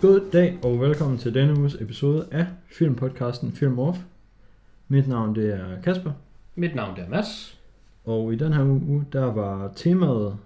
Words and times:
God 0.00 0.30
dag 0.32 0.58
og 0.64 0.80
velkommen 0.80 1.18
til 1.18 1.34
denne 1.34 1.58
uges 1.60 1.74
episode 1.74 2.28
af 2.30 2.46
filmpodcasten 2.66 3.52
Film 3.52 3.78
Off. 3.78 3.98
Mit 4.88 5.08
navn 5.08 5.34
det 5.34 5.54
er 5.54 5.82
Kasper, 5.82 6.12
Mit 6.54 6.74
navn 6.74 6.96
det 6.96 7.04
er 7.04 7.08
Mads. 7.08 7.58
og 8.04 8.32
i 8.32 8.36
den 8.36 8.52
her 8.52 8.64
uge 8.64 9.06
der 9.12 9.24
var 9.24 9.72
temaet 9.76 10.36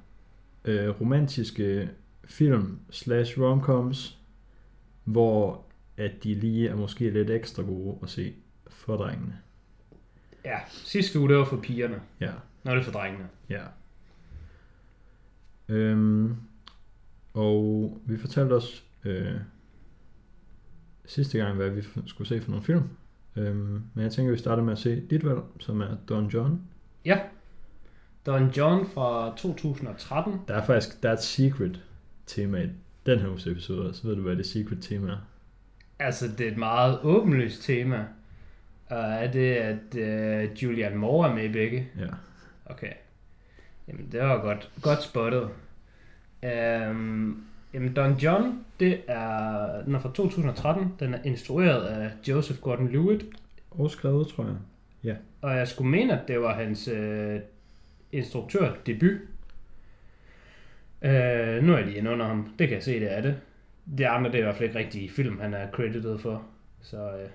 øh, 0.64 1.00
romantiske 1.00 1.90
film 2.24 2.78
slash 2.90 3.40
romcoms, 3.40 4.18
hvor 5.04 5.64
at 5.96 6.24
de 6.24 6.34
lige 6.34 6.68
er 6.68 6.76
måske 6.76 7.10
lidt 7.10 7.30
ekstra 7.30 7.62
gode 7.62 7.98
at 8.02 8.10
se 8.10 8.32
for 8.68 8.96
drengene. 8.96 9.36
Ja, 10.44 10.58
sidste 10.68 11.18
uge 11.20 11.28
det 11.28 11.36
var 11.36 11.44
for 11.44 11.56
pigerne. 11.60 12.00
Ja, 12.20 12.30
Nå, 12.64 12.70
det 12.72 12.78
er 12.78 12.82
for 12.84 12.92
drengene. 12.92 13.28
ja. 13.50 13.62
Øhm, 15.68 16.36
og 17.34 17.98
vi 18.06 18.16
fortalte 18.18 18.52
os 18.52 18.84
øh, 19.04 19.34
sidste 21.06 21.38
gang, 21.38 21.56
hvad 21.56 21.70
vi 21.70 21.82
skulle 22.06 22.28
se 22.28 22.40
for 22.40 22.50
nogle 22.50 22.64
film. 22.64 22.82
Øhm, 23.36 23.82
men 23.94 24.04
jeg 24.04 24.12
tænker, 24.12 24.32
vi 24.32 24.38
starter 24.38 24.62
med 24.62 24.72
at 24.72 24.78
se 24.78 25.00
dit 25.10 25.24
valg, 25.24 25.40
som 25.60 25.80
er 25.80 25.96
Don 26.08 26.26
John. 26.28 26.60
Ja. 27.04 27.18
Don 28.26 28.50
John 28.50 28.86
fra 28.86 29.34
2013. 29.36 30.40
Der 30.48 30.54
er 30.54 30.64
faktisk 30.64 31.02
der 31.02 31.08
er 31.08 31.12
et 31.12 31.22
secret 31.22 31.82
tema 32.26 32.62
i 32.62 32.68
den 33.06 33.18
her 33.18 33.28
uges 33.28 33.46
episode, 33.46 33.94
så 33.94 34.06
ved 34.06 34.16
du, 34.16 34.22
hvad 34.22 34.36
det 34.36 34.46
secret 34.46 34.78
tema 34.82 35.10
er. 35.10 35.16
Altså, 35.98 36.28
det 36.38 36.46
er 36.46 36.50
et 36.50 36.58
meget 36.58 36.98
åbenlyst 37.02 37.62
tema. 37.62 38.06
Og 38.86 38.98
er 38.98 39.32
det, 39.32 39.54
at 39.54 39.94
uh, 39.94 40.62
Julian 40.62 40.96
Moore 40.96 41.30
er 41.30 41.34
med 41.34 41.44
i 41.44 41.52
begge? 41.52 41.88
Ja. 41.98 42.06
Okay. 42.66 42.92
Jamen, 43.88 44.08
det 44.12 44.20
var 44.20 44.40
godt, 44.40 44.70
godt 44.82 45.02
spottet. 45.02 45.48
Um, 46.90 47.46
jamen, 47.74 47.92
Don 47.94 48.12
John, 48.12 48.64
det 48.80 49.00
er, 49.08 49.82
den 49.84 49.94
er 49.94 49.98
fra 50.00 50.12
2013. 50.14 50.94
Den 51.00 51.14
er 51.14 51.18
instrueret 51.24 51.84
af 51.86 52.10
Joseph 52.28 52.58
Gordon-Levitt. 52.60 53.24
Og 53.70 53.90
skrevet, 53.90 54.28
tror 54.28 54.44
jeg. 54.44 54.56
Og 55.42 55.56
jeg 55.56 55.68
skulle 55.68 55.90
mene, 55.90 56.20
at 56.20 56.28
det 56.28 56.40
var 56.40 56.54
hans 56.54 56.88
øh, 56.88 57.40
instruktør 58.12 58.74
debut. 58.86 59.18
Øh, 61.02 61.62
nu 61.62 61.74
er 61.74 61.82
de 61.84 61.94
inde 61.94 62.10
under 62.10 62.26
ham. 62.26 62.54
Det 62.58 62.68
kan 62.68 62.74
jeg 62.74 62.82
se, 62.84 63.00
det 63.00 63.12
er 63.16 63.20
det. 63.20 63.36
Det 63.98 64.04
andre, 64.04 64.30
det 64.30 64.36
er 64.36 64.40
i 64.40 64.42
hvert 64.42 64.56
fald 64.56 64.68
ikke 64.68 64.78
rigtig 64.78 65.10
film, 65.10 65.40
han 65.40 65.54
er 65.54 65.70
credited 65.70 66.18
for. 66.18 66.42
Så 66.82 66.96
øh, 66.96 67.28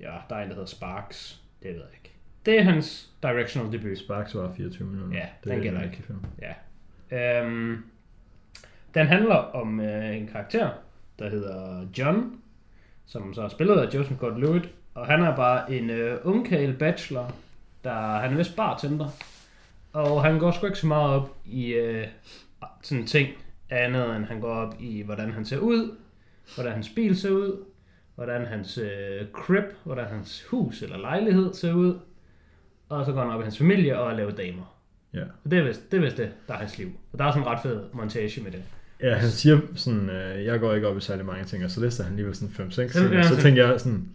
ja, 0.00 0.12
der 0.28 0.36
er 0.36 0.42
en, 0.42 0.48
der 0.48 0.54
hedder 0.54 0.66
Sparks. 0.66 1.42
Det 1.62 1.70
ved 1.70 1.76
jeg 1.80 1.88
ikke. 1.94 2.12
Det 2.46 2.58
er 2.58 2.62
hans 2.62 3.10
directional 3.22 3.72
debut. 3.72 3.98
Sparks 3.98 4.34
var 4.34 4.52
24 4.56 4.88
minutter. 4.88 5.18
Ja, 5.18 5.26
det 5.44 5.50
den 5.50 5.58
er 5.58 5.62
gælder 5.62 5.82
ikke. 5.82 6.02
film. 6.02 6.18
Ja. 6.42 6.54
Øhm, 7.42 7.84
den 8.94 9.06
handler 9.06 9.34
om 9.34 9.80
øh, 9.80 10.16
en 10.16 10.26
karakter, 10.26 10.70
der 11.18 11.30
hedder 11.30 11.86
John, 11.98 12.40
som 13.06 13.34
så 13.34 13.42
er 13.42 13.48
spillet 13.48 13.76
af 13.76 13.94
Joseph 13.94 14.22
Gordon-Levitt, 14.22 14.68
og 14.94 15.06
han 15.06 15.22
er 15.22 15.36
bare 15.36 15.72
en 15.72 15.90
øh, 15.90 16.18
ungkæl 16.24 16.72
bachelor, 16.72 17.34
der 17.84 18.18
han 18.18 18.32
er 18.32 18.36
vist 18.36 18.56
bartender, 18.56 19.08
og 19.92 20.22
han 20.24 20.38
går 20.38 20.50
sgu 20.50 20.66
ikke 20.66 20.78
så 20.78 20.86
meget 20.86 21.10
op 21.10 21.36
i 21.44 21.66
øh, 21.72 22.06
sådan 22.82 23.06
ting 23.06 23.28
andet, 23.70 24.16
end 24.16 24.24
han 24.24 24.40
går 24.40 24.54
op 24.54 24.74
i, 24.80 25.02
hvordan 25.02 25.32
han 25.32 25.44
ser 25.44 25.58
ud, 25.58 25.96
hvordan 26.54 26.72
hans 26.72 26.88
bil 26.88 27.16
ser 27.16 27.30
ud, 27.30 27.64
hvordan 28.14 28.46
hans 28.46 28.78
øh, 28.78 29.26
crib, 29.32 29.64
hvordan 29.84 30.06
hans 30.06 30.44
hus 30.44 30.82
eller 30.82 30.98
lejlighed 30.98 31.54
ser 31.54 31.72
ud, 31.72 31.98
og 32.88 33.04
så 33.04 33.12
går 33.12 33.20
han 33.20 33.30
op 33.30 33.40
i 33.40 33.42
hans 33.42 33.58
familie 33.58 33.98
og 33.98 34.16
laver 34.16 34.30
damer. 34.30 34.78
Ja. 35.14 35.24
Og 35.44 35.50
det 35.50 35.58
er 35.58 35.64
vist 35.64 35.90
det, 35.90 35.96
er 35.96 36.00
vist 36.00 36.16
det 36.16 36.32
der 36.48 36.54
er 36.54 36.58
hans 36.58 36.78
liv. 36.78 36.92
Og 37.12 37.18
der 37.18 37.24
er 37.24 37.30
sådan 37.30 37.42
en 37.42 37.48
ret 37.48 37.62
fed 37.62 37.84
montage 37.92 38.42
med 38.42 38.50
det. 38.50 38.62
Ja, 39.02 39.14
han 39.14 39.30
siger 39.30 39.60
sådan, 39.74 40.10
øh, 40.10 40.44
jeg 40.44 40.60
går 40.60 40.74
ikke 40.74 40.88
op 40.88 40.96
i 40.96 41.00
særlig 41.00 41.26
mange 41.26 41.44
ting, 41.44 41.64
og 41.64 41.70
så 41.70 41.80
lister 41.80 42.04
han 42.04 42.12
alligevel 42.12 42.34
sådan 42.34 42.68
5-6 42.68 42.72
ting, 42.72 43.12
Ja, 43.12 43.18
og 43.18 43.24
så 43.24 43.36
tænker 43.36 43.66
jeg 43.66 43.80
sådan, 43.80 44.08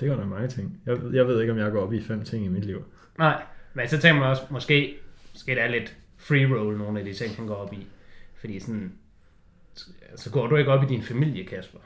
det 0.00 0.08
gør 0.08 0.16
der 0.16 0.26
mange 0.26 0.48
ting. 0.48 0.80
Jeg, 0.86 0.98
jeg 1.12 1.26
ved 1.26 1.40
ikke, 1.40 1.52
om 1.52 1.58
jeg 1.58 1.72
går 1.72 1.82
op 1.82 1.92
i 1.92 2.02
fem 2.02 2.24
ting 2.24 2.44
i 2.44 2.48
mit 2.48 2.64
liv. 2.64 2.84
Nej, 3.18 3.42
men 3.74 3.88
så 3.88 3.98
tænker 3.98 4.20
man 4.20 4.28
også, 4.28 4.42
måske, 4.50 4.96
måske 5.32 5.54
det 5.54 5.62
er 5.62 5.68
lidt 5.68 5.96
free 6.16 6.46
roll, 6.46 6.78
nogle 6.78 6.98
af 6.98 7.04
de 7.04 7.14
ting, 7.14 7.36
han 7.36 7.46
går 7.46 7.54
op 7.54 7.72
i. 7.72 7.86
Fordi 8.34 8.60
sådan, 8.60 8.92
så 10.16 10.30
går 10.30 10.46
du 10.46 10.56
ikke 10.56 10.70
op 10.70 10.84
i 10.84 10.86
din 10.86 11.02
familie, 11.02 11.46
Kasper. 11.46 11.78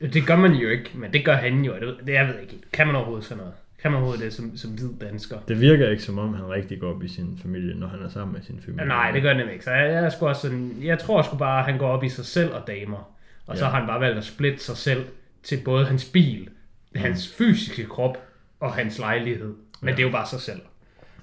Det 0.00 0.26
gør 0.26 0.36
man 0.36 0.52
jo 0.52 0.68
ikke, 0.68 0.90
men 0.94 1.12
det 1.12 1.24
gør 1.24 1.34
han 1.34 1.64
jo. 1.64 1.74
Det, 1.74 2.06
det 2.06 2.12
jeg 2.12 2.28
ved 2.28 2.40
ikke, 2.40 2.60
kan 2.72 2.86
man 2.86 2.96
overhovedet 2.96 3.24
sådan 3.24 3.38
noget? 3.38 3.54
Kan 3.84 3.92
man 3.92 3.98
overhovedet 3.98 4.24
det 4.24 4.32
som, 4.32 4.56
som 4.56 4.70
hvid 4.70 4.88
dansker? 5.00 5.38
Det 5.48 5.60
virker 5.60 5.88
ikke 5.90 6.02
som 6.02 6.18
om, 6.18 6.34
han 6.34 6.50
rigtig 6.50 6.80
går 6.80 6.94
op 6.94 7.02
i 7.02 7.08
sin 7.08 7.38
familie, 7.42 7.74
når 7.74 7.86
han 7.86 8.02
er 8.02 8.08
sammen 8.08 8.32
med 8.34 8.42
sin 8.42 8.60
familie. 8.60 8.82
Ja, 8.82 8.88
nej, 8.88 9.10
det 9.10 9.22
gør 9.22 9.28
det 9.28 9.36
nemlig 9.36 9.52
ikke. 9.52 9.64
Så 9.64 9.70
jeg, 9.70 9.92
jeg, 9.92 10.12
også 10.20 10.42
sådan, 10.42 10.76
jeg 10.82 10.98
tror 10.98 11.22
sgu 11.22 11.36
bare, 11.36 11.58
at 11.58 11.64
han 11.64 11.78
går 11.78 11.88
op 11.88 12.04
i 12.04 12.08
sig 12.08 12.24
selv 12.24 12.52
og 12.52 12.66
damer. 12.66 13.10
Og 13.46 13.56
så 13.56 13.64
Ja. 13.64 13.70
har 13.70 13.78
han 13.78 13.86
bare 13.88 14.00
valgt 14.00 14.18
at 14.18 14.24
splitte 14.24 14.58
sig 14.64 14.76
selv 14.76 15.04
til 15.42 15.58
både 15.64 15.86
hans 15.86 16.04
bil, 16.04 16.48
hans 16.96 17.34
fysiske 17.38 17.84
krop 17.84 18.18
og 18.60 18.72
hans 18.72 18.98
lejlighed. 18.98 19.54
Men 19.80 19.88
Ja. 19.88 19.90
det 19.96 19.98
er 19.98 20.06
jo 20.06 20.12
bare 20.12 20.26
sig 20.26 20.40
selv. 20.40 20.60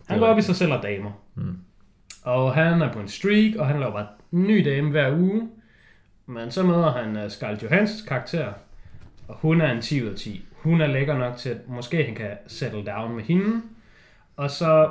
Han 0.08 0.20
går 0.20 0.26
op 0.28 0.38
i 0.38 0.42
sig 0.42 0.56
selv 0.56 0.74
og 0.74 0.84
damer. 0.84 1.12
Mm. 1.36 1.58
Og 2.24 2.54
han 2.56 2.82
er 2.82 2.94
på 2.94 3.00
en 3.00 3.08
streak, 3.08 3.56
og 3.60 3.68
han 3.68 3.80
laver 3.80 3.92
bare 3.92 4.08
en 4.34 4.44
ny 4.44 4.66
dame 4.70 4.90
hver 4.90 5.16
uge. 5.18 5.50
Men 6.26 6.52
så 6.52 6.64
møder 6.64 6.92
han 6.92 7.26
uh, 7.26 7.32
Scarlett 7.32 7.64
Johansons 7.64 8.02
karakter, 8.08 8.54
og 9.28 9.36
hun 9.36 9.62
er 9.62 9.72
en 9.72 9.82
10 9.82 10.04
ud 10.04 10.08
af 10.10 10.16
10. 10.16 10.46
Hun 10.64 10.82
er 10.82 10.88
lækker 10.88 11.18
nok 11.18 11.38
til, 11.38 11.50
at 11.50 11.58
måske 11.68 12.04
han 12.04 12.16
kan 12.16 12.32
settle 12.48 12.86
down 12.86 13.16
med 13.16 13.24
hende. 13.24 13.62
Og 14.36 14.50
så 14.52 14.84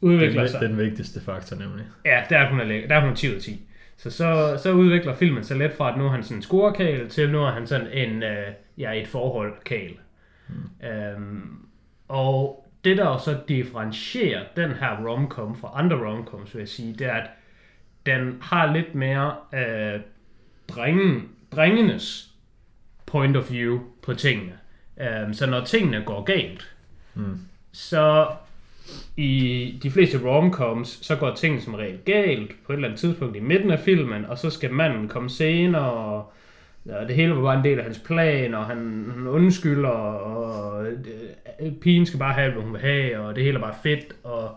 Det 0.00 0.06
udvikler 0.06 0.42
er 0.42 0.46
sig... 0.46 0.60
den 0.60 0.78
vigtigste 0.78 1.20
faktor 1.20 1.56
nemlig. 1.56 1.84
Ja, 2.04 2.22
der 2.30 2.38
er 2.38 2.50
hun 2.50 2.60
er 2.60 2.64
lækker. 2.64 2.88
Der 2.88 2.96
er 2.96 3.06
hun 3.06 3.16
10 3.16 3.28
ud 3.30 3.34
af 3.34 3.40
10. 3.40 3.60
Så, 3.96 4.10
så, 4.10 4.58
så 4.62 4.72
udvikler 4.72 5.14
filmen 5.14 5.44
sig 5.44 5.56
lidt 5.58 5.76
fra, 5.76 5.92
at 5.92 5.98
nu 5.98 6.04
er 6.06 6.10
han 6.10 6.22
sådan 6.22 6.36
en 6.36 6.42
scorekal, 6.42 7.08
til 7.08 7.30
nu 7.30 7.44
er 7.44 7.50
han 7.50 7.66
sådan 7.66 7.86
en, 7.92 8.22
øh, 8.22 8.46
ja, 8.78 8.92
et 8.92 9.08
forhold 9.08 9.52
kal. 9.64 9.96
Mm. 10.48 10.86
Øhm, 10.88 11.66
og 12.08 12.68
det, 12.84 12.96
der 12.96 13.04
jo 13.06 13.18
så 13.18 13.38
differentierer 13.48 14.44
den 14.56 14.70
her 14.70 15.06
romcom 15.06 15.56
fra 15.56 15.70
andre 15.74 15.96
romcoms, 15.96 16.54
vil 16.54 16.60
jeg 16.60 16.68
sige, 16.68 16.92
det 16.92 17.06
er, 17.06 17.12
at 17.12 17.30
den 18.06 18.38
har 18.42 18.72
lidt 18.72 18.94
mere 18.94 19.34
øh, 19.54 20.00
drengen, 20.68 21.28
drengenes 21.52 22.28
point 23.06 23.36
of 23.36 23.50
view 23.52 23.80
på 24.02 24.14
tingene. 24.14 24.52
Øhm, 25.00 25.34
så 25.34 25.46
når 25.46 25.64
tingene 25.64 26.02
går 26.06 26.22
galt, 26.22 26.74
Mm. 27.14 27.38
så 27.72 28.26
i 29.16 29.78
de 29.82 29.90
fleste 29.90 30.18
romcoms, 30.28 30.98
så 31.06 31.16
går 31.16 31.34
tingene 31.34 31.62
som 31.62 31.74
regel 31.74 31.98
galt 32.04 32.50
på 32.66 32.72
et 32.72 32.76
eller 32.76 32.88
andet 32.88 33.00
tidspunkt 33.00 33.36
i 33.36 33.40
midten 33.40 33.70
af 33.70 33.78
filmen, 33.78 34.24
og 34.24 34.38
så 34.38 34.50
skal 34.50 34.72
manden 34.72 35.08
komme 35.08 35.30
senere, 35.30 35.90
og, 35.92 36.32
og 36.90 37.08
det 37.08 37.14
hele 37.16 37.36
var 37.36 37.42
bare 37.42 37.58
en 37.58 37.64
del 37.64 37.78
af 37.78 37.84
hans 37.84 37.98
plan, 37.98 38.54
og 38.54 38.66
han, 38.66 39.10
han 39.16 39.26
undskylder, 39.26 39.88
og 39.88 40.86
øh, 40.86 41.72
pigen 41.80 42.06
skal 42.06 42.18
bare 42.18 42.32
have, 42.34 42.52
hvad 42.52 42.62
hun 42.62 42.72
vil 42.72 42.80
have, 42.80 43.18
og 43.20 43.34
det 43.36 43.44
hele 43.44 43.56
er 43.58 43.62
bare 43.62 43.74
fedt, 43.82 44.06
og 44.24 44.50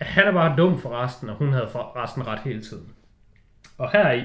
han 0.00 0.24
er 0.26 0.32
bare 0.32 0.56
dum 0.56 0.80
for 0.80 1.02
resten, 1.02 1.28
og 1.28 1.36
hun 1.36 1.52
havde 1.52 1.68
for 1.72 2.02
resten 2.02 2.26
ret 2.26 2.40
hele 2.44 2.60
tiden. 2.62 2.86
Og 3.78 3.90
her 3.92 4.12
i, 4.12 4.22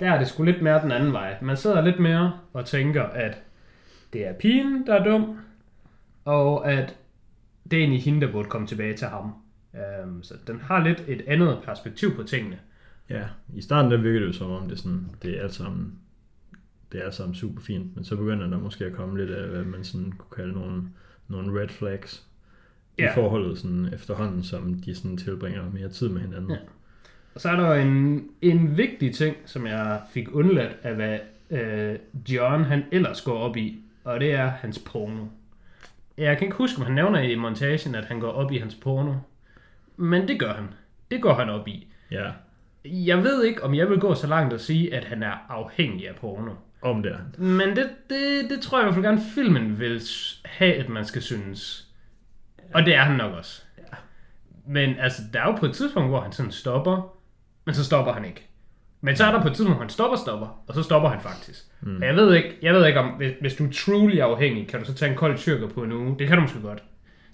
der 0.00 0.12
er 0.12 0.18
det 0.18 0.28
sgu 0.28 0.42
lidt 0.42 0.62
mere 0.62 0.82
den 0.82 0.92
anden 0.92 1.12
vej. 1.12 1.36
Man 1.40 1.56
sidder 1.56 1.80
lidt 1.80 1.98
mere 1.98 2.32
og 2.52 2.64
tænker, 2.66 3.02
at 3.02 3.38
det 4.14 4.26
er 4.26 4.32
pigen, 4.32 4.86
der 4.86 4.94
er 4.94 5.04
dum, 5.04 5.36
og 6.24 6.72
at 6.72 6.96
det 7.70 7.76
er 7.76 7.80
egentlig 7.80 8.02
hende, 8.02 8.26
der 8.26 8.32
burde 8.32 8.48
komme 8.48 8.66
tilbage 8.66 8.96
til 8.96 9.06
ham. 9.06 9.32
Um, 10.04 10.22
så 10.22 10.34
den 10.46 10.60
har 10.60 10.84
lidt 10.84 11.04
et 11.08 11.22
andet 11.26 11.58
perspektiv 11.64 12.16
på 12.16 12.22
tingene. 12.22 12.58
Ja, 13.10 13.24
i 13.54 13.60
starten 13.62 13.90
der 13.90 13.96
virker 13.96 14.20
det 14.20 14.26
jo 14.26 14.32
som 14.32 14.50
om, 14.50 14.62
det 14.62 14.72
er, 14.72 14.76
sådan, 14.76 15.06
det 15.22 15.38
er 15.38 15.42
alt 15.42 15.54
sammen 15.54 15.98
det 16.94 17.06
er 17.06 17.10
sammen 17.10 17.34
super 17.34 17.62
fint, 17.62 17.96
men 17.96 18.04
så 18.04 18.16
begynder 18.16 18.46
der 18.46 18.58
måske 18.58 18.84
at 18.84 18.92
komme 18.92 19.18
lidt 19.18 19.30
af, 19.30 19.48
hvad 19.48 19.62
man 19.64 19.84
sådan 19.84 20.12
kunne 20.12 20.36
kalde 20.36 20.52
nogle, 20.52 20.82
nogle 21.28 21.60
red 21.60 21.68
flags 21.68 22.26
i 22.98 23.02
Ja. 23.02 23.16
forholdet 23.16 23.58
sådan 23.58 23.88
efterhånden, 23.94 24.42
som 24.42 24.74
de 24.74 24.94
sådan 24.94 25.16
tilbringer 25.16 25.70
mere 25.72 25.88
tid 25.88 26.08
med 26.08 26.20
hinanden. 26.20 26.50
Ja. 26.50 26.56
Og 27.34 27.40
så 27.40 27.48
er 27.48 27.56
der 27.56 27.74
en, 27.74 28.24
en 28.42 28.76
vigtig 28.76 29.14
ting, 29.14 29.36
som 29.44 29.66
jeg 29.66 30.00
fik 30.10 30.34
undladt 30.34 30.76
af, 30.82 30.94
hvad 30.94 31.18
øh, 31.50 31.98
John 32.28 32.64
han 32.64 32.82
ellers 32.92 33.22
går 33.22 33.38
op 33.38 33.56
i, 33.56 33.83
og 34.04 34.20
det 34.20 34.32
er 34.32 34.46
hans 34.46 34.78
porno. 34.78 35.24
Jeg 36.18 36.38
kan 36.38 36.46
ikke 36.46 36.56
huske, 36.56 36.78
om 36.78 36.84
han 36.84 36.94
nævner 36.94 37.20
i 37.20 37.34
montagen, 37.34 37.94
at 37.94 38.04
han 38.04 38.20
går 38.20 38.30
op 38.30 38.52
i 38.52 38.58
hans 38.58 38.74
porno. 38.74 39.14
Men 39.96 40.28
det 40.28 40.40
gør 40.40 40.52
han. 40.54 40.68
Det 41.10 41.22
går 41.22 41.34
han 41.34 41.50
op 41.50 41.68
i. 41.68 41.86
ja 42.10 42.30
Jeg 42.84 43.22
ved 43.22 43.44
ikke, 43.44 43.64
om 43.64 43.74
jeg 43.74 43.90
vil 43.90 44.00
gå 44.00 44.14
så 44.14 44.26
langt 44.26 44.52
og 44.54 44.60
sige, 44.60 44.94
at 44.94 45.04
han 45.04 45.22
er 45.22 45.46
afhængig 45.48 46.08
af 46.08 46.14
porno. 46.16 46.52
om 46.82 47.02
det. 47.02 47.38
Men 47.38 47.76
det, 47.76 47.90
det, 48.10 48.50
det 48.50 48.60
tror 48.60 48.78
jeg 48.78 48.82
i 48.82 48.86
hvert 48.86 48.94
fald 48.94 49.04
gerne, 49.04 49.20
filmen 49.34 49.78
vil 49.78 50.02
have, 50.44 50.74
at 50.74 50.88
man 50.88 51.04
skal 51.04 51.22
synes. 51.22 51.88
Og 52.74 52.82
det 52.86 52.94
er 52.94 53.02
han 53.02 53.16
nok 53.16 53.34
også. 53.34 53.62
Ja. 53.78 53.96
Men 54.66 54.96
altså, 54.98 55.22
der 55.32 55.40
er 55.40 55.46
jo 55.46 55.52
på 55.56 55.66
et 55.66 55.74
tidspunkt, 55.74 56.08
hvor 56.08 56.20
han 56.20 56.32
sådan 56.32 56.52
stopper, 56.52 57.16
men 57.64 57.74
så 57.74 57.84
stopper 57.84 58.12
han 58.12 58.24
ikke. 58.24 58.48
Men 59.04 59.16
så 59.16 59.24
er 59.24 59.32
der 59.32 59.42
på 59.42 59.48
et 59.48 59.54
tidspunkt, 59.54 59.76
hvor 59.76 59.82
han 59.82 59.90
stopper, 59.90 60.16
stopper, 60.16 60.46
og 60.66 60.74
så 60.74 60.82
stopper 60.82 61.08
han 61.08 61.20
faktisk. 61.20 61.64
Mm. 61.82 62.02
Jeg 62.02 62.16
ved 62.16 62.34
ikke, 62.34 62.58
jeg 62.62 62.74
ved 62.74 62.86
ikke 62.86 63.00
om, 63.00 63.06
hvis, 63.08 63.32
hvis 63.40 63.54
du 63.54 63.64
er 63.64 63.68
truly 63.72 64.18
afhængig, 64.18 64.68
kan 64.68 64.80
du 64.80 64.86
så 64.86 64.94
tage 64.94 65.10
en 65.10 65.16
kold 65.16 65.36
tyrker 65.38 65.68
på 65.68 65.82
en 65.82 65.92
uge? 65.92 66.16
Det 66.18 66.26
kan 66.28 66.36
du 66.36 66.42
måske 66.42 66.60
godt. 66.60 66.82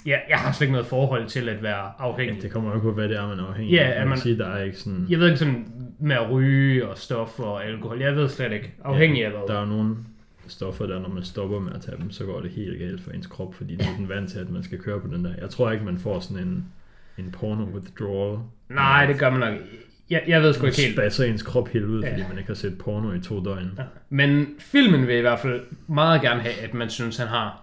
Ja, 0.07 0.17
jeg 0.29 0.39
har 0.39 0.53
slet 0.53 0.65
ikke 0.67 0.73
noget 0.73 0.87
forhold 0.87 1.27
til 1.27 1.49
at 1.49 1.63
være 1.63 1.91
afhængig. 1.99 2.37
Ja, 2.37 2.41
det 2.43 2.51
kommer 2.53 2.73
jo 2.75 2.79
på, 2.81 2.93
hvad 2.93 3.09
det 3.09 3.17
er, 3.17 3.29
man 3.29 3.39
er 3.39 3.45
afhængig 3.47 3.73
Ja, 3.75 3.91
af. 3.93 4.01
Man 4.01 4.09
man- 4.09 4.19
sige, 4.19 4.39
der 4.39 4.47
er 4.49 4.63
ikke 4.63 4.77
sådan... 4.79 5.07
Jeg 5.09 5.19
ved 5.19 5.27
ikke 5.27 5.39
sådan, 5.39 5.67
med 6.01 6.17
at 6.17 6.31
ryge 6.31 6.89
og 6.89 6.99
stoffer 6.99 7.45
og 7.45 7.65
alkohol. 7.65 8.01
Jeg 8.01 8.17
ved 8.17 8.29
slet 8.29 8.53
ikke. 8.53 8.73
Afhængig 8.85 9.25
af 9.25 9.31
hvad. 9.31 9.41
Der 9.49 9.55
er 9.55 9.61
jo 9.61 9.67
nogle 9.67 9.97
stoffer 10.49 10.87
der, 10.87 10.99
når 11.01 11.09
man 11.09 11.23
stopper 11.25 11.61
med 11.61 11.73
at 11.75 11.81
tage 11.81 11.97
dem, 11.97 12.11
så 12.11 12.25
går 12.25 12.41
det 12.41 12.51
helt 12.51 12.79
galt 12.79 13.01
for 13.01 13.11
ens 13.11 13.27
krop, 13.27 13.55
fordi 13.55 13.77
det 13.77 13.87
er 13.87 13.97
den 13.99 14.09
vant 14.09 14.31
til, 14.31 14.39
at 14.39 14.51
man 14.51 14.63
skal 14.63 14.79
køre 14.79 15.01
på 15.01 15.07
den 15.07 15.25
der. 15.25 15.33
Jeg 15.41 15.51
tror 15.51 15.71
ikke, 15.71 15.85
man 15.85 15.99
får 15.99 16.21
sådan 16.21 16.43
en, 16.47 16.65
en 17.19 17.31
porno 17.33 17.65
withdrawal. 17.65 18.39
Nej, 18.69 19.07
det 19.07 19.19
gør 19.19 19.31
man 19.31 19.41
nok. 19.41 19.61
Jeg, 20.11 20.23
jeg 20.27 20.43
ved 20.43 20.53
sgu 20.55 20.67
ikke 20.67 20.81
helt. 20.83 20.95
Spasser 20.95 21.25
ens 21.25 21.43
krop 21.43 21.69
helt 21.69 21.85
ud, 21.85 22.03
Ja. 22.03 22.11
fordi 22.11 22.23
man 22.29 22.39
ikke 22.39 22.49
har 22.49 22.55
set 22.55 22.79
porno 22.79 23.13
i 23.13 23.21
to 23.21 23.45
døgn. 23.45 23.71
Ja. 23.79 23.83
Men 24.09 24.47
filmen 24.59 25.07
vil 25.07 25.17
i 25.17 25.21
hvert 25.21 25.39
fald 25.41 25.61
meget 25.87 26.21
gerne 26.23 26.41
have, 26.41 26.55
at 26.55 26.75
man 26.75 26.91
synes, 26.91 27.17
han 27.17 27.27
har 27.29 27.63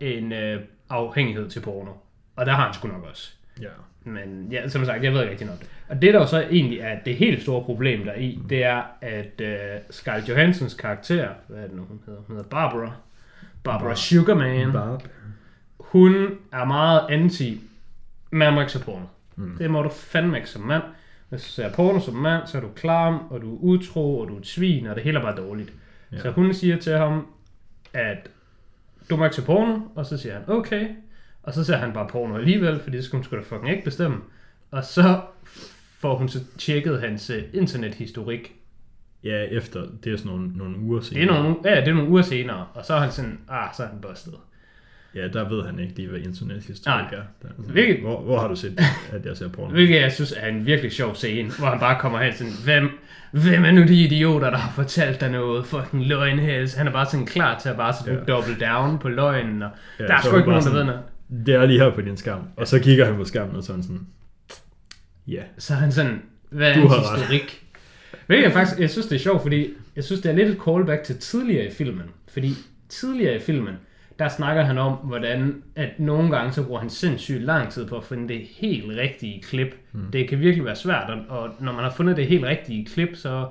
en 0.00 0.32
øh, 0.32 0.60
afhængighed 0.90 1.48
til 1.50 1.60
porno. 1.60 1.90
Og 2.36 2.46
der 2.46 2.52
har 2.52 2.64
han 2.64 2.74
sgu 2.74 2.88
nok 2.88 3.04
også. 3.10 3.32
Ja. 3.62 3.68
Men 4.04 4.48
ja, 4.52 4.68
som 4.68 4.84
sagt, 4.84 5.04
jeg 5.04 5.12
ved 5.12 5.20
ikke 5.20 5.30
rigtig 5.30 5.46
nok. 5.46 5.56
Og 5.88 6.02
det 6.02 6.14
der 6.14 6.20
jo 6.20 6.26
så 6.26 6.40
egentlig 6.50 6.78
er 6.78 6.98
det 7.04 7.16
helt 7.16 7.42
store 7.42 7.64
problem 7.64 8.04
der 8.04 8.14
i, 8.14 8.38
det 8.50 8.64
er, 8.64 8.82
at 9.00 9.40
øh, 9.40 9.56
Scarlett 9.90 10.28
Johansons 10.28 10.74
karakter, 10.74 11.28
hvad 11.48 11.58
er 11.58 11.66
det 11.66 11.76
nu, 11.76 11.82
hun 11.82 12.00
hedder? 12.06 12.20
Hun 12.26 12.36
hedder 12.36 12.48
Barbara. 12.50 12.92
Barbara 13.64 13.88
Bar- 13.88 13.94
Sugarman. 13.94 14.72
Barb. 14.72 15.02
Hun 15.80 16.28
er 16.52 16.64
meget 16.64 17.00
anti, 17.10 17.60
man 18.30 18.52
må 18.54 18.60
ikke 18.60 18.72
se 18.72 18.78
porno. 18.84 19.04
Mm. 19.36 19.56
Det 19.58 19.70
må 19.70 19.82
du 19.82 19.88
fandme 19.88 20.36
ikke 20.36 20.48
som 20.50 20.62
mand. 20.62 20.82
Hvis 21.30 21.42
du 21.44 21.48
ser 21.48 21.72
porno 21.72 22.00
som 22.00 22.14
mand, 22.14 22.46
så 22.46 22.56
er 22.58 22.62
du 22.62 22.68
klam, 22.76 23.18
og 23.30 23.40
du 23.40 23.54
er 23.56 23.58
utro, 23.62 24.18
og 24.18 24.28
du 24.28 24.34
er 24.34 24.38
et 24.38 24.46
svin, 24.46 24.86
og 24.86 24.94
det 24.96 25.04
hele 25.04 25.18
er 25.18 25.22
bare 25.22 25.36
dårligt. 25.36 25.72
Ja. 26.12 26.18
Så 26.18 26.30
hun 26.30 26.54
siger 26.54 26.76
til 26.76 26.92
ham, 26.96 27.26
at 27.92 28.30
du 29.10 29.16
må 29.16 29.24
ikke 29.24 29.36
se 29.36 29.42
porno, 29.42 29.78
og 29.94 30.06
så 30.06 30.16
siger 30.16 30.32
han, 30.34 30.42
okay. 30.46 30.88
Og 31.42 31.54
så 31.54 31.64
ser 31.64 31.76
han 31.76 31.92
bare 31.92 32.08
porno 32.08 32.36
alligevel, 32.36 32.80
fordi 32.80 32.96
det 32.96 33.04
skulle 33.04 33.18
hun 33.18 33.24
sgu 33.24 33.36
da 33.36 33.42
fucking 33.42 33.70
ikke 33.70 33.84
bestemme. 33.84 34.16
Og 34.70 34.84
så 34.84 35.20
får 35.98 36.16
hun 36.16 36.28
så 36.28 36.38
tjekket 36.58 37.00
hans 37.00 37.30
øh, 37.30 37.42
internethistorik. 37.52 38.52
Ja, 39.24 39.42
efter, 39.44 39.86
det 40.04 40.12
er 40.12 40.16
sådan 40.16 40.32
nogle, 40.32 40.52
nogle 40.56 40.78
uger 40.78 40.98
Det 40.98 41.06
siden. 41.08 41.28
er 41.28 41.42
nogle, 41.42 41.56
ja, 41.64 41.80
det 41.80 41.88
er 41.88 41.94
nogle 41.94 42.10
uger 42.10 42.22
senere, 42.22 42.66
og 42.74 42.84
så 42.84 42.94
er 42.94 42.98
han 43.00 43.12
sådan, 43.12 43.38
ah, 43.48 43.74
så 43.76 43.82
er 43.82 43.86
han 43.86 44.00
bustet. 44.00 44.34
Ja, 45.14 45.28
der 45.28 45.48
ved 45.48 45.64
han 45.64 45.78
ikke 45.78 45.96
lige, 45.96 46.08
hvad 46.08 46.20
internethistorik 46.20 47.04
Nej. 47.04 47.14
er. 47.20 47.22
Der 47.42 47.48
er 47.48 47.52
sådan, 47.56 47.70
Hvilket- 47.72 48.00
hvor, 48.00 48.20
hvor 48.20 48.40
har 48.40 48.48
du 48.48 48.56
set, 48.56 48.80
at 49.12 49.26
jeg 49.26 49.36
ser 49.36 49.48
porno? 49.48 49.68
Hvilket 49.70 50.00
jeg 50.00 50.12
synes 50.12 50.34
er 50.36 50.46
en 50.48 50.66
virkelig 50.66 50.92
sjov 50.92 51.14
scene, 51.14 51.50
hvor 51.58 51.66
han 51.66 51.78
bare 51.80 52.00
kommer 52.00 52.18
hen 52.22 52.32
sådan, 52.32 52.52
hvem, 52.64 52.88
hvem 53.32 53.64
er 53.64 53.70
nu 53.70 53.82
de 53.82 54.04
idioter, 54.04 54.50
der 54.50 54.56
har 54.56 54.72
fortalt 54.72 55.20
dig 55.20 55.30
noget? 55.30 55.66
Fucking 55.66 56.06
løgnhæs. 56.06 56.74
Han 56.74 56.86
er 56.86 56.92
bare 56.92 57.06
sådan 57.06 57.26
klar 57.26 57.58
til 57.58 57.68
at 57.68 57.76
bare 57.76 57.92
sådan 57.94 58.14
Ja. 58.14 58.32
double 58.32 58.56
down 58.66 58.98
på 58.98 59.08
løgnen, 59.08 59.62
og 59.62 59.70
Ja, 60.00 60.06
der 60.06 60.14
er 60.14 60.20
sgu 60.22 60.36
ikke 60.36 60.48
nogen, 60.50 60.64
der 60.64 60.72
ved 60.72 60.84
noget. 60.84 61.00
Det 61.46 61.54
er 61.54 61.66
lige 61.66 61.78
her 61.80 61.94
på 61.94 62.00
din 62.00 62.16
skærm. 62.16 62.40
Og 62.56 62.68
så 62.68 62.78
kigger 62.78 63.04
han 63.04 63.16
på 63.16 63.24
skærmen 63.24 63.56
og 63.56 63.62
sådan 63.62 63.82
sådan, 63.82 64.00
ja, 65.28 65.42
Så 65.58 65.74
er 65.74 65.78
han 65.78 65.92
sådan, 65.92 66.22
hvad 66.50 66.70
er 66.70 66.80
Du 66.80 66.86
ret. 66.86 67.18
historik? 67.20 67.64
Hvilket 68.26 68.44
jeg 68.44 68.52
faktisk, 68.52 68.80
jeg 68.80 68.90
synes 68.90 69.06
det 69.06 69.14
er 69.16 69.20
sjovt, 69.20 69.42
fordi 69.42 69.68
jeg 69.96 70.04
synes 70.04 70.20
det 70.20 70.30
er 70.30 70.34
lidt 70.36 70.48
et 70.48 70.58
callback 70.64 71.02
til 71.02 71.18
tidligere 71.18 71.66
i 71.66 71.70
filmen. 71.70 72.04
Fordi 72.32 72.54
tidligere 72.88 73.36
i 73.36 73.40
filmen, 73.40 73.74
der 74.20 74.28
snakker 74.28 74.62
han 74.62 74.78
om, 74.78 74.92
hvordan 74.92 75.62
at 75.76 75.88
nogle 75.98 76.36
gange 76.36 76.52
så 76.52 76.62
bruger 76.66 76.80
han 76.80 76.90
sindssygt 76.90 77.42
lang 77.42 77.70
tid 77.70 77.86
på 77.86 77.96
at 77.96 78.04
finde 78.04 78.28
det 78.28 78.40
helt 78.60 78.84
rigtige 78.98 79.42
klip. 79.42 79.74
Mm. 79.92 80.00
Det 80.12 80.28
kan 80.28 80.40
virkelig 80.40 80.64
være 80.64 80.76
svært, 80.76 81.10
og- 81.10 81.38
og 81.42 81.50
når 81.60 81.72
man 81.72 81.84
har 81.84 81.90
fundet 81.90 82.16
det 82.16 82.26
helt 82.26 82.44
rigtige 82.44 82.84
klip, 82.86 83.08
så 83.16 83.46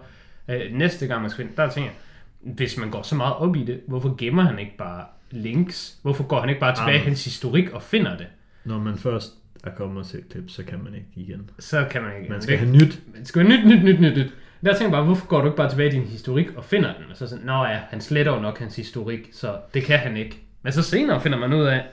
øh, 0.48 0.62
næste 0.74 1.08
gang 1.08 1.22
man 1.22 1.30
skal 1.30 1.46
finde, 1.46 1.58
der 1.62 1.70
tænker 1.70 1.90
jeg, 1.92 2.54
hvis 2.54 2.78
man 2.78 2.90
går 2.92 3.02
så 3.02 3.16
meget 3.16 3.34
op 3.36 3.56
i 3.56 3.64
det, 3.64 3.80
hvorfor 3.88 4.16
gemmer 4.18 4.44
han 4.44 4.60
ikke 4.60 4.78
bare 4.78 5.04
links? 5.32 5.98
Hvorfor 6.02 6.24
går 6.24 6.40
han 6.40 6.50
ikke 6.50 6.62
bare 6.62 6.76
tilbage 6.76 6.96
i 6.96 7.00
Ah. 7.00 7.06
hans 7.06 7.26
historik 7.26 7.70
og 7.74 7.82
finder 7.84 8.18
det? 8.18 8.28
når 8.66 8.80
man 8.80 8.98
først 8.98 9.34
er 9.64 9.70
kommet 9.70 10.06
til 10.06 10.20
et 10.20 10.30
klip, 10.30 10.44
så 10.50 10.64
kan 10.64 10.80
man 10.84 10.94
ikke 10.94 11.08
igen. 11.16 11.50
Så 11.60 11.86
kan 11.92 12.02
man 12.02 12.12
ikke. 12.20 12.30
Man 12.32 12.42
skal 12.42 12.58
have 12.58 12.72
nyt. 12.72 13.00
Det 13.20 13.28
skal 13.28 13.40
være 13.42 13.50
nyt, 13.58 13.66
nyt, 13.66 13.84
nyt, 13.84 14.00
nyt, 14.00 14.18
nyt. 14.18 14.34
Der 14.66 14.72
tænker 14.74 14.84
jeg 14.86 14.92
bare, 14.92 15.04
hvorfor 15.04 15.28
går 15.28 15.40
du 15.42 15.46
ikke 15.46 15.58
bare 15.58 15.70
tilbage 15.70 15.90
i 15.90 15.92
din 15.92 16.02
historik 16.04 16.56
og 16.58 16.64
finder 16.64 16.94
den? 16.94 17.04
Og 17.12 17.18
så 17.18 17.28
sådan, 17.28 17.46
nå 17.46 17.66
ja, 17.66 17.80
han 17.90 18.02
sletter 18.02 18.34
jo 18.36 18.40
nok 18.40 18.60
hans 18.60 18.76
historik, 18.76 19.30
så 19.32 19.56
det 19.74 19.84
kan 19.84 20.00
han 20.00 20.18
ikke. 20.18 20.40
Men 20.62 20.74
så 20.74 20.82
senere 20.84 21.22
finder 21.22 21.38
man 21.38 21.54
ud 21.54 21.64
af, 21.64 21.84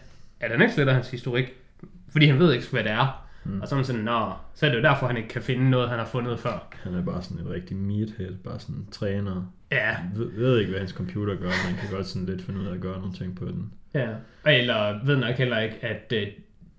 at 0.40 0.50
han 0.50 0.62
ikke 0.62 0.74
sletter 0.74 0.92
hans 0.92 1.10
historik, 1.10 1.54
fordi 2.12 2.26
han 2.26 2.38
ved 2.38 2.52
ikke, 2.52 2.66
hvad 2.70 2.84
det 2.84 2.92
er. 2.92 3.26
Mm. 3.44 3.60
Og 3.60 3.68
så 3.68 3.74
er 3.74 3.76
man 3.76 3.84
sådan, 3.84 4.02
nå, 4.02 4.32
så 4.54 4.66
er 4.66 4.70
det 4.70 4.76
jo 4.78 4.82
derfor, 4.82 5.06
han 5.06 5.16
ikke 5.16 5.28
kan 5.28 5.42
finde 5.42 5.70
noget, 5.70 5.88
han 5.88 5.98
har 5.98 6.06
fundet 6.06 6.38
før. 6.40 6.68
Han 6.82 6.94
er 6.94 7.02
bare 7.02 7.22
sådan 7.22 7.46
et 7.46 7.50
rigtig 7.52 7.76
meathead, 7.76 8.32
bare 8.44 8.60
sådan 8.60 8.74
en 8.76 8.88
træner. 8.92 9.52
Ja, 9.72 9.96
Ved, 10.14 10.30
ved 10.32 10.58
ikke, 10.58 10.70
hvad 10.70 10.80
hans 10.80 10.90
computer 10.92 11.34
gør, 11.34 11.48
man 11.70 11.76
kan 11.80 11.90
godt 11.90 12.06
sådan 12.06 12.26
lidt 12.26 12.42
finde 12.42 12.60
ud 12.60 12.66
af 12.66 12.74
at 12.74 12.80
gøre 12.80 12.98
nogle 13.00 13.14
ting 13.14 13.36
på 13.36 13.44
den. 13.44 13.72
ja. 13.94 14.08
Eller 14.46 15.04
ved 15.04 15.16
nok 15.16 15.34
heller 15.36 15.58
ikke, 15.60 15.76
at 15.84 16.12
øh, 16.16 16.26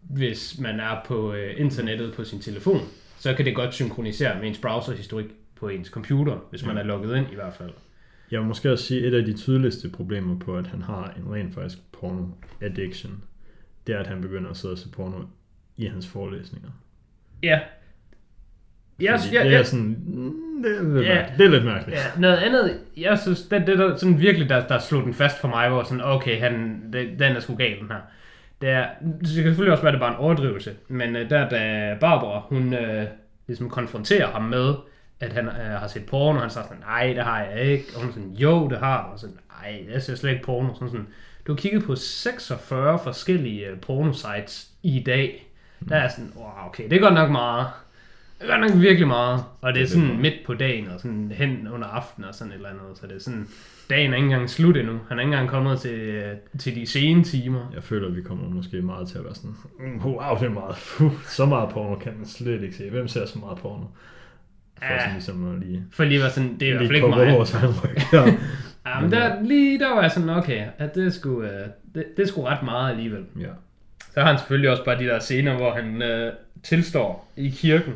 hvis 0.02 0.60
man 0.60 0.80
er 0.80 1.02
på 1.06 1.34
øh, 1.34 1.54
internettet 1.58 2.14
på 2.14 2.24
sin 2.24 2.40
telefon, 2.42 2.80
så 3.20 3.34
kan 3.34 3.46
det 3.46 3.56
godt 3.56 3.74
synkronisere 3.74 4.40
med 4.40 4.48
ens 4.48 4.58
browserhistorik 4.60 5.26
på 5.56 5.68
ens 5.70 5.88
computer, 5.88 6.38
hvis 6.50 6.66
man 6.66 6.76
Ja. 6.76 6.82
er 6.82 6.86
logget 6.86 7.18
ind 7.18 7.32
i 7.32 7.36
hvert 7.36 7.54
fald. 7.54 7.72
Jeg 8.32 8.40
vil 8.40 8.48
måske 8.48 8.72
også 8.72 8.84
sige, 8.86 9.02
at 9.08 9.14
et 9.14 9.18
af 9.18 9.26
de 9.26 9.34
tydeligste 9.34 9.90
problemer 9.90 10.40
på, 10.40 10.58
at 10.58 10.68
han 10.68 10.82
har 10.82 11.14
en 11.18 11.34
rent 11.34 11.54
faktisk 11.54 11.78
porno 12.00 12.26
addiction, 12.62 13.24
det 13.88 13.96
er, 13.96 14.00
at 14.00 14.08
han 14.08 14.22
begynder 14.22 14.50
at 14.50 14.58
sidde 14.58 14.72
og 14.72 14.78
se 14.78 14.90
porno 14.92 15.18
i 15.78 15.86
hans 15.86 16.08
forelæsninger. 16.08 16.70
Ja. 17.44 17.60
Jeg, 19.00 19.20
Fordi 19.20 19.36
jeg, 19.36 19.46
det 19.46 19.54
er 19.54 19.58
jeg, 19.58 19.66
sådan, 19.68 19.86
mm, 20.08 20.64
det 20.64 20.78
er 20.78 20.84
lidt, 20.84 21.06
Ja. 21.06 21.14
mærkeligt. 21.16 21.38
det 21.38 21.46
er 21.46 21.50
lidt 21.50 21.66
mærkeligt. 21.66 22.00
Ja, 22.00 22.20
noget 22.22 22.38
andet, 22.38 22.80
jeg 22.98 23.20
synes, 23.20 23.42
det, 23.42 23.68
det 23.68 23.78
der 23.78 23.96
sådan 23.98 24.20
virkelig, 24.20 24.50
der, 24.50 24.68
der 24.68 24.80
slog 24.80 25.04
den 25.04 25.14
fast 25.14 25.42
for 25.42 25.48
mig, 25.48 25.70
hvor 25.70 25.84
sådan, 25.84 26.04
okay, 26.04 26.40
han, 26.40 26.82
det, 26.94 27.10
den 27.20 27.36
er 27.36 27.40
sgu 27.40 27.56
gal, 27.56 27.80
den 27.80 27.88
her. 27.88 28.00
Det, 28.62 28.70
er, 28.70 28.88
det 29.02 29.20
kan 29.20 29.28
selvfølgelig 29.46 29.72
også 29.72 29.84
være, 29.84 29.90
at 29.92 29.94
det 29.94 30.00
bare 30.02 30.12
en 30.14 30.18
overdrivelse, 30.20 30.76
men 30.88 31.16
øh, 31.16 31.30
der 31.30 31.50
da 31.50 31.98
Barbara, 32.00 32.40
hun 32.50 32.74
øh, 32.74 33.06
ligesom 33.48 33.70
konfronterer 33.70 34.28
ham 34.32 34.42
med, 34.44 34.74
at 35.20 35.34
han 35.34 35.48
øh, 35.48 35.80
har 35.80 35.88
set 35.88 36.06
porno, 36.06 36.36
og 36.36 36.42
han 36.42 36.50
siger 36.50 36.64
sådan, 36.64 36.80
nej, 36.80 37.14
det 37.14 37.24
har 37.24 37.44
jeg 37.44 37.62
ikke, 37.62 37.86
og 37.96 38.02
hun 38.02 38.14
sådan, 38.14 38.32
jo, 38.32 38.68
det 38.70 38.78
har 38.78 39.06
du, 39.06 39.14
og 39.14 39.20
sådan, 39.20 39.40
nej, 39.62 39.86
jeg 39.94 40.04
ser 40.04 40.16
slet 40.16 40.32
ikke 40.32 40.44
porno, 40.44 40.74
sådan 40.74 40.90
sådan, 40.90 41.08
du 41.48 41.52
har 41.52 41.58
kigget 41.58 41.84
på 41.84 41.96
46 41.96 43.00
forskellige 43.00 43.68
øh, 43.68 43.80
pornosites 43.80 44.72
i 44.84 45.04
dag, 45.06 45.52
der 45.90 45.96
er 45.96 46.10
sådan, 46.10 46.32
wow, 46.36 46.68
okay, 46.68 46.84
det 46.90 46.94
er 46.94 47.00
godt 47.00 47.14
nok 47.14 47.32
meget, 47.32 47.68
det 48.40 48.50
er 48.50 48.58
godt 48.58 48.72
nok 48.72 48.82
virkelig 48.82 49.08
meget. 49.08 49.44
Og 49.62 49.74
det 49.74 49.82
er 49.82 49.88
sådan 49.88 50.22
midt 50.22 50.34
på 50.46 50.54
dagen, 50.54 50.88
og 50.88 51.00
sådan 51.00 51.32
hen 51.32 51.68
under 51.68 51.88
aftenen 51.88 52.30
og 52.30 52.36
sådan 52.36 52.52
et 52.52 52.56
eller 52.56 52.70
andet. 52.70 52.98
Så 52.98 53.08
det 53.08 53.16
er 53.16 53.20
sådan, 53.20 53.48
dagen 53.90 54.12
er 54.12 54.16
ikke 54.16 54.26
engang 54.26 54.50
slut 54.50 54.78
endnu. 54.78 55.00
Han 55.10 55.18
er 55.18 55.22
ikke 55.22 55.34
engang 55.34 55.50
kommet 55.50 55.80
til, 55.80 56.00
øh, 56.00 56.38
til 56.60 56.76
de 56.76 56.88
sene 56.88 57.24
timer. 57.24 57.72
Jeg 57.74 57.84
føler, 57.84 58.08
at 58.08 58.16
vi 58.16 58.22
kommer 58.22 58.50
måske 58.50 58.82
meget 58.82 59.08
til 59.08 59.18
at 59.18 59.24
være 59.24 59.36
sådan, 59.36 59.56
mm, 59.80 60.06
wow, 60.06 60.38
det 60.40 60.46
er 60.46 60.50
meget, 60.50 60.76
så 61.38 61.46
meget 61.46 61.70
porno 61.70 61.96
kan 61.96 62.14
man 62.18 62.26
slet 62.26 62.64
ikke 62.64 62.76
se. 62.76 62.90
Hvem 62.90 63.08
ser 63.08 63.26
så 63.26 63.40
meget 63.40 63.58
porno? 63.58 63.86
For 64.78 64.94
Ja. 64.94 65.00
sådan 65.00 65.14
ligesom 65.14 65.54
at 65.54 65.60
lige, 65.68 65.84
For 65.92 66.04
lige 66.04 66.22
var 66.24 66.30
sådan, 66.30 66.58
det 66.60 66.62
er 66.62 66.68
i 66.68 66.72
hvert 66.72 66.80
fald 66.82 66.92
lige 66.92 67.06
ikke 67.08 67.18
mig. 67.26 67.34
vores 67.38 67.54
egen 67.54 67.70
ryg. 67.84 67.98
Ja. 68.14 68.38
Ja, 68.92 69.00
men 69.00 69.12
der, 69.12 69.42
lige 69.44 69.80
der 69.80 69.94
var 69.94 70.02
jeg 70.02 70.12
sådan, 70.12 70.30
okay, 70.30 70.66
at 70.78 70.96
det 70.96 71.14
skulle, 71.14 71.50
øh, 71.62 71.68
det, 71.96 72.06
det 72.18 72.28
sgu 72.28 72.44
ret 72.44 72.64
meget 72.64 72.92
alligevel. 72.92 73.26
ja. 73.40 73.48
Så 74.14 74.20
har 74.22 74.28
han 74.28 74.38
selvfølgelig 74.38 74.70
også 74.70 74.86
bare 74.86 75.00
de 75.00 75.06
der 75.06 75.20
scener, 75.20 75.56
hvor 75.58 75.72
han 75.74 76.02
øh, 76.02 76.34
tilstår 76.64 77.32
i 77.36 77.50
kirken 77.50 77.94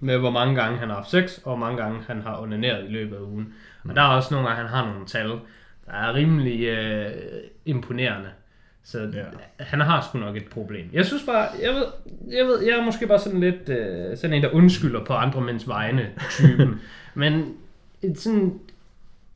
med, 0.00 0.18
hvor 0.18 0.30
mange 0.30 0.54
gange 0.62 0.78
han 0.78 0.88
har 0.88 0.96
haft 0.96 1.10
sex, 1.10 1.38
og 1.38 1.42
hvor 1.44 1.56
mange 1.56 1.82
gange 1.82 2.00
han 2.06 2.22
har 2.22 2.40
onaneret 2.42 2.84
i 2.88 2.92
løbet 2.92 3.16
af 3.16 3.20
ugen. 3.20 3.54
Og 3.88 3.96
der 3.96 4.02
er 4.02 4.06
også 4.06 4.34
nogle 4.34 4.48
gange, 4.48 4.62
han 4.62 4.70
har 4.70 4.86
nogle 4.92 5.06
tal, 5.06 5.28
der 5.86 5.92
er 5.92 6.14
rimelig 6.14 6.64
øh, 6.66 7.10
imponerende. 7.64 8.28
Så 8.90 8.98
Ja. 8.98 9.24
han 9.64 9.80
har 9.80 10.06
sgu 10.08 10.18
nok 10.18 10.36
et 10.36 10.46
problem. 10.50 10.90
Jeg 10.92 11.06
synes 11.06 11.22
bare, 11.22 11.48
jeg 11.62 11.74
ved, 11.74 11.86
jeg 12.38 12.46
ved, 12.46 12.62
jeg 12.62 12.78
er 12.78 12.84
måske 12.84 13.06
bare 13.06 13.18
sådan 13.18 13.40
lidt 13.40 13.68
øh, 13.68 14.16
sådan 14.16 14.36
en, 14.36 14.42
der 14.42 14.50
undskylder 14.50 15.04
på 15.04 15.12
andre 15.12 15.40
mænds 15.40 15.68
vegne 15.68 16.10
typen. 16.30 16.74
Men 17.14 17.56
sådan, 18.14 18.60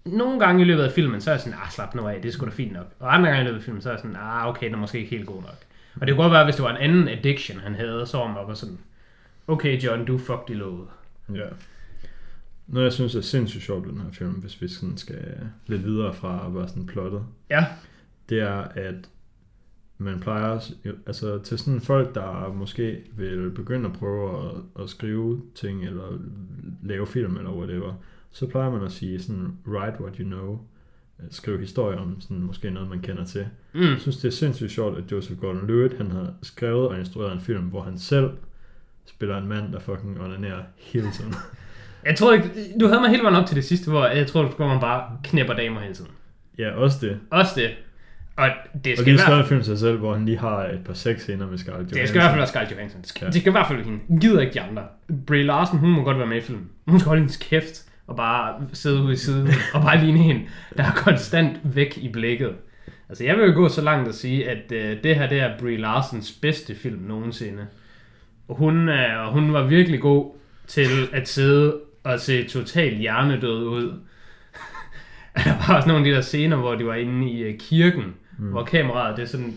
nogle 0.05 0.41
gange 0.41 0.63
i 0.63 0.65
løbet 0.65 0.83
af 0.83 0.93
filmen, 0.93 1.21
så 1.21 1.31
er 1.31 1.35
jeg 1.35 1.41
sådan, 1.41 1.59
ah, 1.65 1.71
slap 1.71 1.95
nu 1.95 2.09
af, 2.09 2.21
det 2.23 2.29
er 2.29 2.33
sgu 2.33 2.47
da 2.47 2.51
fint 2.51 2.73
nok. 2.73 2.87
Og 2.99 3.15
andre 3.15 3.29
gange 3.29 3.43
i 3.43 3.45
løbet 3.47 3.59
af 3.59 3.65
filmen, 3.65 3.83
så 3.83 3.89
er 3.89 3.93
jeg 3.93 4.01
sådan, 4.01 4.17
ah, 4.17 4.47
okay, 4.49 4.67
den 4.67 4.75
er 4.75 4.79
måske 4.79 4.99
ikke 4.99 5.11
helt 5.11 5.27
god 5.27 5.43
nok. 5.43 5.57
Og 6.01 6.07
det 6.07 6.15
kunne 6.15 6.23
godt 6.25 6.33
være, 6.33 6.45
hvis 6.45 6.55
det 6.57 6.65
var 6.65 6.77
en 6.77 6.91
anden 6.91 7.09
addiction, 7.09 7.61
han 7.61 7.75
havde, 7.75 8.07
så 8.07 8.19
var 8.19 8.27
man 8.27 8.35
bare 8.47 8.57
sådan, 8.57 8.79
okay 9.47 9.81
John, 9.83 10.05
du 10.05 10.19
fucked 10.19 10.51
i 10.51 10.55
låget. 10.55 10.89
Ja. 11.35 11.45
Noget, 12.67 12.85
jeg 12.85 12.93
synes 12.93 13.15
er 13.15 13.21
sindssygt 13.21 13.65
sjovt 13.65 13.87
den 13.89 14.01
her 14.01 14.13
film, 14.13 14.31
hvis 14.31 14.63
vi 14.63 14.69
sådan 14.69 14.97
skal 14.97 15.39
lidt 15.67 15.85
videre 15.85 16.15
fra 16.15 16.49
være 16.49 16.69
sådan 16.69 16.87
plottet, 16.87 17.23
Ja, 17.51 17.65
det 18.29 18.41
er, 18.41 18.65
at 18.75 18.95
man 20.03 20.21
plejer, 20.21 20.61
altså 21.07 21.39
til 21.39 21.59
sådan 21.59 21.81
folk, 21.81 22.15
der 22.15 22.53
måske 22.53 22.99
vil 23.17 23.51
begynde 23.51 23.87
at 23.89 23.93
prøve 23.93 24.51
at, 24.51 24.83
at 24.83 24.91
skrive 24.91 25.43
ting, 25.55 25.85
eller 25.85 26.19
lave 26.83 27.07
film, 27.07 27.37
eller 27.37 27.51
whatever, 27.51 27.93
så 28.31 28.47
plejer 28.47 28.71
man 28.71 28.85
at 28.85 28.93
sige 28.93 29.23
sådan, 29.23 29.57
write 29.67 30.01
what 30.01 30.17
you 30.17 30.25
know, 30.25 30.59
skrive 31.31 31.59
historier 31.59 31.99
om 31.99 32.21
sådan 32.21 32.43
måske 32.43 32.71
noget, 32.71 32.89
man 32.89 33.01
kender 33.01 33.25
til. 33.25 33.47
mm. 33.73 33.81
Jeg 33.81 34.01
synes, 34.01 34.17
det 34.17 34.29
er 34.29 34.33
sindssygt 34.33 34.71
sjovt, 34.71 34.99
at 34.99 35.13
Joseph 35.13 35.41
Gordon-Levitt, 35.45 35.97
han 35.97 36.11
har 36.11 36.33
skrevet 36.43 36.89
og 36.89 36.99
instrueret 36.99 37.33
en 37.33 37.41
film, 37.41 37.63
hvor 37.63 37.83
han 37.83 37.99
selv 37.99 38.31
spiller 39.07 39.39
en 39.39 39.49
mand, 39.49 39.73
der 39.73 39.81
fucking 39.81 40.21
onanerer 40.21 40.63
hele 40.77 41.11
tiden. 41.11 41.35
Jeg 42.07 42.17
tror 42.17 42.33
ikke, 42.33 42.51
du 42.81 42.87
havde 42.87 43.01
mig 43.01 43.11
hele 43.11 43.23
vejen 43.23 43.37
op 43.37 43.47
til 43.47 43.57
det 43.57 43.65
sidste, 43.65 43.91
hvor 43.91 44.07
jeg 44.07 44.27
tror, 44.27 44.49
hvor 44.57 44.67
man 44.67 44.81
bare 44.81 45.19
knæpper 45.25 45.55
damer 45.55 45.81
hele 45.81 45.95
tiden. 45.95 46.11
ja, 46.59 46.71
også 46.71 46.99
det. 47.01 47.21
Også 47.31 47.53
det. 47.57 47.71
Og 48.37 48.49
det 48.85 48.93
Og 48.93 48.97
skal, 48.99 49.05
lige 49.05 49.09
i 49.09 49.13
hvert, 49.13 49.21
skrevet 49.21 49.41
en 49.41 49.47
film 49.49 49.63
sig 49.63 49.79
selv, 49.79 49.99
hvor 49.99 50.15
han 50.15 50.25
lige 50.25 50.39
har 50.39 50.59
et 50.65 50.81
par 50.85 50.93
sex 50.95 51.21
scener 51.21 51.47
med 51.51 51.59
Scarlett 51.59 51.93
Johansson. 51.93 51.99
det 52.01 52.09
skal 52.09 52.19
i 52.19 52.23
hvert 52.23 52.31
fald 52.31 52.39
være 52.41 52.47
Scarlett 52.47 52.73
Johansson. 52.73 53.01
Det 53.01 53.09
skal, 53.09 53.25
Ja. 53.25 53.31
det 53.31 53.41
skal 53.41 53.51
i 53.51 53.53
hvert 53.53 53.67
fald 53.67 53.79
være 53.79 53.85
hende. 53.87 54.01
Hun 54.09 54.21
gider 54.21 54.41
ikke 54.41 54.55
de 54.55 54.61
andre. 54.61 54.83
Brie 55.27 55.43
Larson, 55.43 55.79
hun 55.79 55.91
må 55.91 56.03
godt 56.05 56.19
være 56.19 56.27
med 56.27 56.37
i 56.37 56.41
filmen. 56.41 56.69
Hun 56.87 57.01
skal 57.01 57.09
holde 57.09 57.21
hendes 57.21 57.37
kæft 57.37 57.85
og 58.07 58.17
bare 58.17 58.55
sidde 58.73 59.03
ude 59.03 59.13
i 59.13 59.17
siden 59.17 59.49
og 59.75 59.83
bare 59.83 60.05
ligne 60.05 60.19
en, 60.19 60.49
der 60.77 60.85
er 60.85 60.93
konstant 60.97 61.57
væk 61.65 61.99
i 61.99 62.09
blikket. 62.09 62.51
Altså 63.09 63.25
jeg 63.25 63.37
vil 63.37 63.45
jo 63.45 63.53
gå 63.55 63.69
så 63.69 63.81
langt 63.83 64.09
at 64.09 64.15
sige, 64.15 64.51
at 64.51 64.73
øh, 64.73 64.97
det 65.05 65.17
her 65.17 65.29
det 65.29 65.41
er 65.41 65.59
Brie 65.59 65.77
Larsons 65.77 66.33
bedste 66.43 66.75
film 66.75 66.99
nogensinde. 67.09 67.67
Og 68.49 68.57
hun, 68.57 68.89
øh, 68.89 69.27
hun 69.33 69.53
var 69.53 69.63
virkelig 69.67 70.01
god 70.01 70.33
til 70.67 70.87
at 71.13 71.29
sidde 71.29 71.77
og 72.05 72.21
se 72.21 72.45
totalt 72.45 72.99
hjernedød 72.99 73.65
ud. 73.65 73.93
der 75.45 75.69
var 75.69 75.77
også 75.77 75.89
nogle 75.89 76.05
af 76.07 76.11
de 76.11 76.17
der 76.17 76.21
scener, 76.23 76.57
hvor 76.57 76.75
de 76.75 76.87
var 76.87 76.95
inde 76.95 77.31
i 77.31 77.43
øh, 77.43 77.59
kirken, 77.59 78.15
mm. 78.43 78.51
hvor 78.51 78.65
kameraet 78.65 79.17
det 79.17 79.29
sådan 79.29 79.55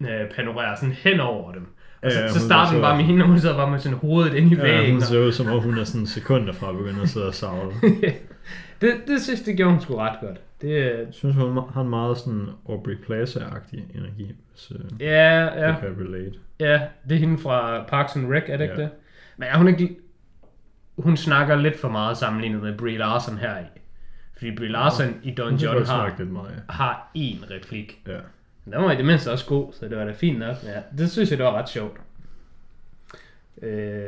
øh, 0.00 0.30
panorerer 0.36 0.76
sådan 0.76 0.92
hen 0.94 1.20
over 1.20 1.52
dem. 1.52 1.66
Og 2.02 2.12
så, 2.12 2.18
Ja, 2.20 2.28
så 2.28 2.38
hun 2.38 2.46
starter 2.46 2.72
den 2.72 2.82
bare 2.82 2.96
med 2.96 3.04
hende, 3.04 3.22
og 3.24 3.28
hun 3.28 3.38
sidder 3.38 3.56
bare 3.56 3.70
med 3.70 3.78
sådan 3.78 3.98
hovedet 3.98 4.34
inde 4.34 4.48
i 4.54 4.54
Ja, 4.58 4.62
væggen. 4.62 4.90
hun 4.92 4.96
og- 4.96 5.02
ser 5.02 5.18
ud 5.20 5.32
som 5.32 5.46
om, 5.46 5.62
hun 5.62 5.78
er 5.78 5.84
sådan 5.84 6.06
sekunder 6.06 6.52
fra 6.52 6.68
at 6.70 6.76
begynde 6.76 7.02
at 7.02 7.08
sidde 7.08 7.26
og 7.26 7.34
savle. 7.34 7.72
det, 8.80 8.94
det 9.06 9.22
synes 9.22 9.40
det 9.42 9.56
gjorde 9.56 9.72
hun 9.72 9.80
sgu 9.80 9.96
ret 9.96 10.18
godt. 10.20 10.40
Det, 10.62 10.68
øh, 10.68 10.84
Jeg 10.98 11.06
synes, 11.10 11.36
hun 11.36 11.58
har 11.74 11.80
en 11.80 11.88
meget 11.90 12.18
sådan 12.18 12.46
Aubrey 12.68 12.94
Plaza-agtig 12.94 13.98
energi, 13.98 14.32
hvis 14.50 14.70
uh, 14.70 15.00
ja, 15.00 15.44
ja, 15.44 15.68
det 15.68 15.76
kan 15.80 16.06
relate. 16.08 16.32
ja, 16.60 16.80
det 17.08 17.14
er 17.14 17.18
hende 17.20 17.38
fra 17.38 17.82
Parks 17.88 18.16
and 18.16 18.32
Rec, 18.32 18.42
er 18.46 18.56
det 18.56 18.64
ikke 18.64 18.74
Ja. 18.76 18.82
det? 18.82 18.90
Men 19.36 19.48
er 19.48 19.58
hun 19.58 19.68
ikke... 19.68 19.96
Hun 20.98 21.16
snakker 21.16 21.56
lidt 21.56 21.80
for 21.80 21.88
meget 21.88 22.16
sammenlignet 22.16 22.62
med 22.62 22.78
Brie 22.78 22.98
Larson 22.98 23.38
her 23.38 23.58
i. 23.58 23.62
Fordi 24.42 24.56
Brie 24.56 24.68
Larson 24.68 25.14
i 25.22 25.30
Don 25.30 25.48
kan 25.48 25.58
John 25.58 25.84
har, 25.86 26.14
lidt 26.18 26.30
meget, 26.32 26.62
har 26.68 27.10
én 27.18 27.50
replik. 27.50 28.02
ja. 28.06 28.18
Den 28.64 28.72
var 28.82 28.92
i 28.92 28.96
det 28.96 29.04
mindste 29.04 29.32
også 29.32 29.46
god, 29.46 29.72
så 29.72 29.88
det 29.88 29.96
var 29.98 30.04
da 30.04 30.12
fint 30.12 30.38
nok. 30.38 30.56
Ja, 30.64 30.82
det 30.98 31.10
synes 31.10 31.30
jeg, 31.30 31.38
det 31.38 31.46
var 31.46 31.52
ret 31.52 31.68
sjovt. 31.68 31.96
Øh, 33.62 34.04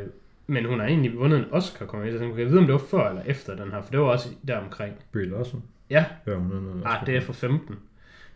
men 0.46 0.64
hun 0.64 0.80
har 0.80 0.86
egentlig 0.86 1.18
vundet 1.18 1.38
en 1.38 1.44
Oscar, 1.50 1.86
kommer 1.86 2.06
jeg 2.06 2.18
på. 2.18 2.38
Jeg 2.38 2.50
ved, 2.50 2.58
om 2.58 2.64
det 2.64 2.72
var 2.72 2.78
før 2.90 3.08
eller 3.08 3.22
efter 3.22 3.56
den 3.56 3.70
her, 3.72 3.82
for 3.82 3.90
det 3.90 4.00
var 4.00 4.06
også 4.06 4.28
der 4.48 4.58
omkring. 4.58 4.94
Brie 5.12 5.26
Larson. 5.30 5.62
Ja, 5.90 6.04
Ja, 6.26 6.34
hun 6.34 6.52
er 6.56 6.60
noget. 6.60 6.82
ah, 6.84 7.06
det 7.06 7.16
er 7.16 7.20
for 7.20 7.32
15. 7.32 7.76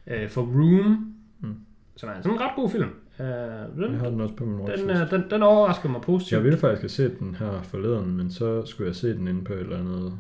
Øh, 0.07 0.29
for 0.29 0.43
Room, 0.43 1.15
Mm. 1.41 1.55
som 1.97 2.09
er 2.09 2.13
sådan 2.23 2.33
en 2.33 2.41
ret 2.41 2.51
god 2.57 2.71
film. 2.71 2.89
Øh, 3.21 3.27
Jeg 3.27 3.67
den, 3.77 3.95
har 3.95 4.11
den 4.11 4.21
også 4.21 4.35
på 4.35 4.45
min 4.45 4.67
den, 4.67 4.91
øh, 4.91 5.11
den, 5.11 5.25
den 5.31 5.43
overraskede 5.43 5.93
mig 5.93 6.01
positivt. 6.03 6.33
Jeg 6.37 6.45
ville 6.45 6.59
faktisk 6.59 6.83
have 6.83 6.89
set 7.11 7.19
den 7.19 7.35
her 7.35 7.63
forleden, 7.63 8.17
men 8.17 8.31
så 8.31 8.67
skulle 8.67 8.89
jeg 8.89 8.97
se 8.97 9.15
den 9.15 9.29
inde 9.29 9.45
på 9.45 9.53
et 9.53 9.59
eller 9.61 9.79
andet 9.79 10.19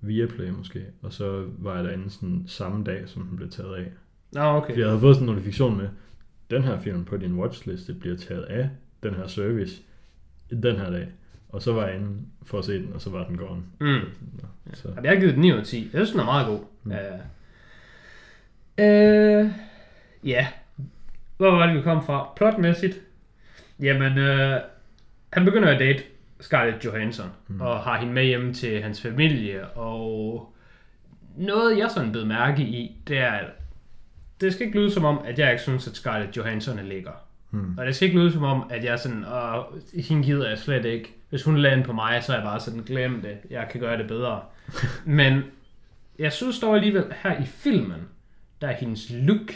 Viaplay 0.00 0.48
måske, 0.48 0.84
og 1.02 1.12
så 1.12 1.46
var 1.58 1.74
jeg 1.76 1.84
derinde 1.84 2.10
sådan 2.10 2.44
samme 2.46 2.84
dag, 2.84 3.08
som 3.08 3.22
den 3.22 3.36
blev 3.36 3.50
taget 3.50 3.74
af. 3.74 3.86
Nå, 4.32 4.40
okay. 4.40 4.68
Fordi 4.68 4.80
jeg 4.80 4.88
havde 4.88 5.00
fået 5.00 5.16
sådan 5.16 5.28
en 5.28 5.34
notifikation 5.34 5.76
med, 5.76 5.88
den 6.50 6.62
her 6.62 6.80
film 6.80 7.04
på 7.04 7.16
din 7.16 7.34
watchliste 7.34 7.94
bliver 7.94 8.16
taget 8.16 8.42
af 8.42 8.68
den 9.02 9.14
her 9.14 9.26
service 9.26 9.82
den 10.50 10.76
her 10.76 10.90
dag. 10.90 11.08
Og 11.48 11.62
så 11.62 11.72
var 11.72 11.86
jeg 11.86 11.96
inde 11.96 12.16
for 12.42 12.58
at 12.58 12.64
se 12.64 12.78
den, 12.78 12.92
og 12.92 13.00
så 13.00 13.10
var 13.10 13.26
den 13.26 13.36
gone. 13.36 13.62
Mm. 13.80 14.00
Så, 14.74 14.88
Ja, 14.88 15.02
jeg 15.02 15.10
har 15.10 15.20
givet 15.20 15.34
den 15.34 15.42
9 15.42 15.52
ud 15.52 15.58
af 15.58 15.64
10. 15.64 15.82
Jeg 15.82 15.90
synes, 15.90 16.10
den 16.10 16.20
er 16.20 16.24
meget 16.24 16.46
god. 16.46 16.60
Mm. 16.84 16.92
Mm. 18.78 18.84
Øh, 18.84 19.50
ja. 20.24 20.46
Hvor 21.36 21.50
var 21.50 21.66
det, 21.66 21.76
vi 21.76 21.82
kom 21.82 22.06
fra? 22.06 22.32
Plotmæssigt? 22.36 23.00
Jamen, 23.80 24.18
øh, 24.18 24.60
han 25.32 25.44
begynder 25.44 25.68
at 25.68 25.80
date 25.80 26.02
Scarlett 26.40 26.84
Johansson, 26.84 27.30
mm. 27.48 27.60
og 27.60 27.80
har 27.80 27.98
hende 27.98 28.12
med 28.12 28.24
hjem 28.24 28.54
til 28.54 28.82
hans 28.82 29.02
familie, 29.02 29.66
og 29.68 30.52
noget, 31.36 31.78
jeg 31.78 31.90
sådan 31.90 32.12
blev 32.12 32.26
mærke 32.26 32.62
i, 32.62 33.02
det 33.08 33.18
er, 33.18 33.32
at 33.32 33.46
det 34.40 34.52
skal 34.52 34.66
ikke 34.66 34.78
lyde 34.78 34.90
som 34.90 35.04
om, 35.04 35.20
at 35.24 35.38
jeg 35.38 35.50
ikke 35.50 35.62
synes, 35.62 35.88
at 35.88 35.96
Scarlett 35.96 36.36
Johansson 36.36 36.78
er 36.78 36.82
lækker. 36.82 37.12
Hmm. 37.50 37.78
Og 37.78 37.86
det 37.86 37.96
skal 37.96 38.08
ikke 38.08 38.20
lyde 38.20 38.32
som 38.32 38.42
om, 38.42 38.64
at 38.70 38.84
jeg 38.84 38.98
sådan, 38.98 39.24
åh, 39.24 39.64
hende 39.94 40.22
gider 40.22 40.48
jeg 40.48 40.58
slet 40.58 40.84
ikke. 40.84 41.14
Hvis 41.30 41.44
hun 41.44 41.56
lader 41.56 41.84
på 41.84 41.92
mig, 41.92 42.24
så 42.24 42.32
er 42.32 42.36
jeg 42.36 42.44
bare 42.44 42.60
sådan, 42.60 42.80
glem 42.80 43.22
det, 43.22 43.38
jeg 43.50 43.68
kan 43.70 43.80
gøre 43.80 43.98
det 43.98 44.06
bedre. 44.06 44.40
Men 45.04 45.42
jeg 46.18 46.32
synes 46.32 46.60
dog 46.60 46.74
alligevel, 46.74 47.04
her 47.22 47.42
i 47.42 47.46
filmen, 47.46 48.08
der 48.60 48.68
er 48.68 48.76
hendes 48.76 49.10
look, 49.10 49.52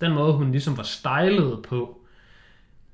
den 0.00 0.12
måde 0.12 0.32
hun 0.32 0.50
ligesom 0.50 0.76
var 0.76 0.82
stylet 0.82 1.62
på, 1.68 2.00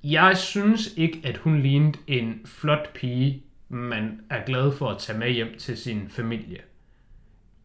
jeg 0.05 0.37
synes 0.37 0.91
ikke, 0.97 1.21
at 1.25 1.37
hun 1.37 1.61
lignede 1.63 1.99
en 2.07 2.41
flot 2.45 2.93
pige, 2.95 3.43
man 3.69 4.21
er 4.31 4.45
glad 4.47 4.73
for 4.73 4.89
at 4.89 4.99
tage 4.99 5.19
med 5.19 5.31
hjem 5.31 5.49
til 5.59 5.77
sin 5.77 6.09
familie. 6.09 6.59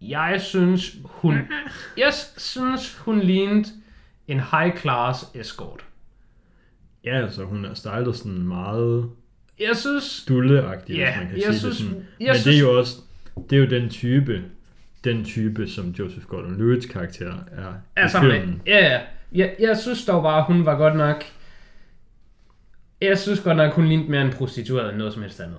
Jeg 0.02 0.42
synes, 0.42 0.96
hun, 1.04 1.34
jeg 1.98 2.14
synes, 2.38 2.98
hun 2.98 3.20
lignede 3.20 3.70
en 4.28 4.40
high-class 4.40 5.26
escort. 5.40 5.86
ja, 7.04 7.22
altså 7.22 7.44
hun 7.44 7.66
er 7.66 7.74
stylet 7.74 8.16
sådan 8.16 8.48
meget 8.48 9.10
Jeg 9.60 9.76
synes, 9.76 10.26
dulleagtig, 10.30 10.96
Ja, 10.96 11.06
hvis 11.06 11.18
man 11.20 11.28
kan 11.28 11.38
jeg 11.38 11.44
sige 11.54 11.60
synes- 11.60 11.78
det 11.78 11.86
sådan. 11.88 12.06
jeg 12.20 12.28
Men 12.28 12.36
synes- 12.36 12.44
det 12.44 12.56
er 12.56 12.60
jo 12.60 12.78
også, 12.80 12.98
det 13.50 13.56
er 13.56 13.60
jo 13.60 13.70
den 13.70 13.90
type, 13.90 14.44
den 15.04 15.26
type, 15.26 15.68
som 15.68 15.90
Joseph 15.90 16.26
Gordon-Levitt's 16.26 16.92
karakter 16.92 17.34
er 17.52 17.74
er 17.96 18.08
i 18.08 18.22
filmen. 18.22 18.62
Ja, 18.66 18.86
ja. 18.94 19.02
Jeg, 19.32 19.56
jeg 19.60 19.78
synes 19.78 20.06
dog 20.06 20.24
bare, 20.24 20.44
hun 20.44 20.66
var 20.66 20.78
godt 20.78 20.96
nok... 20.96 21.24
Jeg 23.02 23.18
synes 23.18 23.40
godt 23.40 23.58
nok, 23.58 23.74
hun 23.74 23.88
lignede 23.88 24.10
mere 24.12 24.22
en 24.22 24.34
prostitueret 24.34 24.90
end 24.90 24.98
noget 24.98 25.14
som 25.14 25.22
helst 25.22 25.40
andet. 25.40 25.58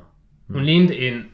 Hun 0.48 0.56
Mm. 0.60 0.64
lignede 0.64 0.96
en 0.98 1.24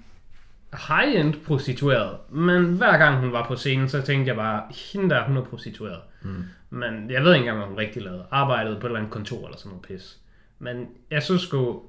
high-end 0.89 1.35
prostitueret, 1.47 2.17
men 2.31 2.65
hver 2.65 2.99
gang 2.99 3.21
hun 3.21 3.33
var 3.33 3.47
på 3.49 3.57
scenen, 3.57 3.89
så 3.89 4.03
tænkte 4.03 4.29
jeg 4.29 4.37
bare, 4.37 4.63
hende 4.93 5.11
der, 5.11 5.25
hun 5.25 5.37
er 5.37 5.45
prostitueret. 5.45 6.01
Mm. 6.23 6.45
Men 6.71 7.11
jeg 7.11 7.25
ved 7.25 7.35
ikke 7.35 7.39
engang, 7.43 7.59
hvad 7.59 7.69
hun 7.69 7.79
rigtig 7.79 8.03
lavede. 8.03 8.25
Arbejdede 8.31 8.75
på 8.81 8.87
et 8.87 8.91
eller 8.91 8.99
andet 8.99 9.13
kontor 9.13 9.45
eller 9.47 9.59
sådan 9.59 9.69
noget 9.71 9.83
pis. 9.83 10.19
Men 10.59 10.89
jeg 11.11 11.23
synes 11.23 11.43
sgu... 11.43 11.83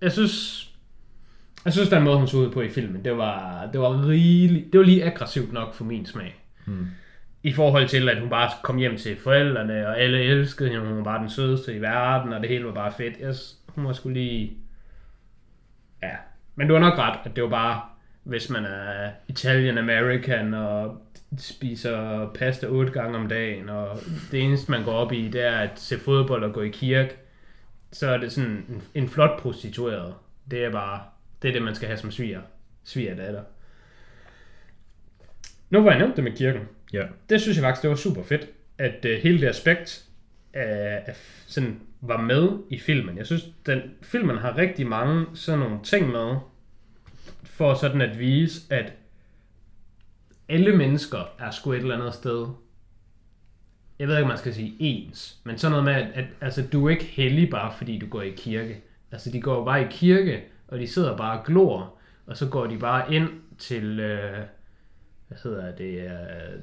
Jeg 0.00 0.12
synes... 0.12 0.64
Jeg 1.64 1.72
synes, 1.72 1.88
den 1.88 2.02
måde, 2.02 2.18
hun 2.18 2.28
så 2.28 2.36
ud 2.36 2.50
på 2.50 2.60
i 2.62 2.68
filmen, 2.70 3.04
det 3.04 3.16
var, 3.16 3.68
det 3.72 3.80
var 3.80 4.06
rigeligt... 4.08 4.72
Det 4.72 4.78
var 4.80 4.84
lige 4.86 5.04
aggressivt 5.04 5.52
nok 5.52 5.74
for 5.74 5.84
min 5.84 6.06
smag. 6.06 6.42
Mm. 6.66 6.86
I 7.42 7.52
forhold 7.52 7.88
til, 7.88 8.08
at 8.08 8.20
hun 8.20 8.30
bare 8.30 8.50
kom 8.62 8.76
hjem 8.76 8.96
til 8.96 9.16
forældrene, 9.16 9.88
og 9.88 10.00
alle 10.00 10.22
elskede 10.22 10.68
hende, 10.70 10.86
hun 10.86 10.96
var 10.96 11.04
bare 11.04 11.20
den 11.20 11.30
sødeste 11.30 11.74
i 11.74 11.80
verden, 11.80 12.32
og 12.32 12.40
det 12.40 12.48
hele 12.48 12.64
var 12.64 12.72
bare 12.72 12.92
fedt. 12.92 13.20
Jeg, 13.20 13.34
hun 13.68 13.84
var 13.84 13.92
skulle 13.92 14.20
lige... 14.20 14.56
Ja, 16.02 16.16
men 16.54 16.68
du 16.68 16.74
har 16.74 16.80
nok 16.80 16.98
ret, 16.98 17.18
at 17.24 17.36
det 17.36 17.44
var 17.44 17.50
bare, 17.50 17.82
hvis 18.22 18.50
man 18.50 18.64
er 18.64 19.10
Italian 19.28 19.78
American 19.78 20.54
og 20.54 21.02
spiser 21.38 22.30
pasta 22.34 22.66
otte 22.66 22.92
gange 22.92 23.18
om 23.18 23.28
dagen, 23.28 23.68
og 23.68 23.98
det 24.30 24.42
eneste, 24.42 24.70
man 24.70 24.84
går 24.84 24.92
op 24.92 25.12
i, 25.12 25.28
det 25.28 25.44
er 25.44 25.58
at 25.58 25.70
se 25.80 25.98
fodbold 25.98 26.44
og 26.44 26.52
gå 26.52 26.62
i 26.62 26.68
kirke, 26.68 27.16
så 27.92 28.08
er 28.08 28.18
det 28.18 28.32
sådan 28.32 28.50
en, 28.50 28.82
en 28.94 29.08
flot 29.08 29.40
prostitueret. 29.40 30.14
Det 30.50 30.64
er 30.64 30.70
bare, 30.70 31.00
det 31.42 31.48
er 31.48 31.52
det, 31.52 31.62
man 31.62 31.74
skal 31.74 31.88
have 31.88 31.98
som 31.98 32.10
sviger, 32.10 32.40
svigerdatter. 32.84 33.42
Nu 35.70 35.82
var 35.82 35.90
jeg 35.90 35.98
nævnt 35.98 36.16
det 36.16 36.24
med 36.24 36.32
kirken 36.32 36.68
Ja. 36.92 37.02
det 37.30 37.40
synes 37.40 37.56
jeg 37.56 37.62
faktisk, 37.62 37.82
det 37.82 37.90
var 37.90 37.96
super 37.96 38.22
fedt, 38.22 38.48
at 38.78 39.04
uh, 39.04 39.10
hele 39.10 39.40
det 39.40 39.46
aspekt 39.46 40.04
af, 40.52 41.02
af 41.06 41.16
sådan 41.46 41.80
var 42.00 42.20
med 42.20 42.58
i 42.70 42.78
filmen. 42.78 43.18
Jeg 43.18 43.26
synes, 43.26 43.48
den 43.66 43.80
filmen 44.02 44.38
har 44.38 44.56
rigtig 44.56 44.86
mange 44.86 45.26
sådan 45.34 45.58
nogle 45.58 45.78
ting 45.82 46.08
med, 46.10 46.36
for 47.44 47.74
sådan 47.74 48.00
at 48.00 48.18
vise, 48.18 48.74
at 48.74 48.92
alle 50.48 50.76
mennesker 50.76 51.18
er 51.38 51.50
sgu 51.50 51.72
et 51.72 51.78
eller 51.78 51.98
andet 51.98 52.14
sted. 52.14 52.46
Jeg 53.98 54.08
ved 54.08 54.16
ikke, 54.16 54.22
om 54.22 54.28
man 54.28 54.38
skal 54.38 54.54
sige 54.54 54.76
ens, 54.78 55.38
men 55.44 55.58
sådan 55.58 55.70
noget 55.70 55.84
med, 55.84 55.92
at, 55.92 56.08
at 56.14 56.24
altså, 56.40 56.66
du 56.72 56.86
er 56.86 56.90
ikke 56.90 57.04
heldig 57.04 57.50
bare 57.50 57.72
fordi 57.76 57.98
du 57.98 58.06
går 58.06 58.22
i 58.22 58.30
kirke. 58.30 58.80
Altså, 59.12 59.30
de 59.30 59.40
går 59.40 59.64
bare 59.64 59.82
i 59.82 59.86
kirke, 59.90 60.44
og 60.68 60.78
de 60.78 60.86
sidder 60.86 61.16
bare 61.16 61.38
og 61.38 61.46
glor, 61.46 61.98
og 62.26 62.36
så 62.36 62.48
går 62.48 62.66
de 62.66 62.78
bare 62.78 63.14
ind 63.14 63.28
til, 63.58 64.00
øh, 64.00 64.38
hvad 65.28 65.38
hedder 65.42 65.72
det, 65.72 65.98
øh, 65.98 66.08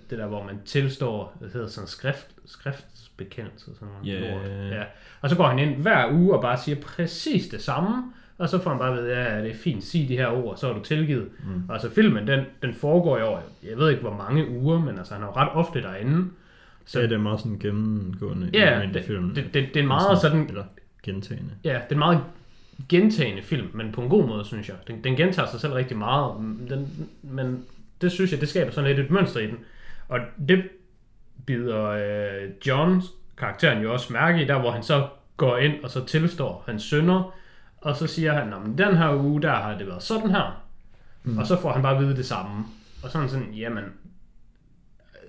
det 0.10 0.18
der, 0.18 0.28
hvor 0.28 0.44
man 0.44 0.60
tilstår, 0.66 1.36
hvad 1.40 1.50
hedder 1.50 1.68
sådan 1.68 1.88
skrift, 1.88 2.28
skriftsbekendelse, 2.46 3.66
sådan 3.66 3.88
noget 4.04 4.22
lort. 4.22 4.72
ja. 4.72 4.84
Og 5.22 5.30
så 5.30 5.36
går 5.36 5.48
han 5.48 5.60
ind 5.60 5.76
hver 5.76 6.12
uge 6.12 6.36
og 6.36 6.42
bare 6.42 6.58
siger 6.58 6.82
præcis 6.82 7.48
det 7.48 7.62
samme, 7.62 8.04
og 8.38 8.50
så 8.50 8.60
får 8.62 8.70
han 8.70 8.80
bare 8.80 8.98
at 8.98 9.04
vide, 9.04 9.18
ja, 9.22 9.42
det 9.42 9.52
er 9.52 9.56
fint, 9.56 9.84
sig 9.84 10.06
de 10.10 10.18
her 10.18 10.28
ord, 10.28 10.58
så 10.58 10.70
er 10.70 10.74
du 10.74 10.84
tilgivet. 10.84 11.30
Mm. 11.44 11.64
Og 11.70 11.82
så 11.82 11.90
filmen, 11.90 12.28
den, 12.28 12.44
den 12.62 12.74
foregår 12.74 13.18
i 13.18 13.22
år, 13.22 13.44
jeg 13.70 13.78
ved 13.78 13.90
ikke 13.90 14.02
hvor 14.02 14.16
mange 14.18 14.50
uger, 14.50 14.80
men 14.80 14.98
altså 14.98 15.14
han 15.14 15.24
er 15.24 15.28
jo 15.28 15.34
ret 15.34 15.50
ofte 15.54 15.82
derinde. 15.82 16.28
Så 16.86 17.00
ja, 17.00 17.06
det 17.08 17.14
er 17.14 17.18
meget 17.18 17.40
sådan 17.40 17.60
gennemgående 17.60 18.50
Ja, 18.54 18.82
i 18.82 18.88
det, 18.94 19.06
filmen. 19.06 19.36
det, 19.36 19.54
det, 19.54 19.68
det 19.74 19.80
er 19.82 19.88
meget 19.88 20.22
sådan, 20.22 20.48
Eller 20.48 20.64
gentagende. 21.04 21.52
Ja, 21.64 21.70
det 21.74 21.80
er 21.90 21.92
en 21.92 22.00
meget 22.00 22.20
gentagende 22.90 23.42
film, 23.44 23.68
men 23.74 23.92
på 23.92 24.02
en 24.02 24.10
god 24.10 24.28
måde, 24.28 24.46
synes 24.46 24.70
jeg. 24.70 24.76
Den, 24.88 25.04
den 25.04 25.16
gentager 25.16 25.48
sig 25.48 25.60
selv 25.60 25.74
rigtig 25.74 25.98
meget, 25.98 26.34
den, 26.70 27.10
men 27.22 27.66
det 28.02 28.12
synes 28.12 28.32
jeg, 28.32 28.42
det 28.42 28.50
skaber 28.50 28.72
sådan 28.72 28.90
lidt 28.90 29.00
et 29.06 29.12
mønster 29.12 29.40
i 29.40 29.48
den. 29.48 29.58
Og 30.08 30.20
det 30.48 30.64
bider 31.46 31.86
øh, 31.86 32.50
Johns 32.68 33.06
karakteren 33.38 33.84
jo 33.84 33.94
også 33.94 34.14
mærke 34.14 34.44
i, 34.44 34.48
der 34.48 34.60
hvor 34.60 34.72
han 34.72 34.84
så 34.84 35.08
går 35.38 35.58
ind 35.58 35.84
og 35.84 35.90
så 35.90 36.06
tilstår 36.06 36.64
hans 36.68 36.84
sønner, 36.84 37.34
og 37.78 37.96
så 37.96 38.08
siger 38.08 38.34
han, 38.34 38.54
at 38.54 38.78
den 38.78 38.98
her 38.98 39.16
uge, 39.16 39.42
der 39.42 39.52
har 39.52 39.78
det 39.78 39.88
været 39.88 40.04
sådan 40.04 40.32
her. 40.32 40.64
Mm. 41.24 41.38
Og 41.38 41.48
så 41.48 41.62
får 41.62 41.72
han 41.72 41.82
bare 41.82 41.96
at 41.98 42.04
vide 42.04 42.16
det 42.18 42.26
samme. 42.26 42.66
Og 43.04 43.12
sådan 43.12 43.30
sådan, 43.30 43.54
jamen, 43.54 43.84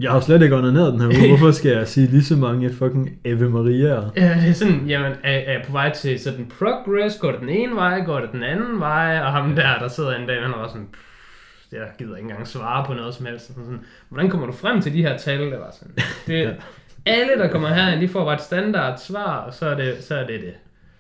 Jeg 0.01 0.11
har 0.11 0.21
slet 0.21 0.43
ikke 0.43 0.63
ned 0.63 0.93
den 0.93 1.01
her 1.01 1.09
uge. 1.09 1.29
Hvorfor 1.37 1.51
skal 1.51 1.71
jeg 1.71 1.89
sige 1.89 2.07
lige 2.07 2.25
så 2.25 2.37
mange 2.37 2.73
fucking 2.73 3.11
Ave 3.25 3.49
Maria'er? 3.49 4.11
Ja, 4.17 4.41
det 4.41 4.49
er 4.49 4.53
sådan, 4.53 4.87
jamen, 4.87 5.13
er, 5.23 5.33
er 5.33 5.53
jeg 5.53 5.63
på 5.67 5.73
vej 5.73 5.93
til 5.93 6.21
sådan 6.21 6.53
progress? 6.59 7.19
Går 7.19 7.31
det 7.33 7.41
den 7.41 7.49
ene 7.49 7.75
vej? 7.75 8.05
Går 8.05 8.21
det 8.21 8.33
den 8.33 8.43
anden 8.43 8.81
vej? 8.81 9.21
Og 9.21 9.33
ham 9.33 9.55
der, 9.55 9.79
der 9.79 9.89
sidder 9.89 10.15
en 10.15 10.27
dag, 10.27 10.43
han 10.43 10.51
var 10.51 10.69
sådan, 10.69 10.89
pff, 10.93 11.16
jeg 11.77 11.91
gider 11.99 12.17
ikke 12.17 12.29
engang 12.31 12.47
svare 12.49 12.87
på 12.87 12.93
noget 12.95 13.15
som 13.15 13.27
helst. 13.27 13.47
Sådan, 13.47 13.65
sådan, 13.65 13.81
hvordan 14.09 14.31
kommer 14.31 14.47
du 14.47 14.53
frem 14.53 14.81
til 14.83 14.93
de 14.93 15.03
her 15.03 15.19
tal? 15.19 15.41
Det 15.41 15.59
var 15.59 15.71
sådan, 15.81 15.95
det, 16.27 16.33
Ja. 16.43 16.55
alle, 17.07 17.33
der 17.39 17.49
kommer 17.51 17.69
herind, 17.69 18.01
de 18.01 18.09
får 18.09 18.25
bare 18.25 18.35
et 18.35 18.41
standard 18.41 18.99
svar, 18.99 19.37
og 19.37 19.55
så 19.55 19.67
er 19.67 19.75
det 19.75 20.05
så 20.05 20.15
er 20.15 20.27
det. 20.27 20.41
det. 20.41 20.55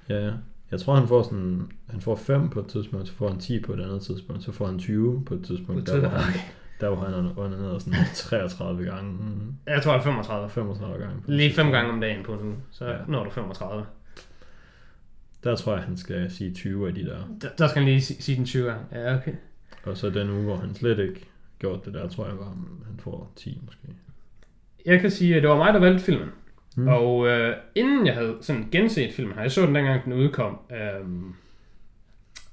Ja, 0.08 0.24
ja. 0.26 0.32
Jeg 0.70 0.80
tror, 0.80 0.94
han 0.94 1.08
får 1.08 1.22
sådan, 1.22 1.70
han 1.90 2.00
får 2.00 2.16
5 2.16 2.48
på 2.48 2.60
et 2.60 2.66
tidspunkt, 2.66 3.08
så 3.08 3.14
får 3.14 3.28
han 3.28 3.38
10 3.38 3.60
på 3.60 3.72
et 3.72 3.80
andet 3.80 4.02
tidspunkt, 4.02 4.42
så 4.44 4.52
får 4.52 4.66
han 4.66 4.78
20 4.78 5.22
på 5.26 5.34
et 5.34 5.44
tidspunkt, 5.44 5.86
der 5.86 5.98
hvor 6.00 6.08
han, 6.08 6.34
der 6.80 6.88
hvor 6.88 7.04
han 7.04 7.14
er 7.14 7.32
under 7.38 7.58
ned 7.58 7.80
sådan 7.80 7.98
33 8.14 8.84
gange, 8.84 9.12
mm, 9.12 9.54
Jeg 9.66 9.82
tror, 9.82 9.92
det 9.92 9.98
er 9.98 10.04
35. 10.04 10.48
35 10.50 10.98
gange. 10.98 11.14
Lige 11.26 11.38
fem 11.48 11.48
tidspunkt. 11.50 11.72
gange 11.72 11.92
om 11.92 12.00
dagen 12.00 12.24
på 12.24 12.32
nu, 12.32 12.54
så 12.70 12.84
Ja. 12.84 12.96
når 13.08 13.24
du 13.24 13.30
35. 13.30 13.84
Der 15.44 15.56
tror 15.56 15.74
jeg, 15.74 15.82
han 15.84 15.96
skal 15.96 16.30
sige 16.30 16.54
20 16.54 16.88
af 16.88 16.94
de 16.94 17.04
der. 17.04 17.16
Der, 17.42 17.48
der 17.58 17.68
skal 17.68 17.82
han 17.82 17.88
lige 17.88 18.00
sige, 18.02 18.22
sige 18.22 18.36
den 18.36 18.44
20 18.44 18.66
gang. 18.68 18.80
Ja, 18.92 19.14
okay. 19.16 19.32
Og 19.86 19.96
så 19.96 20.10
den 20.10 20.30
uge, 20.30 20.44
hvor 20.44 20.56
han 20.56 20.74
slet 20.74 20.98
ikke 20.98 21.26
gjort 21.58 21.84
det 21.84 21.94
der, 21.94 22.08
tror 22.08 22.26
jeg, 22.26 22.38
var, 22.38 22.56
han 22.86 22.98
får 22.98 23.32
10 23.36 23.60
måske. 23.64 23.88
Jeg 24.86 25.00
kan 25.00 25.10
sige, 25.10 25.36
at 25.36 25.42
det 25.42 25.50
var 25.50 25.56
mig, 25.56 25.74
der 25.74 25.80
valgte 25.80 26.04
filmen. 26.04 26.28
Mm. 26.76 26.88
Og 26.88 27.28
øh, 27.28 27.56
inden 27.74 28.06
jeg 28.06 28.14
havde 28.14 28.36
sådan 28.40 28.68
genset 28.72 29.12
filmen 29.12 29.34
her, 29.34 29.42
jeg 29.42 29.52
så 29.52 29.66
den 29.66 29.74
dengang 29.74 30.04
den 30.04 30.12
udkom, 30.12 30.58
øhm, 30.70 31.34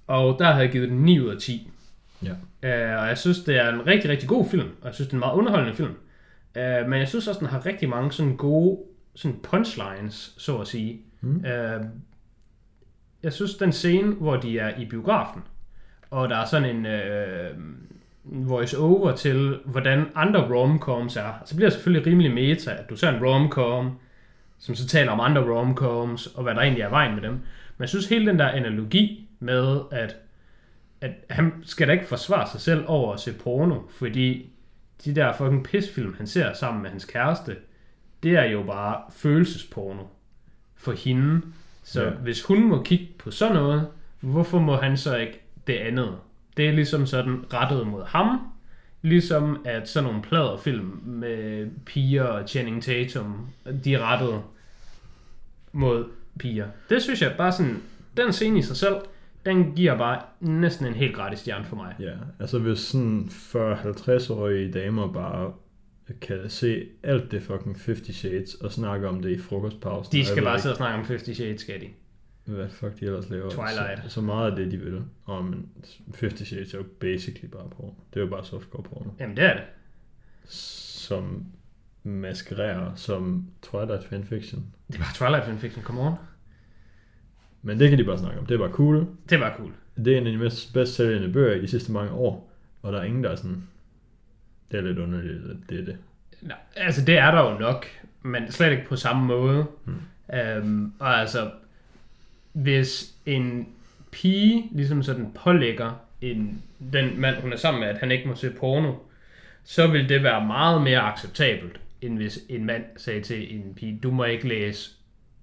og 0.07 0.39
der 0.39 0.45
havde 0.45 0.63
jeg 0.63 0.71
givet 0.71 0.89
den 0.89 0.97
9 0.97 1.19
ud 1.19 1.29
af 1.29 1.37
10. 1.37 1.71
Ja. 2.23 2.31
Øh, 2.63 3.01
og 3.01 3.07
jeg 3.07 3.17
synes, 3.17 3.43
det 3.43 3.57
er 3.57 3.73
en 3.73 3.87
rigtig, 3.87 4.09
rigtig 4.09 4.29
god 4.29 4.45
film, 4.49 4.69
og 4.81 4.87
jeg 4.87 4.93
synes, 4.93 5.07
det 5.07 5.13
er 5.13 5.15
en 5.15 5.19
meget 5.19 5.33
underholdende 5.33 5.75
film. 5.75 5.93
Øh, 6.57 6.89
men 6.89 6.99
jeg 6.99 7.07
synes 7.07 7.27
også, 7.27 7.39
den 7.39 7.47
har 7.47 7.65
rigtig 7.65 7.89
mange 7.89 8.11
sådan 8.11 8.37
gode 8.37 8.79
sådan 9.15 9.39
punchlines, 9.43 10.35
så 10.37 10.57
at 10.57 10.67
sige. 10.67 11.01
Mm. 11.21 11.45
Øh, 11.45 11.81
jeg 13.23 13.33
synes, 13.33 13.55
den 13.55 13.71
scene, 13.71 14.13
hvor 14.13 14.37
de 14.37 14.59
er 14.59 14.79
i 14.79 14.85
biografen, 14.85 15.41
og 16.13 16.29
der 16.29 16.37
er 16.37 16.45
sådan 16.45 16.75
en 16.75 16.85
øh, 16.85 17.49
voice-over 18.23 19.15
til, 19.15 19.59
hvordan 19.65 20.05
andre 20.15 20.55
romcoms 20.55 21.15
er, 21.17 21.33
så 21.45 21.55
bliver 21.55 21.69
det 21.69 21.73
selvfølgelig 21.73 22.07
rimelig 22.07 22.31
meta, 22.33 22.71
at 22.71 22.89
du 22.89 22.95
ser 22.95 23.09
en 23.09 23.25
romcom, 23.25 23.91
som 24.59 24.75
så 24.75 24.87
taler 24.87 25.11
om 25.11 25.19
andre 25.19 25.41
romcoms, 25.41 26.27
og 26.27 26.43
hvad 26.43 26.55
der 26.55 26.61
egentlig 26.61 26.81
er 26.81 26.89
vejen 26.89 27.13
med 27.15 27.21
dem. 27.21 27.31
Men 27.31 27.79
jeg 27.79 27.89
synes, 27.89 28.07
hele 28.09 28.25
den 28.25 28.39
der 28.39 28.47
analogi 28.47 29.29
med, 29.39 29.79
at, 29.91 30.15
at 31.01 31.11
han 31.29 31.53
skal 31.63 31.87
da 31.87 31.93
ikke 31.93 32.05
forsvare 32.07 32.49
sig 32.51 32.61
selv 32.61 32.83
over 32.87 33.13
at 33.13 33.19
se 33.19 33.33
porno, 33.43 33.75
fordi 33.89 34.49
de 35.05 35.15
der 35.15 35.33
fucking 35.33 35.63
pisfilm, 35.63 36.15
han 36.17 36.27
ser 36.27 36.53
sammen 36.53 36.81
med 36.81 36.89
hans 36.89 37.05
kæreste, 37.05 37.55
det 38.23 38.31
er 38.35 38.43
jo 38.45 38.63
bare 38.63 39.01
følelsesporno 39.15 40.03
for 40.75 40.91
hende. 40.91 41.41
Så 41.83 42.03
Ja. 42.03 42.09
hvis 42.09 42.43
hun 42.43 42.63
må 42.63 42.83
kigge 42.83 43.07
på 43.19 43.31
sådan 43.31 43.55
noget, 43.55 43.87
hvorfor 44.19 44.59
må 44.59 44.75
han 44.75 44.97
så 44.97 45.15
ikke 45.17 45.42
det 45.67 45.73
andet? 45.73 46.15
Det 46.57 46.67
er 46.67 46.71
ligesom 46.71 47.05
sådan 47.05 47.45
rettet 47.53 47.87
mod 47.87 48.03
ham, 48.03 48.39
ligesom 49.01 49.61
at 49.65 49.89
sådan 49.89 50.09
nogle 50.09 50.21
pladerfilm 50.21 51.01
med 51.05 51.67
piger 51.85 52.23
og 52.23 52.49
Channing 52.49 52.83
Tatum, 52.83 53.47
de 53.83 53.93
er 53.95 54.11
rettet 54.11 54.41
mod 55.71 56.05
piger. 56.39 56.67
Det 56.89 57.01
synes 57.01 57.21
jeg 57.21 57.35
bare 57.37 57.51
sådan, 57.51 57.81
den 58.17 58.33
scene 58.33 58.59
i 58.59 58.61
sig 58.61 58.77
selv, 58.77 58.95
den 59.45 59.75
giver 59.75 59.97
bare 59.97 60.21
næsten 60.39 60.85
en 60.85 60.93
helt 60.93 61.15
gratis 61.15 61.39
stjerne 61.39 61.65
for 61.65 61.75
mig. 61.75 61.95
Ja, 61.99 62.13
altså 62.39 62.59
hvis 62.59 62.79
sådan 62.79 63.29
40-50-årige 63.31 64.71
damer 64.71 65.13
bare 65.13 65.53
kan 66.21 66.49
se 66.49 66.85
alt 67.03 67.31
det 67.31 67.43
fucking 67.43 67.77
50 67.85 68.15
Shades 68.15 68.53
og 68.53 68.71
snakke 68.71 69.07
om 69.07 69.21
det 69.21 69.29
i 69.29 69.39
frokostpausen. 69.39 70.11
De 70.11 70.25
skal 70.25 70.43
bare 70.43 70.59
sidde 70.59 70.73
og 70.73 70.77
snakke 70.77 70.99
om 70.99 71.05
50 71.05 71.37
Shades, 71.37 71.61
skal 71.61 71.81
de. 71.81 71.87
Hvad 72.45 72.69
fuck 72.69 72.99
de 72.99 73.05
ellers 73.05 73.29
laver. 73.29 73.49
Twilight. 73.49 74.03
Så, 74.03 74.09
så 74.09 74.21
meget 74.21 74.51
af 74.51 74.57
det, 74.57 74.71
de 74.71 74.77
vil. 74.77 75.03
Og 75.25 75.45
men 75.45 75.69
50 76.19 76.47
Shades 76.47 76.73
er 76.73 76.77
jo 76.77 76.85
basically 76.99 77.49
bare 77.51 77.69
porno. 77.69 77.93
Det 78.13 78.19
er 78.19 78.23
jo 78.23 78.29
bare 78.29 78.45
softcore 78.45 78.83
porno. 78.83 79.11
Jamen 79.19 79.37
det 79.37 79.45
er 79.45 79.53
det. 79.53 79.63
Som 80.49 81.45
maskererer 82.03 82.95
som 82.95 83.47
Twilight 83.61 84.03
fanfiction. 84.03 84.65
Det 84.87 84.95
er 84.95 84.99
bare 84.99 85.13
Twilight 85.15 85.45
fanfiction, 85.45 85.83
come 85.83 86.01
on. 86.01 86.13
Men 87.61 87.79
det 87.79 87.89
kan 87.89 87.99
de 87.99 88.03
bare 88.03 88.17
snakke 88.17 88.39
om. 88.39 88.45
Det 88.45 88.55
er 88.55 88.59
bare 88.59 88.71
cool. 88.71 89.07
Det 89.29 89.39
var 89.39 89.53
cool. 89.57 89.71
Det 89.95 90.13
er 90.13 90.17
en 90.17 90.27
af 90.27 90.31
de 90.33 90.37
mest 90.37 90.73
bedst 90.73 90.95
sælgende 90.95 91.33
bøger 91.33 91.55
i 91.55 91.61
de 91.61 91.67
sidste 91.67 91.91
mange 91.91 92.11
år. 92.11 92.51
Og 92.81 92.93
der 92.93 92.99
er 92.99 93.03
ingen, 93.03 93.23
der 93.23 93.29
er 93.29 93.35
sådan... 93.35 93.67
Det 94.71 94.77
er 94.77 94.83
lidt 94.83 94.99
underligt, 94.99 95.49
at 95.49 95.55
det 95.69 95.79
er 95.79 95.85
det. 95.85 95.97
Nej, 96.41 96.57
altså 96.75 97.05
det 97.05 97.17
er 97.17 97.31
der 97.31 97.51
jo 97.51 97.57
nok, 97.59 97.85
men 98.21 98.51
slet 98.51 98.71
ikke 98.71 98.87
på 98.87 98.95
samme 98.95 99.25
måde. 99.25 99.65
Mm. 99.85 100.01
Øhm, 100.35 100.93
og 100.99 101.19
altså, 101.19 101.51
hvis 102.53 103.13
en 103.25 103.67
pige 104.11 104.69
ligesom 104.71 105.03
sådan 105.03 105.31
pålægger 105.43 105.91
en, 106.21 106.61
den 106.93 107.21
mand, 107.21 107.41
hun 107.41 107.53
er 107.53 107.57
sammen 107.57 107.79
med, 107.79 107.89
at 107.89 107.97
han 107.97 108.11
ikke 108.11 108.27
må 108.27 108.35
se 108.35 108.49
porno, 108.49 108.93
så 109.63 109.87
vil 109.87 110.09
det 110.09 110.23
være 110.23 110.45
meget 110.45 110.81
mere 110.81 110.99
acceptabelt, 110.99 111.79
end 112.01 112.17
hvis 112.17 112.39
en 112.49 112.65
mand 112.65 112.83
sagde 112.97 113.21
til 113.21 113.55
en 113.55 113.73
pige, 113.75 113.99
du 114.03 114.11
må 114.11 114.23
ikke 114.23 114.47
læse 114.47 114.91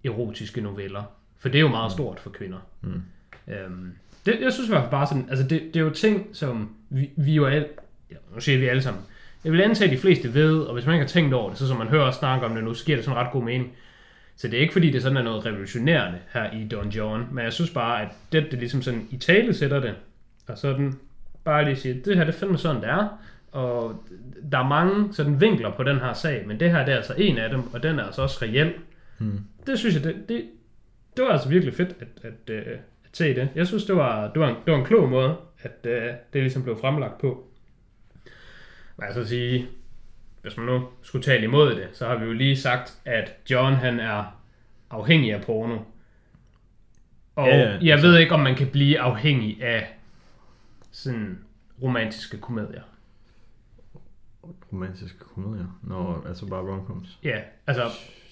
erotiske 0.04 0.60
noveller. 0.60 1.02
For 1.38 1.48
det 1.48 1.58
er 1.58 1.62
jo 1.62 1.68
meget 1.68 1.92
stort 1.92 2.20
for 2.20 2.30
kvinder. 2.30 2.58
Mm. 2.80 3.02
Øhm, 3.48 3.92
det, 4.26 4.38
jeg 4.40 4.52
synes 4.52 4.68
i 4.68 4.72
hvert 4.72 4.82
fald 4.82 4.90
bare 4.90 5.06
sådan, 5.06 5.26
altså 5.30 5.48
det, 5.48 5.62
det 5.74 5.76
er 5.76 5.84
jo 5.84 5.90
ting, 5.90 6.28
som 6.32 6.74
vi, 6.88 7.10
vi 7.16 7.34
jo 7.34 7.46
alle, 7.46 7.66
ja, 8.10 8.16
nu 8.34 8.40
siger 8.40 8.58
vi 8.58 8.66
alle 8.66 8.82
sammen, 8.82 9.02
jeg 9.44 9.52
vil 9.52 9.60
antage, 9.60 9.90
at 9.90 9.96
de 9.96 10.00
fleste 10.00 10.34
ved, 10.34 10.60
og 10.60 10.74
hvis 10.74 10.86
man 10.86 10.94
ikke 10.94 11.04
har 11.04 11.08
tænkt 11.08 11.34
over 11.34 11.48
det, 11.50 11.58
så 11.58 11.68
som 11.68 11.76
man 11.76 11.88
hører 11.88 12.04
os 12.04 12.14
snakke 12.14 12.46
om 12.46 12.54
det 12.54 12.64
nu, 12.64 12.74
så 12.74 12.84
giver 12.84 12.96
det 12.96 13.04
sådan 13.04 13.18
ret 13.18 13.32
god 13.32 13.42
mening. 13.42 13.72
Så 14.40 14.48
det 14.48 14.56
er 14.56 14.60
ikke 14.60 14.72
fordi, 14.72 14.90
det 14.90 15.02
sådan 15.02 15.16
er 15.16 15.22
noget 15.22 15.46
revolutionerende 15.46 16.18
her 16.32 16.52
i 16.52 16.68
Don 16.68 16.88
John, 16.88 17.26
men 17.32 17.44
jeg 17.44 17.52
synes 17.52 17.70
bare, 17.70 18.02
at 18.02 18.08
det, 18.32 18.46
det 18.50 18.58
ligesom 18.58 18.82
sådan 18.82 19.08
i 19.10 19.16
tale 19.16 19.54
sætter 19.54 19.80
det, 19.80 19.94
og 20.46 20.58
sådan 20.58 20.94
bare 21.44 21.64
lige 21.64 21.76
siger, 21.76 21.94
det 22.04 22.16
her 22.16 22.24
det 22.24 22.34
er 22.34 22.38
fandme 22.38 22.58
sådan, 22.58 22.82
det 22.82 22.88
er, 22.88 23.08
og 23.52 24.04
der 24.52 24.58
er 24.58 24.68
mange 24.68 25.14
sådan 25.14 25.40
vinkler 25.40 25.70
på 25.76 25.82
den 25.82 25.98
her 25.98 26.12
sag, 26.12 26.44
men 26.46 26.60
det 26.60 26.70
her 26.70 26.84
det 26.84 26.92
er 26.92 26.96
altså 26.96 27.14
en 27.18 27.38
af 27.38 27.50
dem, 27.50 27.74
og 27.74 27.82
den 27.82 27.98
er 27.98 28.04
altså 28.04 28.22
også 28.22 28.38
reel. 28.42 28.72
Mm. 29.18 29.38
Det 29.66 29.78
synes 29.78 29.94
jeg, 29.94 30.04
det, 30.04 30.16
det, 30.28 30.44
det 31.16 31.24
var 31.24 31.30
altså 31.30 31.48
virkelig 31.48 31.74
fedt 31.74 31.96
at, 32.00 32.08
at, 32.22 32.54
at, 32.54 32.66
at 32.66 32.78
se 33.12 33.34
det. 33.34 33.48
Jeg 33.54 33.66
synes, 33.66 33.84
det 33.84 33.96
var, 33.96 34.30
det 34.32 34.40
var, 34.40 34.48
en, 34.48 34.56
det 34.64 34.72
var 34.72 34.78
en 34.78 34.86
klog 34.86 35.08
måde, 35.08 35.36
at 35.62 35.76
uh, 35.84 35.90
det 36.32 36.42
ligesom 36.42 36.62
blev 36.62 36.80
fremlagt 36.80 37.18
på. 37.18 37.46
Men 38.96 39.06
altså 39.06 39.24
sige, 39.24 39.68
hvis 40.42 40.56
man 40.56 40.66
nu 40.66 40.88
skulle 41.02 41.22
tale 41.24 41.44
imod 41.44 41.74
det, 41.74 41.88
så 41.92 42.06
har 42.06 42.16
vi 42.16 42.24
jo 42.24 42.32
lige 42.32 42.56
sagt, 42.56 42.98
at 43.04 43.32
John 43.50 43.74
han 43.74 44.00
er 44.00 44.40
afhængig 44.90 45.34
af 45.34 45.42
porno. 45.42 45.78
Og 47.36 47.48
Ja, 47.48 47.78
jeg 47.82 48.02
ved 48.02 48.18
ikke, 48.18 48.34
om 48.34 48.40
man 48.40 48.54
kan 48.56 48.66
blive 48.66 49.00
afhængig 49.00 49.62
af 49.62 49.96
sådan 50.90 51.38
romantiske 51.82 52.38
komedier. 52.38 52.82
Romantiske 54.72 55.18
komedier. 55.18 55.78
Nå, 55.82 56.22
altså 56.28 56.46
bare 56.46 56.60
romcoms. 56.60 57.18
Ja, 57.24 57.40
altså, 57.66 57.82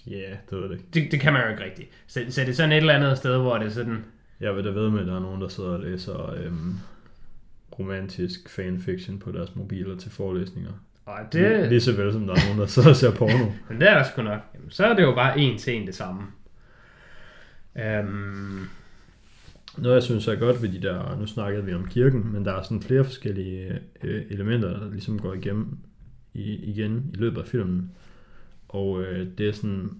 Ja, 0.07 0.16
yeah, 0.16 0.37
det 0.51 0.59
ved 0.59 0.62
jeg 0.62 0.73
ikke. 0.73 0.85
det, 0.94 1.12
det 1.12 1.21
kan 1.21 1.33
man 1.33 1.42
jo 1.44 1.51
ikke 1.51 1.64
rigtigt. 1.64 1.88
Så, 2.07 2.25
så 2.31 2.40
det 2.40 2.49
er 2.49 2.53
sådan 2.53 2.73
et 2.73 2.77
eller 2.77 2.94
andet 2.94 3.18
sted, 3.18 3.38
hvor 3.38 3.59
det 3.59 3.66
er 3.66 3.71
sådan, 3.71 4.05
Jeg 4.40 4.57
vil 4.57 4.64
da 4.64 4.71
ved 4.71 4.90
med, 4.90 5.01
at 5.01 5.07
der 5.07 5.16
er 5.16 5.21
nogen, 5.21 5.40
der 5.40 5.49
sidder 5.49 5.71
og 5.71 5.81
læser 5.81 6.31
øhm, 6.33 6.75
romantisk 7.79 8.49
fanfiction 8.49 9.18
på 9.18 9.33
deres 9.33 9.57
mobiler 9.57 9.97
til 9.97 10.11
forelæsninger. 10.11 10.73
Og 11.09 11.33
Det... 11.33 11.68
Lige 11.68 11.81
så 11.81 11.97
vel 11.97 12.12
som 12.12 12.27
der 12.27 12.35
er 12.35 12.44
nogen, 12.47 12.61
der 12.61 12.66
sidder 12.66 12.88
og 12.88 12.97
ser 12.97 13.14
porno. 13.14 13.44
Men 13.68 13.81
det 13.81 13.90
er 13.90 13.94
der 13.94 14.05
sgu 14.05 14.23
nok. 14.23 14.40
Jamen, 14.55 14.71
så 14.71 14.87
er 14.87 14.94
det 14.94 15.03
jo 15.03 15.14
bare 15.14 15.38
en 15.38 15.59
til 15.59 15.75
en 15.75 15.87
det 15.87 15.94
samme. 15.94 16.23
Øhm, 17.77 18.68
Noget, 19.79 19.94
jeg 19.94 20.03
synes 20.03 20.29
er 20.29 20.37
godt 20.37 20.62
ved 20.62 20.68
de 20.68 20.83
der, 20.83 21.16
nu 21.16 21.27
snakkede 21.27 21.64
vi 21.64 21.75
om 21.75 21.88
kirken, 21.88 22.33
men 22.33 22.44
der 22.44 22.53
er 22.53 22.62
sådan 22.62 22.83
flere 22.83 23.05
forskellige 23.05 23.81
øh, 24.03 24.25
elementer, 24.31 24.81
der 24.81 24.90
ligesom 24.90 25.18
går 25.18 25.35
igennem 25.35 25.79
i, 26.35 26.55
igen 26.55 27.11
i 27.14 27.16
løbet 27.16 27.40
af 27.40 27.47
filmen. 27.47 27.90
Og 28.68 29.03
øh, 29.03 29.29
det 29.38 29.49
er 29.49 29.53
sådan 29.53 29.90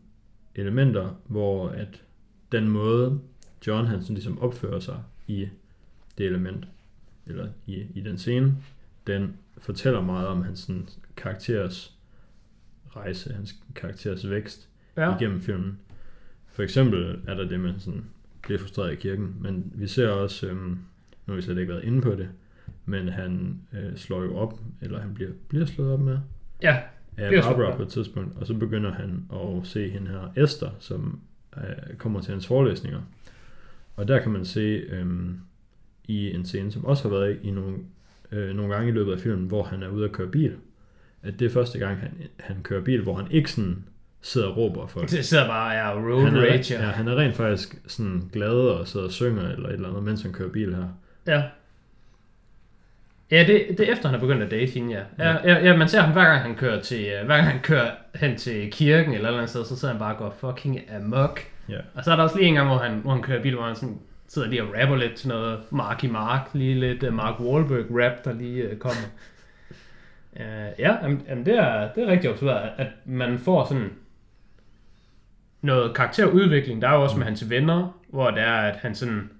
elementer, 0.55 1.21
hvor 1.27 1.69
at 1.69 2.03
den 2.53 2.69
måde, 2.69 3.21
John 3.67 3.87
han 3.87 4.03
sådan 4.03 4.15
ligesom 4.15 4.39
opfører 4.39 4.81
sig 4.81 4.99
i 5.27 5.49
det 6.19 6.27
element, 6.27 6.69
eller 7.27 7.49
i, 7.67 7.87
i 7.95 8.01
den 8.01 8.19
scene, 8.19 8.55
den 9.09 9.37
fortæller 9.59 10.01
meget 10.01 10.27
om 10.27 10.43
hans 10.43 10.59
sådan, 10.59 10.89
karakteres 11.17 11.95
rejse, 12.97 13.33
hans 13.33 13.55
karakteres 13.75 14.31
vækst 14.31 14.69
ja. 14.97 15.17
igennem 15.17 15.41
filmen. 15.41 15.79
For 16.47 16.63
eksempel 16.63 17.21
er 17.27 17.35
der 17.35 17.49
det, 17.49 17.61
man 17.61 17.75
sådan 17.81 18.05
bliver 18.43 18.59
frustreret 18.59 18.93
i 18.93 18.97
kirken, 18.97 19.37
men 19.41 19.73
vi 19.75 19.87
ser 19.87 20.09
også, 20.09 20.47
øhm, 20.47 20.69
nu 20.69 20.79
har 21.27 21.35
vi 21.35 21.43
slet 21.43 21.59
ikke 21.59 21.73
været 21.73 21.85
inde 21.85 22.03
på 22.03 22.11
det, 22.11 22.29
men 22.85 23.09
han 23.09 23.61
øh, 23.73 23.97
slår 23.97 24.23
jo 24.23 24.37
op, 24.37 24.61
eller 24.81 25.01
han 25.01 25.15
bliver, 25.15 25.31
bliver 25.49 25.67
slået 25.67 25.93
op 25.93 26.01
med, 26.01 26.19
ja, 26.63 26.83
af 27.17 27.43
Barbara 27.43 27.77
på 27.77 27.83
et 27.83 27.89
tidspunkt, 27.89 28.37
og 28.37 28.47
så 28.47 28.55
begynder 28.55 28.93
han 28.93 29.25
at 29.33 29.67
se 29.67 29.91
hende 29.91 30.11
her, 30.11 30.45
Esther, 30.45 30.71
som 30.79 31.21
øh, 31.57 31.97
kommer 31.97 32.21
til 32.21 32.33
hans 32.33 32.47
forelæsninger. 32.47 33.01
Og 33.97 34.09
der 34.09 34.23
kan 34.23 34.33
man 34.33 34.45
se 34.45 34.61
øhm, 34.91 35.41
i 36.05 36.31
en 36.31 36.45
scene, 36.45 36.73
som 36.73 36.85
også 36.85 37.03
har 37.09 37.17
været 37.17 37.39
i 37.43 37.51
nogle, 37.51 37.79
øh, 38.33 38.57
nogle 38.57 38.75
gange 38.75 38.89
i 38.89 38.93
løbet 38.93 39.13
af 39.13 39.19
filmen, 39.21 39.47
hvor 39.49 39.63
han 39.63 39.83
er 39.83 39.89
ude 39.89 40.05
at 40.05 40.13
køre 40.13 40.29
bil, 40.29 40.57
at 41.23 41.39
det 41.39 41.47
er 41.47 41.51
første 41.51 41.79
gang, 41.79 41.99
han, 41.99 42.11
han 42.41 42.57
kører 42.63 42.83
bil, 42.83 43.03
hvor 43.03 43.15
han 43.15 43.27
ikke 43.31 43.51
sådan 43.51 43.85
sidder 44.21 44.47
og 44.49 44.57
råber 44.57 44.87
for 44.87 45.01
Det 45.01 45.25
sidder 45.25 45.47
bare 45.47 45.75
er 45.75 45.91
road 45.95 46.25
han 46.25 46.37
er, 46.37 46.41
rage. 46.41 46.75
ja, 46.75 46.81
han 46.81 47.09
er 47.09 47.17
rent 47.17 47.37
faktisk 47.37 47.75
sådan 47.87 48.31
glad 48.33 48.51
og 48.51 48.89
sidder 48.89 49.07
og 49.07 49.13
synger 49.13 49.49
eller 49.49 49.69
et 49.69 49.75
eller 49.75 49.89
andet, 49.89 50.03
mens 50.03 50.23
han 50.23 50.33
kører 50.33 50.49
bil 50.49 50.75
her. 50.75 50.89
Ja. 51.27 51.43
Ja, 53.31 53.45
det, 53.47 53.79
det 53.79 53.89
er 53.89 53.93
efter, 53.93 54.09
han 54.09 54.15
er 54.15 54.21
begyndt 54.21 54.43
at 54.43 54.51
date 54.51 54.73
hende, 54.73 54.93
ja. 54.93 55.31
Ja, 55.31 55.37
ja, 55.45 55.65
ja 55.65 55.77
man 55.77 55.89
ser 55.89 56.01
ham 56.01 56.13
hver 56.13 56.25
gang, 56.25 56.43
han 56.43 56.55
kører, 56.57 56.81
til, 56.81 57.05
øh, 57.05 57.27
hver 57.27 57.37
gang 57.37 57.49
han 57.49 57.61
kører 57.63 57.91
hen 58.15 58.37
til 58.37 58.73
kirken 58.73 59.15
eller 59.15 59.25
et 59.25 59.29
eller 59.29 59.39
andet 59.39 59.51
sted, 59.51 59.65
så 59.65 59.77
sidder 59.77 59.95
han 59.95 59.99
bare 59.99 60.17
og 60.17 60.19
går 60.19 60.53
fucking 60.53 60.81
amok. 60.97 61.41
Ja. 61.69 61.79
Og 61.95 62.05
så 62.05 62.13
er 62.13 62.17
der 62.17 62.23
også 62.23 62.37
lige 62.37 62.49
en 62.49 62.55
gang, 62.55 62.69
hvor 62.69 62.79
han, 62.79 62.99
hvor 62.99 63.11
han 63.13 63.23
kører 63.23 63.43
bil, 63.43 63.55
hvor 63.55 63.65
han 63.65 63.77
sådan 63.77 63.99
sidder 64.29 64.49
lige 64.49 64.63
og 64.63 64.69
rapper 64.81 64.97
lidt 64.97 65.15
til 65.15 65.29
noget 65.29 65.61
Marky 65.71 66.05
Mark, 66.05 66.49
lige 66.53 66.81
lidt 66.81 67.03
uh, 67.03 67.15
Mark 67.15 67.41
Wahlberg 67.41 67.87
rap, 67.91 68.25
der 68.25 68.33
lige 68.33 68.73
uh, 68.73 68.79
kommer. 68.79 69.03
Uh, 70.33 70.41
ja, 70.85 70.97
jamen, 71.03 71.47
det, 71.47 71.55
er, 71.59 71.93
det 71.93 72.03
er 72.03 72.07
rigtig 72.07 72.31
observeret, 72.31 72.71
at 72.77 72.89
man 73.05 73.39
får 73.39 73.65
sådan 73.65 73.91
noget 75.63 75.95
karakterudvikling. 75.95 76.83
Der 76.83 76.89
er 76.89 76.95
jo 76.95 77.03
også 77.03 77.17
med 77.17 77.25
hans 77.25 77.51
venner, 77.51 78.01
hvor 78.09 78.31
det 78.31 78.43
er, 78.43 78.53
at 78.55 78.77
han 78.77 78.95
sådan... 78.95 79.31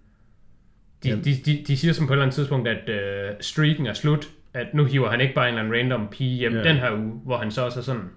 De, 1.05 1.11
de, 1.25 1.35
de, 1.47 1.65
de 1.67 1.77
siger 1.77 1.93
som 1.93 2.07
på 2.07 2.13
et 2.13 2.15
eller 2.15 2.25
andet 2.25 2.35
tidspunkt, 2.35 2.69
at 2.69 2.89
uh, 2.89 3.37
streaken 3.41 3.87
er 3.87 3.93
slut. 3.95 4.29
At 4.55 4.75
nu 4.75 4.85
hiver 4.85 5.11
han 5.11 5.21
ikke 5.21 5.35
bare 5.35 5.49
en 5.49 5.55
eller 5.59 5.77
anden 5.77 5.93
random 5.93 6.09
pige 6.11 6.37
hjem 6.37 6.53
Ja. 6.53 6.63
den 6.63 6.77
her 6.77 6.93
uge, 6.93 7.21
hvor 7.25 7.37
han 7.37 7.51
så 7.51 7.65
også 7.65 7.79
er 7.79 7.83
sådan... 7.83 8.11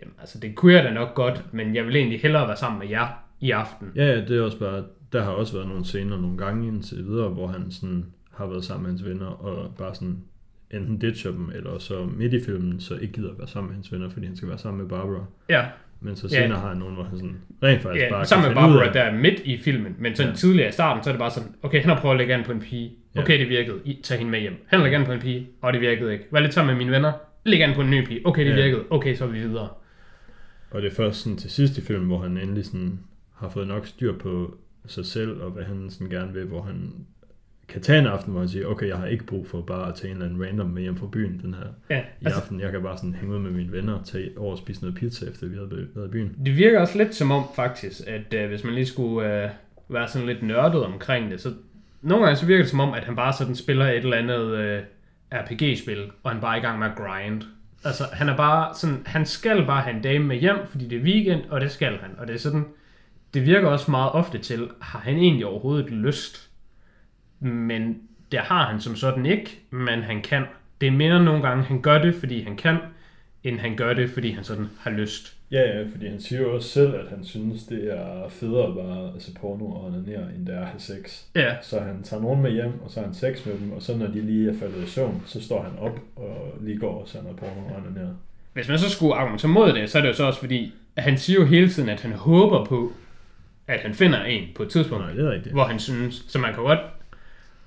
Jamen, 0.00 0.14
altså, 0.20 0.38
det 0.38 0.54
kunne 0.54 0.72
jeg 0.72 0.84
da 0.84 0.90
nok 0.90 1.14
godt, 1.14 1.44
men 1.52 1.74
jeg 1.74 1.86
vil 1.86 1.96
egentlig 1.96 2.20
hellere 2.20 2.48
være 2.48 2.56
sammen 2.56 2.78
med 2.78 2.88
jer 2.88 3.06
i 3.40 3.50
aften. 3.50 3.92
Ja, 3.96 4.04
ja, 4.04 4.16
det 4.16 4.38
er 4.38 4.42
også 4.42 4.58
bare, 4.58 4.84
der 5.12 5.22
har 5.24 5.30
også 5.30 5.52
været 5.52 5.68
nogle 5.68 5.84
scener 5.84 6.20
nogle 6.20 6.38
gange 6.38 6.68
indtil 6.68 7.04
videre, 7.06 7.28
hvor 7.28 7.46
han 7.46 7.70
sådan 7.70 8.04
har 8.32 8.46
været 8.46 8.64
sammen 8.64 8.82
med 8.82 8.90
hans 8.90 9.04
venner, 9.08 9.26
og 9.26 9.74
bare 9.78 9.94
sådan 9.94 10.18
enten 10.70 10.98
ditcher 10.98 11.30
dem, 11.30 11.50
eller 11.54 11.78
så 11.78 12.04
midt 12.16 12.32
i 12.32 12.44
filmen, 12.44 12.80
så 12.80 12.94
ikke 12.96 13.12
gider 13.14 13.30
at 13.30 13.38
være 13.38 13.48
sammen 13.48 13.68
med 13.68 13.74
hans 13.74 13.92
venner, 13.92 14.08
fordi 14.10 14.26
han 14.26 14.36
skal 14.36 14.48
være 14.48 14.58
sammen 14.58 14.80
med 14.82 14.88
Barbara. 14.88 15.24
Ja, 15.48 15.64
Men 16.02 16.16
så 16.16 16.28
Ja. 16.32 16.42
senere 16.42 16.58
har 16.58 16.68
han 16.68 16.76
nogen, 16.76 16.94
hvor 16.94 17.04
han 17.04 17.16
sådan 17.18 17.36
rent 17.62 17.82
faktisk 17.82 18.04
ja 18.04 18.10
bare 18.10 18.24
sammen 18.24 18.48
med 18.48 18.54
Barbara, 18.54 18.86
af- 18.86 18.92
der 18.92 19.00
er 19.02 19.18
midt 19.18 19.40
i 19.44 19.58
filmen, 19.58 19.96
men 19.98 20.14
sådan 20.16 20.26
Ja. 20.28 20.30
ja. 20.32 20.36
tidligere 20.36 20.68
i 20.68 20.72
starten, 20.72 21.04
så 21.04 21.10
er 21.10 21.12
det 21.12 21.18
bare 21.18 21.30
sådan, 21.30 21.48
okay, 21.62 21.80
han 21.80 21.90
har 21.90 22.00
prøvet 22.00 22.14
at 22.14 22.18
lægge 22.18 22.34
an 22.34 22.44
på 22.44 22.52
en 22.52 22.60
pige. 22.60 22.92
Ja. 23.14 23.20
Okay, 23.22 23.40
det 23.40 23.48
virkede. 23.48 23.76
I, 23.84 24.00
tag 24.02 24.18
hende 24.18 24.30
med 24.30 24.40
hjem. 24.40 24.52
Han 24.66 24.78
har 24.78 24.84
lægget 24.86 24.98
an 25.00 25.06
på 25.06 25.12
en 25.12 25.20
pige, 25.20 25.48
og 25.62 25.72
det 25.72 25.80
virkede 25.80 26.12
ikke. 26.12 26.24
Vær 26.32 26.40
lidt 26.40 26.54
sammen 26.54 26.74
med 26.76 26.84
mine 26.84 26.96
venner. 26.96 27.12
Læg 27.44 27.62
an 27.62 27.74
på 27.74 27.80
en 27.80 27.90
ny 27.90 28.04
pige. 28.06 28.20
Okay, 28.26 28.44
det 28.44 28.50
Ja. 28.50 28.62
virkede. 28.64 28.82
Okay, 28.90 29.14
så 29.14 29.24
er 29.24 29.28
vi 29.28 29.38
videre. 29.38 29.68
Og 30.70 30.82
det 30.82 30.90
er 30.90 30.94
først 30.94 31.20
sådan 31.22 31.36
til 31.36 31.50
sidst 31.50 31.78
i 31.78 31.80
filmen, 31.80 32.06
hvor 32.06 32.18
han 32.18 32.36
endelig 32.38 32.64
sådan 32.66 33.00
har 33.36 33.48
fået 33.48 33.68
nok 33.68 33.86
styr 33.86 34.18
på 34.18 34.56
sig 34.86 35.06
selv, 35.06 35.42
og 35.42 35.50
hvad 35.50 35.64
han 35.64 35.90
sådan 35.90 36.08
gerne 36.10 36.32
vil, 36.32 36.44
hvor 36.44 36.62
han 36.62 36.92
kan 37.68 37.82
tage 37.82 37.98
en 37.98 38.06
aften, 38.06 38.32
hvor 38.32 38.40
han 38.40 38.48
siger, 38.48 38.66
okay, 38.66 38.88
jeg 38.88 38.96
har 38.96 39.06
ikke 39.06 39.24
brug 39.24 39.46
for 39.46 39.60
bare 39.60 39.88
at 39.88 39.94
tage 39.94 40.10
en 40.10 40.16
eller 40.16 40.28
anden 40.28 40.46
random 40.46 40.66
med 40.70 40.82
hjem 40.82 40.96
fra 40.96 41.06
byen 41.12 41.40
den 41.42 41.54
her 41.54 41.66
Ja, 41.90 41.98
i 41.98 42.24
altså, 42.24 42.40
aften. 42.40 42.60
Jeg 42.60 42.72
kan 42.72 42.82
bare 42.82 42.96
sådan 42.96 43.14
hænge 43.14 43.34
ud 43.34 43.40
med 43.40 43.50
mine 43.50 43.72
venner 43.72 43.94
og 43.94 44.06
tage 44.06 44.30
over 44.38 44.52
og 44.52 44.58
spise 44.58 44.80
noget 44.80 44.96
pizza, 44.96 45.26
efter 45.26 45.46
vi 45.46 45.54
havde 45.54 45.88
været 45.94 46.06
i 46.08 46.10
byen. 46.10 46.36
det 46.44 46.56
virker 46.56 46.80
også 46.80 46.98
lidt 46.98 47.14
som 47.14 47.30
om, 47.30 47.44
faktisk, 47.56 48.00
at 48.06 48.34
øh, 48.34 48.48
hvis 48.48 48.64
man 48.64 48.74
lige 48.74 48.86
skulle 48.86 49.44
øh, 49.44 49.50
være 49.88 50.08
sådan 50.08 50.26
lidt 50.26 50.42
nørdet 50.42 50.84
omkring 50.84 51.30
det, 51.30 51.40
så 51.40 51.52
nogle 52.02 52.24
gange 52.24 52.36
så 52.36 52.46
virker 52.46 52.62
det 52.62 52.70
som 52.70 52.80
om, 52.80 52.94
at 52.94 53.04
han 53.04 53.16
bare 53.16 53.32
sådan 53.32 53.54
spiller 53.56 53.86
et 53.86 53.96
eller 53.96 54.16
andet 54.16 54.56
øh, 54.56 54.82
RPG-spil, 55.32 56.10
og 56.22 56.30
han 56.30 56.40
bare 56.40 56.56
er 56.56 56.60
i 56.60 56.64
gang 56.64 56.78
med 56.78 56.86
at 56.86 56.96
grind. 56.96 57.42
Altså, 57.84 58.04
han 58.12 58.28
er 58.28 58.36
bare 58.36 58.74
sådan, 58.74 59.02
han 59.06 59.26
skal 59.26 59.66
bare 59.66 59.82
have 59.82 59.96
en 59.96 60.02
dame 60.02 60.24
med 60.24 60.36
hjem, 60.36 60.56
fordi 60.66 60.88
det 60.88 60.98
er 60.98 61.02
weekend, 61.02 61.40
og 61.50 61.60
det 61.60 61.70
skal 61.70 61.92
han. 61.98 62.10
Og 62.18 62.26
det 62.26 62.34
er 62.34 62.38
sådan, 62.38 62.64
det 63.34 63.46
virker 63.46 63.68
også 63.68 63.90
meget 63.90 64.12
ofte 64.12 64.38
til, 64.38 64.68
har 64.80 64.98
han 64.98 65.16
egentlig 65.16 65.46
overhovedet 65.46 65.90
lyst? 65.90 66.50
Men 67.40 68.02
det 68.32 68.40
har 68.40 68.66
han 68.66 68.80
som 68.80 68.96
sådan 68.96 69.26
ikke, 69.26 69.58
men 69.70 70.02
han 70.02 70.22
kan. 70.22 70.44
Det 70.80 70.86
er 70.86 70.90
mere 70.92 71.24
nogle 71.24 71.42
gange, 71.48 71.64
han 71.64 71.82
gør 71.82 71.98
det, 72.02 72.14
fordi 72.14 72.42
han 72.42 72.56
kan, 72.56 72.76
end 73.44 73.58
han 73.58 73.76
gør 73.76 73.92
det, 73.94 74.10
fordi 74.10 74.30
han 74.30 74.44
sådan 74.44 74.70
har 74.80 74.90
lyst. 74.90 75.36
Ja, 75.50 75.78
ja, 75.78 75.82
fordi 75.92 76.08
han 76.08 76.20
siger 76.20 76.42
jo 76.42 76.54
også 76.54 76.68
selv, 76.68 76.94
at 76.94 77.08
han 77.08 77.24
synes, 77.24 77.64
det 77.64 77.92
er 77.92 78.28
federe 78.28 78.74
bare 78.74 79.12
at 79.16 79.22
se 79.22 79.32
porno 79.40 79.66
og 79.66 79.84
onanere, 79.84 80.34
end 80.36 80.46
det 80.46 80.54
er 80.54 80.60
at 80.60 80.66
have 80.66 80.80
sex. 80.80 81.22
Ja, 81.34 81.54
Så 81.62 81.80
han 81.80 82.02
tager 82.02 82.22
nogen 82.22 82.42
med 82.42 82.52
hjem, 82.52 82.80
og 82.84 82.90
så 82.90 83.00
har 83.00 83.06
han 83.06 83.14
sex 83.14 83.46
med 83.46 83.54
dem, 83.58 83.72
og 83.72 83.82
så 83.82 83.96
når 83.96 84.06
de 84.06 84.20
lige 84.20 84.50
er 84.50 84.54
faldet 84.58 84.84
i 84.84 84.86
søvn, 84.86 85.22
så 85.26 85.42
står 85.42 85.62
han 85.62 85.78
op 85.78 86.00
og 86.16 86.54
lige 86.60 86.78
går 86.78 87.00
og 87.02 87.08
ser 87.08 87.22
noget 87.22 87.36
porno 87.36 87.60
og 87.68 87.76
onanerer. 87.76 88.14
hvis 88.52 88.68
man 88.68 88.78
så 88.78 88.90
skulle 88.90 89.14
argumentere 89.14 89.50
mod 89.50 89.72
det, 89.72 89.90
så 89.90 89.98
er 89.98 90.02
det 90.02 90.08
jo 90.08 90.14
så 90.14 90.24
også 90.24 90.40
fordi, 90.40 90.72
at 90.96 91.02
han 91.02 91.18
siger 91.18 91.40
jo 91.40 91.46
hele 91.46 91.68
tiden, 91.68 91.88
at 91.88 92.00
han 92.00 92.12
håber 92.12 92.64
på, 92.64 92.92
at 93.70 93.80
han 93.80 93.94
finder 93.94 94.24
en 94.24 94.48
på 94.54 94.62
et 94.62 94.68
tidspunkt, 94.70 95.04
Nej, 95.04 95.14
det 95.14 95.26
er 95.26 95.30
rigtigt. 95.30 95.52
hvor 95.54 95.64
han 95.64 95.78
synes, 95.78 96.24
så 96.28 96.38
man 96.38 96.54
kan 96.54 96.62
godt, 96.62 96.78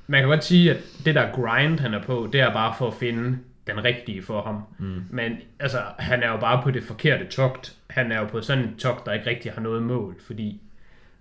man 0.07 0.21
kan 0.21 0.29
godt 0.29 0.43
sige, 0.43 0.71
at 0.71 0.77
det 1.05 1.15
der 1.15 1.31
grind, 1.31 1.79
han 1.79 1.93
er 1.93 2.01
på, 2.01 2.29
det 2.33 2.41
er 2.41 2.53
bare 2.53 2.73
for 2.77 2.87
at 2.87 2.93
finde 2.93 3.37
den 3.67 3.83
rigtige 3.83 4.23
for 4.23 4.41
ham. 4.41 4.63
Mm. 4.79 5.03
Men 5.09 5.37
altså, 5.59 5.77
han 5.99 6.23
er 6.23 6.31
jo 6.31 6.37
bare 6.37 6.61
på 6.63 6.71
det 6.71 6.83
forkerte 6.83 7.25
togt. 7.25 7.73
Han 7.89 8.11
er 8.11 8.19
jo 8.19 8.25
på 8.25 8.41
sådan 8.41 8.63
et 8.63 8.75
togt, 8.77 9.05
der 9.05 9.13
ikke 9.13 9.29
rigtig 9.29 9.51
har 9.51 9.61
noget 9.61 9.83
mål, 9.83 10.15
fordi 10.25 10.61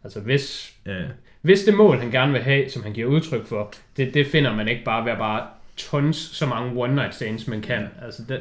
altså 0.05 0.21
hvis, 0.21 0.75
Ja, 0.87 1.03
hvis 1.41 1.65
det 1.65 1.75
mål, 1.75 1.99
han 1.99 2.11
gerne 2.11 2.33
vil 2.33 2.43
have, 2.43 2.71
som 2.71 2.83
han 2.83 2.93
giver 2.93 3.07
udtryk 3.09 3.47
for, 3.47 3.73
det, 3.97 4.15
det 4.15 4.27
finder 4.27 4.55
man 4.57 4.69
ikke 4.69 4.85
bare 4.85 5.05
ved 5.05 5.13
at 5.13 5.19
bare 5.19 5.47
tons 5.77 6.17
så 6.17 6.47
mange 6.47 6.83
one 6.83 6.95
night 6.95 7.15
stands, 7.15 7.49
man 7.49 7.61
kan. 7.61 7.89
Altså, 8.05 8.23
det, 8.29 8.41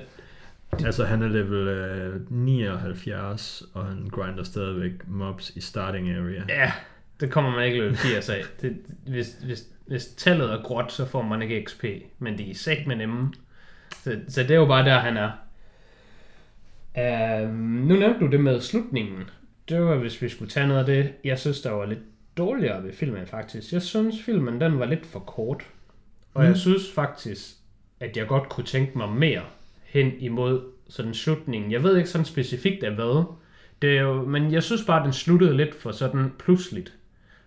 altså 0.85 1.05
han 1.05 1.21
er 1.21 1.27
level 1.27 1.67
øh, 1.67 2.31
79, 2.31 3.63
og 3.73 3.85
han 3.85 4.07
grinder 4.11 4.43
stadigvæk 4.43 4.91
mobs 5.07 5.49
i 5.49 5.61
starting 5.61 6.09
area. 6.09 6.43
ja, 6.49 6.71
det 7.19 7.31
kommer 7.31 7.51
man 7.51 7.65
ikke 7.65 7.77
løbe 7.79 7.95
80 7.95 8.29
af. 8.29 8.41
Det, 8.61 8.77
hvis, 9.07 9.37
hvis, 9.43 9.63
hvis 9.87 10.05
tallet 10.05 10.51
er 10.53 10.61
gråt, 10.63 10.91
så 10.91 11.05
får 11.05 11.21
man 11.21 11.41
ikke 11.41 11.63
XP, 11.69 11.85
men 12.19 12.37
det 12.37 12.49
er 12.49 12.55
sæt 12.55 12.87
med 12.87 12.95
nemme. 12.95 13.33
Så, 14.03 14.19
så 14.27 14.41
det 14.43 14.51
er 14.51 14.55
jo 14.55 14.65
bare 14.65 14.85
der, 14.85 14.99
han 14.99 15.17
er. 15.17 15.31
Um, 16.95 17.55
nu 17.55 17.95
nævnte 17.95 18.19
du 18.19 18.31
det 18.31 18.39
med 18.39 18.61
slutningen. 18.61 19.23
Det 19.69 19.81
var, 19.81 19.95
hvis 19.95 20.21
vi 20.21 20.29
skulle 20.29 20.51
tage 20.51 20.67
noget 20.67 20.79
af 20.79 20.85
det, 20.85 21.13
jeg 21.23 21.39
synes, 21.39 21.61
der 21.61 21.71
var 21.71 21.85
lidt 21.85 21.99
dårligere 22.37 22.83
ved 22.83 22.93
filmen 22.93 23.25
faktisk. 23.27 23.73
Jeg 23.73 23.81
synes, 23.81 24.15
filmen 24.25 24.61
den 24.61 24.79
var 24.79 24.85
lidt 24.85 25.05
for 25.05 25.19
kort. 25.19 25.63
Og 26.33 26.41
Mm. 26.41 26.47
jeg 26.47 26.57
synes 26.57 26.91
faktisk, 26.95 27.39
at 27.99 28.17
jeg 28.17 28.27
godt 28.27 28.49
kunne 28.49 28.65
tænke 28.65 28.97
mig 28.97 29.09
mere 29.09 29.41
hen 29.93 30.11
imod 30.19 30.61
sådan 30.89 31.13
slutningen. 31.13 31.71
Jeg 31.71 31.83
ved 31.83 31.97
ikke 31.97 32.09
sådan 32.09 32.25
specifikt 32.25 32.83
af 32.83 32.91
hvad. 32.91 33.23
Det 33.81 33.97
er 33.97 34.01
jo, 34.01 34.21
men 34.25 34.53
jeg 34.53 34.63
synes 34.63 34.83
bare, 34.87 34.99
at 34.99 35.05
den 35.05 35.13
sluttede 35.13 35.57
lidt 35.57 35.75
for 35.75 35.91
sådan 35.91 36.31
pludseligt. 36.39 36.93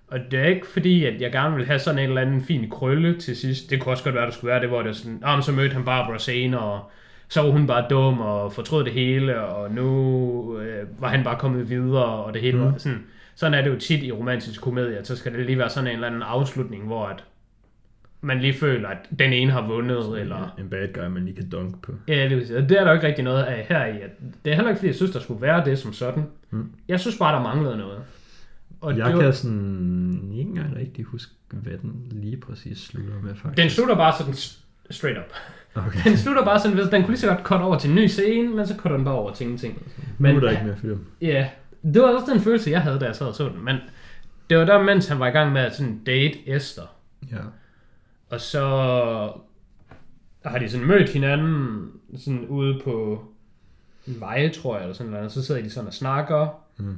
Og 0.09 0.19
det 0.31 0.41
er 0.41 0.45
ikke 0.45 0.67
fordi, 0.67 1.05
at 1.05 1.21
jeg 1.21 1.33
gerne 1.33 1.57
vil 1.57 1.67
have 1.67 1.79
sådan 1.79 1.99
en 1.99 2.09
eller 2.09 2.21
anden 2.21 2.43
fin 2.43 2.71
krølle 2.71 3.19
til 3.21 3.37
sidst. 3.37 3.71
Det 3.71 3.81
kunne 3.81 3.93
også 3.93 4.05
godt 4.05 4.15
være, 4.15 4.25
at 4.25 4.31
der 4.33 4.37
skulle 4.37 4.51
være 4.51 4.61
det, 4.61 4.69
hvor 4.69 4.83
det 4.83 4.89
er 4.89 4.93
sådan, 4.93 5.21
ah, 5.25 5.43
så 5.43 5.53
mødte 5.53 5.75
han 5.75 5.85
Barbara 5.85 6.19
senere, 6.19 6.61
og 6.61 6.91
så 7.29 7.43
var 7.43 7.51
hun 7.51 7.67
bare 7.67 7.87
dum 7.91 8.21
og 8.21 8.53
fortrød 8.53 8.85
det 8.85 8.93
hele, 8.93 9.41
og 9.41 9.71
nu 9.71 10.59
øh, 10.61 10.87
var 11.01 11.09
han 11.09 11.25
bare 11.25 11.39
kommet 11.39 11.71
videre, 11.71 12.05
og 12.05 12.35
det 12.35 12.43
hele 12.43 12.59
Mm. 12.59 12.65
var 12.65 12.75
sådan. 12.79 13.03
Sådan 13.35 13.55
er 13.59 13.63
det 13.63 13.71
jo 13.71 13.79
tit 13.79 14.03
i 14.03 14.13
romantiske 14.13 14.63
komedier, 14.63 15.03
så 15.03 15.17
skal 15.17 15.33
det 15.33 15.47
lige 15.47 15.59
være 15.59 15.69
sådan 15.71 15.87
en 15.87 15.95
eller 15.95 16.07
anden 16.07 16.23
afslutning, 16.23 16.87
hvor 16.87 17.07
at 17.07 17.25
man 18.25 18.41
lige 18.41 18.55
føler, 18.55 18.89
at 18.89 18.99
den 19.19 19.33
ene 19.33 19.53
har 19.53 19.67
vundet, 19.67 20.21
eller... 20.21 20.55
En 20.59 20.69
bad 20.69 20.89
guy, 20.95 21.03
man 21.13 21.25
lige 21.25 21.37
kan 21.37 21.49
dunk 21.51 21.83
på. 21.83 21.93
Ja, 22.09 22.29
det, 22.29 22.37
vil 22.37 22.47
sige, 22.47 22.61
det 22.61 22.71
er 22.71 22.85
der 22.85 22.91
jo 22.91 22.95
ikke 22.95 23.07
rigtig 23.07 23.25
noget 23.25 23.43
af 23.43 23.67
her 23.69 23.85
i. 23.87 24.01
At 24.01 24.11
det 24.45 24.51
er 24.51 24.55
heller 24.55 24.71
ikke, 24.71 24.79
fordi 24.79 24.87
jeg 24.87 24.95
synes, 24.95 25.11
der 25.13 25.21
skulle 25.21 25.43
være 25.43 25.65
det 25.65 25.79
som 25.79 25.93
sådan. 25.93 26.25
Mm. 26.51 26.71
Jeg 26.89 27.01
synes 27.01 27.19
bare, 27.19 27.37
der 27.37 27.43
manglede 27.43 27.77
noget. 27.77 27.99
Og 28.81 28.97
Jeg 28.99 29.07
det 29.07 29.15
var- 29.17 29.23
kan 29.23 29.33
sådan 29.33 30.31
ikke 30.35 30.49
engang 30.51 30.77
rigtig 30.77 31.05
huske, 31.05 31.33
hvad 31.51 31.73
den 31.83 31.93
lige 32.11 32.37
præcis 32.37 32.79
slutter 32.79 33.15
med, 33.23 33.35
faktisk. 33.35 33.63
Den 33.63 33.71
slutter 33.71 33.95
bare 33.95 34.13
sådan 34.19 34.35
straight 34.91 35.19
up. 35.19 35.33
Okay. 35.87 35.99
Den 36.05 36.17
slutter 36.17 36.45
bare 36.45 36.59
sådan, 36.61 36.77
hvis 36.77 36.87
den 36.89 37.03
kunne 37.03 37.11
lige 37.11 37.21
så 37.21 37.27
godt 37.29 37.41
cut 37.43 37.61
over 37.61 37.79
til 37.79 37.91
en 37.91 37.97
ny 37.97 38.07
scene, 38.07 38.49
men 38.57 38.67
så 38.67 38.75
cutter 38.77 38.97
den 38.97 39.05
bare 39.05 39.15
over 39.15 39.33
til 39.35 39.45
ingenting. 39.45 39.83
Men, 40.19 40.35
nu 40.35 40.41
er 40.41 40.45
der 40.45 40.51
ikke 40.51 40.65
mere 40.65 40.77
film. 40.77 41.05
Ja, 41.21 41.49
det 41.95 42.03
var 42.03 42.09
også 42.09 42.33
den 42.33 42.41
følelse, 42.41 42.71
jeg 42.71 42.81
havde, 42.83 42.99
da 43.01 43.05
jeg 43.05 43.17
sad 43.17 43.27
og 43.27 43.35
så 43.35 43.45
den. 43.49 43.65
Men 43.65 43.77
det 44.51 44.59
var 44.59 44.65
der, 44.65 44.83
mens 44.83 45.09
han 45.09 45.19
var 45.19 45.27
i 45.27 45.31
gang 45.31 45.53
med 45.53 45.61
at 45.61 45.77
sådan 45.77 46.01
date 46.07 46.49
Esther. 46.57 46.97
Ja. 47.33 47.37
Og 48.31 48.41
så 48.41 48.61
har 50.45 50.59
de 50.59 50.69
sådan 50.69 50.87
mødt 50.87 51.11
hinanden 51.11 51.91
sådan 52.17 52.47
ude 52.49 52.81
på 52.85 53.25
en 54.07 54.21
vej, 54.21 54.53
tror 54.53 54.75
jeg, 54.75 54.83
eller 54.83 54.95
sådan 54.95 55.13
noget. 55.13 55.33
Så 55.33 55.45
sidder 55.45 55.63
de 55.63 55.71
sådan 55.71 55.87
og 55.89 55.95
snakker. 55.95 56.61
Mm. 56.77 56.97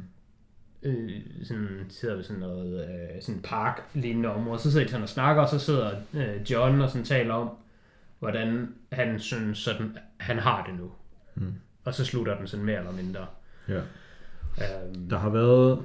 Øh, 0.83 1.11
sådan 1.45 1.69
sidder 1.89 2.15
ved 2.15 2.25
sådan 2.25 2.41
noget 2.41 2.89
øh, 2.89 3.23
sådan 3.23 3.41
park 3.45 3.83
lignende 3.95 4.29
område. 4.29 4.59
Så 4.59 4.71
sidder 4.71 4.85
de 4.87 4.91
sådan 4.91 5.03
og 5.03 5.09
snakker, 5.09 5.43
og 5.43 5.49
så 5.49 5.59
sidder 5.59 5.91
øh, 6.15 6.51
John 6.51 6.81
og 6.81 6.91
sådan 6.91 7.05
taler 7.05 7.35
om, 7.35 7.51
hvordan 8.19 8.75
han 8.93 9.21
synes 9.21 9.59
sådan, 9.59 9.99
han 10.17 10.39
har 10.39 10.67
det 10.67 10.81
nu. 10.81 10.91
Mm. 11.35 11.55
Og 11.85 11.95
så 11.95 12.05
slutter 12.05 12.39
den 12.39 12.47
sådan 12.47 12.67
mere 12.67 12.79
eller 12.79 12.93
mindre. 12.93 13.27
ja. 13.69 13.81
Øhm, 14.59 15.09
Der 15.09 15.19
har 15.19 15.31
været, 15.31 15.83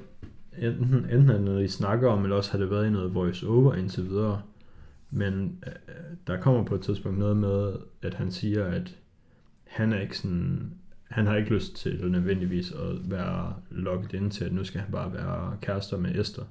enten, 0.58 0.96
enten 0.96 1.30
er 1.30 1.34
det 1.34 1.42
noget, 1.42 1.64
I 1.64 1.68
snakker 1.68 2.10
om, 2.10 2.24
eller 2.24 2.36
også 2.36 2.52
har 2.52 2.58
det 2.60 2.72
været 2.72 2.88
i 2.88 2.90
noget 2.90 3.14
voice-over 3.16 3.76
indtil 3.76 4.10
videre. 4.10 4.42
Men 5.12 5.64
øh, 5.68 5.74
der 6.28 6.38
kommer 6.42 6.64
på 6.64 6.76
et 6.76 6.82
tidspunkt 6.82 7.20
noget 7.20 7.38
med, 7.38 7.74
at 8.02 8.14
han 8.14 8.32
siger, 8.32 8.66
at 8.66 8.96
han 9.68 9.94
er 9.94 10.00
ikke 10.02 10.18
sådan, 10.18 10.72
han 11.10 11.28
har 11.28 11.36
ikke 11.36 11.54
lyst 11.54 11.76
til 11.76 12.12
nødvendigvis 12.12 12.72
at 12.72 13.12
være 13.12 13.54
logget 13.70 14.14
ind 14.14 14.32
til, 14.32 14.44
at 14.46 14.54
nu 14.54 14.64
skal 14.64 14.82
han 14.82 14.92
bare 14.92 15.14
være 15.14 15.58
kærester 15.62 15.98
med 15.98 16.16
Esther. 16.20 16.44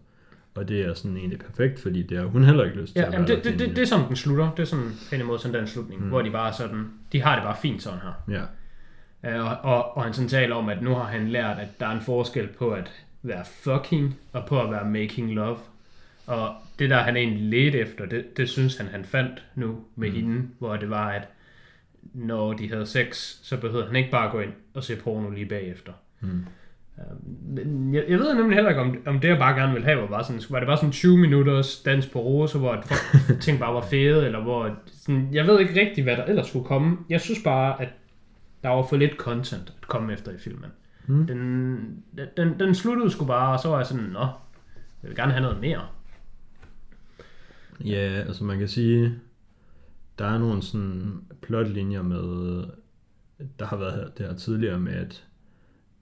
Og 0.54 0.68
det 0.68 0.80
er 0.80 0.94
sådan 0.94 1.16
egentlig 1.16 1.38
perfekt, 1.38 1.80
fordi 1.80 2.02
det 2.02 2.18
har 2.18 2.24
hun 2.26 2.44
heller 2.44 2.64
ikke 2.64 2.76
lyst 2.80 2.92
til 2.92 3.00
Ja, 3.00 3.06
at 3.06 3.12
jamen 3.12 3.28
være 3.28 3.36
det, 3.36 3.44
det, 3.44 3.58
det, 3.58 3.68
det, 3.76 3.78
er 3.78 3.86
sådan, 3.86 4.08
den 4.08 4.16
slutter. 4.16 4.50
Det 4.54 4.62
er 4.62 4.66
sådan 4.66 4.90
hen 5.10 5.20
imod 5.20 5.38
sådan 5.38 5.58
den 5.58 5.66
slutning, 5.66 6.02
Mm. 6.02 6.08
hvor 6.08 6.22
de 6.22 6.30
bare 6.30 6.48
er 6.48 6.52
sådan, 6.52 6.90
de 7.12 7.20
har 7.22 7.34
det 7.34 7.44
bare 7.44 7.56
fint 7.62 7.82
sådan 7.82 7.98
her. 8.00 8.12
Ja, 8.34 8.42
Øh, 9.24 9.44
Og, 9.44 9.56
og, 9.74 9.96
og 9.96 10.04
han 10.04 10.12
sådan 10.12 10.28
taler 10.28 10.54
om, 10.54 10.68
at 10.68 10.82
nu 10.82 10.94
har 10.94 11.04
han 11.04 11.28
lært, 11.28 11.58
at 11.58 11.80
der 11.80 11.86
er 11.86 11.90
en 11.92 12.00
forskel 12.00 12.48
på 12.58 12.70
at 12.70 12.90
være 13.22 13.44
fucking 13.44 14.16
og 14.32 14.46
på 14.46 14.62
at 14.62 14.70
være 14.70 14.84
making 14.90 15.34
love. 15.34 15.56
Og 16.26 16.54
det 16.80 16.90
der 16.90 16.98
han 16.98 17.16
egentlig 17.16 17.42
ledte 17.42 17.78
efter, 17.78 18.06
det, 18.06 18.36
det 18.36 18.48
synes 18.48 18.76
han 18.76 18.86
han 18.86 19.04
fandt 19.04 19.44
nu 19.54 19.78
med 19.96 20.08
mm. 20.10 20.14
hende, 20.14 20.42
hvor 20.58 20.76
det 20.76 20.90
var, 20.90 21.08
at 21.10 21.28
når 22.14 22.52
de 22.52 22.68
havde 22.68 22.86
sex, 22.86 23.16
så 23.42 23.56
behøvede 23.56 23.86
han 23.86 23.96
ikke 23.96 24.10
bare 24.10 24.30
gå 24.30 24.40
ind 24.40 24.52
og 24.74 24.84
se 24.84 24.96
porno 24.96 25.30
lige 25.30 25.46
bagefter. 25.46 25.92
Mm. 26.20 26.44
Øhm, 27.56 27.94
Jeg, 27.94 28.04
jeg 28.08 28.18
ved 28.18 28.34
nemlig 28.34 28.54
heller 28.54 28.70
ikke, 28.70 28.80
om, 28.80 29.02
om 29.06 29.20
det 29.20 29.28
jeg 29.28 29.38
bare 29.38 29.60
gerne 29.60 29.72
ville 29.72 29.86
have, 29.86 30.00
var, 30.00 30.06
bare 30.06 30.24
sådan, 30.24 30.42
var 30.50 30.58
det 30.58 30.66
bare 30.66 30.76
sådan 30.76 30.92
20 30.92 31.18
minutters 31.18 31.82
dans 31.82 32.06
på 32.06 32.20
rose, 32.20 32.58
hvor 32.58 32.84
folk, 32.86 33.40
ting 33.42 33.58
bare 33.58 33.74
var 33.74 33.80
fede, 33.80 34.26
eller 34.26 34.40
hvor, 34.40 34.76
sådan, 34.86 35.28
jeg 35.32 35.46
ved 35.46 35.60
ikke 35.60 35.80
rigtig, 35.80 36.04
hvad 36.04 36.16
der 36.16 36.24
ellers 36.24 36.46
skulle 36.46 36.64
komme. 36.64 36.98
Jeg 37.08 37.20
synes 37.20 37.40
bare, 37.44 37.82
at 37.82 37.88
der 38.62 38.68
var 38.68 38.82
for 38.82 38.96
lidt 38.96 39.16
content 39.16 39.74
at 39.82 39.88
komme 39.88 40.12
efter 40.12 40.32
i 40.32 40.38
filmen. 40.38 40.70
Mm. 41.06 41.26
Den, 41.26 42.04
den, 42.36 42.60
den 42.60 42.74
sluttede 42.74 43.10
sgu 43.10 43.24
bare, 43.24 43.52
og 43.52 43.60
så 43.60 43.68
var 43.68 43.76
jeg 43.76 43.86
sådan, 43.86 44.04
nå, 44.04 44.26
jeg 45.02 45.08
vil 45.08 45.16
gerne 45.16 45.32
have 45.32 45.42
noget 45.42 45.60
mere. 45.60 45.80
Ja, 47.84 48.22
altså 48.26 48.44
man 48.44 48.58
kan 48.58 48.68
sige, 48.68 49.14
der 50.18 50.24
er 50.26 50.38
nogle 50.38 50.62
sådan 50.62 51.20
plotlinjer 51.42 52.02
med, 52.02 52.64
der 53.58 53.66
har 53.66 53.76
været 53.76 53.92
her, 53.94 54.08
det 54.08 54.26
her 54.26 54.34
tidligere 54.34 54.78
med, 54.80 54.92
at 54.92 55.24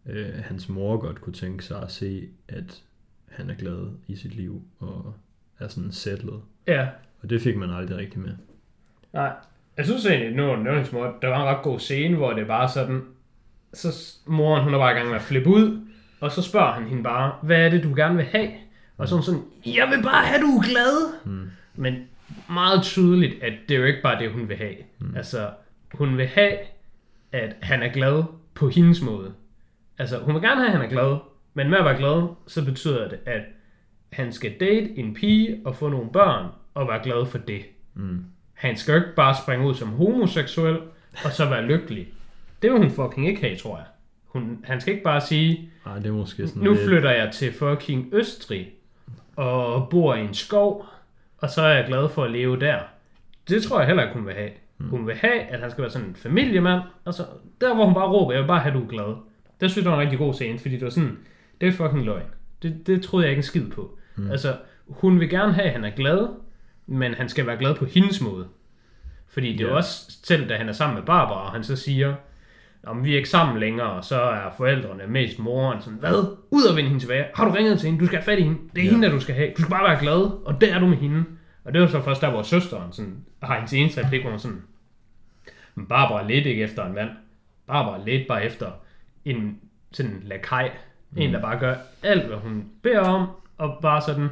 øh, 0.06 0.28
hans 0.44 0.68
mor 0.68 0.96
godt 0.96 1.20
kunne 1.20 1.32
tænke 1.32 1.64
sig 1.64 1.82
at 1.82 1.90
se, 1.92 2.28
at 2.48 2.82
han 3.28 3.50
er 3.50 3.54
glad 3.54 3.86
i 4.06 4.16
sit 4.16 4.34
liv 4.34 4.62
og 4.78 5.14
er 5.58 5.68
sådan 5.68 5.92
settlet. 5.92 6.40
Ja, 6.66 6.88
Og 7.22 7.30
det 7.30 7.40
fik 7.42 7.56
man 7.56 7.70
aldrig 7.70 7.96
rigtig 7.98 8.20
med. 8.20 8.32
nej. 9.12 9.32
Jeg 9.76 9.86
synes 9.86 10.06
egentlig, 10.06 10.36
nu 10.36 10.50
er 10.70 10.74
det 10.74 10.86
små, 10.86 11.04
der 11.22 11.28
var 11.28 11.40
en 11.42 11.56
ret 11.56 11.62
god 11.62 11.78
scene, 11.78 12.16
hvor 12.16 12.32
det 12.32 12.46
bare 12.46 12.68
sådan, 12.68 13.02
så 13.74 13.88
moren, 14.26 14.64
hun 14.64 14.74
er 14.74 14.78
bare 14.78 14.92
i 14.92 14.94
gang 14.94 15.08
med 15.08 15.16
at 15.16 15.22
flippe 15.22 15.48
ud, 15.50 15.80
og 16.20 16.32
så 16.32 16.42
spørger 16.42 16.72
han 16.72 16.84
hende 16.84 17.02
bare, 17.02 17.34
hvad 17.42 17.66
er 17.66 17.70
det, 17.70 17.82
du 17.84 17.94
gerne 17.96 18.16
vil 18.16 18.24
have? 18.24 18.50
Og 18.96 19.08
så 19.08 19.22
sådan, 19.22 19.40
jeg 19.66 19.88
vil 19.96 20.02
bare 20.02 20.26
have, 20.26 20.40
du 20.42 20.46
er 20.46 20.62
glad. 20.62 21.24
Mm. 21.24 21.50
Men 21.78 21.94
meget 22.50 22.82
tydeligt, 22.82 23.42
at 23.42 23.52
det 23.68 23.74
er 23.74 23.78
jo 23.78 23.84
ikke 23.84 24.02
bare 24.02 24.22
det, 24.22 24.32
hun 24.32 24.48
vil 24.48 24.56
have. 24.56 24.74
Mm. 24.98 25.16
Altså, 25.16 25.50
hun 25.94 26.16
vil 26.16 26.26
have, 26.26 26.58
at 27.32 27.56
han 27.62 27.82
er 27.82 27.92
glad 27.92 28.24
på 28.54 28.68
hendes 28.68 29.02
måde. 29.02 29.34
Altså, 29.98 30.18
hun 30.18 30.34
vil 30.34 30.42
gerne 30.42 30.60
have, 30.60 30.66
at 30.66 30.72
han 30.72 30.84
er 30.84 30.90
glad, 30.90 31.16
men 31.54 31.70
med 31.70 31.78
at 31.78 31.84
være 31.84 31.96
glad, 31.96 32.28
så 32.46 32.64
betyder 32.64 33.08
det, 33.08 33.18
at 33.26 33.42
han 34.12 34.32
skal 34.32 34.52
date 34.60 34.98
en 34.98 35.14
pige 35.14 35.60
og 35.64 35.76
få 35.76 35.88
nogle 35.88 36.10
børn 36.12 36.46
og 36.74 36.88
være 36.88 37.02
glad 37.02 37.26
for 37.26 37.38
det. 37.38 37.62
Mm. 37.94 38.24
Han 38.54 38.76
skal 38.76 38.92
jo 38.92 39.00
ikke 39.00 39.14
bare 39.16 39.36
springe 39.42 39.66
ud 39.66 39.74
som 39.74 39.88
homoseksuel 39.88 40.78
og 41.24 41.32
så 41.32 41.48
være 41.48 41.66
lykkelig. 41.66 42.08
Det 42.62 42.72
vil 42.72 42.78
hun 42.78 42.90
fucking 42.90 43.28
ikke 43.28 43.40
have, 43.40 43.56
tror 43.56 43.76
jeg. 43.76 43.86
Hun, 44.26 44.58
han 44.64 44.80
skal 44.80 44.92
ikke 44.92 45.04
bare 45.04 45.20
sige, 45.20 45.70
Ej, 45.86 45.96
det 45.96 46.06
er 46.06 46.12
måske 46.12 46.48
sådan 46.48 46.62
nu 46.62 46.72
lidt... 46.72 46.84
flytter 46.84 47.10
jeg 47.10 47.32
til 47.32 47.52
fucking 47.52 48.08
Østrig 48.12 48.68
og 49.36 49.88
bor 49.88 50.14
i 50.14 50.20
en 50.20 50.34
skov, 50.34 50.86
og 51.38 51.50
så 51.50 51.62
er 51.62 51.74
jeg 51.74 51.86
glad 51.86 52.08
for 52.08 52.24
at 52.24 52.30
leve 52.30 52.60
der. 52.60 52.78
Det 53.48 53.62
tror 53.62 53.78
jeg 53.78 53.86
heller 53.86 54.02
ikke, 54.02 54.14
hun 54.14 54.26
vil 54.26 54.34
have. 54.34 54.50
Hun 54.80 55.06
vil 55.06 55.14
have, 55.14 55.40
at 55.40 55.60
han 55.60 55.70
skal 55.70 55.82
være 55.82 55.90
sådan 55.90 56.08
en 56.08 56.16
familiemand, 56.16 56.80
og 57.04 57.14
så 57.14 57.22
der, 57.60 57.74
hvor 57.74 57.84
hun 57.84 57.94
bare 57.94 58.08
råber, 58.08 58.32
jeg 58.32 58.42
vil 58.42 58.46
bare 58.48 58.60
have, 58.60 58.74
du 58.78 58.84
er 58.84 58.88
glad. 58.88 59.14
Det 59.60 59.70
synes 59.70 59.84
jeg 59.84 59.92
var 59.92 59.98
en 59.98 60.02
rigtig 60.04 60.18
god 60.18 60.34
scene, 60.34 60.58
fordi 60.58 60.74
det 60.74 60.84
var 60.84 60.90
sådan, 60.90 61.18
det 61.60 61.68
er 61.68 61.72
fucking 61.72 62.04
løgn. 62.04 62.22
Det, 62.62 62.86
det 62.86 63.02
troede 63.02 63.24
jeg 63.24 63.30
ikke 63.30 63.38
en 63.38 63.42
skid 63.44 63.70
på. 63.70 63.98
Mm. 64.16 64.30
Altså, 64.30 64.56
hun 64.88 65.20
vil 65.20 65.30
gerne 65.30 65.52
have, 65.52 65.66
at 65.66 65.72
han 65.72 65.84
er 65.84 65.90
glad, 65.90 66.28
men 66.86 67.14
han 67.14 67.28
skal 67.28 67.46
være 67.46 67.56
glad 67.56 67.74
på 67.74 67.84
hendes 67.84 68.20
måde. 68.20 68.46
Fordi 69.28 69.52
det 69.52 69.60
er 69.60 69.64
jo 69.64 69.70
Ja. 69.70 69.76
også, 69.76 70.12
selv 70.24 70.48
da 70.48 70.56
han 70.56 70.68
er 70.68 70.72
sammen 70.72 70.94
med 70.96 71.02
Barbara, 71.06 71.46
og 71.46 71.52
han 71.52 71.64
så 71.64 71.76
siger, 71.76 72.14
om 72.86 73.04
vi 73.04 73.12
er 73.12 73.16
ikke 73.16 73.28
sammen 73.28 73.58
længere, 73.60 73.90
og 73.90 74.04
så 74.04 74.20
er 74.20 74.50
forældrene 74.56 75.06
mest 75.06 75.38
moren 75.38 75.80
sådan, 75.82 75.98
hvad? 75.98 76.36
Ud 76.50 76.62
og 76.64 76.76
vinde 76.76 76.88
hende 76.90 77.02
tilbage. 77.04 77.24
Har 77.34 77.44
du 77.44 77.50
ringet 77.50 77.80
til 77.80 77.86
hende? 77.90 78.00
Du 78.00 78.06
skal 78.06 78.18
have 78.18 78.24
fat 78.24 78.38
i 78.38 78.42
hende. 78.42 78.58
Det 78.74 78.80
er 78.80 78.84
Ja. 78.84 78.90
hende, 78.90 79.06
der 79.06 79.12
du 79.12 79.20
skal 79.20 79.34
have. 79.34 79.50
Du 79.56 79.62
skal 79.62 79.70
bare 79.70 79.90
være 79.90 80.00
glad, 80.00 80.44
og 80.46 80.60
der 80.60 80.74
er 80.74 80.78
du 80.78 80.86
med 80.86 80.96
hende. 80.96 81.24
Og 81.64 81.72
det 81.74 81.80
var 81.80 81.86
så 81.86 82.00
først 82.02 82.20
der, 82.20 82.30
hvor 82.30 82.42
søsteren 82.42 82.92
sådan, 82.92 83.16
har 83.42 83.54
hendes 83.54 83.72
eneste 83.72 84.04
replik, 84.04 84.20
hvor 84.22 84.30
hun 84.30 84.38
sådan, 84.38 84.62
men 85.74 85.86
Barbara 85.86 86.22
ledte 86.28 86.50
ikke 86.50 86.62
efter 86.62 86.86
en 86.86 86.94
mand. 86.94 87.10
Barbara 87.66 87.98
ledte 88.06 88.24
bare 88.28 88.44
efter 88.44 88.70
en 89.24 89.58
sådan 89.92 90.20
lakaj. 90.24 90.70
Mm. 91.10 91.18
En, 91.22 91.32
der 91.34 91.40
bare 91.40 91.58
gør 91.58 91.74
alt, 92.02 92.26
hvad 92.26 92.36
hun 92.36 92.64
beder 92.82 93.00
om, 93.00 93.26
og 93.58 93.78
bare 93.82 94.00
sådan, 94.02 94.28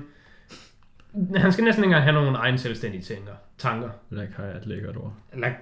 han 1.37 1.53
skal 1.53 1.65
næsten 1.65 1.85
ikke 1.85 1.95
engang 1.95 2.03
have 2.05 2.15
nogen 2.15 2.35
egen 2.35 2.59
selvstændige 2.59 3.03
tænker, 3.03 3.33
tanker. 3.59 3.89
Har 4.37 4.45
jeg 4.45 4.57
et 4.57 4.67
lækkert 4.67 4.97
ord. 4.97 5.13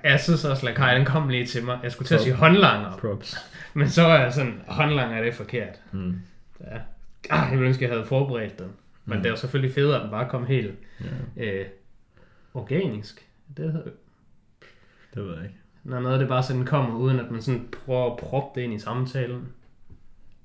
Jeg 0.05 0.21
synes 0.21 0.45
også, 0.45 0.67
lakaj, 0.67 0.95
den 0.95 1.05
kom 1.05 1.29
lige 1.29 1.47
til 1.47 1.65
mig. 1.65 1.79
Jeg 1.83 1.93
skulle 1.93 2.07
til 2.07 2.15
at 2.15 2.21
sige 2.21 2.35
håndlanger, 2.35 2.97
Props. 2.97 3.37
men 3.75 3.89
så 3.89 4.03
var 4.03 4.19
jeg 4.19 4.33
sådan, 4.33 4.61
håndlanger 4.69 5.17
er 5.19 5.25
det 5.25 5.35
forkert. 5.35 5.81
Mm. 5.93 6.21
Ja. 6.61 6.77
Ah, 7.31 7.43
jeg 7.51 7.59
ville 7.59 7.67
ønske, 7.69 7.85
jeg 7.85 7.93
havde 7.93 8.07
forberedt 8.07 8.59
den. 8.59 8.67
Men 9.05 9.17
Mm. 9.17 9.23
det 9.23 9.27
er 9.27 9.31
jo 9.33 9.37
selvfølgelig 9.37 9.75
federe, 9.75 9.97
at 9.97 10.03
den 10.03 10.11
bare 10.11 10.29
kom 10.29 10.47
helt 10.47 10.75
Ja, 11.37 11.45
øh, 11.45 11.67
organisk. 12.55 13.27
Det 13.57 13.73
hedder 13.73 13.91
det 15.15 15.25
ved 15.25 15.35
jeg 15.35 15.43
ikke. 15.45 15.57
Når 15.85 16.01
noget 16.01 16.21
det 16.21 16.29
bare 16.29 16.43
sådan 16.43 16.65
kommer, 16.65 16.97
uden 16.99 17.21
at 17.21 17.31
man 17.31 17.43
sådan 17.43 17.69
prøver 17.87 18.11
at 18.13 18.17
proppe 18.19 18.61
det 18.61 18.65
ind 18.65 18.75
i 18.75 18.79
samtalen. 18.79 19.49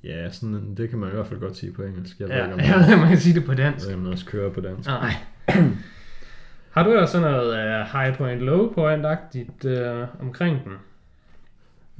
Ja, 0.03 0.31
sådan, 0.31 0.75
det 0.77 0.89
kan 0.89 0.99
man 0.99 1.09
i 1.09 1.13
hvert 1.13 1.27
fald 1.27 1.39
godt 1.39 1.57
sige 1.57 1.71
på 1.73 1.83
engelsk. 1.83 2.19
Jeg 2.19 2.27
ved 2.29 2.35
Ja, 2.35 2.43
ikke, 2.43 2.53
om 2.53 2.59
jeg 2.79 2.85
ved 2.89 2.97
man 2.97 3.07
kan 3.07 3.17
sige 3.17 3.35
det 3.39 3.45
på 3.45 3.51
jeg 3.51 3.57
dansk. 3.57 3.85
ved, 3.85 3.89
ikke, 3.91 3.97
om 3.97 4.03
man 4.03 4.13
også 4.13 4.25
kører 4.25 4.49
på 4.49 4.61
dansk. 4.61 4.89
Nej. 4.89 5.11
Har 6.75 6.83
du 6.83 6.93
også 6.97 7.11
sådan 7.11 7.31
noget 7.31 7.49
uh, 7.49 7.99
high 7.99 8.17
point, 8.17 8.41
low 8.41 8.73
point-agtigt 8.73 9.65
uh, 9.65 10.07
omkring 10.21 10.59
den? 10.63 10.73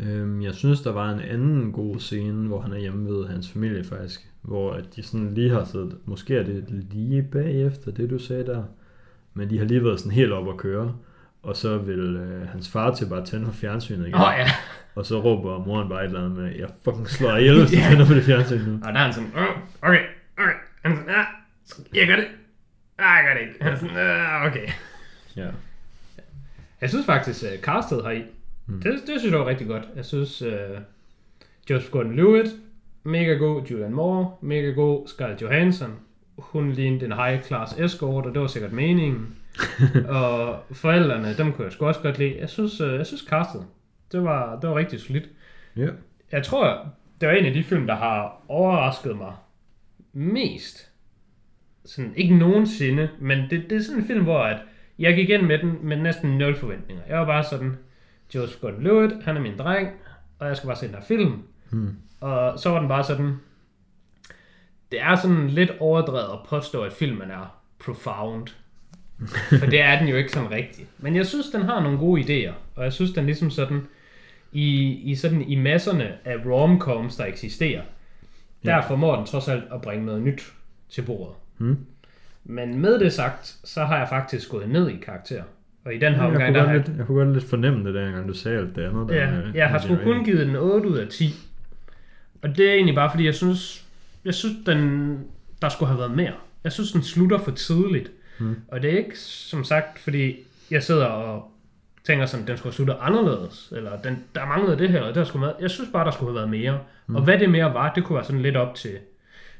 Øhm, 0.07 0.41
jeg 0.41 0.53
synes, 0.53 0.81
der 0.81 0.91
var 0.91 1.11
en 1.13 1.19
anden 1.19 1.71
god 1.71 1.99
scene, 1.99 2.47
hvor 2.47 2.61
han 2.61 2.73
er 2.73 2.77
hjemme 2.77 3.09
ved 3.09 3.27
hans 3.27 3.51
familie 3.51 3.83
faktisk. 3.83 4.29
Hvor 4.41 4.73
at 4.73 4.95
de 4.95 5.03
sådan 5.03 5.33
lige 5.33 5.49
har 5.49 5.63
siddet, 5.63 5.95
måske 6.05 6.35
er 6.37 6.43
det 6.43 6.65
lige 6.69 7.21
bagefter 7.31 7.91
det, 7.91 8.09
du 8.09 8.19
sagde 8.19 8.45
der. 8.45 8.63
Men 9.33 9.49
de 9.49 9.57
har 9.57 9.65
lige 9.65 9.83
været 9.83 9.99
sådan 9.99 10.11
helt 10.11 10.31
op 10.31 10.49
at 10.49 10.57
køre. 10.57 10.95
Og 11.43 11.55
så 11.55 11.77
vil 11.77 11.99
øh, 12.15 12.47
hans 12.47 12.69
far 12.71 12.95
til 12.95 13.05
bare 13.09 13.25
tænde 13.25 13.45
for 13.45 13.53
fjernsynet 13.53 14.07
igen. 14.07 14.15
Oh, 14.15 14.33
ja. 14.37 14.47
Og 14.95 15.05
så 15.05 15.19
råber 15.21 15.65
moren 15.65 15.89
bare 15.89 15.99
et 16.01 16.05
eller 16.05 16.19
andet 16.25 16.37
med, 16.37 16.55
jeg 16.55 16.69
fucking 16.83 17.09
slår 17.09 17.35
ihjel, 17.37 17.59
hvis 17.59 17.71
du 17.71 17.75
tænder 17.89 18.05
på 18.07 18.13
det 18.13 18.23
fjernsyn 18.23 18.59
nu. 18.61 18.73
Og 18.73 18.93
der 18.93 18.99
er 18.99 19.03
han 19.03 19.13
sådan, 19.13 19.31
oh, 19.35 19.43
okay, 19.81 20.03
okay. 20.37 20.53
Han 20.81 20.91
er 20.91 20.95
sådan, 20.95 21.09
ah, 21.15 21.25
jeg 21.97 22.07
gør 22.07 22.15
det. 22.15 22.27
Ah, 22.97 23.15
jeg 23.17 23.23
gør 23.27 23.33
det 23.33 23.41
ikke. 23.49 23.63
Han 23.63 23.73
er 23.73 23.77
sådan, 23.77 23.97
ah, 23.97 24.45
okay. 24.45 24.67
Ja. 25.35 25.47
Jeg 26.81 26.89
synes 26.89 27.05
faktisk, 27.05 27.43
uh, 27.43 27.59
castet 27.61 28.03
her 28.03 28.11
i, 28.11 28.23
Mm. 28.65 28.81
det, 28.81 28.93
det 29.07 29.19
synes 29.19 29.31
jeg 29.31 29.39
var 29.39 29.45
rigtig 29.47 29.67
godt. 29.67 29.83
Jeg 29.95 30.05
synes, 30.05 30.41
uh, 30.41 30.49
Joseph 31.69 31.95
Gordon-Levitt, 31.95 32.49
mega 33.03 33.33
god. 33.33 33.63
Julian 33.63 33.93
Moore, 33.93 34.31
mega 34.41 34.69
god. 34.71 35.07
Scarlett 35.07 35.41
Johansson, 35.41 35.91
hun 36.37 36.71
lignede 36.71 37.05
en 37.05 37.11
high 37.11 37.43
class 37.43 37.73
escort, 37.79 38.25
og 38.25 38.33
det 38.33 38.41
var 38.41 38.47
sikkert 38.47 38.71
meningen. 38.73 39.35
og 40.17 40.63
forældrene, 40.71 41.37
dem 41.37 41.53
kunne 41.53 41.65
jeg 41.65 41.71
sgu 41.71 41.85
også 41.85 42.01
godt 42.01 42.17
lide. 42.17 42.37
Jeg 42.39 42.49
synes, 42.49 42.81
uh, 42.81 42.93
jeg 42.93 43.05
synes 43.05 43.25
castet, 43.29 43.65
det 44.11 44.23
var, 44.23 44.59
det 44.59 44.69
var 44.69 44.75
rigtig 44.75 44.99
solidt. 44.99 45.29
Ja. 45.77 45.87
Jeg 46.31 46.43
tror, 46.43 46.85
det 47.21 47.29
var 47.29 47.33
en 47.33 47.45
af 47.45 47.53
de 47.53 47.63
film, 47.63 47.87
der 47.87 47.95
har 47.95 48.43
overrasket 48.47 49.17
mig 49.17 49.33
mest. 50.13 50.91
Sådan, 51.85 52.13
ikke 52.15 52.37
nogensinde, 52.37 53.09
men 53.19 53.49
det, 53.49 53.69
det 53.69 53.77
er 53.77 53.81
sådan 53.81 54.01
en 54.01 54.07
film, 54.07 54.23
hvor 54.23 54.39
at 54.39 54.57
jeg 54.99 55.15
gik 55.15 55.29
ind 55.29 55.41
med 55.41 55.57
den 55.57 55.77
med 55.81 55.97
næsten 55.97 56.37
nul 56.37 56.55
forventninger. 56.55 57.03
Jeg 57.07 57.19
var 57.19 57.25
bare 57.25 57.43
sådan, 57.43 57.77
Joseph 58.35 58.63
Gordon-Levitt, 58.63 59.23
han 59.23 59.37
er 59.37 59.41
min 59.41 59.57
dreng, 59.57 59.89
og 60.39 60.47
jeg 60.47 60.57
skal 60.57 60.67
bare 60.67 60.75
se 60.75 60.87
den 60.87 60.95
her 60.95 61.01
film. 61.01 61.43
Hmm. 61.69 61.95
Og 62.19 62.59
så 62.59 62.69
var 62.69 62.79
den 62.79 62.87
bare 62.87 63.03
sådan, 63.03 63.39
det 64.91 65.01
er 65.01 65.15
sådan 65.15 65.49
lidt 65.49 65.71
overdrevet 65.79 66.33
at 66.33 66.39
påstå, 66.49 66.83
at 66.83 66.93
filmen 66.93 67.31
er 67.31 67.61
profound. 67.79 68.47
For 69.59 69.65
det 69.65 69.81
er 69.81 69.99
den 69.99 70.07
jo 70.07 70.15
ikke 70.15 70.31
sådan 70.31 70.51
rigtigt. 70.51 70.87
Men 70.97 71.15
jeg 71.15 71.25
synes, 71.25 71.47
den 71.49 71.61
har 71.61 71.83
nogle 71.83 71.97
gode 71.97 72.21
idéer, 72.21 72.53
og 72.75 72.83
jeg 72.83 72.93
synes, 72.93 73.11
den 73.11 73.25
ligesom 73.25 73.49
sådan, 73.49 73.81
i, 74.51 74.87
i, 75.11 75.15
sådan, 75.15 75.41
i 75.41 75.55
masserne 75.55 76.11
af 76.25 76.35
romcoms, 76.45 77.15
der 77.15 77.25
eksisterer, 77.25 77.81
der 78.65 78.71
Ja. 78.75 78.79
formår 78.79 79.15
den 79.15 79.25
trods 79.25 79.47
alt 79.47 79.63
at 79.73 79.81
bringe 79.81 80.05
noget 80.05 80.21
nyt 80.21 80.53
til 80.89 81.01
bordet. 81.01 81.35
Hmm. 81.57 81.77
Men 82.43 82.79
med 82.81 82.99
det 82.99 83.13
sagt, 83.13 83.55
så 83.63 83.83
har 83.83 83.97
jeg 83.97 84.09
faktisk 84.09 84.49
gået 84.49 84.69
ned 84.69 84.89
i 84.89 84.95
karakter. 85.05 85.43
Og 85.85 85.93
i 85.93 85.97
den 85.99 86.13
her 86.13 86.23
Jeg, 86.23 86.31
omgang, 86.31 86.55
der 86.55 86.61
har 86.63 86.73
jeg, 86.73 86.87
lidt, 86.87 86.97
jeg 86.97 87.05
kunne 87.05 87.23
godt 87.25 87.33
lidt 87.33 87.49
fornemme 87.49 87.85
det, 87.87 87.95
dengang 87.95 88.27
du 88.27 88.33
sagde 88.33 88.57
alt 88.57 88.75
det 88.75 88.81
andet. 88.83 89.09
Der 89.09 89.15
ja, 89.15 89.31
med- 89.31 89.51
jeg 89.53 89.69
har 89.69 89.79
sgu 89.79 89.95
kun 90.03 90.23
givet 90.25 90.47
den 90.47 90.55
8 90.55 90.89
ud 90.89 90.97
af 90.97 91.07
10. 91.07 91.33
Og 92.41 92.57
det 92.57 92.69
er 92.69 92.73
egentlig 92.73 92.95
bare 92.95 93.09
fordi, 93.11 93.25
jeg 93.25 93.35
synes, 93.35 93.85
jeg 94.25 94.33
synes 94.33 94.55
den, 94.65 95.19
der 95.61 95.69
skulle 95.69 95.87
have 95.89 95.99
været 95.99 96.11
mere. 96.15 96.33
Jeg 96.63 96.71
synes, 96.71 96.91
den 96.91 97.01
slutter 97.03 97.37
for 97.37 97.51
tidligt. 97.51 98.11
Hmm. 98.39 98.55
Og 98.67 98.81
det 98.81 98.93
er 98.93 98.97
ikke, 98.97 99.19
som 99.19 99.63
sagt, 99.63 99.99
fordi 99.99 100.35
jeg 100.71 100.83
sidder 100.83 101.05
og 101.05 101.51
tænker 102.03 102.25
sådan, 102.25 102.47
den 102.47 102.57
skulle 102.57 102.71
have 102.71 102.75
sluttet 102.75 102.97
anderledes, 102.99 103.73
eller 103.75 104.01
den, 104.01 104.23
der 104.35 104.45
manglede 104.45 104.77
det 104.77 104.89
her, 104.89 105.01
og 105.01 105.15
der 105.15 105.23
skulle 105.23 105.45
med. 105.45 105.53
Jeg 105.59 105.69
synes 105.69 105.89
bare, 105.93 106.05
der 106.05 106.11
skulle 106.11 106.29
have 106.29 106.35
været 106.35 106.49
mere. 106.49 106.79
Mm. 107.07 107.15
Og 107.15 107.23
hvad 107.23 107.39
det 107.39 107.49
mere 107.49 107.73
var, 107.73 107.93
det 107.93 108.03
kunne 108.03 108.15
være 108.15 108.25
sådan 108.25 108.41
lidt 108.41 108.57
op 108.57 108.75
til, 108.75 108.97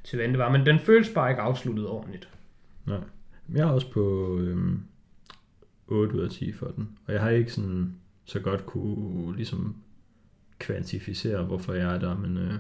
til 0.03 0.15
hvad 0.15 0.27
det 0.27 0.37
var. 0.37 0.51
Men 0.51 0.65
den 0.65 0.79
føles 0.79 1.09
bare 1.09 1.29
ikke 1.29 1.41
afsluttet 1.41 1.87
ordentligt. 1.87 2.29
Nej. 2.85 2.99
Jeg 3.53 3.61
er 3.61 3.71
også 3.71 3.91
på 3.91 4.37
øhm, 4.41 4.83
8 5.87 6.15
ud 6.15 6.21
af 6.21 6.29
10 6.29 6.53
for 6.53 6.65
den. 6.65 6.97
Og 7.07 7.13
jeg 7.13 7.21
har 7.21 7.29
ikke 7.29 7.51
sådan 7.51 7.95
så 8.25 8.39
godt 8.39 8.65
kunne 8.65 9.35
ligesom 9.35 9.75
kvantificere, 10.59 11.43
hvorfor 11.43 11.73
jeg 11.73 11.95
er 11.95 11.99
der, 11.99 12.17
men 12.17 12.37
øh, 12.37 12.53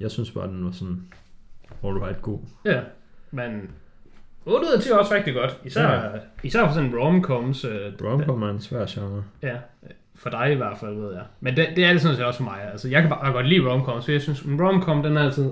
jeg 0.00 0.10
synes 0.10 0.30
bare, 0.30 0.48
den 0.48 0.64
var 0.64 0.70
sådan 0.70 1.12
all 1.84 1.98
right 1.98 2.22
god. 2.22 2.38
Ja, 2.64 2.82
men 3.30 3.70
8 4.46 4.66
ud 4.66 4.72
af 4.72 4.82
10 4.82 4.88
er 4.90 4.94
også 4.96 5.14
rigtig 5.14 5.34
godt. 5.34 5.56
Især, 5.64 5.82
Ja. 5.92 6.00
især 6.42 6.66
for 6.66 6.74
sådan 6.74 6.88
en 6.90 6.96
romcoms. 6.98 7.64
Øh, 7.64 7.92
Romcom 8.04 8.42
er 8.42 8.50
en 8.50 8.60
svær 8.60 8.86
genre. 8.88 9.24
Ja, 9.42 9.56
for 10.14 10.30
dig 10.30 10.52
i 10.52 10.54
hvert 10.54 10.78
fald, 10.80 10.94
ved 11.00 11.12
jeg. 11.14 11.22
Men 11.40 11.56
det, 11.56 11.68
det 11.76 11.84
er 11.84 11.92
det 11.92 12.02
sådan 12.02 12.16
set 12.16 12.26
også 12.26 12.36
for 12.36 12.44
mig. 12.44 12.58
Altså, 12.72 12.88
jeg 12.88 13.00
kan 13.00 13.10
bare 13.10 13.32
godt 13.32 13.46
lide 13.48 13.70
romcoms, 13.70 14.04
for 14.04 14.12
jeg 14.12 14.22
synes, 14.22 14.40
en 14.40 14.62
romcom, 14.62 15.02
den 15.02 15.16
er 15.16 15.22
altid 15.22 15.50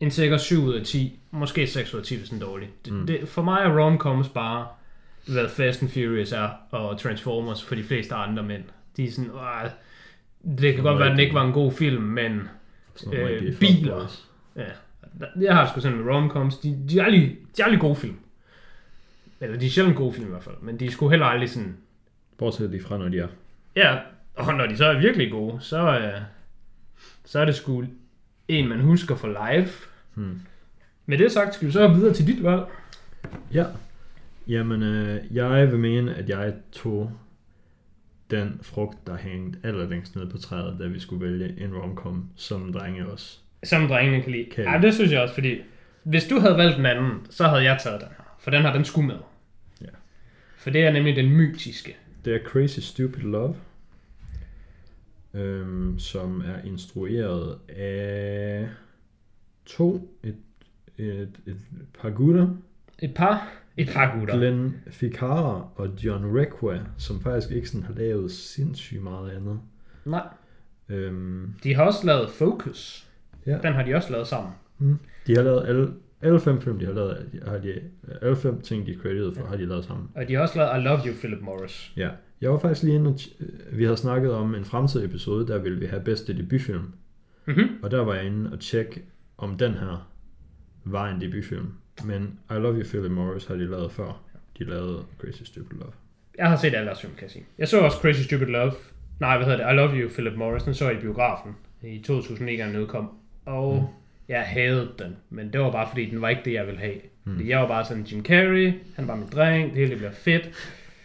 en 0.00 0.10
sikker 0.10 0.36
7 0.36 0.62
ud 0.64 0.74
af 0.74 0.84
10. 0.86 1.18
Måske 1.30 1.66
6 1.66 1.94
ud 1.94 1.98
af 2.00 2.04
10, 2.06 2.16
hvis 2.18 2.28
den 2.28 2.42
er 2.42 2.46
dårlig. 2.46 2.68
Det, 2.84 2.92
Mm. 2.92 3.06
det, 3.06 3.28
for 3.28 3.42
mig 3.42 3.60
er 3.64 3.78
romcoms 3.84 4.28
bare, 4.28 4.66
hvad 5.28 5.48
Fast 5.48 5.82
and 5.82 5.90
Furious 5.90 6.32
er, 6.32 6.48
og 6.70 6.98
Transformers 6.98 7.64
for 7.64 7.74
de 7.74 7.82
fleste 7.84 8.14
andre 8.14 8.42
mænd. 8.42 8.62
De 8.96 9.04
er 9.06 9.10
sådan, 9.10 9.30
det 10.58 10.74
kan 10.74 10.82
godt 10.84 10.98
være, 10.98 11.06
at 11.08 11.12
den 11.12 11.20
ikke 11.20 11.34
var 11.34 11.44
en 11.46 11.52
god 11.52 11.72
film, 11.72 12.02
men 12.02 12.48
Øh, 13.12 13.58
biler. 13.60 14.06
ja, 14.56 14.62
jeg 15.40 15.56
har 15.56 15.68
sgu 15.68 15.80
sådan 15.80 15.98
med 15.98 16.14
romcoms, 16.14 16.58
de, 16.58 16.78
de, 16.88 16.98
er 16.98 17.04
aldrig, 17.04 17.36
de 17.56 17.62
er 17.62 17.64
aldrig 17.64 17.80
gode 17.80 17.96
film. 17.96 18.16
Eller 19.40 19.58
de 19.58 19.66
er 19.66 19.70
sjældent 19.70 19.96
gode 19.96 20.12
film 20.12 20.26
i 20.26 20.30
hvert 20.30 20.42
fald, 20.42 20.56
men 20.62 20.80
de 20.80 20.86
er 20.86 20.90
sgu 20.90 21.08
heller 21.08 21.26
aldrig 21.26 21.50
sådan, 21.50 21.76
Bortset 22.38 22.70
lige 22.70 22.82
fra, 22.82 22.98
når 22.98 23.08
de 23.08 23.18
er. 23.18 23.28
Ja, 23.76 23.98
og 24.34 24.54
når 24.54 24.66
de 24.66 24.76
så 24.76 24.86
er 24.86 24.98
virkelig 24.98 25.30
gode, 25.30 25.60
så, 25.60 25.98
øh, 25.98 26.20
så 27.24 27.38
er 27.38 27.44
det 27.44 27.54
sgu 27.54 27.84
en, 28.48 28.68
man 28.68 28.80
husker 28.80 29.14
for 29.14 29.28
live. 29.28 29.68
Hmm. 30.14 30.40
Med 31.06 31.18
det 31.18 31.32
sagt, 31.32 31.54
skal 31.54 31.66
vi 31.66 31.72
så 31.72 31.88
videre 31.88 32.14
til 32.14 32.26
dit 32.26 32.42
valg. 32.42 32.62
Ja. 33.54 33.66
Jamen, 34.48 34.82
øh, 34.82 35.36
jeg 35.36 35.70
vil 35.70 35.78
mene, 35.78 36.14
at 36.14 36.28
jeg 36.28 36.54
tog 36.72 37.12
den 38.30 38.60
frugt, 38.62 39.06
der 39.06 39.16
hængte 39.16 39.58
allerlængst 39.62 40.16
ned 40.16 40.30
på 40.30 40.38
træet, 40.38 40.76
da 40.78 40.86
vi 40.86 41.00
skulle 41.00 41.26
vælge 41.26 41.60
en 41.60 41.74
romcom, 41.74 42.28
som 42.36 42.72
drenge 42.72 43.06
også. 43.06 43.38
Som 43.64 43.88
drengene 43.88 44.22
kan 44.22 44.32
lide. 44.32 44.50
Kan 44.50 44.64
ja, 44.64 44.78
det 44.82 44.94
synes 44.94 45.12
jeg 45.12 45.20
også, 45.20 45.34
fordi 45.34 45.56
hvis 46.02 46.24
du 46.24 46.38
havde 46.40 46.56
valgt 46.56 46.76
den 46.76 46.86
anden, 46.86 47.26
så 47.30 47.44
havde 47.48 47.62
jeg 47.62 47.80
taget 47.82 48.00
den 48.00 48.08
her. 48.08 48.36
For 48.40 48.50
den 48.50 48.62
har 48.62 48.72
den 48.72 48.84
skulle 48.84 49.06
med. 49.06 49.16
Ja. 49.80 49.86
For 50.56 50.70
det 50.70 50.82
er 50.84 50.92
nemlig 50.92 51.16
den 51.16 51.30
mytiske. 51.30 51.96
Det 52.24 52.34
er 52.34 52.38
Crazy 52.44 52.78
Stupid 52.80 53.22
Love, 53.22 53.56
øhm, 55.34 55.98
som 55.98 56.40
er 56.40 56.66
instrueret 56.68 57.58
af 57.68 58.68
to, 59.66 60.16
et, 60.22 60.36
et, 60.98 61.30
et 61.46 61.56
par 62.00 62.10
gutter, 62.10 62.48
Et 62.98 63.14
par, 63.14 63.48
et 63.76 63.90
par 63.94 64.18
gutter. 64.18 64.36
Glenn 64.36 64.76
Ficarra 64.90 65.68
og 65.76 65.88
John 66.04 66.38
Requa, 66.38 66.78
som 66.98 67.20
faktisk 67.20 67.50
ikke 67.52 67.68
sådan 67.68 67.86
har 67.86 67.94
lavet 67.94 68.32
sindssygt 68.32 69.02
meget 69.02 69.30
andet. 69.30 69.60
Nej, 70.04 70.26
Øhm, 70.88 71.54
de 71.64 71.74
har 71.74 71.82
også 71.84 72.06
lavet 72.06 72.30
Focus. 72.30 73.08
Ja. 73.46 73.58
Den 73.62 73.72
har 73.72 73.82
de 73.82 73.94
også 73.94 74.12
lavet 74.12 74.26
sammen. 74.26 74.52
de 75.26 75.34
har 75.36 75.42
lavet 75.42 75.66
alle, 75.68 75.88
alle 76.22 76.40
fem 76.40 76.60
film, 76.60 76.78
de 76.78 76.86
har 76.86 76.92
lavet, 76.92 77.40
har 77.48 77.58
de, 77.58 77.80
alle 78.22 78.36
fem 78.36 78.60
ting, 78.60 78.86
de 78.86 78.92
er 78.92 78.98
credited 78.98 79.34
for, 79.34 79.46
har 79.46 79.56
de 79.56 79.66
lavet 79.66 79.84
sammen. 79.84 80.08
Og 80.14 80.28
de 80.28 80.34
har 80.34 80.40
også 80.42 80.58
lavet 80.58 80.80
I 80.80 80.84
Love 80.84 80.98
You, 81.06 81.14
Philip 81.14 81.40
Morris. 81.42 81.92
Ja. 81.96 82.08
Jeg 82.40 82.50
var 82.50 82.58
faktisk 82.58 82.82
lige 82.82 82.94
inde, 82.94 83.18
øh, 83.40 83.78
vi 83.78 83.84
havde 83.84 83.96
snakket 83.96 84.32
om 84.32 84.54
en 84.54 84.64
fremtidig 84.64 85.04
episode, 85.06 85.46
der 85.46 85.58
ville 85.58 85.78
vi 85.80 85.86
have 85.86 86.02
bedste 86.04 86.38
debutfilm. 86.38 86.92
Mhm. 87.46 87.68
Og 87.82 87.90
der 87.90 88.04
var 88.04 88.14
jeg 88.14 88.24
inde 88.24 88.52
og 88.52 88.60
tjekke, 88.60 89.02
om 89.38 89.58
den 89.58 89.72
her 89.72 90.10
var 90.84 91.08
en 91.10 91.20
debutfilm. 91.20 91.66
Men 92.04 92.38
I 92.50 92.54
Love 92.54 92.74
You, 92.74 92.84
Philip 92.84 93.10
Morris 93.10 93.44
har 93.46 93.54
de 93.54 93.66
lavet 93.70 93.92
før. 93.92 94.22
De 94.58 94.64
lavede 94.64 94.98
Crazy 95.20 95.42
Stupid 95.42 95.78
Love. 95.78 95.92
Jeg 96.38 96.48
har 96.48 96.56
set 96.56 96.74
alle 96.74 96.86
deres 96.86 97.00
film, 97.00 97.12
kan 97.14 97.22
jeg 97.22 97.30
sige. 97.30 97.44
Jeg 97.58 97.68
så 97.68 97.80
også 97.80 97.96
Crazy 97.96 98.22
Stupid 98.22 98.46
Love. 98.46 98.72
Nej, 99.20 99.36
hvad 99.36 99.46
hedder 99.46 99.66
det? 99.66 99.72
I 99.72 99.76
Love 99.76 100.02
You, 100.02 100.08
Philip 100.08 100.34
Morris. 100.38 100.62
Den 100.62 100.74
så 100.74 100.88
jeg 100.88 100.98
i 100.98 101.00
biografen 101.00 101.52
i 101.82 101.98
2009, 101.98 102.56
da 102.56 102.66
den 102.66 102.76
udkom. 102.76 103.10
Og 103.44 103.74
mm. 103.76 103.86
jeg 104.28 104.42
havde 104.42 104.90
den. 104.98 105.16
Men 105.30 105.52
det 105.52 105.60
var 105.60 105.70
bare 105.70 105.88
fordi, 105.88 106.10
den 106.10 106.22
var 106.22 106.28
ikke 106.28 106.42
det, 106.44 106.52
jeg 106.52 106.66
ville 106.66 106.80
have. 106.80 106.94
Mm. 107.24 107.32
Fordi 107.32 107.50
jeg 107.50 107.58
var 107.58 107.68
bare 107.68 107.84
sådan 107.84 108.02
Jim 108.02 108.24
Carrey. 108.24 108.72
Han 108.96 109.08
var 109.08 109.16
min 109.16 109.28
dreng. 109.32 109.70
Det 109.70 109.78
hele 109.78 109.96
bliver 109.96 110.12
fedt. 110.12 110.50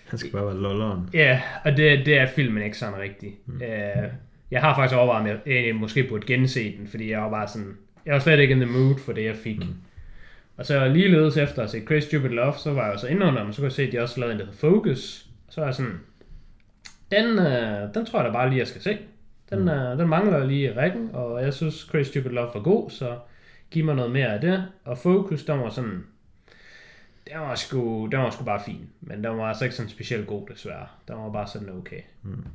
Han 0.07 0.19
skal 0.19 0.31
bare 0.31 0.45
være 0.45 0.61
lolleren. 0.61 1.09
Ja, 1.13 1.41
og 1.65 1.77
det, 1.77 2.05
det 2.05 2.17
er 2.17 2.27
filmen 2.27 2.63
ikke 2.63 2.77
sådan 2.77 2.99
rigtigt. 2.99 3.47
Mm. 3.47 3.55
Uh, 3.55 4.03
jeg 4.51 4.61
har 4.61 4.75
faktisk 4.75 4.97
overvejet, 4.97 5.21
om 5.21 5.27
jeg 5.27 5.67
øh, 5.67 5.75
måske 5.75 6.03
burde 6.03 6.25
gense 6.25 6.77
den. 6.77 6.87
Fordi 6.87 7.11
jeg 7.11 7.21
var 7.21 7.29
bare 7.29 7.47
sådan... 7.47 7.77
Jeg 8.05 8.13
var 8.13 8.19
slet 8.19 8.39
ikke 8.39 8.53
in 8.53 8.59
the 8.59 8.71
mood 8.71 8.99
for 8.99 9.13
det, 9.13 9.25
jeg 9.25 9.35
fik. 9.35 9.57
Mm. 9.57 9.73
Og 10.57 10.65
så 10.65 10.87
ligeledes 10.87 11.37
efter 11.37 11.63
at 11.63 11.69
se 11.69 11.85
Crazy 11.85 12.07
Stupid 12.07 12.29
Love, 12.29 12.53
så 12.53 12.73
var 12.73 12.85
jeg 12.85 12.93
jo 12.93 12.99
så 12.99 13.07
inde 13.07 13.25
under 13.25 13.43
dem, 13.43 13.53
så 13.53 13.57
kunne 13.57 13.65
jeg 13.65 13.71
se, 13.71 13.83
at 13.83 13.91
de 13.91 13.99
også 13.99 14.19
lavede 14.19 14.33
en, 14.33 14.39
der 14.39 14.45
hedder 14.45 14.59
Focus. 14.59 15.25
Så 15.49 15.61
var 15.61 15.67
jeg 15.67 15.75
sådan, 15.75 15.99
den, 17.11 17.39
øh, 17.39 17.93
den 17.93 18.05
tror 18.05 18.19
jeg 18.19 18.27
da 18.27 18.33
bare 18.33 18.49
lige, 18.49 18.59
jeg 18.59 18.67
skal 18.67 18.81
se. 18.81 18.97
Den, 19.49 19.61
mm. 19.61 19.69
øh, 19.69 19.97
den 19.97 20.07
mangler 20.07 20.45
lige 20.45 20.63
i 20.63 20.73
rækken, 20.73 21.09
og 21.13 21.43
jeg 21.43 21.53
synes 21.53 21.75
Crazy 21.91 22.09
Stupid 22.09 22.31
Love 22.31 22.49
var 22.53 22.61
god, 22.61 22.89
så 22.89 23.17
giv 23.71 23.85
mig 23.85 23.95
noget 23.95 24.11
mere 24.11 24.33
af 24.33 24.41
det. 24.41 24.65
Og 24.83 24.97
Focus, 24.97 25.43
den 25.43 25.59
var 25.59 25.69
sådan, 25.69 26.03
den 27.31 27.39
var 27.39 27.55
sgu, 27.55 28.05
den 28.05 28.19
var 28.19 28.29
sgu 28.29 28.43
bare 28.43 28.61
fin, 28.65 28.89
men 29.01 29.23
den 29.23 29.37
var 29.37 29.43
altså 29.43 29.63
ikke 29.63 29.75
sådan 29.75 29.89
specielt 29.89 30.27
god 30.27 30.47
desværre. 30.47 30.87
Den 31.07 31.15
var 31.15 31.31
bare 31.31 31.47
sådan 31.47 31.69
okay. 31.69 32.01
Mm. 32.23 32.45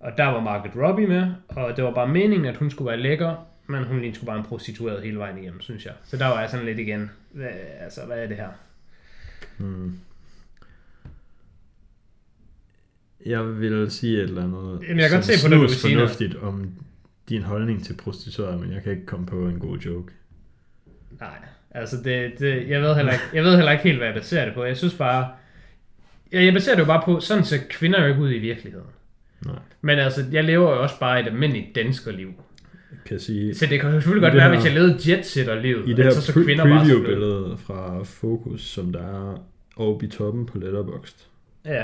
Og 0.00 0.12
der 0.16 0.24
var 0.24 0.40
Margaret 0.40 0.88
Robbie 0.88 1.06
med, 1.06 1.32
og 1.48 1.76
det 1.76 1.84
var 1.84 1.94
bare 1.94 2.08
meningen, 2.08 2.46
at 2.46 2.56
hun 2.56 2.70
skulle 2.70 2.88
være 2.88 3.00
lækker, 3.00 3.46
men 3.66 3.84
hun 3.84 3.96
lignede 3.96 4.16
sgu 4.16 4.26
bare 4.26 4.38
en 4.38 4.44
prostitueret 4.44 5.02
hele 5.02 5.18
vejen 5.18 5.38
igennem, 5.38 5.60
synes 5.60 5.86
jeg. 5.86 5.94
Så 6.04 6.16
der 6.16 6.26
var 6.26 6.40
jeg 6.40 6.50
sådan 6.50 6.66
lidt 6.66 6.78
igen, 6.78 7.10
hvad, 7.30 7.48
altså 7.80 8.06
hvad 8.06 8.22
er 8.22 8.26
det 8.26 8.36
her? 8.36 8.48
Hmm. 9.58 9.98
Jeg 13.26 13.60
vil 13.60 13.90
sige 13.90 14.16
et 14.16 14.22
eller 14.22 14.42
andet, 14.44 14.82
Jamen, 14.88 14.98
jeg 15.00 15.10
kan 15.10 15.16
godt 15.16 15.24
se 15.26 15.46
på 15.46 15.50
det, 15.50 15.56
du 15.56 15.60
vil 15.60 15.68
snus 15.68 15.80
sige 15.80 15.94
fornuftigt 15.96 16.34
om 16.42 16.70
din 17.28 17.42
holdning 17.42 17.84
til 17.84 17.94
prostituerede, 17.96 18.58
men 18.58 18.72
jeg 18.72 18.82
kan 18.82 18.92
ikke 18.92 19.06
komme 19.06 19.26
på 19.26 19.48
en 19.48 19.58
god 19.58 19.78
joke. 19.78 20.12
Nej, 21.20 21.38
altså 21.70 21.96
det, 22.04 22.32
det, 22.38 22.68
jeg, 22.68 22.82
ved 22.82 22.94
heller 22.94 23.12
ikke, 23.12 23.24
jeg 23.34 23.44
ved 23.44 23.56
heller 23.56 23.72
ikke 23.72 23.84
helt, 23.84 23.98
hvad 23.98 24.06
jeg 24.06 24.14
baserer 24.14 24.44
det 24.44 24.54
på. 24.54 24.64
Jeg 24.64 24.76
synes 24.76 24.94
bare, 24.94 25.28
jeg, 26.32 26.44
jeg 26.44 26.52
baserer 26.52 26.74
det 26.74 26.80
jo 26.82 26.86
bare 26.86 27.02
på, 27.04 27.20
sådan 27.20 27.44
ser 27.44 27.58
kvinder 27.70 28.02
jo 28.02 28.08
ikke 28.08 28.20
ud 28.20 28.30
i 28.32 28.38
virkeligheden. 28.38 28.86
Nej. 29.46 29.54
Men 29.80 29.98
altså, 29.98 30.24
jeg 30.32 30.44
lever 30.44 30.70
jo 30.74 30.82
også 30.82 30.98
bare 31.00 31.20
et 31.20 31.26
almindeligt 31.26 31.74
danskerliv. 31.74 32.32
Jeg 32.90 32.98
kan 33.06 33.20
sige, 33.20 33.54
Så 33.54 33.66
det 33.66 33.80
kan 33.80 33.88
jo 33.90 33.94
selvfølgelig 34.00 34.22
godt 34.22 34.32
det 34.32 34.38
være, 34.40 34.48
her- 34.50 34.56
hvis 34.56 34.64
jeg 34.66 34.74
levede 34.74 35.10
jetsetter-livet, 35.12 35.88
i 35.88 35.92
det 35.92 36.04
her 36.04 36.10
så 36.12 36.22
så 36.22 36.32
pre- 36.32 36.56
preview-billede 36.62 37.56
fra 37.66 38.02
Focus, 38.02 38.60
som 38.62 38.92
der 38.92 39.00
er 39.02 39.44
oppe 39.76 40.06
i 40.06 40.08
toppen 40.08 40.46
på 40.46 40.58
Letterboxd, 40.58 41.16
Ja. 41.64 41.82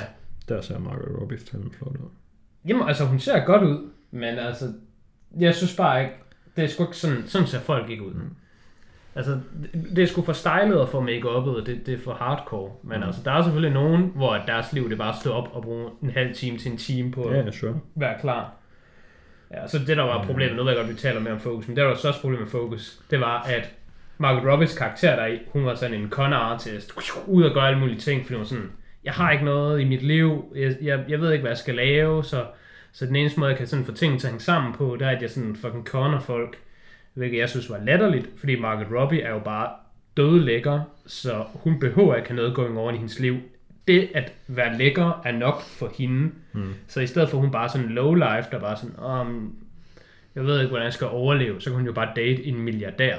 Der 0.53 0.61
ser 0.61 0.79
Margaret 0.79 1.21
Robbie 1.21 1.39
fandme 1.51 1.71
flot 1.79 1.97
ud. 1.97 2.09
Jamen, 2.69 2.89
altså, 2.89 3.05
hun 3.05 3.19
ser 3.19 3.45
godt 3.45 3.63
ud, 3.63 3.91
men 4.11 4.39
altså, 4.39 4.73
jeg 5.41 5.55
synes 5.55 5.77
bare 5.77 6.01
ikke, 6.01 6.15
det 6.57 6.65
er 6.65 6.69
sgu 6.69 6.83
ikke 6.83 6.97
sådan, 6.97 7.23
sådan 7.27 7.47
ser 7.47 7.61
folk 7.61 7.91
ikke 7.91 8.07
ud. 8.07 8.13
Mm. 8.13 8.31
Altså, 9.15 9.41
det, 9.63 9.97
det 9.97 10.03
er 10.03 10.07
sgu 10.07 10.23
for 10.23 10.33
stylet 10.33 10.81
og 10.81 10.89
for 10.89 11.03
make-up'et, 11.03 11.61
og 11.61 11.67
det, 11.67 11.87
det 11.87 11.95
er 11.95 11.99
for 11.99 12.15
hardcore. 12.15 12.73
Men 12.83 12.99
mm. 12.99 13.03
altså, 13.03 13.21
der 13.25 13.33
er 13.33 13.43
selvfølgelig 13.43 13.75
nogen, 13.75 14.13
hvor 14.15 14.37
deres 14.47 14.73
liv 14.73 14.85
det 14.85 14.93
er 14.93 14.97
bare 14.97 15.13
at 15.13 15.21
stå 15.21 15.33
op 15.33 15.49
og 15.53 15.63
bruge 15.63 15.91
en 16.03 16.11
halv 16.11 16.35
time 16.35 16.59
til 16.59 16.73
en 16.73 16.79
time 16.79 17.13
på 17.13 17.25
at 17.25 17.47
ja, 17.47 17.51
sure. 17.51 17.81
være 17.95 18.21
klar. 18.21 18.53
Ja, 19.51 19.69
så 19.69 19.79
det 19.79 19.97
der 19.97 20.03
var 20.03 20.25
problemet, 20.25 20.57
nu 20.57 20.63
ved 20.63 20.73
jeg 20.73 20.81
godt, 20.85 20.95
vi 20.95 21.01
taler 21.01 21.21
mere 21.21 21.33
om 21.33 21.41
Focus, 21.41 21.69
men 21.69 21.77
det 21.77 21.83
der 21.83 21.89
var 21.89 21.95
så 21.95 22.13
problemet 22.21 22.41
med 22.41 22.51
Focus, 22.51 23.01
det 23.11 23.21
var, 23.21 23.43
at 23.43 23.75
Margaret 24.19 24.53
Robbies 24.53 24.79
karakter 24.79 25.17
der 25.17 25.27
i, 25.27 25.39
hun 25.53 25.65
var 25.65 25.75
sådan 25.75 26.01
en 26.01 26.11
con 26.11 26.33
artist, 26.33 26.93
ud 27.27 27.43
og 27.43 27.55
gøre 27.55 27.69
alle 27.69 27.81
mulige 27.81 27.99
ting, 27.99 28.23
fordi 28.23 28.35
hun 28.35 28.41
var 28.41 28.47
sådan, 28.47 28.71
jeg 29.05 29.13
har 29.13 29.31
ikke 29.31 29.45
noget 29.45 29.81
i 29.81 29.85
mit 29.85 30.03
liv, 30.03 30.45
jeg, 30.57 30.77
jeg, 30.83 31.05
jeg 31.09 31.21
ved 31.21 31.33
ikke, 31.33 31.43
hvad 31.43 31.51
jeg 31.51 31.59
skal 31.59 31.75
lave, 31.75 32.25
så, 32.25 32.47
så 32.93 33.07
den 33.07 33.17
eneste 33.17 33.41
måde, 33.41 33.51
jeg 33.51 33.59
kan 33.59 33.67
sådan 33.67 33.85
få 33.85 33.93
tingene 33.93 34.21
til 34.21 34.27
at 34.27 34.31
hænge 34.31 34.45
sammen 34.45 34.73
på, 34.73 34.97
det 34.99 35.07
er, 35.07 35.11
at 35.11 35.23
jeg 35.23 35.31
sådan 35.31 35.57
fucking 35.57 35.87
conner 35.87 36.21
folk, 36.21 36.59
hvilket 37.15 37.39
jeg 37.39 37.49
synes 37.49 37.71
var 37.71 37.81
latterligt, 37.85 38.29
fordi 38.37 38.61
Margaret 38.61 39.01
Robbie 39.01 39.23
er 39.23 39.31
jo 39.31 39.39
bare 39.39 39.71
døde 40.17 40.41
lækker, 40.41 40.81
så 41.07 41.45
hun 41.55 41.81
behøver 41.81 42.17
ikke 42.17 42.29
have 42.29 42.37
noget 42.37 42.55
going 42.55 42.79
on 42.79 42.95
i 42.95 42.99
hendes 42.99 43.19
liv. 43.19 43.37
Det 43.89 44.09
at 44.15 44.33
være 44.49 44.79
lækker 44.79 45.21
er 45.25 45.33
nok 45.33 45.63
for 45.63 45.93
hende. 45.99 46.31
Mm. 46.53 46.75
Så 46.87 47.01
i 47.01 47.07
stedet 47.07 47.29
for 47.29 47.39
hun 47.39 47.51
bare 47.51 47.69
sådan 47.69 47.89
low 47.89 48.15
life, 48.15 48.49
der 48.51 48.61
bare 48.61 48.77
sådan, 48.77 49.05
um, 49.05 49.57
jeg 50.35 50.45
ved 50.45 50.61
ikke, 50.61 50.69
hvordan 50.69 50.85
jeg 50.85 50.93
skal 50.93 51.07
overleve, 51.07 51.61
så 51.61 51.71
kan 51.71 51.77
hun 51.77 51.87
jo 51.87 51.93
bare 51.93 52.13
date 52.17 52.45
en 52.45 52.59
milliardær. 52.61 53.17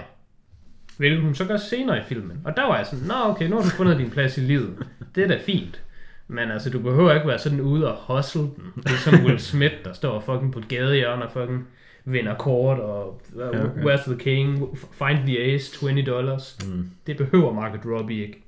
Hvilket 0.97 1.21
hun 1.21 1.35
så 1.35 1.45
gør 1.45 1.57
senere 1.57 1.97
i 1.97 2.03
filmen. 2.03 2.41
Og 2.45 2.57
der 2.57 2.63
var 2.63 2.77
jeg 2.77 2.85
sådan, 2.85 3.05
nå 3.05 3.13
okay, 3.13 3.47
nu 3.47 3.55
har 3.55 3.63
du 3.63 3.69
fundet 3.69 3.97
din 3.97 4.09
plads 4.09 4.37
i 4.37 4.41
livet. 4.41 4.87
Det 5.15 5.23
er 5.23 5.27
da 5.27 5.39
fint. 5.45 5.83
Men 6.27 6.51
altså, 6.51 6.69
du 6.69 6.79
behøver 6.79 7.13
ikke 7.13 7.27
være 7.27 7.39
sådan 7.39 7.61
ude 7.61 7.93
og 7.93 8.15
hustle 8.15 8.41
den. 8.41 8.73
Det 8.75 8.85
er 8.85 8.97
som 8.97 9.25
Will 9.25 9.39
Smith, 9.39 9.75
der 9.83 9.93
står 9.93 10.19
fucking 10.19 10.53
på 10.53 10.59
et 10.59 10.67
gadehjørne 10.67 11.25
og 11.25 11.31
fucking 11.31 11.67
vinder 12.05 12.35
kort 12.35 12.79
og 12.79 13.21
uh, 13.33 13.39
Ja, 13.39 13.47
okay. 13.47 13.83
Where's 13.83 14.11
the 14.11 14.19
King, 14.19 14.77
Find 14.77 15.27
the 15.27 15.39
Ace, 15.39 15.71
20 15.71 16.01
dollars. 16.01 16.57
Mm. 16.67 16.89
Det 17.07 17.17
behøver 17.17 17.53
Margaret 17.53 17.85
Robbie 17.85 18.21
ikke. 18.21 18.43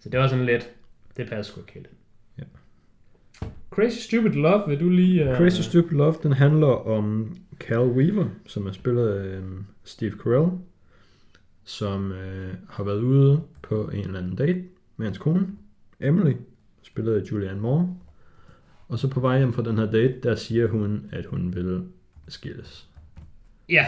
Så 0.00 0.08
det 0.08 0.20
var 0.20 0.28
sådan 0.28 0.46
lidt, 0.46 0.70
det 1.16 1.28
passer 1.28 1.52
sgu 1.52 1.60
ikke 1.60 1.72
helt. 1.72 1.88
Ja. 2.38 2.42
Crazy 3.70 3.98
Stupid 4.08 4.30
Love, 4.30 4.62
vil 4.68 4.80
du 4.80 4.88
lige... 4.88 5.30
Uh... 5.30 5.36
Crazy 5.36 5.60
Stupid 5.60 5.96
Love, 5.96 6.14
den 6.22 6.32
handler 6.32 6.88
om 6.88 7.36
Cal 7.60 7.78
Weaver, 7.78 8.24
som 8.46 8.66
er 8.66 8.72
spillet 8.72 9.08
af 9.08 9.24
øhm, 9.24 9.64
Steve 9.84 10.12
Carell, 10.22 10.50
som 11.64 12.12
øh, 12.12 12.54
har 12.68 12.84
været 12.84 13.00
ude 13.00 13.42
på 13.62 13.88
en 13.88 14.00
eller 14.00 14.18
anden 14.18 14.36
date 14.36 14.64
med 14.96 15.06
hans 15.06 15.18
kone, 15.18 15.46
Emily, 16.00 16.34
spillet 16.82 17.20
af 17.20 17.30
Julianne 17.32 17.60
Moore. 17.60 17.96
Og 18.88 18.98
så 18.98 19.08
på 19.08 19.20
vej 19.20 19.38
hjem 19.38 19.52
fra 19.52 19.62
den 19.62 19.78
her 19.78 19.90
date, 19.90 20.20
der 20.22 20.34
siger 20.34 20.68
hun, 20.68 21.10
at 21.12 21.26
hun 21.26 21.54
vil 21.54 21.82
skilles. 22.28 22.86
Ja. 23.68 23.86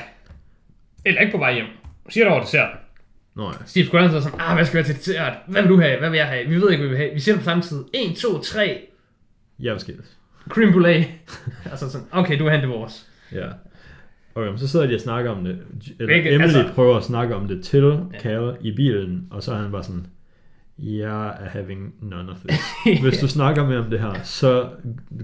Eller 1.04 1.20
ikke 1.20 1.32
på 1.32 1.38
vej 1.38 1.54
hjem. 1.54 1.66
Siger 2.08 2.24
det 2.24 2.32
over 2.32 2.42
desserten. 2.42 2.78
Nå 3.34 3.44
ja. 3.44 3.56
Steve 3.66 3.86
Carell 3.86 4.10
så 4.10 4.20
sådan, 4.20 4.40
ah, 4.40 4.54
hvad 4.54 4.64
skal 4.64 4.78
vi 4.78 4.82
have 4.82 4.94
til 4.94 4.96
dessert? 4.96 5.36
Hvad 5.46 5.62
vil 5.62 5.70
du 5.70 5.80
have? 5.80 5.98
Hvad 5.98 6.10
vil 6.10 6.16
jeg 6.16 6.26
have? 6.26 6.48
Vi 6.48 6.54
ved 6.54 6.70
ikke, 6.70 6.80
hvad 6.80 6.88
vi 6.88 6.96
vil 6.96 7.04
have. 7.04 7.14
Vi 7.14 7.20
siger 7.20 7.34
det 7.34 7.40
på 7.40 7.44
samme 7.44 7.62
tid. 7.62 7.84
1, 7.94 8.16
2, 8.16 8.38
3. 8.38 8.88
Jeg 9.58 9.72
vil 9.72 9.80
skilles. 9.80 10.16
Creme 10.48 10.72
brulee. 10.72 11.06
altså 11.70 11.90
sådan, 11.90 12.06
okay, 12.10 12.38
du 12.38 12.44
vil 12.44 12.50
have 12.50 12.62
det 12.62 12.68
vores. 12.68 13.08
Ja. 13.32 13.48
Okay, 14.34 14.48
men 14.48 14.58
så 14.58 14.68
sidder 14.68 14.86
de 14.86 14.94
og 14.94 15.00
snakker 15.00 15.30
om 15.30 15.44
det. 15.44 15.58
Eller 15.98 16.12
Hvilket- 16.12 16.34
Emily 16.34 16.42
altså- 16.56 16.72
prøver 16.74 16.96
at 16.96 17.04
snakke 17.04 17.34
om 17.36 17.48
det 17.48 17.64
til 17.64 17.98
Ja. 18.14 18.18
Cal 18.18 18.56
i 18.60 18.72
bilen, 18.76 19.26
og 19.30 19.42
så 19.42 19.52
er 19.52 19.56
han 19.56 19.72
bare 19.72 19.82
sådan, 19.82 20.06
jeg 20.78 21.26
er 21.28 21.48
having 21.48 21.94
none 22.02 22.30
of 22.32 22.36
this. 22.48 22.60
Hvis 23.02 23.18
du 23.18 23.28
snakker 23.28 23.66
med 23.66 23.76
om 23.78 23.90
det 23.90 24.00
her, 24.00 24.12
så 24.22 24.68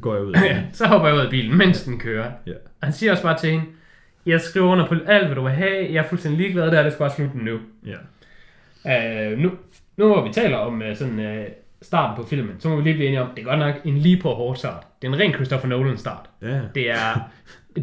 går 0.01 0.15
jeg 0.15 0.25
ud. 0.25 0.33
Ja, 0.45 0.63
så 0.73 0.87
hopper 0.87 1.09
jeg 1.09 1.17
ud 1.17 1.21
af 1.23 1.31
bilen, 1.31 1.59
mens 1.59 1.85
den 1.85 1.99
kører. 1.99 2.31
Ja. 2.47 2.53
Og 2.53 2.87
han 2.87 2.93
siger 2.93 3.13
også 3.13 3.23
bare 3.23 3.39
til 3.39 3.51
hende, 3.51 3.65
jeg 4.27 4.41
skriver 4.41 4.67
under 4.69 4.87
på 4.87 4.95
alt, 5.07 5.27
hvad 5.27 5.37
du 5.37 5.43
vil 5.43 5.53
have. 5.53 5.93
Jeg 5.93 6.05
er 6.05 6.09
fuldstændig 6.09 6.41
ligeglad 6.41 6.71
der, 6.71 6.83
det 6.83 6.93
skal 6.93 6.99
bare 7.05 7.15
slutte 7.15 7.39
nu. 7.45 7.59
Ja. 7.87 9.33
Uh, 9.33 9.39
nu, 9.39 9.51
nu 9.97 10.07
hvor 10.07 10.27
vi 10.27 10.33
taler 10.33 10.57
om 10.57 10.83
uh, 10.91 10.97
sådan 10.97 11.19
uh, 11.19 11.45
starten 11.83 12.23
på 12.23 12.29
filmen, 12.29 12.57
så 12.59 12.69
må 12.69 12.77
vi 12.77 12.83
lige 12.83 12.95
blive 12.95 13.07
enige 13.07 13.23
om, 13.23 13.29
det 13.37 13.43
er 13.43 13.47
godt 13.47 13.59
nok 13.59 13.75
en 13.85 13.99
lige 13.99 14.21
på 14.23 14.35
hårdt 14.35 14.59
start. 14.59 14.87
Det 15.03 15.09
er 15.09 15.13
en 15.13 15.19
ren 15.21 15.35
Christopher 15.35 15.69
Nolan 15.69 15.99
start. 15.99 16.31
Ja. 16.43 16.61
Det 16.75 16.91
er 16.91 17.31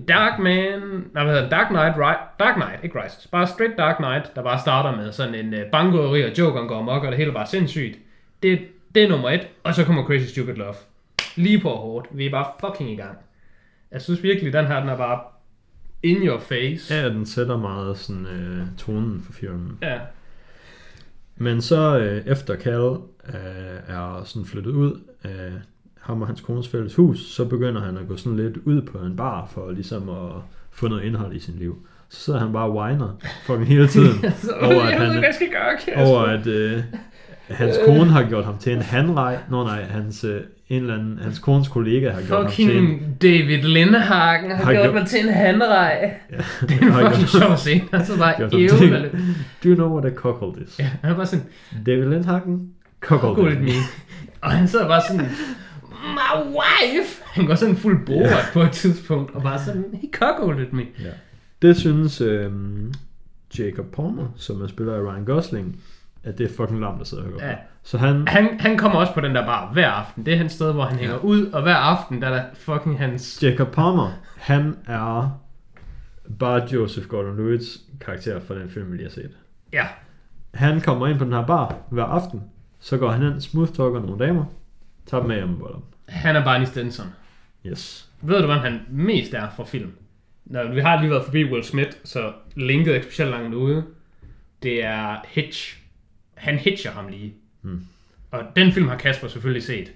Dark 0.07 0.39
Man, 0.39 0.79
nej, 1.13 1.23
hvad 1.23 1.33
hedder? 1.33 1.49
Dark 1.49 1.67
Knight, 1.67 1.97
right? 1.97 2.19
Dark 2.39 2.55
Knight, 2.55 2.83
ikke 2.83 3.03
Rises. 3.03 3.27
Bare 3.27 3.47
straight 3.47 3.77
Dark 3.77 3.97
Knight, 3.97 4.35
der 4.35 4.43
bare 4.43 4.59
starter 4.59 4.97
med 4.97 5.11
sådan 5.11 5.35
en 5.35 5.53
uh, 5.53 5.59
bankrøveri, 5.71 6.23
og 6.23 6.37
Jokeren 6.37 6.67
går 6.67 6.79
amok, 6.79 7.03
og 7.03 7.11
det 7.11 7.17
hele 7.17 7.31
bare 7.31 7.47
sindssygt. 7.47 7.99
Det, 8.43 8.59
det 8.95 9.03
er 9.03 9.09
nummer 9.09 9.29
et, 9.29 9.47
og 9.63 9.75
så 9.75 9.85
kommer 9.85 10.03
Crazy 10.05 10.31
Stupid 10.33 10.53
Love. 10.53 10.73
Lige 11.35 11.59
på 11.59 11.69
hårdt. 11.69 12.07
Vi 12.11 12.25
er 12.25 12.31
bare 12.31 12.45
fucking 12.59 12.91
i 12.91 12.95
gang. 12.95 13.17
Jeg 13.91 14.01
synes 14.01 14.23
virkelig, 14.23 14.53
den 14.53 14.65
her, 14.65 14.79
den 14.79 14.89
er 14.89 14.97
bare 14.97 15.19
in 16.03 16.17
your 16.17 16.39
face. 16.39 16.93
Ja, 16.95 17.09
den 17.09 17.25
sætter 17.25 17.57
meget 17.57 17.97
sådan 17.97 18.25
øh, 18.25 18.65
tonen 18.77 19.21
for 19.25 19.33
filmen. 19.33 19.77
ja. 19.81 19.99
Men 21.37 21.61
så 21.61 21.99
øh, 21.99 22.25
efter 22.25 22.55
Cal 22.55 22.97
øh, 23.30 23.95
er 23.95 24.21
sådan 24.26 24.45
flyttet 24.45 24.71
ud 24.71 24.99
af 25.23 25.49
ham 26.01 26.21
og 26.21 26.28
hans 26.28 26.41
kones 26.41 26.67
fælles 26.67 26.95
hus, 26.95 27.19
så 27.19 27.45
begynder 27.45 27.82
han 27.82 27.97
at 27.97 28.07
gå 28.07 28.17
sådan 28.17 28.38
lidt 28.38 28.57
ud 28.65 28.82
på 28.82 28.97
en 28.97 29.15
bar 29.15 29.49
for 29.53 29.71
ligesom 29.71 30.09
at 30.09 30.32
få 30.71 30.88
noget 30.88 31.03
indhold 31.03 31.34
i 31.36 31.39
sin 31.39 31.55
liv. 31.59 31.88
Så 32.09 32.19
sidder 32.21 32.39
han 32.39 32.53
bare 32.53 32.63
og 32.65 32.76
whiner 32.76 33.17
fucking 33.45 33.67
hele 33.67 33.88
tiden 33.88 34.32
Så, 34.41 34.51
over, 34.61 34.82
at 34.82 34.91
jeg 34.91 34.99
ved 34.99 35.07
han, 35.07 35.19
hvad 35.19 35.34
skal 35.34 35.47
gøre, 35.51 35.78
Kasper. 35.86 36.05
over 36.11 36.19
at 36.21 36.47
øh, 36.47 36.80
hans 37.49 37.76
kone 37.86 38.05
har 38.11 38.23
gjort 38.30 38.45
ham 38.45 38.57
til 38.57 38.73
en 38.73 38.82
hanrej. 38.82 39.38
Nå 39.49 39.63
nej, 39.63 39.84
hans, 39.84 40.23
øh, 40.23 40.41
en 40.69 40.82
eller 40.82 40.93
anden, 40.93 41.19
hans 41.21 41.39
kones 41.39 41.67
kollega 41.67 42.09
har 42.11 42.21
gjort 42.21 42.43
ham 42.43 42.51
til 42.51 42.78
en... 42.78 42.88
Fucking 42.99 43.21
David 43.21 43.63
Lindehagen 43.63 44.51
har, 44.51 44.57
Har 44.63 44.73
gjort 44.73 44.84
gjort- 44.84 44.93
mig 44.95 45.07
til 45.07 45.19
en 45.28 45.34
handrej. 45.34 46.13
Ja, 46.32 46.38
Det 46.67 46.71
er 46.82 46.86
en 47.03 47.09
fucking 47.11 47.30
sjov 47.30 47.57
scene. 47.57 47.82
Altså 47.91 48.17
bare 48.17 48.49
lidt. 48.57 49.11
Do 49.63 49.69
you 49.69 49.76
know 49.76 49.99
what 49.99 50.05
a 50.11 50.15
cuckold 50.15 50.61
is? 50.61 50.80
Ja, 50.80 50.89
han 51.01 51.11
er 51.11 51.15
bare 51.15 51.26
sådan, 51.26 51.45
David 51.86 52.05
Lindhagen? 52.09 52.69
Cuckold 53.05 53.35
Google 53.35 53.59
me. 53.59 53.71
Og 54.41 54.51
han 54.51 54.67
sidder 54.67 54.87
bare 54.87 55.01
sådan, 55.09 55.25
my 55.91 56.47
wife! 56.47 57.21
Han 57.25 57.45
går 57.45 57.55
sådan 57.55 57.75
fuld 57.77 58.05
boret 58.05 58.19
Ja. 58.29 58.35
på 58.53 58.61
et 58.61 58.71
tidspunkt, 58.71 59.35
og 59.35 59.41
bare 59.43 59.59
sådan, 59.59 59.85
he 59.93 60.09
cuckolded 60.13 60.71
me. 60.71 60.83
Ja. 60.99 61.09
Det 61.61 61.77
synes 61.77 62.21
øh, 62.21 62.51
Jacob 63.59 63.85
Palmer, 63.95 64.27
som 64.35 64.61
er 64.61 64.67
spiller 64.67 64.95
af 64.95 65.01
Ryan 65.01 65.25
Gosling, 65.25 65.79
at 66.23 66.37
det 66.37 66.51
er 66.51 66.55
fucking 66.57 66.79
lamt 66.81 67.01
at 67.01 67.07
sidde 67.07 67.23
og 67.23 67.29
høre. 67.29 67.43
Ja. 67.49 67.55
Så 67.83 67.97
han, 67.97 68.27
Han, 68.27 68.59
han 68.59 68.77
kommer 68.77 68.99
også 68.99 69.13
på 69.13 69.21
den 69.21 69.35
der 69.35 69.45
bar 69.45 69.73
hver 69.73 69.89
aften. 69.89 70.25
Det 70.25 70.33
er 70.33 70.37
hans 70.37 70.51
sted, 70.51 70.73
hvor 70.73 70.83
han 70.83 70.99
hænger 70.99 71.17
ud, 71.17 71.45
og 71.45 71.61
hver 71.61 71.75
aften, 71.75 72.21
der 72.21 72.27
er 72.27 72.33
der 72.33 72.43
fucking 72.53 72.97
hans... 72.99 73.39
Jacob 73.43 73.67
Palmer, 73.71 74.11
han 74.37 74.75
er 74.87 75.39
bare 76.39 76.67
Joseph 76.73 77.07
Gordon-Levitt's 77.07 77.79
karakter 78.05 78.39
fra 78.47 78.55
den 78.59 78.69
film, 78.69 78.91
vi 78.91 78.97
lige 78.97 79.05
har 79.05 79.11
set. 79.11 79.31
Ja, 79.73 79.85
Han 80.53 80.81
kommer 80.81 81.07
ind 81.07 81.17
på 81.19 81.25
den 81.25 81.33
her 81.33 81.45
bar 81.45 81.75
hver 81.89 82.03
aften, 82.03 82.41
så 82.86 82.97
går 82.97 83.11
han 83.11 83.23
ind, 83.23 83.41
smooth 83.41 83.71
talker 83.71 83.99
nogle 83.99 84.25
damer, 84.25 84.45
tager 85.05 85.21
dem 85.21 85.27
med 85.27 85.36
hjem 85.36 85.61
og 85.61 85.73
dem. 85.73 85.81
han 86.07 86.36
er 86.36 86.43
Barney 86.43 86.65
Stinson. 86.65 87.07
Yes. 87.65 88.09
Ved 88.21 88.39
du, 88.39 88.45
hvem 88.45 88.57
han 88.59 88.81
mest 88.89 89.33
er 89.33 89.49
fra 89.55 89.63
film? 89.65 89.91
Nå, 90.45 90.63
vi 90.73 90.79
har 90.79 91.01
lige 91.01 91.11
været 91.11 91.25
forbi 91.25 91.45
Will 91.45 91.63
Smith, 91.63 91.91
så 92.03 92.33
linket 92.55 92.91
er 92.91 92.95
ikke 92.95 93.05
specielt 93.05 93.31
langt 93.31 93.55
ude. 93.55 93.83
Det 94.63 94.83
er 94.83 95.17
Hitch. 95.27 95.77
Han 96.33 96.57
hitcher 96.57 96.91
ham 96.91 97.07
lige. 97.07 97.33
Hmm. 97.61 97.86
Og 98.31 98.43
den 98.55 98.71
film 98.71 98.88
har 98.88 98.97
Kasper 98.97 99.27
selvfølgelig 99.27 99.63
set. 99.63 99.91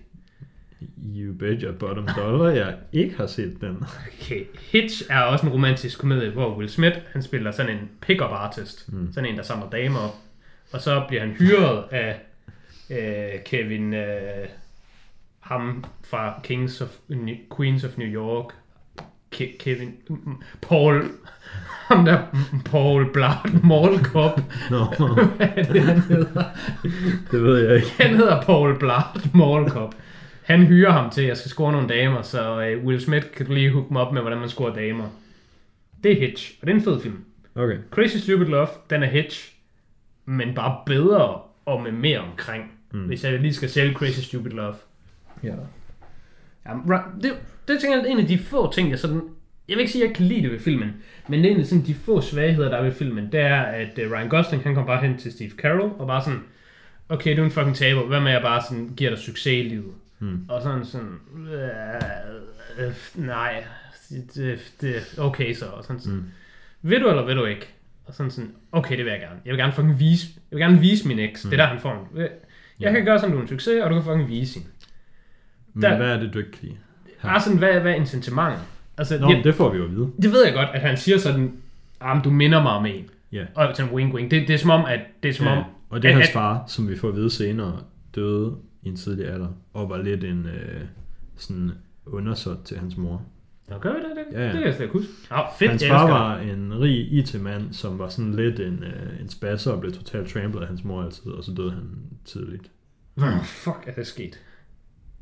You 1.16 1.34
bet 1.34 1.62
your 1.62 1.72
bottom 1.72 2.08
dollar, 2.18 2.50
jeg 2.50 2.76
ikke 2.92 3.18
har 3.18 3.28
set 3.28 3.62
den. 3.62 3.84
Okay. 4.22 4.46
Hitch 4.72 5.04
er 5.10 5.22
også 5.22 5.46
en 5.46 5.52
romantisk 5.52 6.00
komedie, 6.00 6.30
hvor 6.30 6.58
Will 6.58 6.70
Smith, 6.70 6.98
han 7.12 7.24
spiller 7.24 7.52
sådan 7.52 7.78
en 7.78 7.90
pick-up 8.02 8.32
artist. 8.32 8.94
Mm. 8.94 9.14
Sådan 9.14 9.30
en, 9.30 9.38
der 9.38 9.44
samler 9.44 9.70
damer 9.70 10.00
op. 10.00 10.16
Og 10.72 10.82
så 10.82 11.06
bliver 11.08 11.22
han 11.22 11.32
hyret 11.32 11.84
af 11.92 12.20
øh, 12.90 13.44
Kevin, 13.46 13.94
øh, 13.94 14.48
ham 15.40 15.84
fra 16.04 16.40
Kings 16.44 16.82
of, 16.82 16.90
New- 17.10 17.56
Queens 17.58 17.84
of 17.84 17.98
New 17.98 18.08
York. 18.08 18.46
Ke- 19.36 19.58
Kevin, 19.60 19.94
mm, 20.10 20.22
mm, 20.26 20.36
Paul, 20.62 21.04
ham 21.90 22.06
der, 22.06 22.20
mm, 22.34 22.60
Paul 22.60 23.14
Blart 23.14 23.64
Mallcop. 23.64 24.42
Nå, 24.72 24.86
Hvad 25.38 25.48
er 25.56 25.64
det, 25.74 25.82
han 25.82 26.00
hedder? 26.00 26.44
det 27.32 27.44
ved 27.44 27.58
jeg 27.68 27.76
ikke. 27.76 27.92
Han 28.00 28.16
hedder 28.16 28.42
Paul 28.42 28.80
Blart 28.80 29.28
Mallcop. 29.36 29.96
Han 30.44 30.66
hyrer 30.66 30.92
ham 30.92 31.10
til, 31.10 31.22
at 31.22 31.28
jeg 31.28 31.38
skal 31.38 31.50
score 31.52 31.72
nogle 31.72 31.88
damer, 31.90 32.22
så 32.22 32.62
øh, 32.62 32.84
Will 32.86 33.02
Smith 33.02 33.32
kan 33.32 33.46
lige 33.46 33.72
hooke 33.72 33.94
mig 33.94 34.02
op 34.02 34.14
med, 34.14 34.22
hvordan 34.22 34.40
man 34.40 34.50
scorer 34.50 34.74
damer. 34.74 35.08
Det 36.04 36.12
er 36.12 36.28
Hitch, 36.28 36.54
og 36.62 36.68
det 36.68 36.74
er 36.74 36.78
en 36.78 36.84
fed 36.84 37.02
film. 37.02 37.24
Okay. 37.56 37.78
Crazy 37.92 38.18
Stupid 38.18 38.46
Love, 38.46 38.68
den 38.90 39.04
er 39.04 39.08
Hitch, 39.08 39.54
men 40.26 40.56
bare 40.56 40.78
bedre 40.86 41.42
og 41.66 41.82
med 41.84 41.92
mere 41.92 42.20
omkring. 42.20 42.72
Mm. 42.92 43.00
Hvis 43.00 43.24
jeg 43.24 43.40
lige 43.40 43.54
skal 43.54 43.70
sælge 43.70 43.94
Crazy 43.94 44.20
Stupid 44.20 44.52
Love. 44.52 44.76
Ja. 45.44 45.54
Jamen, 46.68 46.84
det, 47.22 47.32
det 47.68 47.82
tænker 47.82 47.98
jeg 47.98 48.06
er 48.08 48.12
en 48.12 48.20
af 48.20 48.28
de 48.28 48.38
få 48.38 48.74
ting, 48.74 48.90
jeg 48.90 49.00
sådan... 49.00 49.22
Jeg 49.68 49.76
vil 49.76 49.80
ikke 49.80 49.92
sige, 49.92 50.04
at 50.04 50.08
jeg 50.08 50.16
kan 50.16 50.26
lide 50.26 50.42
det 50.42 50.52
ved 50.52 50.60
filmen, 50.60 50.94
men 51.28 51.40
det 51.40 51.52
er 51.52 51.56
en 51.56 51.60
af 51.60 51.66
sådan 51.66 51.86
de 51.86 51.94
få 51.96 52.22
svagheder, 52.22 52.70
der 52.70 52.78
er 52.78 52.84
ved 52.84 52.92
filmen, 52.92 53.32
det 53.32 53.40
er, 53.40 53.62
at 53.62 54.00
uh, 54.06 54.12
Ryan 54.12 54.30
Gosling, 54.30 54.64
han 54.64 54.74
kommer 54.74 54.88
bare 54.96 55.08
hen 55.08 55.18
til 55.18 55.32
Steve 55.32 55.50
Carell, 55.58 55.82
og 55.82 56.08
bare 56.08 56.24
sådan, 56.24 56.40
okay, 57.10 57.36
du 57.38 57.42
er 57.42 57.46
en 57.46 57.52
fucking 57.52 57.76
taber, 57.76 58.06
hvad 58.06 58.20
med 58.20 58.28
at 58.28 58.34
jeg 58.34 58.42
bare 58.42 58.62
sådan 58.70 58.94
giver 58.98 59.10
dig 59.10 59.20
succes 59.20 59.66
i 59.66 59.70
livet? 59.70 59.94
Hmm. 60.20 60.46
Og 60.50 60.62
sådan 60.62 60.86
sådan, 60.86 61.20
øh, 61.54 62.86
øh, 62.88 62.94
nej, 63.16 63.64
det, 64.36 64.74
det, 64.82 65.16
okay 65.18 65.54
så, 65.54 65.66
og 65.66 65.84
sådan 65.84 66.00
sådan, 66.00 66.18
Mm. 66.18 66.26
vil 66.90 67.02
du 67.02 67.10
eller 67.10 67.26
vil 67.26 67.36
du 67.36 67.46
ikke? 67.46 67.68
Og 68.06 68.14
sådan 68.14 68.32
sådan, 68.32 68.52
okay, 68.72 68.98
det 68.98 69.06
vil 69.06 69.12
jeg 69.12 69.20
gerne. 69.20 69.40
Jeg 69.46 69.52
vil 69.52 69.60
gerne 69.60 69.74
fucking 69.74 70.00
vise, 70.00 70.28
jeg 70.52 70.58
vil 70.58 70.66
gerne 70.66 70.80
vise 70.80 71.08
min 71.08 71.20
eks. 71.20 71.46
Mm. 71.46 71.50
Det 71.52 71.60
er 71.60 71.64
der, 71.64 71.72
han 71.72 71.80
får 71.82 72.10
en. 72.16 72.28
Jeg 72.80 72.92
kan 72.94 73.06
gøre 73.06 73.20
sådan, 73.20 73.32
du 73.34 73.38
er 73.38 73.42
en 73.42 73.48
succes, 73.48 73.84
og 73.84 73.90
du 73.90 73.96
kan 73.96 74.04
fucking 74.04 74.28
vise 74.30 74.60
hende. 74.60 74.70
Men 75.74 75.84
Der- 75.84 75.98
hvad 75.98 76.08
er 76.16 76.20
det, 76.20 76.34
du 76.34 76.40
ikke 76.40 76.52
kan 76.52 76.60
lide? 76.62 76.76
Bare 77.24 77.42
sådan, 77.42 77.58
hvad, 77.58 77.80
hvad 77.80 77.92
er 77.92 77.96
incitamentet? 77.96 78.62
Altså, 78.98 79.20
Nå, 79.20 79.30
jeg, 79.30 79.44
det 79.44 79.56
får 79.56 79.70
vi 79.72 79.78
jo 79.78 79.84
at 79.86 79.92
vide. 79.92 80.12
det 80.22 80.32
ved 80.32 80.46
jeg 80.46 80.54
godt, 80.54 80.70
at 80.74 80.82
han 80.82 80.98
siger 80.98 81.18
sådan, 81.18 81.54
ah, 82.02 82.24
du 82.24 82.30
minder 82.30 82.64
mig 82.64 82.72
om 82.72 82.86
en. 82.86 83.10
Ja. 83.32 83.46
Og 83.56 83.76
sådan 83.76 83.94
wink 83.94 84.14
wink. 84.14 84.32
Det, 84.32 84.48
det 84.48 84.54
er 84.54 84.58
som 84.58 84.70
om, 84.70 84.86
at 84.86 85.00
det 85.24 85.30
er 85.30 85.34
som 85.34 85.48
om, 85.48 85.58
Ja. 85.58 85.64
Og 85.90 86.02
det 86.02 86.08
er 86.08 86.12
at- 86.12 86.16
hans 86.16 86.28
at- 86.28 86.34
far, 86.34 86.64
som 86.68 86.90
vi 86.90 86.98
får 86.98 87.08
at 87.10 87.16
vide 87.16 87.30
senere, 87.30 87.80
døde 88.16 88.56
i 88.84 88.88
en 88.90 88.96
tidlig 88.96 89.28
alder, 89.28 89.48
og 89.74 89.90
var 89.90 89.98
lidt 89.98 90.24
en 90.24 90.46
øh, 90.46 90.82
sådan 91.38 91.72
undersåt 92.06 92.58
til 92.66 92.78
hans 92.78 92.98
mor. 92.98 93.22
Nå, 93.70 93.78
gør 93.78 93.94
vi 93.94 94.00
det? 94.00 94.10
Det, 94.16 94.34
Ja, 94.34 94.40
ja. 94.40 94.46
det 94.46 94.54
kan 94.54 94.64
jeg 94.64 94.74
slet 94.74 94.86
ikke 94.86 94.98
huske. 95.00 95.12
Nå, 95.32 95.38
fedt, 95.60 95.72
Hans 95.72 95.84
far 95.88 96.08
var 96.10 96.38
en 96.38 96.80
rig 96.82 97.14
IT-mand, 97.14 97.74
som 97.74 98.00
var 98.00 98.10
sådan 98.10 98.34
lidt 98.34 98.60
en, 98.60 98.84
øh, 98.84 99.22
en 99.22 99.30
spasser 99.30 99.72
og 99.72 99.80
blev 99.82 99.94
totalt 99.94 100.30
trampled 100.30 100.62
af 100.62 100.68
hans 100.68 100.84
mor 100.84 101.04
altid, 101.04 101.32
og 101.32 101.44
så 101.44 101.52
døde 101.54 101.72
han 101.72 101.90
tidligt. 102.26 102.72
Hvor 103.14 103.40
fuck 103.44 103.78
er 103.88 103.92
det 103.94 104.08
sket? 104.08 104.40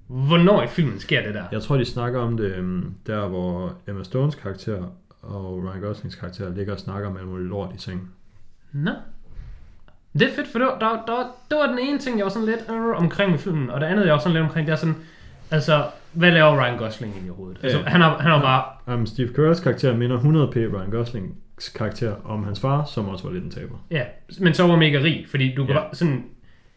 Hvornår 0.08 0.64
i 0.64 0.68
filmen 0.68 1.00
sker 1.00 1.24
det 1.26 1.34
der? 1.34 1.44
Jeg 1.52 1.62
tror, 1.62 1.78
de 1.78 1.86
snakker 1.86 2.20
om 2.20 2.38
det 2.38 2.56
øhm, 2.56 2.94
der, 3.08 3.28
hvor 3.28 3.74
Emma 3.88 4.04
Stones 4.04 4.36
karakter 4.36 4.84
og 5.22 5.64
Ryan 5.64 5.82
Goslings 5.82 6.16
karakter 6.16 6.56
ligger 6.56 6.74
og 6.74 6.80
snakker 6.80 7.10
om 7.10 7.18
alt 7.18 7.28
muligt 7.28 7.50
lort 7.50 7.76
i 7.76 7.78
seng. 7.80 8.12
Nå. 8.72 8.92
Det 10.14 10.22
er 10.22 10.36
fedt, 10.36 10.48
for 10.48 10.60
det 10.60 10.68
var, 10.68 10.80
der, 10.80 11.06
der, 11.14 11.24
det 11.50 11.58
var 11.58 11.68
den 11.68 11.80
ene 11.80 12.00
ting, 12.00 12.18
jeg 12.18 12.24
var 12.24 12.30
sådan 12.30 12.46
lidt 12.48 12.60
øh, 12.70 12.98
omkring 12.98 13.32
med 13.32 13.40
filmen, 13.40 13.70
og 13.70 13.82
det 13.82 13.88
andet, 13.88 14.06
jeg 14.06 14.14
var 14.14 14.20
sådan 14.20 14.34
lidt 14.34 14.44
omkring, 14.44 14.68
det 14.68 14.74
er 14.74 14.78
sådan, 14.78 14.96
altså, 15.52 15.86
hvad 16.18 16.32
laver 16.32 16.64
Ryan 16.64 16.78
Gosling 16.78 17.14
egentlig 17.14 17.28
i 17.28 17.30
overhovedet? 17.30 17.64
Altså, 17.64 17.78
Ja. 17.80 17.84
han 17.86 18.02
har, 18.02 18.18
han 18.18 18.32
har 18.32 18.42
bare, 18.42 18.64
Um, 18.96 19.06
Steve 19.06 19.30
Carells 19.36 19.60
karakter 19.60 19.96
minder 19.98 20.18
100p 20.20 20.58
Ryan 20.78 20.90
Goslings 20.92 21.70
karakter 21.76 22.16
om 22.26 22.44
hans 22.44 22.60
far, 22.60 22.86
som 22.86 23.10
også 23.10 23.24
var 23.28 23.32
lidt 23.34 23.44
en 23.44 23.52
taber. 23.52 23.76
ja, 23.92 24.04
men 24.40 24.54
så 24.54 24.68
var 24.68 24.76
mega 24.76 24.98
rig, 25.00 25.26
fordi 25.30 25.54
du 25.56 25.66
kan 25.66 25.76
bare 25.76 25.96
sådan, 25.96 26.26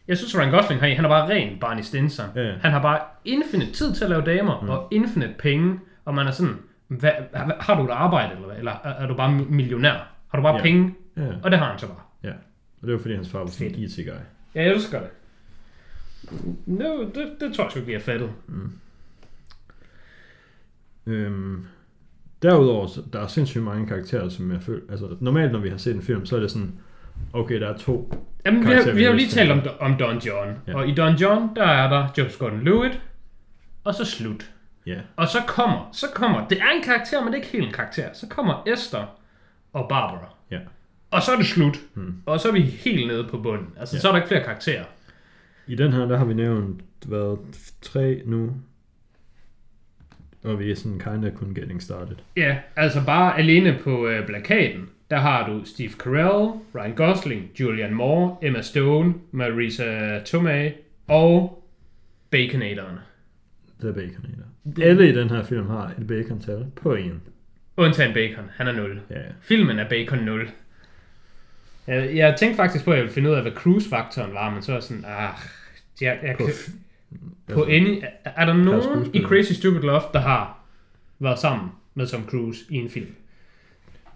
jeg 0.07 0.17
synes, 0.17 0.37
Ryan 0.37 0.51
Gosling, 0.51 0.81
han, 0.81 0.95
han 0.95 1.05
er 1.05 1.09
bare 1.09 1.29
ren 1.29 1.57
Barney 1.61 1.81
Stinson. 1.81 2.25
Ja. 2.35 2.51
Han 2.61 2.71
har 2.71 2.81
bare 2.81 2.99
infinite 3.25 3.71
tid 3.71 3.93
til 3.93 4.03
at 4.03 4.09
lave 4.09 4.21
damer, 4.21 4.61
mm. 4.61 4.69
og 4.69 4.87
infinite 4.91 5.33
penge, 5.39 5.79
og 6.05 6.13
man 6.15 6.27
er 6.27 6.31
sådan, 6.31 6.55
hvad, 6.87 7.11
har 7.59 7.75
du 7.77 7.85
et 7.85 7.89
arbejde, 7.91 8.31
eller 8.35 8.45
hvad? 8.47 8.57
Eller 8.57 8.71
er, 8.99 9.07
du 9.07 9.13
bare 9.15 9.37
mi- 9.37 9.51
millionær? 9.53 10.13
Har 10.27 10.37
du 10.37 10.41
bare 10.41 10.55
Ja. 10.55 10.61
penge? 10.61 10.93
Ja, 11.17 11.21
Og 11.43 11.51
det 11.51 11.59
har 11.59 11.65
han 11.69 11.79
så 11.79 11.87
bare. 11.87 11.97
ja. 12.23 12.31
Og 12.81 12.87
det 12.87 12.93
var 12.93 12.99
fordi 12.99 13.15
hans 13.15 13.29
far 13.29 13.39
var 13.39 13.47
sådan 13.47 13.67
en 13.75 13.79
IT-guy. 13.79 14.07
Ja, 14.55 14.63
jeg 14.63 14.67
elsker 14.67 14.99
det. 14.99 15.09
No, 16.65 16.99
det, 17.03 17.27
det 17.39 17.53
tror 17.53 17.63
jeg 17.63 17.71
sgu 17.71 17.79
ikke, 17.79 17.87
vi 17.87 17.93
har 17.93 17.99
fattet. 17.99 18.29
Øhm, 21.05 21.65
Derudover, 22.41 22.87
der 23.13 23.19
er 23.19 23.27
sindssygt 23.27 23.63
mange 23.63 23.87
karakterer, 23.87 24.29
som 24.29 24.51
jeg 24.51 24.61
føler... 24.61 24.81
Altså, 24.89 25.15
normalt, 25.19 25.51
når 25.51 25.59
vi 25.59 25.69
har 25.69 25.77
set 25.77 25.95
en 25.95 26.01
film, 26.01 26.25
så 26.25 26.35
er 26.35 26.39
det 26.39 26.51
sådan... 26.51 26.73
Okay, 27.33 27.59
der 27.61 27.67
er 27.69 27.77
to... 27.77 28.13
Jamen, 28.45 28.61
vi 28.67 28.73
har, 28.73 28.91
vi 28.93 29.03
har 29.03 29.09
jo 29.11 29.15
lige 29.17 29.29
talt 29.29 29.51
om, 29.51 29.59
om 29.79 29.97
Don 29.99 30.17
John. 30.17 30.49
Ja. 30.67 30.75
Og 30.75 30.87
i 30.89 30.93
Don 30.93 31.15
John, 31.15 31.55
der 31.55 31.63
er 31.63 31.89
der 31.89 32.07
Joseph 32.17 32.43
Gordon-Levitt, 32.43 32.97
og 33.83 33.93
så 33.95 34.05
slut. 34.05 34.51
Ja, 34.85 34.99
Og 35.15 35.27
så 35.27 35.37
kommer, 35.47 35.89
så 35.91 36.05
kommer, 36.15 36.47
det 36.47 36.57
er 36.61 36.69
en 36.77 36.83
karakter, 36.83 37.23
men 37.23 37.27
det 37.33 37.39
er 37.39 37.43
ikke 37.43 37.53
helt 37.53 37.67
en 37.67 37.73
karakter. 37.73 38.09
Så 38.13 38.27
kommer 38.27 38.63
Esther 38.67 39.05
og 39.73 39.85
Barbara. 39.89 40.35
ja. 40.51 40.59
Og 41.11 41.21
så 41.21 41.31
er 41.31 41.35
det 41.37 41.45
slut. 41.45 41.77
Hmm. 41.93 42.15
Og 42.25 42.39
så 42.39 42.47
er 42.47 42.51
vi 42.53 42.61
helt 42.61 43.07
nede 43.07 43.23
på 43.31 43.37
bunden. 43.37 43.67
Altså, 43.79 43.95
Ja. 43.95 43.99
så 43.99 44.07
er 44.07 44.11
der 44.11 44.17
ikke 44.17 44.27
flere 44.27 44.43
karakterer. 44.43 44.83
I 45.67 45.75
den 45.75 45.93
her, 45.93 46.05
der 46.05 46.17
har 46.17 46.25
vi 46.25 46.33
nævnt, 46.33 46.81
hvad, 47.05 47.37
tre 47.81 48.21
nu. 48.25 48.51
Og 50.43 50.59
vi 50.59 50.71
er 50.71 50.75
sådan 50.75 50.99
kinda 50.99 51.29
kun 51.29 51.53
getting 51.55 51.81
started. 51.81 52.15
Ja, 52.37 52.57
altså 52.75 53.01
bare 53.05 53.39
alene 53.39 53.77
på 53.83 54.07
øh, 54.07 54.25
plakaten, 54.27 54.89
der 55.09 55.17
har 55.17 55.49
du 55.49 55.65
Steve 55.65 55.89
Carell, 55.91 56.51
Ryan 56.75 56.95
Gosling, 56.95 57.49
Julianne 57.59 57.95
Moore, 57.95 58.37
Emma 58.41 58.61
Stone, 58.61 59.13
Marisa 59.31 60.19
Tomei 60.25 60.71
og 61.07 61.63
Baconatoren. 62.29 62.97
The 63.79 63.93
Baconator. 63.93 64.81
Alle 64.81 65.09
i 65.09 65.15
den 65.15 65.29
her 65.29 65.43
film 65.43 65.67
har 65.67 65.93
et 65.99 66.07
bacon-tal 66.07 66.65
på 66.75 66.93
en. 66.95 67.21
Undtagen 67.77 68.13
Bacon, 68.13 68.45
han 68.55 68.67
er 68.67 68.71
0. 68.71 69.01
Ja, 69.09 69.15
ja. 69.19 69.25
Filmen 69.41 69.79
er 69.79 69.89
Bacon 69.89 70.19
0. 70.19 70.49
Jeg, 71.87 72.15
jeg 72.15 72.35
tænkte 72.39 72.57
faktisk 72.57 72.85
på, 72.85 72.91
at 72.91 72.97
jeg 72.97 73.03
ville 73.03 73.13
finde 73.13 73.29
ud 73.29 73.35
af, 73.35 73.41
hvad 73.41 73.51
cruise-faktoren 73.51 74.33
var, 74.33 74.49
men 74.53 74.61
så 74.61 74.71
er 74.71 74.75
jeg 74.75 74.83
sådan, 74.83 75.05
ah, 75.07 75.29
jeg, 76.01 76.19
jeg 76.23 76.35
f- 76.35 76.71
på 77.53 77.63
any, 77.63 78.03
er, 78.23 78.31
er 78.35 78.45
der 78.45 78.53
nogen 78.53 79.15
i. 79.15 79.21
Crazy 79.21 79.51
Stupid 79.51 79.81
Love, 79.81 80.01
der 80.13 80.19
har 80.19 80.59
været 81.19 81.39
sammen 81.39 81.69
med 81.93 82.07
Tom 82.07 82.25
Cruise 82.25 82.65
i 82.69 82.75
en 82.75 82.89
film? 82.89 83.15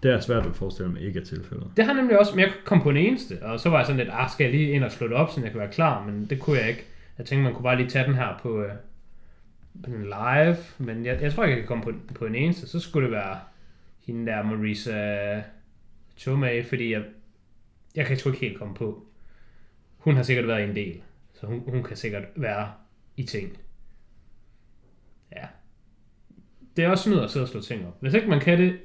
det 0.02 0.14
er 0.14 0.20
svært 0.20 0.46
at 0.46 0.56
forestille 0.56 0.92
mig 0.92 1.02
ikke 1.02 1.20
er 1.20 1.24
tilfældet. 1.24 1.70
Det 1.76 1.84
har 1.84 1.92
nemlig 1.92 2.18
også, 2.18 2.32
men 2.34 2.40
jeg 2.40 2.52
kom 2.64 2.82
på 2.82 2.90
en 2.90 2.96
eneste, 2.96 3.42
og 3.42 3.60
så 3.60 3.70
var 3.70 3.76
jeg 3.76 3.86
sådan 3.86 3.98
lidt, 3.98 4.08
ah, 4.12 4.30
skal 4.30 4.44
jeg 4.44 4.52
lige 4.52 4.70
ind 4.70 4.84
og 4.84 4.92
slå 4.92 5.08
det 5.08 5.16
op, 5.16 5.30
så 5.30 5.40
jeg 5.40 5.50
kan 5.50 5.60
være 5.60 5.72
klar, 5.72 6.06
men 6.06 6.26
det 6.30 6.40
kunne 6.40 6.58
jeg 6.58 6.68
ikke. 6.68 6.84
Jeg 7.18 7.26
tænkte, 7.26 7.44
man 7.44 7.54
kunne 7.54 7.62
bare 7.62 7.76
lige 7.76 7.88
tage 7.88 8.06
den 8.06 8.14
her 8.14 8.38
på, 8.42 8.62
øh, 8.62 8.72
på 9.84 9.90
den 9.90 10.02
live, 10.02 10.56
men 10.78 11.06
jeg, 11.06 11.22
jeg 11.22 11.32
tror 11.32 11.44
ikke, 11.44 11.56
jeg 11.56 11.62
kan 11.62 11.68
komme 11.68 11.84
på, 11.84 11.92
på 12.14 12.24
en 12.24 12.34
eneste. 12.34 12.68
Så 12.68 12.80
skulle 12.80 13.04
det 13.04 13.12
være 13.12 13.38
hende 14.06 14.32
der, 14.32 14.42
Marisa 14.42 15.42
Tomei, 16.16 16.62
fordi 16.62 16.92
jeg, 16.92 17.02
jeg 17.94 18.06
kan 18.06 18.18
sgu 18.18 18.30
ikke 18.30 18.46
helt 18.46 18.58
komme 18.58 18.74
på. 18.74 19.06
Hun 19.96 20.16
har 20.16 20.22
sikkert 20.22 20.48
været 20.48 20.64
en 20.64 20.76
del, 20.76 21.00
så 21.34 21.46
hun, 21.46 21.62
hun 21.66 21.82
kan 21.82 21.96
sikkert 21.96 22.24
være 22.36 22.72
i 23.16 23.22
ting. 23.22 23.58
Ja. 25.32 25.46
Det 26.76 26.84
er 26.84 26.88
også 26.88 27.04
snyd 27.04 27.18
at 27.18 27.30
sidde 27.30 27.44
og 27.44 27.48
slå 27.48 27.60
ting 27.60 27.86
op. 27.86 27.96
Hvis 28.00 28.14
ikke 28.14 28.28
man 28.28 28.40
kan 28.40 28.58
det 28.58 28.76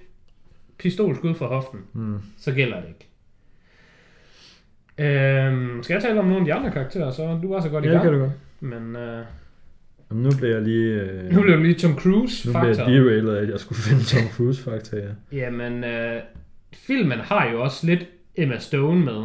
pistolskud 0.77 1.33
fra 1.35 1.47
hoften, 1.47 1.79
Mm. 1.93 2.17
så 2.37 2.51
gælder 2.51 2.81
det 2.81 2.87
ikke. 2.87 3.07
Øhm, 4.97 5.83
skal 5.83 5.93
jeg 5.93 6.03
tale 6.03 6.19
om 6.19 6.25
nogle 6.25 6.39
af 6.39 6.45
de 6.45 6.53
andre 6.53 6.71
karakterer, 6.71 7.11
så 7.11 7.39
du 7.43 7.53
var 7.53 7.61
så 7.61 7.69
godt 7.69 7.85
i 7.85 7.87
Ja, 7.87 7.93
det 7.93 8.01
gang. 8.01 8.11
kan 8.11 8.19
du 8.19 8.25
godt. 8.25 8.37
Men 8.59 8.95
øh, 8.95 9.25
Jamen, 10.09 10.23
nu 10.23 10.29
bliver 10.37 10.53
jeg 10.53 10.61
lige... 10.61 10.93
Øh, 11.01 11.31
nu 11.31 11.41
blev 11.41 11.55
det 11.57 11.65
lige 11.65 11.79
Tom 11.79 11.95
Cruise 11.99 12.47
nu 12.47 12.53
bliver 12.53 12.65
jeg 12.67 12.75
derailet 12.77 13.37
at 13.37 13.49
jeg 13.49 13.59
skulle 13.59 13.79
finde 13.81 14.03
Tom 14.03 14.29
Cruise 14.35 14.63
fakta, 14.63 14.97
ja. 14.97 15.37
Jamen, 15.37 15.83
øh, 15.83 16.21
filmen 16.73 17.19
har 17.19 17.49
jo 17.51 17.61
også 17.63 17.87
lidt 17.87 18.05
Emma 18.35 18.59
Stone 18.59 19.05
med. 19.05 19.23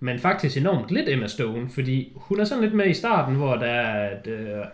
Men 0.00 0.18
faktisk 0.18 0.56
enormt 0.56 0.90
lidt 0.90 1.08
Emma 1.08 1.26
Stone, 1.26 1.68
fordi 1.68 2.12
hun 2.16 2.40
er 2.40 2.44
sådan 2.44 2.64
lidt 2.64 2.74
med 2.74 2.86
i 2.86 2.94
starten, 2.94 3.34
hvor 3.34 3.56
der 3.56 3.66
er, 3.66 4.08
at 4.08 4.26
øh, 4.26 4.64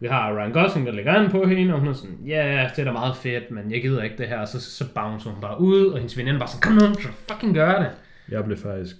vi 0.00 0.06
har 0.06 0.36
Ryan 0.36 0.52
Gosling, 0.52 0.86
der 0.86 0.92
lægger 0.92 1.12
an 1.12 1.30
på 1.30 1.46
hende, 1.46 1.74
og 1.74 1.80
hun 1.80 1.88
er 1.88 1.92
sådan, 1.92 2.18
ja, 2.26 2.46
yeah, 2.46 2.70
det 2.70 2.78
er 2.78 2.84
da 2.84 2.92
meget 2.92 3.16
fedt, 3.16 3.50
men 3.50 3.70
jeg 3.70 3.82
gider 3.82 4.02
ikke 4.02 4.18
det 4.18 4.28
her, 4.28 4.38
og 4.38 4.48
så, 4.48 4.60
så 4.60 4.94
bouncer 4.94 5.30
hun 5.30 5.40
bare 5.40 5.60
ud, 5.60 5.86
og 5.86 5.98
hendes 5.98 6.18
veninde 6.18 6.38
bare 6.38 6.48
sådan, 6.48 6.78
kom 6.78 6.88
nu, 6.88 6.94
så 6.94 7.08
fucking 7.32 7.54
gør 7.54 7.78
det. 7.78 7.90
Jeg 8.28 8.44
blev 8.44 8.56
faktisk... 8.56 8.96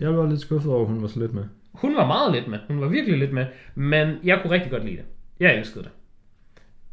Jeg 0.00 0.16
var 0.16 0.28
lidt 0.28 0.40
skuffet 0.40 0.72
over, 0.72 0.80
at 0.80 0.88
hun 0.88 1.02
var 1.02 1.08
så 1.08 1.20
lidt 1.20 1.34
med. 1.34 1.44
Hun 1.72 1.96
var 1.96 2.06
meget 2.06 2.32
lidt 2.32 2.48
med. 2.48 2.58
Hun 2.68 2.80
var 2.80 2.88
virkelig 2.88 3.18
lidt 3.18 3.32
med. 3.32 3.46
Men 3.74 4.16
jeg 4.24 4.38
kunne 4.42 4.50
rigtig 4.52 4.70
godt 4.70 4.84
lide 4.84 4.96
det. 4.96 5.04
Jeg 5.40 5.58
elskede 5.58 5.84
det. 5.84 5.90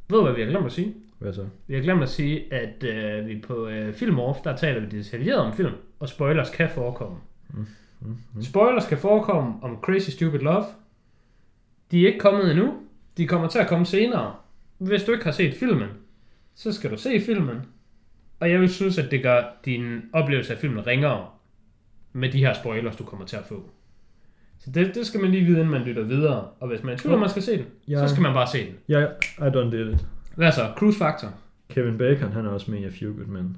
Ved 0.10 0.18
du, 0.18 0.24
hvad 0.24 0.34
vi 0.34 0.42
har 0.42 0.50
glemt 0.50 0.66
at 0.66 0.72
sige? 0.72 0.94
Hvad 1.20 1.34
så? 1.34 1.46
Vi 1.68 1.76
har 1.76 1.82
glemt 1.82 2.04
at 2.04 2.10
sige, 2.10 2.54
at 2.54 2.84
øh, 2.84 3.28
vi 3.28 3.42
på 3.48 3.68
øh, 3.68 3.94
Film 3.94 4.20
Off, 4.20 4.40
der 4.44 4.56
taler 4.56 4.80
vi 4.80 4.98
detaljeret 4.98 5.40
om 5.40 5.54
film, 5.54 5.74
og 6.00 6.10
spoilers 6.10 6.50
kan 6.50 6.70
forekomme. 6.70 7.18
Mm. 7.50 8.42
Spoilers 8.42 8.88
kan 8.88 8.98
forekomme 8.98 9.54
om 9.62 9.78
Crazy 9.82 10.10
Stupid 10.10 10.40
Love. 10.40 10.66
De 11.92 12.02
er 12.04 12.08
ikke 12.08 12.20
kommet 12.20 12.52
endnu. 12.52 12.74
De 13.18 13.28
kommer 13.28 13.48
til 13.48 13.60
at 13.60 13.68
komme 13.68 13.86
senere. 13.86 14.36
Hvis 14.78 15.04
du 15.04 15.12
ikke 15.12 15.24
har 15.26 15.32
set 15.32 15.54
filmen, 15.56 15.90
så 16.56 16.72
skal 16.74 16.92
du 16.92 16.98
se 16.98 17.22
filmen. 17.22 17.58
Og 18.40 18.52
jeg 18.52 18.60
vil 18.60 18.70
synes, 18.70 18.98
at 18.98 19.12
det 19.12 19.24
gør 19.24 19.44
din 19.66 20.02
oplevelse 20.14 20.54
af 20.54 20.60
filmen 20.60 20.88
ringere 20.88 21.26
med 22.14 22.32
de 22.32 22.38
her 22.40 22.54
spoilers, 22.54 22.96
du 22.96 23.04
kommer 23.04 23.26
til 23.26 23.36
at 23.36 23.46
få. 23.46 23.70
Så 24.60 24.72
det, 24.72 24.96
det 24.96 25.06
skal 25.08 25.22
man 25.22 25.32
lige 25.32 25.46
vide, 25.46 25.58
inden 25.58 25.72
man 25.72 25.82
lytter 25.82 26.04
videre. 26.04 26.48
Og 26.60 26.68
hvis 26.68 26.84
man 26.84 26.90
er 26.90 26.96
i 26.96 27.00
tvivl 27.00 27.14
om, 27.14 27.20
man 27.20 27.30
skal 27.30 27.42
se 27.44 27.58
den, 27.58 27.66
Ja. 27.88 28.08
så 28.08 28.14
skal 28.14 28.22
man 28.22 28.34
bare 28.34 28.48
se 28.48 28.66
den. 28.66 28.74
Ja, 28.90 29.06
I 29.48 29.50
done 29.54 29.72
did 29.78 29.94
it. 29.94 30.08
Hvad 30.36 30.52
så? 30.52 30.74
Cruise 30.78 30.98
Factor. 30.98 31.34
Kevin 31.70 31.98
Bacon, 31.98 32.32
han 32.32 32.46
er 32.46 32.50
også 32.50 32.72
med 32.72 32.80
i 32.80 32.84
A 32.84 32.90
Few 32.90 33.14
Good 33.16 33.26
Men. 33.28 33.58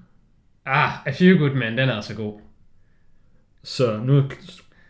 Ah, 0.65 1.07
A 1.07 1.11
Few 1.11 1.37
Good 1.37 1.55
Men, 1.55 1.77
den 1.77 1.89
er 1.89 1.93
altså 1.95 2.15
god. 2.15 2.39
Så 3.63 3.99
nu, 4.03 4.23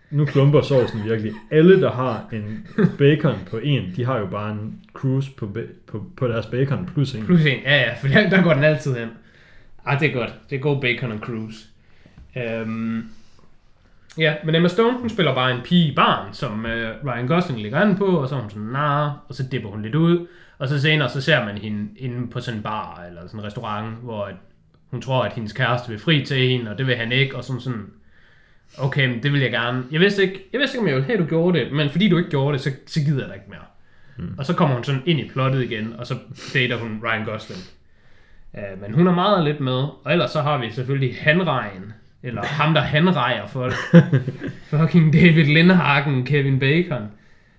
nu 0.09 0.25
klumper 0.25 0.61
sovsen 0.61 1.03
virkelig. 1.03 1.33
Alle, 1.51 1.81
der 1.81 1.91
har 1.91 2.25
en 2.31 2.67
bacon 2.97 3.35
på 3.49 3.57
en, 3.57 3.93
de 3.95 4.05
har 4.05 4.17
jo 4.19 4.25
bare 4.25 4.51
en 4.51 4.81
cruise 4.93 5.31
på, 5.31 5.45
ba- 5.57 5.73
på, 5.91 6.05
på 6.17 6.27
deres 6.27 6.45
bacon 6.45 6.89
plus 6.93 7.15
en. 7.15 7.25
Plus 7.25 7.45
en, 7.45 7.59
ja 7.63 7.75
ja, 7.75 7.93
for 8.01 8.07
der, 8.07 8.29
der 8.29 8.43
går 8.43 8.53
den 8.53 8.63
altid 8.63 8.95
hen. 8.95 9.09
Ah, 9.85 9.99
det 9.99 10.09
er 10.09 10.13
godt. 10.13 10.33
Det 10.49 10.55
er 10.55 10.59
god 10.59 10.81
bacon 10.81 11.11
og 11.11 11.19
cruise. 11.19 11.67
Øhm, 12.37 13.09
ja, 14.17 14.35
men 14.45 14.55
Emma 14.55 14.67
Stone, 14.67 14.97
hun 14.99 15.09
spiller 15.09 15.33
bare 15.35 15.51
en 15.51 15.61
pige 15.63 15.91
i 15.91 15.95
barn, 15.95 16.33
som 16.33 16.65
øh, 16.65 16.95
Ryan 17.05 17.27
Gosling 17.27 17.61
ligger 17.61 17.79
an 17.79 17.97
på, 17.97 18.05
og 18.05 18.29
så 18.29 18.35
er 18.35 18.39
hun 18.41 18.49
sådan, 18.49 18.67
nah, 18.67 19.11
og 19.29 19.35
så 19.35 19.43
dipper 19.51 19.69
hun 19.69 19.81
lidt 19.81 19.95
ud. 19.95 20.27
Og 20.57 20.67
så 20.67 20.81
senere, 20.81 21.09
så 21.09 21.21
ser 21.21 21.45
man 21.45 21.57
hende 21.57 21.89
inde 21.97 22.27
på 22.27 22.39
sådan 22.39 22.57
en 22.59 22.63
bar, 22.63 23.03
eller 23.07 23.21
sådan 23.27 23.39
en 23.39 23.45
restaurant, 23.45 23.95
hvor 23.95 24.25
at 24.25 24.35
hun 24.91 25.01
tror, 25.01 25.23
at 25.23 25.33
hendes 25.33 25.53
kæreste 25.53 25.89
vil 25.89 25.99
fri 25.99 26.25
til 26.25 26.49
hende, 26.49 26.71
og 26.71 26.77
det 26.77 26.87
vil 26.87 26.95
han 26.95 27.11
ikke, 27.11 27.35
og 27.35 27.43
sådan 27.43 27.61
sådan, 27.61 27.85
okay, 28.77 29.05
men 29.05 29.23
det 29.23 29.33
vil 29.33 29.41
jeg 29.41 29.51
gerne. 29.51 29.83
Jeg 29.91 29.99
vidste 29.99 30.23
ikke, 30.23 30.49
jeg 30.53 30.59
vidste 30.59 30.75
ikke 30.75 30.81
om 30.81 30.87
jeg 30.87 30.95
ville 30.95 31.05
have, 31.05 31.17
at 31.17 31.23
du 31.23 31.29
gjorde 31.29 31.59
det, 31.59 31.71
men 31.71 31.89
fordi 31.89 32.09
du 32.09 32.17
ikke 32.17 32.29
gjorde 32.29 32.53
det, 32.53 32.61
så, 32.61 32.71
så 32.85 32.99
gider 32.99 33.19
jeg 33.19 33.29
da 33.29 33.33
ikke 33.33 33.49
mere. 33.49 33.59
Mm. 34.17 34.35
Og 34.37 34.45
så 34.45 34.53
kommer 34.53 34.75
hun 34.75 34.83
sådan 34.83 35.01
ind 35.05 35.19
i 35.19 35.29
plottet 35.29 35.63
igen, 35.63 35.93
og 35.97 36.07
så 36.07 36.17
dater 36.53 36.77
hun 36.77 37.01
Ryan 37.03 37.25
Gosling. 37.25 37.61
Uh, 38.53 38.81
men 38.81 38.93
hun 38.93 39.07
er 39.07 39.13
meget 39.13 39.43
lidt 39.43 39.59
med, 39.59 39.83
og 40.03 40.11
ellers 40.11 40.31
så 40.31 40.41
har 40.41 40.57
vi 40.57 40.71
selvfølgelig 40.71 41.17
Hanrejen, 41.21 41.93
eller 42.23 42.43
ham 42.59 42.73
der 42.73 42.81
hanrejer 42.81 43.47
for 43.47 43.71
fucking 44.77 45.13
David 45.13 45.45
Lindhagen, 45.45 46.25
Kevin 46.25 46.59
Bacon, 46.59 47.07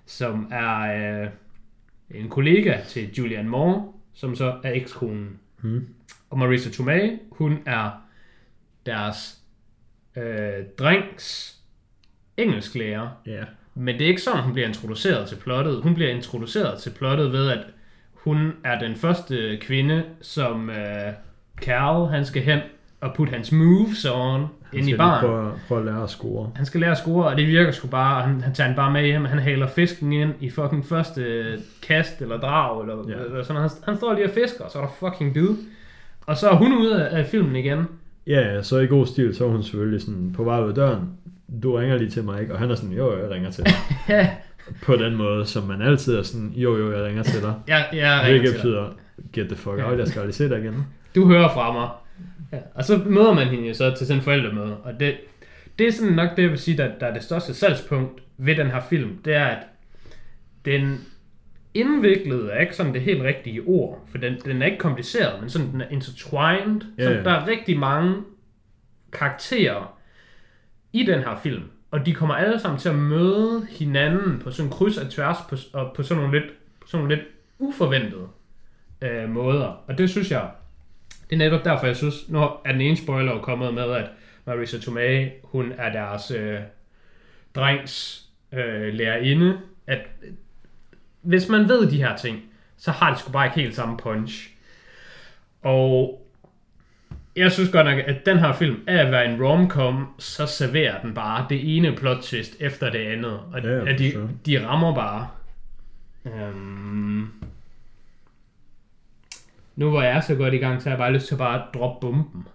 som 0.06 0.48
er 0.52 1.22
uh, 1.22 1.28
en 2.10 2.28
kollega 2.28 2.80
til 2.88 3.14
Julianne 3.18 3.50
Moore, 3.50 3.84
som 4.14 4.36
så 4.36 4.54
er 4.62 4.72
ekskonen. 4.72 5.38
Hmm. 5.60 5.86
Og 6.30 6.38
Marisa 6.38 6.70
Tomei, 6.70 7.18
hun 7.32 7.58
er 7.66 7.90
deres 8.86 9.39
øh, 10.16 10.64
drengs 10.78 11.56
engelsklærer. 12.36 13.08
Ja. 13.26 13.42
Men 13.74 13.94
det 13.94 14.02
er 14.04 14.08
ikke 14.08 14.22
sådan, 14.22 14.42
hun 14.42 14.52
bliver 14.52 14.68
introduceret 14.68 15.28
til 15.28 15.36
plottet. 15.36 15.82
Hun 15.82 15.94
bliver 15.94 16.10
introduceret 16.10 16.78
til 16.78 16.90
plottet 16.90 17.32
ved, 17.32 17.50
at 17.50 17.58
hun 18.14 18.52
er 18.64 18.78
den 18.78 18.96
første 18.96 19.58
kvinde, 19.60 20.02
som 20.20 20.70
øh, 20.70 21.12
Carl, 21.56 22.08
han 22.10 22.24
skal 22.26 22.42
hen 22.42 22.58
og 23.00 23.14
putte 23.14 23.30
hans 23.32 23.52
moves 23.52 24.04
on 24.04 24.40
Han 24.40 24.78
ind 24.78 24.88
i 24.88 24.96
baren. 24.96 25.20
prøve, 25.26 25.52
prøve 25.68 25.80
at 25.80 25.86
lære 25.86 26.02
at 26.02 26.10
score. 26.10 26.50
Han 26.56 26.66
skal 26.66 26.80
lære 26.80 26.90
at 26.90 26.98
score, 26.98 27.26
og 27.26 27.36
det 27.36 27.46
virker 27.46 27.70
sgu 27.70 27.88
bare, 27.88 28.22
han, 28.22 28.40
han 28.40 28.54
tager 28.54 28.68
den 28.68 28.76
bare 28.76 28.92
med 28.92 29.04
hjem, 29.04 29.24
han 29.24 29.38
haler 29.38 29.66
fisken 29.66 30.12
ind 30.12 30.32
i 30.40 30.50
fucking 30.50 30.86
første 30.86 31.44
kast 31.82 32.22
eller 32.22 32.40
drag, 32.40 32.80
eller, 32.82 32.96
Ja. 33.08 33.24
eller 33.24 33.42
sådan. 33.42 33.62
Han, 33.62 33.70
han 33.84 33.96
står 33.96 34.14
lige 34.14 34.24
og 34.24 34.30
fisker, 34.30 34.64
og 34.64 34.70
så 34.70 34.78
er 34.78 34.82
der 34.82 34.92
fucking 35.10 35.34
bid. 35.34 35.48
Og 36.26 36.36
så 36.36 36.48
er 36.48 36.54
hun 36.54 36.72
ude 36.78 37.08
af, 37.08 37.18
af 37.18 37.26
filmen 37.26 37.56
igen. 37.56 37.86
Ja, 38.26 38.54
ja, 38.54 38.62
så 38.62 38.78
i 38.78 38.86
god 38.86 39.06
stil, 39.06 39.34
så 39.34 39.44
er 39.44 39.48
hun 39.48 39.62
selvfølgelig 39.62 40.00
sådan 40.00 40.32
på 40.36 40.44
vej 40.44 40.60
ud 40.62 40.68
af 40.68 40.74
døren. 40.74 41.08
Du 41.62 41.76
ringer 41.76 41.98
lige 41.98 42.10
til 42.10 42.24
mig, 42.24 42.40
ikke? 42.40 42.52
Og 42.52 42.58
han 42.58 42.70
er 42.70 42.74
sådan, 42.74 42.92
jo, 42.96 43.18
jeg 43.22 43.30
ringer 43.30 43.50
til 43.50 43.64
dig. 43.64 43.72
Ja, 44.08 44.30
på 44.86 44.96
den 44.96 45.16
måde, 45.16 45.46
som 45.46 45.62
man 45.62 45.82
altid 45.82 46.16
er 46.16 46.22
sådan, 46.22 46.52
jo, 46.56 46.76
jo, 46.76 46.92
jeg 46.92 47.04
ringer 47.04 47.22
til 47.22 47.42
dig. 47.42 47.54
jeg, 47.68 47.88
jeg 47.92 48.20
ringer 48.24 48.30
Hvilket 48.40 48.60
til 48.60 48.72
dig. 48.72 48.86
betyder, 48.86 48.88
get 49.32 49.46
the 49.48 49.56
fuck 49.56 49.78
out, 49.78 49.98
jeg 49.98 50.08
skal 50.08 50.20
aldrig 50.20 50.34
se 50.34 50.48
dig 50.48 50.58
igen. 50.58 50.86
du 51.14 51.26
hører 51.26 51.48
fra 51.54 51.72
mig. 51.72 51.88
Ja, 52.52 52.58
og 52.74 52.84
så 52.84 53.00
møder 53.06 53.32
man 53.34 53.46
hende 53.48 53.68
jo 53.68 53.74
så 53.74 53.94
til 53.98 54.06
sådan 54.06 54.18
en 54.20 54.24
forældremøde, 54.24 54.76
og 54.76 55.00
det, 55.00 55.14
det 55.78 55.86
er 55.88 55.92
sådan 55.92 56.14
nok 56.14 56.36
det, 56.36 56.42
jeg 56.42 56.50
vil 56.50 56.58
sige, 56.58 56.76
der, 56.76 56.90
der 57.00 57.06
er 57.06 57.12
det 57.14 57.22
største 57.22 57.54
salgspunkt 57.54 58.22
ved 58.38 58.56
den 58.56 58.66
her 58.66 58.80
film, 58.90 59.10
det 59.24 59.34
er, 59.34 59.44
at 59.44 59.58
den 60.64 61.00
indviklede 61.74 62.50
er 62.50 62.60
ikke 62.60 62.76
sådan 62.76 62.94
det 62.94 63.02
helt 63.02 63.22
rigtige 63.22 63.62
ord, 63.66 64.08
for 64.10 64.18
den, 64.18 64.40
den 64.44 64.62
er 64.62 64.66
ikke 64.66 64.78
kompliceret, 64.78 65.40
men 65.40 65.50
sådan 65.50 65.72
den 65.72 65.80
er 65.80 65.88
intertwined, 65.88 66.80
Ja, 66.98 67.04
så 67.04 67.10
der 67.10 67.30
er 67.30 67.46
rigtig 67.46 67.78
mange 67.78 68.22
karakterer 69.12 69.98
i 70.92 71.04
den 71.04 71.18
her 71.18 71.36
film, 71.42 71.62
og 71.90 72.06
de 72.06 72.14
kommer 72.14 72.34
alle 72.34 72.60
sammen 72.60 72.80
til 72.80 72.88
at 72.88 72.94
møde 72.94 73.66
hinanden 73.70 74.38
på 74.38 74.50
sådan 74.50 74.70
kryds 74.70 74.98
og 74.98 75.10
tværs, 75.10 75.36
på, 75.48 75.56
og 75.72 75.92
på 75.96 76.02
sådan 76.02 76.22
nogle 76.22 76.40
lidt, 76.40 76.52
sådan 76.86 77.04
nogle 77.04 77.16
lidt 77.16 77.28
uforventede 77.58 78.28
øh, 79.02 79.28
måder. 79.28 79.84
Og 79.88 79.98
det 79.98 80.10
synes 80.10 80.30
jeg 80.30 80.50
Det 81.30 81.36
er 81.36 81.38
netop 81.38 81.64
derfor, 81.64 81.86
jeg 81.86 81.96
synes, 81.96 82.28
nu 82.28 82.38
er 82.38 82.72
den 82.72 82.80
ene 82.80 82.96
spoiler 82.96 83.32
jo 83.32 83.40
kommet 83.40 83.74
med, 83.74 83.90
at 83.90 84.10
Marisa 84.46 84.78
Tomei, 84.78 85.28
hun 85.44 85.72
er 85.78 85.92
deres 85.92 86.30
øh, 86.30 86.58
drengs 87.54 88.24
øh, 88.52 88.94
lærerinde, 88.94 89.58
at 89.86 90.00
hvis 91.22 91.48
man 91.48 91.68
ved 91.68 91.90
de 91.90 92.02
her 92.02 92.16
ting, 92.16 92.38
så 92.76 92.90
har 92.90 93.10
det 93.10 93.18
sgu 93.18 93.32
bare 93.32 93.46
ikke 93.46 93.60
helt 93.60 93.74
samme 93.74 93.96
punch. 93.96 94.50
Og 95.62 96.26
jeg 97.36 97.52
synes 97.52 97.70
godt 97.70 97.86
nok, 97.86 97.98
at 98.06 98.26
den 98.26 98.38
her 98.38 98.52
film, 98.52 98.76
af 98.86 98.96
at 99.06 99.12
være 99.12 99.32
en 99.32 99.42
romcom, 99.44 100.06
så 100.18 100.46
serverer 100.46 101.02
den 101.02 101.14
bare 101.14 101.46
det 101.48 101.76
ene 101.76 101.96
plot 101.96 102.22
twist 102.22 102.56
efter 102.60 102.90
det 102.90 102.98
andet. 102.98 103.40
Og 103.52 103.60
Ja, 103.62 103.86
at 103.92 103.98
de, 103.98 104.12
sure. 104.12 104.28
de 104.46 104.66
rammer 104.66 104.94
bare. 104.94 105.28
Øhm, 106.24 107.28
nu 109.76 109.90
hvor 109.90 110.02
jeg 110.02 110.16
er 110.16 110.20
så 110.20 110.34
godt 110.34 110.54
i 110.54 110.58
gang, 110.58 110.82
så 110.82 110.88
har 110.88 110.96
jeg 110.96 110.98
bare 110.98 111.12
lyst 111.12 111.26
til 111.26 111.34
at 111.34 111.38
bare 111.38 111.62
droppe 111.74 112.06
bomben. 112.06 112.46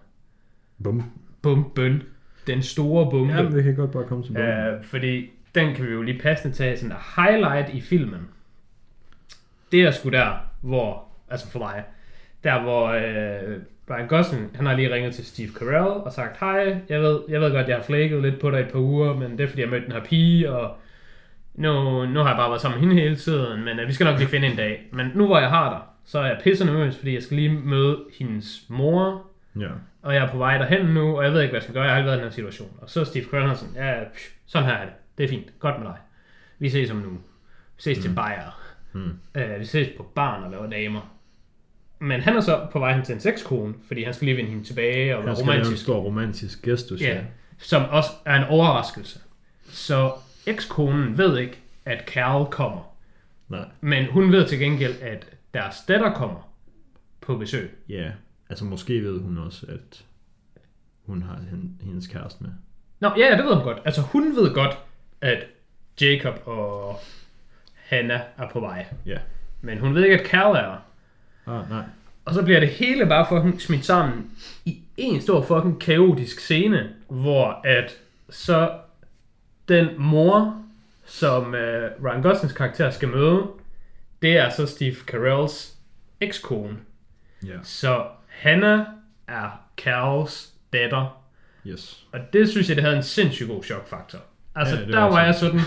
Bum. 0.82 1.02
Bomben. 1.42 2.02
Den 2.46 2.62
store 2.62 3.10
bombe. 3.10 3.32
Ja, 3.34 3.42
vi 3.42 3.62
kan 3.62 3.74
godt 3.76 3.90
bare 3.90 4.04
komme 4.04 4.24
til 4.24 4.32
bomben. 4.32 4.50
Øh, 4.50 4.84
fordi 4.84 5.30
den 5.54 5.74
kan 5.74 5.86
vi 5.86 5.92
jo 5.92 6.02
lige 6.02 6.18
passende 6.18 6.56
tage 6.56 6.76
sådan 6.76 6.96
en 6.96 6.98
highlight 7.16 7.74
i 7.74 7.80
filmen. 7.80 8.28
Det 9.72 9.82
er 9.82 9.90
sgu 9.90 10.08
der, 10.08 10.32
hvor, 10.60 11.04
altså 11.30 11.50
for 11.50 11.58
mig, 11.58 11.84
der 12.44 12.62
hvor 12.62 12.86
øh, 12.86 13.58
Brian 13.86 14.08
Gosling, 14.08 14.50
han 14.54 14.66
har 14.66 14.76
lige 14.76 14.94
ringet 14.94 15.14
til 15.14 15.26
Steve 15.26 15.48
Carell 15.58 15.86
og 15.86 16.12
sagt, 16.12 16.40
hej, 16.40 16.76
jeg 16.88 17.00
ved, 17.00 17.20
jeg 17.28 17.40
ved 17.40 17.52
godt, 17.52 17.68
jeg 17.68 17.76
har 17.76 17.82
flækket 17.82 18.22
lidt 18.22 18.40
på 18.40 18.50
dig 18.50 18.60
et 18.60 18.68
par 18.72 18.78
uger, 18.78 19.14
men 19.14 19.38
det 19.38 19.44
er 19.44 19.48
fordi, 19.48 19.62
jeg 19.62 19.70
mødte 19.70 19.84
den 19.86 19.92
her 19.92 20.04
pige, 20.04 20.52
og 20.52 20.76
nu, 21.54 22.06
nu 22.06 22.20
har 22.20 22.28
jeg 22.28 22.36
bare 22.36 22.50
været 22.50 22.60
sammen 22.62 22.80
med 22.80 22.88
hende 22.88 23.02
hele 23.02 23.16
tiden, 23.16 23.64
men 23.64 23.78
øh, 23.80 23.88
vi 23.88 23.92
skal 23.92 24.04
nok 24.04 24.18
lige 24.18 24.28
finde 24.28 24.46
en 24.46 24.56
dag. 24.56 24.82
Men 24.92 25.10
nu 25.14 25.26
hvor 25.26 25.38
jeg 25.38 25.48
har 25.48 25.70
dig, 25.70 25.80
så 26.04 26.18
er 26.18 26.26
jeg 26.26 26.40
pisse 26.44 26.64
nervøs, 26.64 26.96
fordi 26.98 27.14
jeg 27.14 27.22
skal 27.22 27.36
lige 27.36 27.52
møde 27.52 27.98
hendes 28.18 28.64
mor, 28.68 29.26
Ja. 29.60 29.68
og 30.02 30.14
jeg 30.14 30.24
er 30.24 30.30
på 30.30 30.38
vej 30.38 30.58
derhen 30.58 30.86
nu, 30.86 31.16
og 31.16 31.24
jeg 31.24 31.32
ved 31.32 31.40
ikke, 31.40 31.50
hvad 31.50 31.58
jeg 31.58 31.62
skal 31.62 31.74
gøre. 31.74 31.84
Jeg 31.84 31.92
har 31.92 31.96
aldrig 31.96 32.06
været 32.06 32.16
i 32.16 32.20
den 32.20 32.28
her 32.28 32.34
situation. 32.34 32.68
Og 32.82 32.90
så 32.90 33.00
er 33.00 33.04
Steve 33.04 33.24
Carell 33.30 33.56
sådan, 33.56 33.74
ja, 33.74 34.04
psh, 34.14 34.30
sådan 34.46 34.68
her 34.68 34.74
er 34.74 34.84
det. 34.84 34.92
Det 35.18 35.24
er 35.24 35.28
fint. 35.28 35.58
Godt 35.58 35.78
med 35.78 35.86
dig. 35.86 35.96
Vi 36.58 36.68
ses 36.68 36.90
om 36.90 36.96
nu. 36.96 37.10
Vi 37.76 37.82
ses 37.82 37.98
mm. 37.98 38.02
til 38.02 38.14
bajer. 38.14 38.60
Mm. 38.92 39.10
Øh, 39.34 39.60
vi 39.60 39.64
ses 39.64 39.88
på 39.96 40.02
barn 40.02 40.42
og 40.42 40.50
laver 40.50 40.70
damer. 40.70 41.12
Men 41.98 42.20
han 42.20 42.36
er 42.36 42.40
så 42.40 42.66
på 42.72 42.78
vej 42.78 42.94
hen 42.94 43.04
til 43.04 43.14
en 43.14 43.20
sexkone, 43.20 43.74
fordi 43.86 44.02
han 44.04 44.14
skal 44.14 44.24
lige 44.26 44.36
vinde 44.36 44.50
hende 44.50 44.64
tilbage 44.64 45.16
og 45.16 45.24
være 45.24 45.28
Han 45.28 45.36
skal 45.36 45.44
en 45.44 45.50
romantisk. 45.58 45.82
stor 45.82 45.98
romantisk 46.00 46.62
gestus. 46.62 47.00
Ja, 47.00 47.20
som 47.58 47.84
også 47.90 48.10
er 48.24 48.34
en 48.36 48.44
overraskelse. 48.44 49.20
Så 49.68 50.12
ekskonen 50.46 51.18
ved 51.18 51.38
ikke, 51.38 51.58
at 51.84 52.04
Carl 52.08 52.50
kommer. 52.50 52.96
Nej. 53.48 53.64
Men 53.80 54.06
hun 54.10 54.32
ved 54.32 54.46
til 54.48 54.58
gengæld, 54.58 54.94
at 55.02 55.26
deres 55.54 55.76
datter 55.88 56.12
kommer 56.12 56.52
på 57.20 57.36
besøg. 57.36 57.70
Ja. 57.88 58.10
Altså 58.50 58.64
måske 58.64 59.02
ved 59.04 59.20
hun 59.20 59.38
også, 59.38 59.66
at 59.68 60.04
hun 61.06 61.22
har 61.22 61.38
hen- 61.50 61.80
hendes 61.84 62.06
kæreste 62.06 62.42
med. 62.44 62.50
Nå, 63.00 63.08
ja, 63.16 63.26
ja, 63.30 63.36
det 63.36 63.44
ved 63.44 63.54
hun 63.54 63.62
godt. 63.64 63.78
Altså, 63.84 64.00
hun 64.00 64.36
ved 64.36 64.54
godt, 64.54 64.78
at 65.20 65.44
Jacob 66.00 66.34
og 66.44 66.96
Hannah 67.88 68.20
er 68.38 68.48
på 68.48 68.60
vej. 68.60 68.86
Ja. 69.06 69.18
Men 69.60 69.78
hun 69.78 69.94
ved 69.94 70.04
ikke, 70.04 70.20
at 70.20 70.26
Carl 70.26 70.56
er 70.56 70.60
der. 70.60 70.76
Ah, 71.52 71.70
nej. 71.70 71.82
Og 72.24 72.34
så 72.34 72.42
bliver 72.42 72.60
det 72.60 72.68
hele 72.68 73.06
bare 73.06 73.26
fucking 73.28 73.60
smidt 73.60 73.84
sammen 73.84 74.30
i 74.64 74.82
en 74.96 75.20
stor 75.20 75.42
fucking 75.42 75.80
kaotisk 75.80 76.40
scene, 76.40 76.92
hvor 77.08 77.60
at 77.64 77.96
så 78.30 78.72
den 79.68 79.88
mor, 79.98 80.62
som 81.04 81.54
øh, 81.54 81.90
Ryan 82.04 82.22
Goslings 82.22 82.54
karakter 82.54 82.90
skal 82.90 83.08
møde, 83.08 83.46
det 84.22 84.36
er 84.36 84.50
så 84.50 84.66
Steve 84.66 84.94
Carells 85.06 85.74
ekskone. 86.20 86.76
Ja. 87.46 87.56
Så 87.62 88.04
Hannah 88.28 88.86
er 89.28 89.60
Carls 89.76 90.52
datter, 90.72 91.22
Yes. 91.66 92.06
Og 92.12 92.20
det 92.32 92.48
synes 92.48 92.68
jeg, 92.68 92.76
det 92.76 92.84
havde 92.84 92.96
en 92.96 93.02
sindssygt 93.02 93.48
god 93.48 93.62
chokfaktor. 93.64 94.18
Altså, 94.54 94.76
Ja, 94.76 94.86
der 94.86 95.00
var 95.00 95.08
var 95.10 95.24
jeg 95.24 95.34
sådan, 95.34 95.60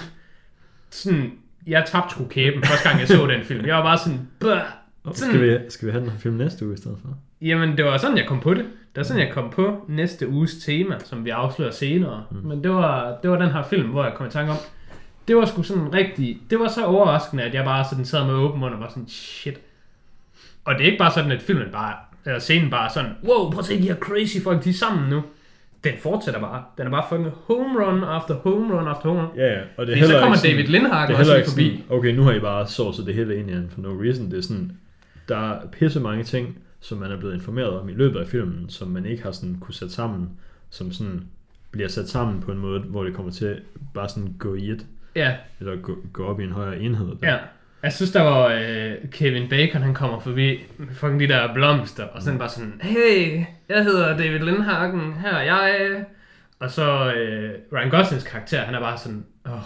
sådan, 0.89 1.39
jeg 1.67 1.85
tabte 1.87 2.13
sgu 2.13 2.25
kæben, 2.25 2.63
første 2.63 2.89
gang 2.89 2.99
jeg 2.99 3.07
så 3.07 3.27
den 3.27 3.43
film. 3.43 3.65
Jeg 3.65 3.75
var 3.75 3.83
bare 3.83 3.97
sådan, 3.97 4.27
sådan 5.13 5.13
Skal 5.13 5.41
vi, 5.41 5.57
skal 5.69 5.87
vi 5.87 5.91
have 5.91 6.03
den 6.03 6.11
her 6.11 6.19
film 6.19 6.35
næste 6.35 6.65
uge 6.65 6.73
i 6.73 6.77
stedet 6.77 6.97
for? 7.01 7.17
jamen 7.41 7.77
det 7.77 7.85
var 7.85 7.97
sådan, 7.97 8.17
jeg 8.17 8.27
kom 8.27 8.39
på 8.39 8.53
det. 8.53 8.65
Det 8.65 8.97
var 8.97 9.03
sådan, 9.03 9.21
jeg 9.25 9.33
kom 9.33 9.49
på 9.49 9.85
næste 9.87 10.27
uges 10.27 10.55
tema, 10.65 10.95
som 11.05 11.25
vi 11.25 11.29
afslører 11.29 11.71
senere. 11.71 12.23
Mm. 12.31 12.37
Men 12.37 12.63
det 12.63 12.71
var, 12.71 13.17
det 13.21 13.29
var 13.29 13.37
den 13.37 13.51
her 13.51 13.63
film, 13.63 13.89
hvor 13.89 14.03
jeg 14.03 14.13
kom 14.13 14.27
i 14.27 14.29
tanke 14.29 14.51
om, 14.51 14.57
det 15.27 15.35
var 15.35 15.45
sgu 15.45 15.63
sådan 15.63 15.93
rigtig, 15.93 16.41
det 16.49 16.59
var 16.59 16.67
så 16.67 16.85
overraskende, 16.85 17.43
at 17.43 17.53
jeg 17.53 17.65
bare 17.65 17.85
sådan 17.89 18.05
sad 18.05 18.25
med 18.25 18.33
åben 18.33 18.59
mund 18.59 18.73
og 18.73 18.79
var 18.79 18.89
sådan, 18.89 19.07
shit. 19.07 19.59
Og 20.65 20.73
det 20.73 20.81
er 20.81 20.85
ikke 20.85 20.97
bare 20.97 21.11
sådan, 21.11 21.31
at 21.31 21.41
filmen 21.41 21.67
bare, 21.71 21.93
eller 22.25 22.39
scenen 22.39 22.69
bare 22.69 22.89
sådan, 22.89 23.11
wow, 23.23 23.49
prøv 23.49 23.59
at 23.59 23.65
se 23.65 23.77
de 23.77 23.87
her 23.87 23.95
crazy 23.95 24.37
folk, 24.43 24.63
de 24.63 24.69
er 24.69 24.73
sammen 24.73 25.09
nu. 25.09 25.23
Den 25.83 25.93
fortsætter 25.99 26.39
bare. 26.41 26.63
Den 26.77 26.87
er 26.87 26.91
bare 26.91 27.05
fucking 27.09 27.29
home 27.47 27.85
run 27.85 28.03
after 28.03 28.33
home 28.35 28.73
run 28.75 28.87
after 28.87 29.09
home 29.09 29.21
run. 29.21 29.37
Ja, 29.37 29.45
ja. 29.53 29.61
Og 29.77 29.87
det 29.87 29.93
er 29.97 30.01
Fordi 30.01 30.13
så 30.13 30.19
kommer 30.19 30.35
ikke 30.45 30.47
David 30.57 30.67
Lindhagen 30.67 31.15
også 31.15 31.33
lige 31.35 31.45
forbi. 31.49 31.83
sådan, 31.83 31.97
okay, 31.97 32.15
nu 32.15 32.23
har 32.23 32.31
I 32.31 32.39
bare 32.39 32.67
sovset 32.67 33.05
det 33.05 33.15
hele 33.15 33.35
ind 33.39 33.49
igen 33.49 33.69
for 33.69 33.81
no 33.81 33.89
reason. 33.89 34.31
Det 34.31 34.37
er 34.37 34.41
sådan, 34.41 34.71
der 35.29 35.37
er 35.53 35.67
pisse 35.71 35.99
mange 35.99 36.23
ting, 36.23 36.57
som 36.79 36.97
man 36.97 37.11
er 37.11 37.17
blevet 37.17 37.33
informeret 37.33 37.69
om 37.79 37.89
i 37.89 37.93
løbet 37.93 38.19
af 38.19 38.27
filmen, 38.27 38.69
som 38.69 38.87
man 38.87 39.05
ikke 39.05 39.23
har 39.23 39.31
sådan 39.31 39.57
kunne 39.61 39.73
sætte 39.73 39.93
sammen, 39.93 40.29
som 40.69 40.91
sådan 40.91 41.23
bliver 41.71 41.87
sat 41.87 42.09
sammen 42.09 42.41
på 42.41 42.51
en 42.51 42.57
måde, 42.57 42.79
hvor 42.79 43.03
det 43.03 43.13
kommer 43.13 43.31
til 43.31 43.61
bare 43.93 44.09
sådan 44.09 44.35
gå 44.39 44.55
i 44.55 44.69
et, 44.69 44.85
Ja, 45.15 45.35
eller 45.59 45.75
gå, 45.75 45.97
gå 46.13 46.25
op 46.25 46.39
i 46.39 46.43
en 46.43 46.51
højere 46.51 46.79
enhed. 46.79 47.07
Der. 47.07 47.31
ja. 47.31 47.37
Jeg 47.83 47.93
synes, 47.93 48.11
der 48.11 48.21
var 48.21 48.45
øh, 48.47 48.95
Kevin 49.11 49.49
Bacon, 49.49 49.81
han 49.81 49.93
kommer 49.93 50.19
forbi 50.19 50.63
med 50.77 50.95
fucking 50.95 51.19
de 51.19 51.27
der 51.27 51.53
blomster, 51.53 52.03
og 52.03 52.21
sådan 52.21 52.39
bare 52.39 52.49
sådan, 52.49 52.79
hey, 52.83 53.43
jeg 53.69 53.83
hedder 53.83 54.17
David 54.17 54.39
Lindhagen, 54.39 55.13
her 55.13 55.29
er 55.35 55.43
jeg. 55.43 56.05
Og 56.59 56.71
så 56.71 57.13
øh, 57.13 57.53
Ryan 57.73 57.89
Goslings 57.89 58.23
karakter, 58.23 58.61
han 58.61 58.75
er 58.75 58.79
bare 58.79 58.97
sådan, 58.97 59.25
åh, 59.45 59.59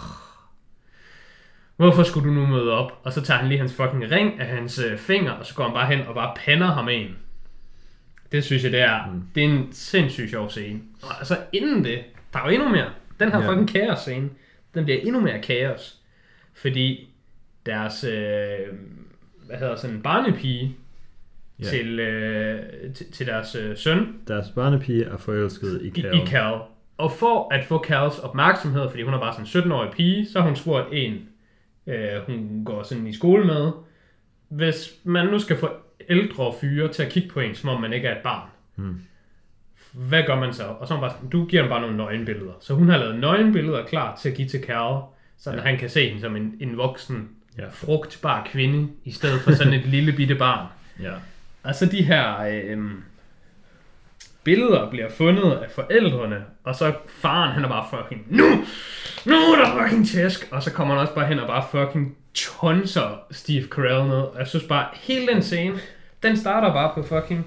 hvorfor 1.76 2.04
skulle 2.04 2.30
du 2.30 2.34
nu 2.34 2.46
møde 2.46 2.72
op? 2.72 2.92
Og 3.04 3.14
så 3.14 3.22
tager 3.22 3.38
han 3.40 3.48
lige 3.50 3.60
hans 3.60 3.74
fucking 3.74 4.12
ring 4.12 4.40
af 4.40 4.46
hans 4.48 4.80
øh, 4.80 4.98
finger, 4.98 5.32
og 5.32 5.46
så 5.46 5.56
går 5.56 5.64
han 5.64 5.74
bare 5.74 5.88
hen 5.96 6.08
og 6.08 6.16
bare 6.16 6.34
pander 6.46 6.68
ham 6.68 6.90
en. 6.90 7.16
Det 8.32 8.44
synes 8.44 8.64
jeg, 8.64 8.72
det 8.72 8.82
er, 8.82 9.06
mm. 9.14 9.22
det 9.36 9.44
er 9.44 9.48
en 9.50 9.68
sindssygt 9.72 10.30
sjov 10.30 10.50
scene. 10.50 10.80
Og 11.04 11.10
altså 11.20 11.38
inden 11.54 11.84
det, 11.84 12.00
der 12.34 12.40
er 12.40 12.44
jo 12.46 12.50
endnu 12.50 12.70
mere. 12.70 12.90
Den 13.20 13.32
her 13.32 13.42
Ja. 13.42 13.50
fucking 13.50 13.70
kaos 13.70 14.00
scene, 14.00 14.30
den 14.74 14.84
bliver 14.84 15.00
endnu 15.02 15.20
mere 15.20 15.42
kaos. 15.42 15.98
Fordi 16.54 17.13
deres, 17.66 18.04
øh, 18.04 18.58
hvad 19.46 19.58
hedder 19.58 19.76
sådan 19.76 19.96
en 19.96 20.02
barnepige 20.02 20.76
Ja. 21.60 21.64
til, 21.66 22.00
øh, 22.00 22.60
til, 22.94 23.12
til 23.12 23.28
deres 23.28 23.56
øh, 23.56 23.78
søn, 23.78 24.16
Deres 24.28 24.50
barnepige 24.50 25.04
er 25.06 25.18
forelsket 25.18 25.82
i 25.82 25.88
i, 25.88 26.02
Carol. 26.02 26.16
i 26.16 26.26
Cal. 26.28 26.60
Og 26.98 27.12
for 27.12 27.54
at 27.54 27.66
få 27.66 27.84
Cals 27.84 28.20
opmærksomhed, 28.20 28.90
fordi 28.90 29.04
hun 29.04 29.14
er 29.14 29.20
bare 29.20 29.34
sådan 29.34 29.66
en 29.66 29.72
17-årig 29.72 29.92
pige, 29.92 30.28
så 30.30 30.40
har 30.40 30.48
hun 30.48 30.56
spurgt 30.56 30.88
en, 30.92 31.14
øh, 31.88 32.22
hun 32.28 32.62
går 32.66 32.84
sådan 32.84 33.08
i 33.08 33.14
skole 33.14 33.46
med, 33.46 33.72
hvis 34.50 34.94
man 35.04 35.28
nu 35.28 35.40
skal 35.40 35.58
få 35.58 35.70
ældre 36.10 36.54
fyre 36.62 36.88
til 36.88 37.04
at 37.04 37.12
kigge 37.12 37.30
på 37.30 37.40
en, 37.40 37.56
som 37.56 37.70
om 37.70 37.82
man 37.82 37.94
ikke 37.94 38.08
er 38.08 38.16
et 38.16 38.24
barn, 38.24 38.48
Hmm. 38.76 39.02
hvad 39.94 40.24
gør 40.28 40.40
man 40.40 40.54
så? 40.54 40.64
Og 40.64 40.88
så 40.88 40.94
er 40.94 40.98
hun 40.98 41.02
bare 41.04 41.12
sådan, 41.16 41.30
du 41.30 41.46
giver 41.46 41.62
ham 41.62 41.70
bare 41.70 41.82
nogle 41.82 41.98
nøgenbilleder. 41.98 42.54
Så 42.60 42.74
hun 42.74 42.90
har 42.90 42.98
lavet 42.98 43.20
nøgenbilleder 43.20 43.86
klar 43.86 44.16
til 44.16 44.30
at 44.30 44.36
give 44.36 44.48
til 44.48 44.60
Cal, 44.64 45.02
så. 45.38 45.52
Ja. 45.52 45.60
han 45.62 45.78
kan 45.78 45.90
se 45.90 46.06
hende 46.08 46.22
som 46.22 46.36
en, 46.36 46.56
en 46.60 46.78
voksen, 46.78 47.30
Ja. 47.58 47.64
frugtbar 47.72 48.48
kvinde, 48.52 48.90
i 49.06 49.12
stedet 49.12 49.42
for 49.42 49.52
sådan 49.52 49.74
et 49.74 49.86
lille 49.86 50.12
bitte 50.12 50.36
barn. 50.36 50.68
Ja. 51.02 51.14
Og 51.64 51.76
så 51.76 51.86
de 51.86 52.04
her 52.04 52.40
øh, 52.42 52.78
billeder 54.44 54.90
bliver 54.90 55.10
fundet 55.10 55.52
af 55.52 55.72
forældrene, 55.72 56.44
og 56.64 56.76
så 56.76 56.94
faren, 57.08 57.52
han 57.52 57.64
er 57.64 57.68
bare 57.70 57.86
fucking, 57.90 58.26
nu, 58.30 58.44
nu 59.26 59.36
er 59.36 59.66
der 59.66 59.84
fucking 59.84 60.08
tæsk, 60.08 60.48
og 60.52 60.64
så 60.64 60.72
kommer 60.72 60.94
han 60.94 61.02
også 61.02 61.16
bare 61.16 61.28
hen 61.28 61.40
og 61.40 61.48
bare 61.48 61.66
fucking 61.72 62.18
tonser 62.34 63.20
Steve 63.32 63.68
Carell 63.68 64.08
ned. 64.08 64.18
Og 64.18 64.40
jeg 64.40 64.48
synes 64.48 64.66
bare, 64.66 64.88
hele 64.94 65.28
den 65.28 65.44
scene, 65.44 65.80
den 66.24 66.38
starter 66.38 66.74
bare 66.74 66.92
på 66.96 67.04
fucking 67.04 67.46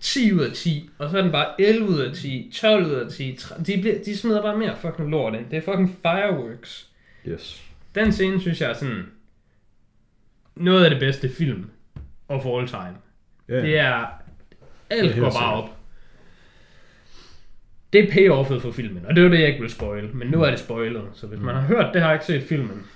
10 0.00 0.32
ud 0.32 0.40
af 0.40 0.52
10, 0.52 0.90
og 0.98 1.10
så 1.10 1.18
er 1.18 1.22
den 1.22 1.32
bare 1.32 1.60
11 1.60 1.88
ud 1.88 1.98
af 2.00 2.14
10, 2.14 2.52
12 2.54 2.86
ud 2.86 2.90
af 2.90 3.10
10, 3.10 3.36
13. 3.36 3.66
de, 3.66 3.80
bliver, 3.80 3.96
de 4.04 4.16
smider 4.16 4.42
bare 4.42 4.58
mere 4.58 4.76
fucking 4.80 5.10
lort 5.10 5.34
ind. 5.34 5.50
Det 5.50 5.56
er 5.56 5.62
fucking 5.62 5.98
fireworks. 6.02 6.88
Yes. 7.28 7.62
Den 7.94 8.12
scene 8.12 8.40
synes 8.40 8.60
jeg 8.60 8.70
er 8.70 8.74
sådan 8.74 9.04
noget 10.56 10.84
af 10.84 10.90
det 10.90 11.00
bedste 11.00 11.28
film 11.28 11.70
of 12.28 12.46
all 12.46 12.68
time. 12.68 12.96
Ja. 13.48 13.54
Det 13.54 13.78
er... 13.78 14.06
Det 14.90 14.98
er 14.98 15.02
Alt 15.02 15.16
går 15.16 15.30
bare 15.30 15.54
op. 15.54 15.70
Det 17.92 18.08
er 18.08 18.12
payoffet 18.12 18.62
for 18.62 18.70
filmen, 18.70 19.06
og 19.06 19.16
det 19.16 19.24
var 19.24 19.30
det, 19.30 19.38
jeg 19.38 19.46
ikke 19.46 19.60
ville 19.60 19.72
spoil. 19.72 20.14
Men 20.14 20.28
nu 20.28 20.42
er 20.42 20.50
det 20.50 20.58
spoilet, 20.58 21.02
så 21.12 21.26
hvis 21.26 21.40
man 21.40 21.54
har 21.54 21.62
hørt 21.62 21.94
det, 21.94 22.02
har 22.02 22.12
ikke 22.12 22.24
set 22.24 22.42
filmen. 22.42 22.86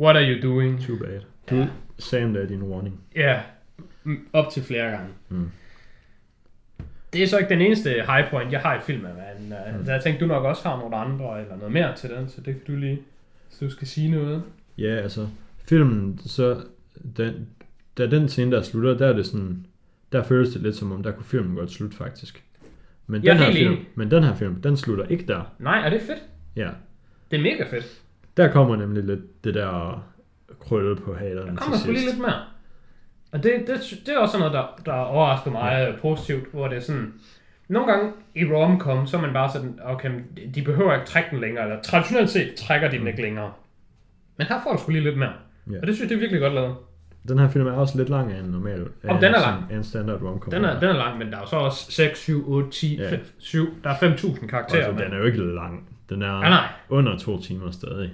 What 0.00 0.16
are 0.16 0.24
you 0.24 0.52
doing? 0.52 0.82
Too 0.82 0.96
bad. 0.96 1.20
Du 1.50 1.66
sagde 1.98 2.24
endda 2.24 2.46
din 2.46 2.62
warning. 2.62 3.00
Ja, 3.16 3.40
mm, 4.04 4.28
op 4.32 4.52
til 4.52 4.62
flere 4.62 4.90
gange. 4.90 5.08
Mm. 5.28 5.50
Det 7.12 7.22
er 7.22 7.26
så 7.26 7.38
ikke 7.38 7.48
den 7.48 7.60
eneste 7.60 7.90
high 7.90 8.30
point, 8.30 8.52
jeg 8.52 8.60
har 8.60 8.76
i 8.76 8.80
filmen, 8.80 9.10
men 9.12 9.52
uh, 9.80 9.86
jeg 9.86 10.02
tænkte, 10.02 10.24
du 10.24 10.28
nok 10.28 10.44
også 10.44 10.68
har 10.68 10.78
nogle 10.78 10.96
andre 10.96 11.40
eller 11.40 11.56
noget 11.56 11.72
mere 11.72 11.96
til 11.96 12.10
den, 12.10 12.28
så 12.28 12.40
det 12.40 12.54
kan 12.54 12.74
du 12.74 12.80
lige, 12.80 13.00
hvis 13.48 13.58
du 13.58 13.70
skal 13.70 13.86
sige 13.86 14.10
noget. 14.10 14.42
Ja, 14.78 14.96
altså, 14.96 15.28
filmen, 15.68 16.18
så, 16.26 16.60
den, 17.16 17.48
da 17.98 18.06
den 18.06 18.28
scene 18.28 18.56
der 18.56 18.62
slutter, 18.62 18.96
der 18.96 19.06
er 19.08 19.12
det 19.12 19.26
sådan, 19.26 19.66
der 20.12 20.22
føles 20.22 20.48
det 20.52 20.62
lidt 20.62 20.76
som 20.76 20.92
om, 20.92 21.02
der 21.02 21.10
kunne 21.12 21.24
filmen 21.24 21.56
godt 21.56 21.70
slutte 21.70 21.96
faktisk. 21.96 22.44
Men 23.06 23.24
Jeg 23.24 23.30
er 23.30 23.34
den, 23.34 23.42
her 23.42 23.46
helt 23.52 23.58
film, 23.58 23.72
enig. 23.72 23.86
men 23.94 24.10
den 24.10 24.24
her 24.24 24.34
film, 24.34 24.62
den 24.62 24.76
slutter 24.76 25.04
ikke 25.06 25.26
der. 25.26 25.42
Nej, 25.58 25.78
er 25.86 25.90
det 25.90 26.00
fedt? 26.02 26.22
Ja. 26.56 26.70
Det 27.30 27.38
er 27.38 27.42
mega 27.42 27.64
fedt. 27.70 28.00
Der 28.36 28.48
kommer 28.52 28.76
nemlig 28.76 29.04
lidt 29.04 29.44
det 29.44 29.54
der 29.54 30.04
krølle 30.60 30.96
på 30.96 31.14
halerne 31.14 31.50
Der 31.50 31.56
kommer 31.56 31.76
til 31.76 31.82
sgu 31.82 31.90
lige 31.92 32.00
sidst. 32.00 32.14
lidt 32.14 32.22
mere. 32.26 32.40
Og 33.32 33.42
det, 33.42 33.52
det, 33.66 34.00
det 34.06 34.14
er 34.14 34.18
også 34.18 34.32
sådan 34.32 34.52
noget, 34.52 34.68
der, 34.86 34.92
der 34.92 34.98
overrasker 34.98 35.50
mig 35.50 35.86
ja. 35.94 36.00
positivt, 36.00 36.52
hvor 36.52 36.68
det 36.68 36.76
er 36.76 36.80
sådan... 36.80 37.12
Nogle 37.68 37.92
gange 37.92 38.12
i 38.34 38.44
romcom, 38.44 39.06
så 39.06 39.16
er 39.16 39.20
man 39.20 39.32
bare 39.32 39.52
sådan, 39.52 39.78
okay, 39.84 40.10
men 40.10 40.24
de 40.54 40.62
behøver 40.62 40.94
ikke 40.94 41.06
trække 41.06 41.28
den 41.30 41.40
længere, 41.40 41.64
eller 41.64 41.82
traditionelt 41.82 42.30
set 42.30 42.54
trækker 42.54 42.90
de 42.90 42.98
den 42.98 43.06
ikke 43.06 43.22
længere. 43.22 43.52
Men 44.36 44.46
her 44.46 44.60
får 44.62 44.72
du 44.72 44.78
sgu 44.78 44.90
lige 44.92 45.04
lidt 45.04 45.18
mere. 45.18 45.32
Ja. 45.70 45.80
Og 45.80 45.86
det 45.86 45.94
synes 45.96 46.00
jeg, 46.00 46.08
det 46.08 46.14
er 46.14 46.20
virkelig 46.20 46.40
godt 46.40 46.54
lavet. 46.54 46.74
Den 47.28 47.38
her 47.38 47.48
film 47.48 47.66
er 47.66 47.72
også 47.72 47.98
lidt 47.98 48.08
lang 48.08 48.32
af 48.32 48.38
en 48.40 48.44
normal. 48.44 48.80
Om 49.08 49.16
den 49.20 49.34
er 49.34 49.40
lang. 49.40 49.72
En 49.72 49.84
standard 49.84 50.22
romcom. 50.22 50.50
Den 50.50 50.64
er, 50.64 50.80
den 50.80 50.88
er 50.88 50.92
lang, 50.96 51.18
men 51.18 51.32
der 51.32 51.38
er 51.38 51.46
så 51.46 51.56
også 51.56 51.92
6, 51.92 52.18
7, 52.18 52.50
8, 52.52 52.70
10, 52.70 52.96
Ja. 52.96 53.10
ja. 53.10 53.18
7, 53.38 53.66
der 53.84 53.90
er 53.90 53.94
5.000 53.94 54.46
karakterer. 54.46 54.86
altså, 54.86 55.04
den 55.04 55.12
er 55.12 55.18
jo 55.18 55.24
ikke 55.24 55.38
lang. 55.54 55.88
Den 56.08 56.22
er 56.22 56.26
Ja, 56.34 56.48
nej. 56.48 56.66
under 56.88 57.18
to 57.18 57.40
timer 57.40 57.70
stadig. 57.70 58.10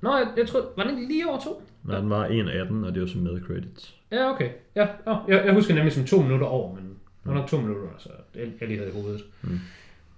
Nå, 0.00 0.16
jeg, 0.16 0.26
jeg 0.36 0.46
tror, 0.48 0.60
var 0.76 0.82
den 0.84 0.98
ikke 0.98 1.12
lige 1.12 1.28
over 1.28 1.40
to? 1.40 1.62
Nej, 1.84 1.98
den 2.00 2.10
var 2.10 2.26
1.18, 2.26 2.86
og 2.86 2.94
det 2.94 2.96
er 2.96 3.00
jo 3.00 3.06
så 3.06 3.18
med 3.18 3.40
credits. 3.40 3.94
Ja, 4.12 4.30
okay. 4.30 4.48
Ja, 4.76 4.86
nå, 5.06 5.16
jeg, 5.28 5.42
jeg 5.46 5.54
husker 5.54 5.74
nemlig 5.74 5.92
som 5.92 6.04
to 6.04 6.22
minutter 6.22 6.46
over, 6.46 6.74
men 6.74 6.84
det 6.84 6.94
var 7.24 7.34
nok 7.34 7.48
to 7.48 7.60
minutter, 7.60 7.88
så 7.98 8.08
det 8.34 8.52
jeg 8.60 8.68
lige 8.68 8.78
havde 8.78 8.90
i 8.90 8.94
hovedet. 9.02 9.24
Mm. 9.42 9.58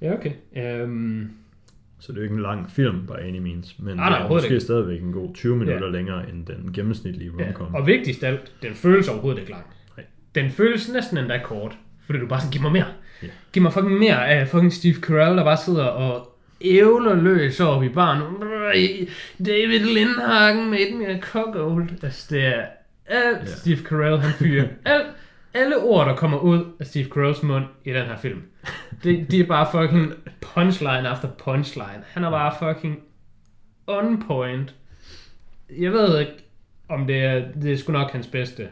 Ja, 0.01 0.15
okay. 0.15 0.33
Øhm, 0.57 1.31
Så 2.01 2.13
det 2.13 2.19
er 2.19 2.21
jo 2.21 2.25
ikke 2.25 2.35
en 2.35 2.43
lang 2.43 2.71
film, 2.71 3.07
by 3.07 3.11
any 3.29 3.39
means. 3.39 3.75
Men 3.79 3.85
Nej, 3.87 3.91
det 3.93 3.97
nej, 3.97 4.07
er 4.09 4.21
overhovedet 4.21 4.45
måske 4.45 4.55
ikke. 4.55 4.65
stadigvæk 4.65 5.01
en 5.03 5.13
god 5.13 5.35
20 5.35 5.57
minutter 5.57 5.87
Ja. 5.87 5.93
længere 5.93 6.29
end 6.31 6.47
den 6.47 6.73
gennemsnitlige 6.73 7.31
ja. 7.39 7.45
romcom. 7.47 7.75
Og 7.75 7.87
vigtigst 7.87 8.25
af 8.25 8.29
alt, 8.31 8.53
den 8.63 8.75
føles 8.75 9.09
overhovedet 9.09 9.39
ikke 9.41 9.51
lang. 9.53 9.65
Nej. 9.97 10.07
Den 10.35 10.51
føles 10.51 10.93
næsten 10.93 11.19
endda 11.19 11.41
kort, 11.45 11.79
fordi 12.07 12.19
du 12.19 12.27
bare 12.27 12.41
sådan, 12.41 12.53
giv 12.53 12.63
mig 12.63 12.73
mere. 12.73 12.85
Ja. 13.23 13.29
Giv 13.53 13.63
mig 13.63 13.73
fucking 13.73 13.99
mere 13.99 14.29
af 14.29 14.49
fucking 14.49 14.73
Steve 14.73 14.95
Carell, 14.95 15.37
der 15.37 15.45
bare 15.45 15.57
sidder 15.57 15.85
og 15.85 16.39
ævler 16.61 17.15
løs 17.15 17.61
over 17.61 17.83
i 17.83 17.89
barn. 17.89 18.21
David 19.47 19.79
Lindhagen 19.95 20.71
made 20.71 20.95
me 20.99 21.07
a 21.07 21.19
cuckold. 21.21 21.89
Altså, 22.03 22.27
det 22.35 22.45
er 22.47 22.63
alt 23.07 23.39
Ja. 23.41 23.47
Steve 23.47 23.77
Carell, 23.79 24.19
han 24.21 24.33
fyrer. 24.33 24.65
alt, 24.85 25.07
alle 25.59 25.77
ord, 25.77 26.07
der 26.07 26.17
kommer 26.17 26.39
ud 26.39 26.65
af 26.81 26.87
Steve 26.87 27.09
Carells 27.09 27.43
mund 27.43 27.65
i 27.85 27.93
den 27.93 28.07
her 28.07 28.17
film, 28.17 28.43
det, 29.05 29.31
de 29.31 29.41
er 29.41 29.47
bare 29.47 29.69
fucking 29.73 30.13
punchline 30.41 31.13
efter 31.13 31.29
punchline. 31.29 32.03
Han 32.07 32.25
er 32.25 32.31
bare 32.31 32.55
fucking 32.59 32.99
on 33.87 34.23
point. 34.27 34.75
Jeg 35.79 35.93
ved 35.93 36.21
ikke, 36.21 36.33
om 36.89 37.07
det 37.07 37.17
er, 37.17 37.53
det 37.53 37.73
er 37.73 37.77
sgu 37.77 37.93
nok 37.93 38.11
hans 38.11 38.27
bedste. 38.27 38.69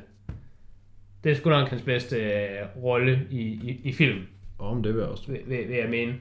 Det 1.24 1.32
er 1.32 1.36
sgu 1.36 1.50
nok 1.50 1.68
hans 1.68 1.82
bedste 1.82 2.16
øh, 2.16 2.82
rolle 2.82 3.26
i, 3.30 3.40
i, 3.40 3.80
i 3.84 3.92
film, 3.92 4.26
om 4.58 4.82
det 4.82 4.94
vil 4.94 5.00
jeg 5.00 5.08
også 5.08 5.32
vil, 5.32 5.40
vil, 5.46 5.68
vil 5.68 5.76
jeg 5.76 5.88
mene. 5.88 6.14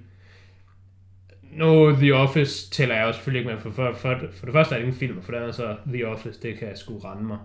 Nu, 1.51 1.91
The 1.91 2.15
Office 2.15 2.71
tæller 2.71 2.95
jeg 2.95 3.07
jo 3.07 3.13
selvfølgelig 3.13 3.39
ikke 3.39 3.53
med, 3.53 3.61
for, 3.61 3.71
for, 3.71 3.93
for, 3.93 4.19
for 4.31 4.45
det 4.45 4.53
første 4.53 4.75
er 4.75 4.79
det 4.79 4.85
ikke 4.85 4.95
en 4.95 4.99
film, 4.99 5.17
og 5.17 5.23
for 5.23 5.31
det 5.31 5.39
andet 5.39 5.55
så 5.55 5.75
The 5.87 6.07
Office, 6.07 6.41
det 6.41 6.57
kan 6.57 6.67
jeg 6.67 6.77
sgu 6.77 6.97
rende 6.97 7.23
mig. 7.23 7.37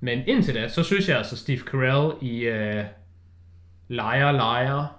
Men 0.00 0.22
indtil 0.26 0.54
da, 0.54 0.68
så 0.68 0.82
synes 0.82 1.08
jeg 1.08 1.18
altså 1.18 1.36
Steve 1.36 1.58
Carell 1.58 2.12
i 2.20 2.48
uh, 2.48 2.84
Liar 3.88 4.32
Liar, 4.32 4.96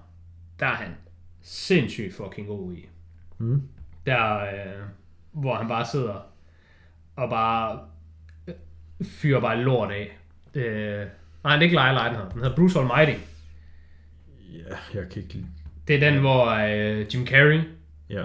der 0.60 0.66
er 0.66 0.76
han 0.76 0.96
sindssygt 1.42 2.14
fucking 2.16 2.48
god 2.48 2.74
i. 2.74 2.90
Mm. 3.38 3.62
Der, 4.06 4.38
øh, 4.40 4.82
hvor 5.32 5.56
han 5.56 5.68
bare 5.68 5.86
sidder 5.86 6.26
og 7.16 7.30
bare 7.30 7.80
øh, 8.48 8.54
fyrer 9.06 9.40
bare 9.42 9.58
lort 9.62 9.92
af. 9.92 10.18
Øh, 10.54 11.08
nej, 11.44 11.54
det 11.54 11.60
er 11.60 11.62
ikke 11.62 11.76
Liar 11.76 11.92
Liar, 11.92 12.08
den 12.08 12.16
hedder. 12.16 12.30
Den 12.30 12.42
hedder 12.42 12.56
Bruce 12.56 12.80
Almighty. 12.80 13.22
Ja, 14.54 15.00
jeg 15.00 15.10
kan 15.10 15.22
ikke 15.22 15.34
lide... 15.34 15.46
Det 15.88 15.96
er 16.04 16.12
den, 16.12 16.20
hvor 16.20 16.46
øh, 16.46 17.16
Jim 17.16 17.28
Carrey 17.28 17.62
Ja. 18.10 18.24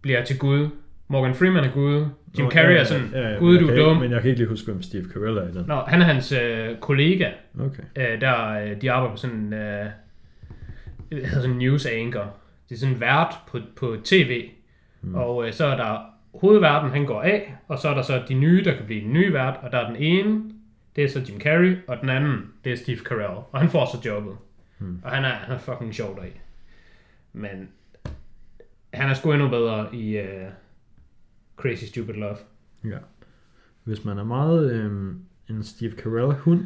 bliver 0.00 0.24
til 0.24 0.38
Gud. 0.38 0.68
Morgan 1.08 1.34
Freeman 1.34 1.64
er 1.64 1.72
Gud. 1.72 2.06
Jim 2.38 2.50
Carrey 2.50 2.74
ja, 2.74 2.80
er 2.80 2.84
sådan, 2.84 3.10
ja, 3.12 3.28
ja, 3.28 3.38
Gud, 3.38 3.54
men 3.54 3.62
du 3.62 3.72
jeg 3.72 3.78
er 3.78 3.84
dum. 3.84 3.96
Ikke, 3.96 4.00
men 4.00 4.12
jeg 4.12 4.20
kan 4.20 4.30
ikke 4.30 4.40
lige 4.40 4.48
huske, 4.48 4.72
hvem 4.72 4.82
Steve 4.82 5.04
Carell 5.12 5.36
er 5.36 5.48
i 5.48 5.52
den. 5.52 5.64
Nå, 5.66 5.74
han 5.74 6.00
er 6.00 6.04
hans 6.04 6.32
øh, 6.32 6.76
kollega, 6.76 7.30
Okay. 7.60 7.82
øh, 7.96 8.20
der 8.20 8.48
øh, 8.48 8.80
de 8.80 8.92
arbejder 8.92 9.14
på 9.14 9.20
sådan, 9.20 9.52
øh, 9.52 9.86
hedder 11.10 11.40
sådan 11.40 11.56
news 11.56 11.86
anchor. 11.86 12.34
Det 12.68 12.74
er 12.74 12.78
sådan 12.78 13.00
vært 13.00 13.34
på, 13.46 13.58
på 13.76 13.96
tv, 14.04 14.48
mm. 15.02 15.14
og 15.14 15.46
øh, 15.46 15.52
så 15.52 15.66
er 15.66 15.76
der 15.76 15.98
hovedverden, 16.34 16.90
han 16.90 17.06
går 17.06 17.22
af, 17.22 17.54
og 17.68 17.78
så 17.78 17.88
er 17.88 17.94
der 17.94 18.02
så 18.02 18.22
de 18.28 18.34
nye, 18.34 18.64
der 18.64 18.76
kan 18.76 18.86
blive 18.86 19.02
en 19.02 19.12
ny 19.12 19.32
vært, 19.32 19.54
og 19.62 19.72
der 19.72 19.78
er 19.78 19.86
den 19.86 19.96
ene, 19.96 20.42
det 20.96 21.04
er 21.04 21.08
så 21.08 21.20
Jim 21.28 21.40
Carrey, 21.40 21.76
og 21.86 22.00
den 22.00 22.08
anden, 22.08 22.52
det 22.64 22.72
er 22.72 22.76
Steve 22.76 22.98
Carell, 22.98 23.38
og 23.52 23.58
han 23.60 23.68
får 23.68 23.84
så 23.84 24.08
jobbet. 24.08 24.36
Mm. 24.78 25.00
Og 25.04 25.10
han 25.10 25.24
er, 25.24 25.28
han 25.28 25.54
er 25.54 25.58
fucking 25.58 25.94
sjov 25.94 26.16
deri. 26.16 26.28
Men 27.32 27.68
han 28.94 29.10
er 29.10 29.14
sgu 29.14 29.32
endnu 29.32 29.48
bedre 29.48 29.86
i 29.92 30.16
øh, 30.16 30.48
Crazy 31.56 31.84
Stupid 31.84 32.14
Love. 32.14 32.36
Ja. 32.84 32.98
Hvis 33.84 34.04
man 34.04 34.18
er 34.18 34.24
meget 34.24 34.72
øh, 34.72 35.14
en 35.50 35.62
Steve 35.62 35.92
Carell-hund, 35.92 36.64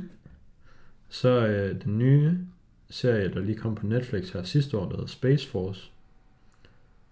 så 1.08 1.46
øh, 1.46 1.82
den 1.84 1.98
nye 1.98 2.38
serie, 2.90 3.28
der 3.34 3.40
lige 3.40 3.58
kom 3.58 3.74
på 3.74 3.86
Netflix 3.86 4.30
her 4.30 4.42
sidste 4.42 4.78
år, 4.78 4.84
der 4.88 4.96
hedder 4.96 5.06
Space 5.06 5.48
Force, 5.48 5.90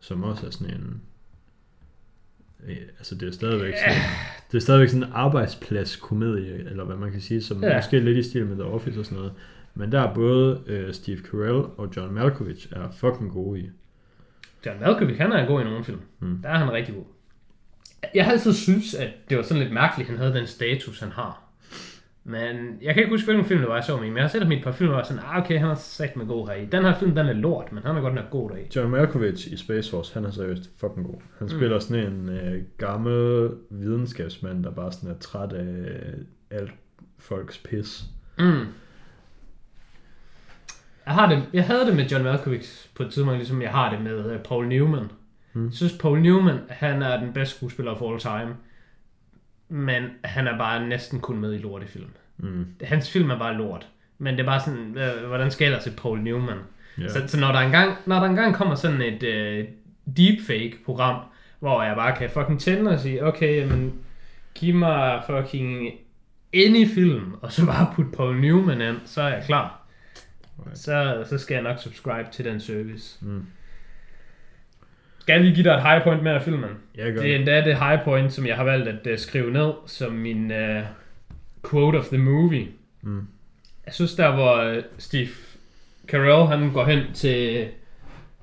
som 0.01 0.23
også 0.23 0.47
er 0.47 0.51
sådan 0.51 0.75
en... 0.75 1.01
Øh, 2.67 2.77
altså 2.99 3.15
det 3.15 3.29
er 3.29 3.33
stadigvæk 3.33 3.75
sådan, 3.77 3.99
det 4.53 4.57
er 4.57 4.61
stadigvæk 4.61 4.89
sådan 4.89 5.03
en 5.03 5.13
arbejdsplads-komedie, 5.13 6.55
eller 6.71 6.85
hvad 6.85 6.97
man 6.97 7.11
kan 7.13 7.21
sige, 7.21 7.43
som 7.43 7.65
Ja. 7.65 7.77
måske 7.77 8.01
lidt 8.01 8.19
i 8.19 8.23
stil 8.23 8.47
med 8.47 8.57
The 8.57 8.65
Office 8.65 8.99
og 9.01 9.05
sådan 9.05 9.19
noget. 9.19 9.33
Men 9.75 9.93
der 9.93 10.01
er 10.01 10.15
både 10.15 10.63
øh, 10.67 10.95
Steve 10.95 11.19
Carell 11.19 11.65
og 11.77 11.93
John 11.97 12.15
Malkovich 12.15 12.67
er 12.73 12.91
fucking 12.91 13.31
gode 13.33 13.61
i. 13.61 13.71
John 14.67 14.81
Malkovich, 14.81 15.21
han 15.21 15.33
er 15.33 15.47
god 15.47 15.61
i 15.61 15.65
nogle 15.65 15.85
film. 15.85 16.01
Mm. 16.21 16.39
Der 16.43 16.49
er 16.49 16.59
han 16.59 16.73
rigtig 16.73 16.95
god. 16.95 17.05
Jeg 18.15 18.25
har 18.25 18.33
altid 18.33 18.53
synes, 18.53 18.95
at 18.95 19.11
det 19.29 19.37
var 19.37 19.43
sådan 19.43 19.63
lidt 19.63 19.73
mærkeligt, 19.73 20.09
at 20.11 20.17
han 20.17 20.25
havde 20.27 20.39
den 20.39 20.47
status, 20.47 21.01
han 21.01 21.13
har. 21.13 21.41
Men 22.27 22.79
jeg 22.83 22.95
kan 22.95 23.03
ikke 23.03 23.15
huske, 23.15 23.25
hvilken 23.27 23.45
film 23.47 23.61
det 23.61 23.69
var, 23.69 23.75
jeg 23.75 23.85
så 23.85 23.97
med, 23.97 24.07
men 24.07 24.17
jeg 24.17 24.25
har 24.25 24.29
set 24.29 24.43
ham 24.43 24.53
i 24.53 24.57
et 24.59 24.65
par 24.65 24.73
film, 24.73 24.91
var 24.91 25.03
sådan, 25.03 25.23
ah, 25.27 25.39
okay, 25.45 25.59
han 25.59 25.69
er 25.69 25.75
sagt 25.75 26.17
med 26.17 26.27
god 26.27 26.49
her 26.49 26.55
i. 26.55 26.65
Den 26.65 26.83
her 26.85 26.99
film, 26.99 27.15
den 27.15 27.27
er 27.27 27.33
lort, 27.33 27.73
men 27.73 27.83
han 27.83 27.97
er 27.97 28.01
godt 28.01 28.15
nok 28.15 28.31
god 28.31 28.51
deri. 28.51 28.61
John 28.77 28.91
Malkovich 28.91 29.53
i 29.53 29.57
Space 29.57 29.91
Force, 29.91 30.15
han 30.15 30.25
er 30.25 30.31
seriøst 30.31 30.71
fucking 30.81 31.07
god. 31.07 31.21
Han 31.39 31.45
Mm. 31.45 31.49
spiller 31.49 31.79
sådan 31.79 32.07
en 32.13 32.29
øh, 32.29 32.63
gammel 32.79 33.51
videnskabsmand, 33.71 34.65
der 34.65 34.71
bare 34.71 34.93
sådan 34.93 35.11
er 35.11 35.19
træt 35.19 35.53
af 35.53 35.67
alt 36.51 36.71
folks 37.19 37.59
pis. 37.59 38.05
Mm. 38.39 38.45
Jeg, 41.07 41.15
har 41.15 41.29
det, 41.29 41.43
jeg 41.53 41.65
havde 41.65 41.87
det 41.87 41.97
med 41.97 42.05
John 42.07 42.25
Malkovich 42.25 42.89
på 42.95 43.03
et 43.03 43.11
tidspunkt, 43.13 43.39
ligesom 43.39 43.63
jeg 43.63 43.71
har 43.71 43.91
det 43.91 44.01
med 44.05 44.35
uh, 44.35 44.41
Paul 44.41 44.69
Newman. 44.69 45.11
Mm. 45.55 45.65
Jeg 45.65 45.75
synes, 45.75 45.93
Paul 46.01 46.21
Newman, 46.21 46.59
han 46.69 47.03
er 47.03 47.21
den 47.21 47.33
bedste 47.33 47.57
skuespiller 47.57 47.93
of 47.93 48.03
all 48.03 48.21
time. 48.21 48.57
Men 49.69 50.05
han 50.25 50.47
er 50.47 50.59
bare 50.59 50.89
næsten 50.89 51.21
kun 51.21 51.39
med 51.41 51.55
i 51.55 51.59
lortefilm. 51.59 52.11
Mm. 52.39 52.67
Hans 52.83 53.11
film 53.11 53.31
er 53.31 53.39
bare 53.39 53.55
lort. 53.55 53.89
Men 54.19 54.35
det 54.35 54.41
er 54.41 54.47
bare 54.47 54.61
sådan, 54.61 54.99
øh, 54.99 55.27
hvordan 55.27 55.51
skal 55.51 55.71
jeg 55.73 55.81
til 55.81 55.93
Paul 55.97 56.21
Newman? 56.21 56.59
Ja. 56.99 57.09
Så, 57.09 57.23
så 57.27 57.41
når, 57.41 57.53
der 57.53 57.59
engang, 57.59 57.97
når 58.07 58.21
der 58.21 58.27
engang 58.27 58.55
kommer 58.55 58.75
sådan 58.75 59.03
et 59.03 59.23
øh, 59.23 59.65
deepfake-program, 60.17 61.21
hvor 61.61 61.83
jeg 61.83 61.97
bare 61.97 62.17
kan 62.17 62.31
fucking 62.31 62.61
tænde 62.61 62.91
og 62.91 63.01
sige, 63.01 63.25
okay, 63.25 63.69
men 63.69 63.93
giv 64.55 64.75
mig 64.75 65.23
fucking 65.27 65.91
any 66.55 66.89
film, 66.95 67.35
og 67.43 67.53
så 67.53 67.67
bare 67.67 67.93
putte 67.95 68.11
Paul 68.17 68.41
Newman 68.41 68.81
ind, 68.81 68.97
så 69.05 69.23
er 69.23 69.29
jeg 69.29 69.43
klar. 69.47 69.87
Right. 70.59 70.79
Så, 70.79 71.25
så 71.29 71.39
skal 71.39 71.55
jeg 71.55 71.63
nok 71.63 71.79
subscribe 71.79 72.29
til 72.33 72.45
den 72.45 72.61
service. 72.61 73.25
Mm. 73.25 73.47
Skal 75.25 75.33
jeg 75.33 75.43
lige 75.43 75.55
give 75.55 75.65
dig 75.65 75.75
et 75.75 75.83
high 75.83 76.03
point 76.03 76.23
med 76.23 76.33
af 76.33 76.43
filmen? 76.43 76.71
Jeg 76.95 77.13
gør 77.13 77.23
Det 77.23 77.33
er 77.33 77.37
endda 77.37 77.65
det 77.65 77.79
high 77.79 78.05
point, 78.05 78.33
som 78.33 78.47
jeg 78.47 78.57
har 78.57 78.65
valgt 78.65 78.89
at 78.89 79.13
uh, 79.13 79.19
skrive 79.19 79.51
ned 79.51 79.73
som 79.87 80.13
min 80.13 80.51
uh, 80.51 80.83
quote 81.71 81.97
of 81.97 82.05
the 82.05 82.19
movie. 82.19 82.69
Mm. 83.03 83.27
Jeg 83.87 83.95
synes 83.95 84.15
der, 84.15 84.35
hvor 84.35 84.71
uh, 84.71 84.83
Steve 84.99 85.29
Carell, 86.09 86.47
han 86.47 86.73
går 86.73 86.85
hen 86.85 87.01
til, 87.15 87.69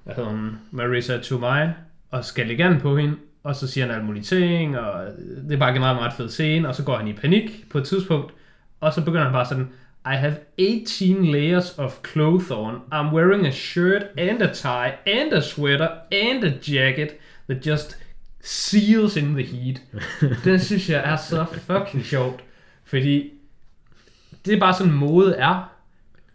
hvad 0.03 0.15
hedder 0.15 0.29
hun, 0.29 0.57
Marissa 0.71 1.17
Tomei, 1.17 1.67
og 2.11 2.25
skal 2.25 2.61
an 2.61 2.79
på 2.81 2.97
hende, 2.97 3.15
og 3.43 3.55
så 3.55 3.67
siger 3.67 3.85
han 3.85 3.95
alle 3.95 4.05
mulige 4.05 4.23
ting, 4.23 4.79
og 4.79 5.05
det 5.47 5.53
er 5.53 5.59
bare 5.59 5.73
generelt 5.73 5.99
en 5.99 6.05
ret 6.05 6.13
fed 6.13 6.29
scene, 6.29 6.67
og 6.67 6.75
så 6.75 6.83
går 6.83 6.97
han 6.97 7.07
i 7.07 7.13
panik 7.13 7.69
på 7.69 7.77
et 7.77 7.85
tidspunkt, 7.85 8.33
og 8.79 8.93
så 8.93 9.05
begynder 9.05 9.23
han 9.23 9.33
bare 9.33 9.45
sådan, 9.45 9.69
I 10.05 10.15
have 10.15 10.37
18 10.57 11.31
layers 11.31 11.77
of 11.77 12.01
clothes 12.01 12.51
on. 12.51 12.81
I'm 12.91 13.11
wearing 13.11 13.45
a 13.45 13.51
shirt 13.51 14.03
and 14.17 14.41
a 14.41 14.53
tie 14.53 14.97
and 15.05 15.33
a 15.33 15.41
sweater 15.41 16.01
and 16.11 16.43
a 16.43 16.49
jacket 16.49 17.19
that 17.47 17.65
just 17.65 17.97
seals 18.41 19.15
in 19.15 19.33
the 19.33 19.43
heat. 19.43 19.81
det 20.45 20.61
synes 20.61 20.89
jeg 20.89 21.01
er 21.05 21.15
så 21.15 21.45
fucking 21.45 22.05
sjovt. 22.05 22.43
Fordi 22.83 23.31
det 24.45 24.53
er 24.53 24.59
bare 24.59 24.73
sådan 24.73 24.93
mode 24.93 25.35
er. 25.35 25.71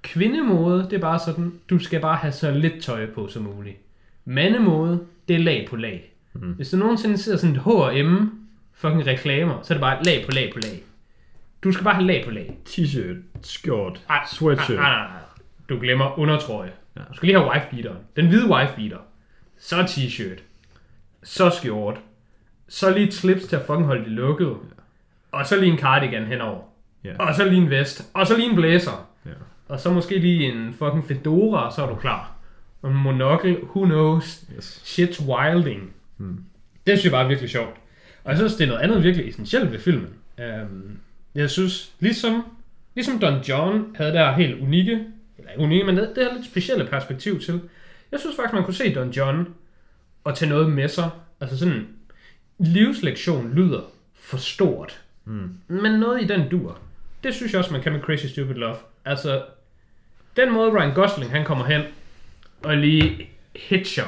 Kvindemode, 0.03 0.83
det 0.91 0.93
er 0.93 1.01
bare 1.01 1.19
sådan, 1.19 1.53
du 1.71 1.79
skal 1.79 2.01
bare 2.01 2.17
have 2.17 2.33
så 2.33 2.51
lidt 2.51 2.83
tøj 2.83 3.07
på 3.07 3.29
som 3.29 3.43
muligt. 3.43 3.77
Mandemode, 4.25 5.01
det 5.29 5.37
er 5.37 5.41
lag 5.41 5.67
på 5.71 5.77
lag. 5.77 6.13
Mm. 6.33 6.53
Hvis 6.53 6.71
du 6.71 6.77
nogensinde 6.77 7.19
ser 7.19 7.37
sådan 7.37 7.57
et 7.57 7.63
H&M 7.63 8.31
fucking 8.75 9.07
reklamer, 9.07 9.63
så 9.63 9.75
er 9.75 9.77
det 9.77 9.81
bare 9.81 10.03
lag 10.03 10.25
på 10.27 10.31
lag 10.31 10.53
på 10.53 10.59
lag. 10.59 10.83
Du 11.65 11.73
skal 11.73 11.85
bare 11.85 11.95
have 11.95 12.07
lag 12.07 12.25
på 12.25 12.31
lag. 12.31 12.59
T-shirt, 12.69 13.17
skjort, 13.43 14.05
Ej, 14.11 14.25
sweatshirt. 14.33 14.79
Nej, 14.79 14.91
nej, 14.91 15.09
nej. 15.09 15.21
du 15.69 15.81
glemmer 15.81 16.19
undertrøje. 16.19 16.73
Ja. 16.97 17.01
Du 17.01 17.15
skal 17.15 17.27
lige 17.27 17.39
have 17.39 17.51
wifebeateren. 17.53 17.99
Den 18.17 18.27
hvide 18.27 18.51
wifebeater. 18.51 18.99
Så 19.59 19.77
t-shirt. 19.77 20.43
Så 21.23 21.51
skjort. 21.51 22.01
Så 22.69 22.91
lige 22.91 23.07
et 23.07 23.15
slips 23.15 23.45
til 23.45 23.57
at 23.57 23.63
fucking 23.67 23.87
holde 23.87 24.05
det 24.05 24.13
lukket. 24.13 24.57
Og 25.33 25.47
så 25.47 25.61
lige 25.61 25.73
en 25.73 25.79
cardigan 25.79 26.27
henover. 26.27 26.63
Ja. 27.05 27.17
Og 27.19 27.35
så 27.35 27.45
lige 27.45 27.63
en 27.63 27.71
vest. 27.71 28.11
Og 28.15 28.27
så 28.27 28.37
lige 28.37 28.51
en 28.51 28.57
blæser. 28.57 29.09
Ja. 29.27 29.31
Og 29.69 29.81
så 29.81 29.93
måske 29.93 30.19
lige 30.19 30.53
en 30.53 30.75
fucking 30.79 31.05
fedora, 31.09 31.67
og 31.67 31.73
så 31.73 31.83
er 31.83 31.89
du 31.89 31.95
klar. 31.95 32.33
Og 32.83 32.91
en 32.91 32.97
monokkel, 32.97 33.59
who 33.63 33.85
knows. 33.85 34.45
Yes. 34.57 34.83
Shit's 34.99 35.25
wilding. 35.29 35.93
Hmm. 36.17 36.45
Det 36.87 36.99
synes 36.99 37.05
jeg 37.05 37.13
bare 37.13 37.25
er 37.25 37.29
virkelig 37.29 37.51
sjovt. 37.51 37.77
Og 38.25 38.31
jeg 38.31 38.37
synes, 38.39 38.55
det 38.55 38.65
er 38.65 38.69
noget 38.69 38.81
andet 38.81 39.03
virkelig 39.03 39.29
essentielt 39.29 39.73
ved 39.73 39.79
filmen. 39.79 40.11
Um, 40.39 40.99
jeg 41.37 41.51
synes, 41.51 41.93
ligesom, 42.01 42.45
ligesom 42.95 43.19
Don 43.19 43.41
John 43.43 43.97
havde 43.97 44.13
der 44.13 44.33
helt 44.33 44.61
unikke, 44.61 45.05
eller 45.39 45.51
ikke 45.51 45.65
unikke, 45.65 45.85
men 45.85 45.97
det 45.97 46.13
det 46.17 46.25
her 46.25 46.35
lidt 46.35 46.47
specielle 46.47 46.87
perspektiv 46.87 47.41
til. 47.41 47.61
Jeg 48.13 48.21
synes 48.21 48.37
faktisk, 48.37 48.55
man 48.55 48.65
kunne 48.65 48.75
se 48.75 48.95
Don 48.95 49.11
John 49.11 49.49
og 50.25 50.37
tage 50.37 50.49
noget 50.49 50.71
med 50.71 50.89
sig. 50.89 51.11
Altså 51.41 51.59
sådan, 51.59 51.89
livslektion 52.59 53.53
lyder 53.55 53.81
for 54.15 54.37
stort. 54.37 55.01
Mm. 55.25 55.51
Men 55.69 55.93
noget 56.01 56.23
i 56.23 56.27
den 56.27 56.49
dur. 56.49 56.79
Det 57.25 57.35
synes 57.35 57.53
jeg 57.53 57.59
også, 57.59 57.73
man 57.73 57.83
kan 57.83 57.93
med 57.93 58.01
Crazy 58.01 58.27
Stupid 58.27 58.55
Love. 58.55 58.77
Altså, 59.05 59.43
den 60.37 60.53
måde 60.53 60.71
Ryan 60.71 60.95
Gosling, 60.95 61.31
han 61.31 61.45
kommer 61.45 61.65
hen 61.65 61.83
og 62.63 62.77
lige 62.77 63.29
hitcher 63.57 64.05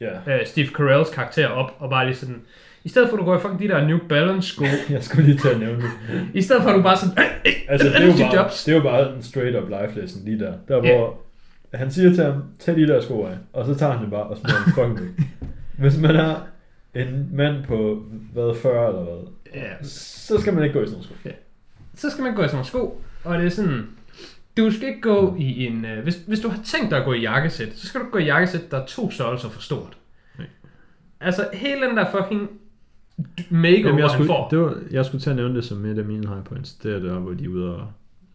Ja. 0.00 0.38
øh, 0.40 0.46
Steve 0.46 0.66
Carells 0.66 1.10
karakter 1.10 1.48
op, 1.48 1.76
og 1.78 1.90
bare 1.90 2.06
lige 2.06 2.16
sådan, 2.16 2.42
i 2.84 2.88
stedet 2.88 3.08
for 3.08 3.16
at 3.16 3.20
du 3.20 3.24
går 3.24 3.36
i 3.36 3.40
fucking 3.40 3.60
de 3.62 3.68
der 3.68 3.86
New 3.88 3.98
Balance 4.08 4.48
sko, 4.54 4.64
Jeg 4.90 5.04
skulle 5.04 5.26
lige 5.26 5.38
til 5.38 5.48
at 5.48 5.58
nævne 5.60 5.82
det. 5.82 5.90
i 6.34 6.42
stedet 6.42 6.62
for 6.62 6.70
at 6.70 6.76
du 6.76 6.82
bare 6.82 6.96
sådan, 6.96 7.18
øh, 7.18 7.24
øh, 7.46 7.52
Altså, 7.68 7.88
det 7.88 7.96
er, 7.96 8.06
jo 8.06 8.12
bare, 8.12 8.36
Jobs. 8.42 8.64
det 8.64 8.72
er 8.72 8.76
jo 8.76 8.82
bare 8.82 9.16
en 9.16 9.22
straight 9.22 9.56
up 9.56 9.68
life 9.68 10.00
lesson 10.00 10.22
lige 10.24 10.38
der. 10.38 10.52
Der 10.68 10.76
Ja. 10.86 10.96
hvor 10.96 11.20
han 11.74 11.90
siger 11.90 12.14
til 12.14 12.24
ham, 12.24 12.42
tag 12.58 12.76
de 12.76 12.86
der 12.88 13.00
sko 13.00 13.24
af, 13.24 13.36
og 13.52 13.66
så 13.66 13.74
tager 13.74 13.92
han 13.92 14.02
det 14.02 14.10
bare 14.10 14.22
og 14.22 14.36
smider 14.36 14.64
dem 14.64 14.72
fucking 14.72 15.00
væk. 15.00 15.26
Hvis 15.78 15.98
man 15.98 16.16
er 16.16 16.34
en 16.94 17.28
mand 17.32 17.64
på, 17.64 18.02
hvad, 18.32 18.54
40 18.62 18.88
eller 18.88 19.02
hvad, 19.02 19.14
Ja, 19.54 19.84
så 19.84 20.40
skal 20.40 20.54
man 20.54 20.64
ikke 20.64 20.78
gå 20.78 20.82
i 20.82 20.86
sådan 20.86 21.02
nogle 21.02 21.04
sko. 21.22 21.28
så 21.94 22.10
skal 22.10 22.24
man 22.24 22.34
gå 22.34 22.42
i 22.42 22.44
sådan 22.48 22.54
nogle 22.56 22.66
sko, 22.66 23.02
og 23.24 23.38
det 23.38 23.46
er 23.46 23.50
sådan, 23.50 23.86
du 24.56 24.70
skal 24.70 24.88
ikke 24.88 25.00
gå 25.00 25.36
i 25.38 25.66
en, 25.66 25.84
øh, 25.84 26.02
hvis, 26.02 26.18
hvis 26.26 26.40
du 26.40 26.48
har 26.48 26.60
tænkt 26.64 26.90
dig 26.90 26.98
at 26.98 27.04
gå 27.04 27.12
i 27.12 27.20
jakkesæt, 27.20 27.68
så 27.74 27.86
skal 27.86 28.00
du 28.00 28.06
gå 28.12 28.18
i 28.18 28.24
jakkesæt, 28.24 28.70
der 28.70 28.80
er 28.82 28.86
to 28.86 29.10
størrelser 29.10 29.48
for 29.48 29.60
stort. 29.60 29.96
Nej. 30.38 30.46
Altså, 31.20 31.48
hele 31.52 31.86
den 31.86 31.96
der 31.96 32.04
fucking 32.10 32.48
makeover, 33.50 33.86
Jamen, 33.86 33.98
jeg, 33.98 34.08
han 34.08 34.14
skulle, 34.14 34.26
får. 34.26 34.48
det 34.48 34.58
var, 34.58 34.76
jeg 34.90 35.04
skulle 35.04 35.22
til 35.22 35.30
at 35.30 35.36
nævne 35.36 35.56
det 35.56 35.64
som 35.64 35.84
et 35.84 35.98
af 35.98 36.04
mine 36.04 36.28
high 36.28 36.44
points. 36.44 36.72
Det 36.72 36.94
er 36.94 36.98
der, 36.98 37.18
hvor 37.18 37.32
de 37.32 37.44
er 37.44 37.48
ude 37.48 37.74
og 37.74 37.86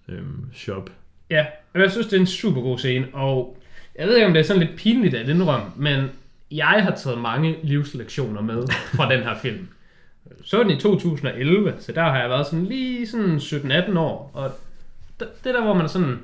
øhm, 0.10 0.46
shop. 0.54 0.90
Ja, 1.30 1.46
og 1.74 1.82
jeg 1.82 1.92
synes, 1.92 2.08
det 2.08 2.16
er 2.16 2.20
en 2.20 2.28
super 2.28 2.62
god 2.62 2.78
scene, 2.78 3.08
og 3.14 3.58
jeg 3.96 4.08
ved 4.08 4.16
ikke, 4.16 4.28
om 4.28 4.34
det 4.34 4.40
er 4.40 4.44
sådan 4.44 4.62
lidt 4.62 4.76
pinligt 4.78 5.16
at 5.16 5.30
indrømme, 5.30 5.66
men 5.76 6.10
jeg 6.52 6.66
har 6.84 6.96
taget 6.96 7.22
mange 7.22 7.56
livslektioner 7.64 8.42
med 8.42 8.68
fra 8.98 9.14
den 9.14 9.24
her 9.24 9.36
film. 9.42 9.68
Så 10.44 10.64
den 10.64 10.72
i 10.72 10.80
2011, 10.80 11.74
så 11.80 11.92
der 11.92 12.02
har 12.02 12.20
jeg 12.20 12.30
været 12.30 12.46
sådan 12.46 12.66
lige 12.66 13.08
sådan 13.08 13.36
17-18 13.36 14.00
år, 14.00 14.32
og 14.34 14.52
det, 15.20 15.30
der, 15.44 15.64
hvor 15.64 15.74
man 15.74 15.90
sådan, 15.90 16.20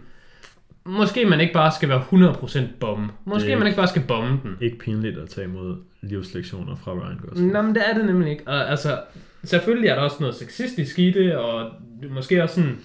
måske 0.85 1.25
man 1.25 1.39
ikke 1.39 1.53
bare 1.53 1.71
skal 1.71 1.89
være 1.89 2.03
100% 2.33 2.59
bombe. 2.79 3.13
Måske 3.25 3.55
man 3.55 3.67
ikke 3.67 3.77
bare 3.77 3.87
skal 3.87 4.03
bombe 4.07 4.47
den. 4.49 4.57
Ikke 4.61 4.77
pinligt 4.77 5.17
at 5.17 5.29
tage 5.29 5.47
imod 5.47 5.77
livslektioner 6.01 6.75
fra 6.75 6.91
Ryan 6.93 7.17
Gosling. 7.17 7.51
Nå, 7.51 7.61
men 7.61 7.75
det 7.75 7.83
er 7.89 7.93
det 7.93 8.05
nemlig 8.05 8.31
ikke. 8.31 8.43
Og, 8.47 8.69
altså, 8.69 9.01
selvfølgelig 9.43 9.89
er 9.89 9.95
der 9.95 10.01
også 10.01 10.17
noget 10.19 10.35
sexistisk 10.35 10.99
i 10.99 11.11
det, 11.11 11.35
og 11.35 11.71
måske 12.09 12.43
også 12.43 12.55
sådan 12.55 12.79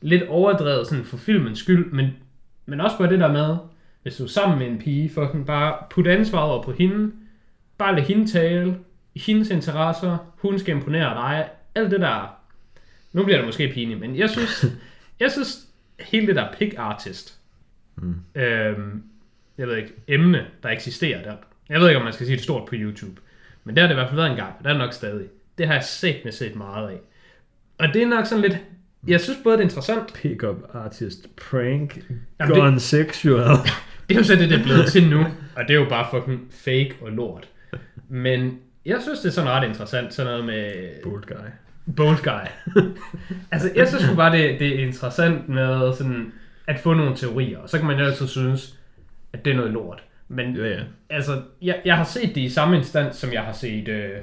lidt 0.00 0.22
overdrevet 0.28 0.86
sådan 0.86 1.04
for 1.04 1.16
filmens 1.16 1.58
skyld, 1.58 1.92
men, 1.92 2.06
men 2.66 2.80
også 2.80 2.98
bare 2.98 3.10
det 3.10 3.20
der 3.20 3.32
med, 3.32 3.56
hvis 4.02 4.16
du 4.16 4.22
er 4.24 4.28
sammen 4.28 4.58
med 4.58 4.66
en 4.66 4.78
pige, 4.78 5.10
fucking 5.10 5.46
bare 5.46 5.76
putte 5.90 6.12
ansvaret 6.12 6.50
over 6.52 6.62
på 6.62 6.72
hende, 6.72 7.12
bare 7.78 7.94
lade 7.94 8.06
hende 8.06 8.26
tale, 8.30 8.76
hendes 9.16 9.50
interesser, 9.50 10.32
hun 10.38 10.58
skal 10.58 10.74
imponere 10.76 11.14
dig, 11.14 11.48
alt 11.74 11.90
det 11.90 12.00
der. 12.00 12.36
Nu 13.12 13.24
bliver 13.24 13.36
det 13.36 13.46
måske 13.46 13.70
pinligt, 13.74 14.00
men 14.00 14.16
jeg 14.16 14.30
synes, 14.30 14.64
jeg 15.20 15.30
synes 15.30 15.66
hele 16.00 16.26
det 16.26 16.36
der 16.36 16.52
pick 16.58 16.74
artist, 16.78 17.38
Mm. 17.96 18.14
øhm, 18.34 19.02
jeg 19.58 19.66
ved 19.68 19.76
ikke, 19.76 19.92
emne, 20.08 20.46
der 20.62 20.68
eksisterer 20.68 21.22
der. 21.22 21.36
Jeg 21.68 21.80
ved 21.80 21.88
ikke, 21.88 21.98
om 21.98 22.04
man 22.04 22.12
skal 22.12 22.26
sige 22.26 22.36
det 22.36 22.44
stort 22.44 22.68
på 22.68 22.74
YouTube. 22.74 23.20
Men 23.64 23.76
det 23.76 23.80
har 23.80 23.88
det 23.88 23.94
i 23.94 23.98
hvert 23.98 24.08
fald 24.08 24.20
været 24.20 24.30
en 24.30 24.36
gang, 24.36 24.52
og 24.58 24.64
det 24.64 24.66
er 24.66 24.72
det 24.72 24.78
nok 24.78 24.92
stadig. 24.92 25.26
Det 25.58 25.66
har 25.66 25.74
jeg 25.74 25.84
set 25.84 26.16
med 26.24 26.32
set 26.32 26.56
meget 26.56 26.90
af. 26.90 27.00
Og 27.78 27.88
det 27.94 28.02
er 28.02 28.06
nok 28.06 28.26
sådan 28.26 28.42
lidt... 28.42 28.58
Jeg 29.06 29.20
synes 29.20 29.38
både, 29.44 29.56
det 29.56 29.60
er 29.60 29.64
interessant. 29.64 30.14
Pickup 30.14 30.56
artist 30.74 31.36
prank 31.36 31.98
Jamen, 32.40 32.54
gone 32.54 32.80
sexual. 32.80 33.56
Det 34.08 34.14
er 34.14 34.18
jo 34.18 34.24
så 34.24 34.36
det, 34.36 34.50
det 34.50 34.60
er 34.60 34.62
blevet 34.62 34.86
til 34.86 35.08
nu. 35.08 35.26
Og 35.56 35.62
det 35.68 35.70
er 35.70 35.74
jo 35.74 35.88
bare 35.88 36.06
fucking 36.10 36.48
fake 36.50 36.94
og 37.00 37.12
lort. 37.12 37.48
Men 38.08 38.58
jeg 38.84 38.98
synes, 39.02 39.20
det 39.20 39.28
er 39.28 39.32
sådan 39.32 39.50
ret 39.50 39.68
interessant. 39.68 40.14
Sådan 40.14 40.32
noget 40.32 40.44
med... 40.44 40.72
Bold 41.02 41.24
guy. 41.24 41.48
Bold 41.96 42.22
guy. 42.22 42.72
altså, 43.52 43.70
jeg 43.74 43.88
synes 43.88 44.04
bare, 44.16 44.36
det, 44.36 44.60
det 44.60 44.68
er 44.68 44.86
interessant 44.86 45.48
med 45.48 45.92
sådan 45.92 46.32
at 46.66 46.80
få 46.80 46.94
nogle 46.94 47.16
teorier. 47.16 47.58
Og 47.58 47.70
så 47.70 47.78
kan 47.78 47.86
man 47.86 47.98
jo 47.98 48.04
altid 48.04 48.28
synes, 48.28 48.78
at 49.32 49.44
det 49.44 49.50
er 49.50 49.56
noget 49.56 49.72
lort. 49.72 50.02
Men 50.28 50.56
Ja, 50.56 50.66
ja. 50.66 50.82
altså, 51.10 51.42
jeg, 51.62 51.80
jeg 51.84 51.96
har 51.96 52.04
set 52.04 52.34
det 52.34 52.40
i 52.40 52.48
samme 52.48 52.76
instans, 52.76 53.16
som 53.16 53.32
jeg 53.32 53.42
har 53.42 53.52
set 53.52 53.88
øh? 53.88 54.20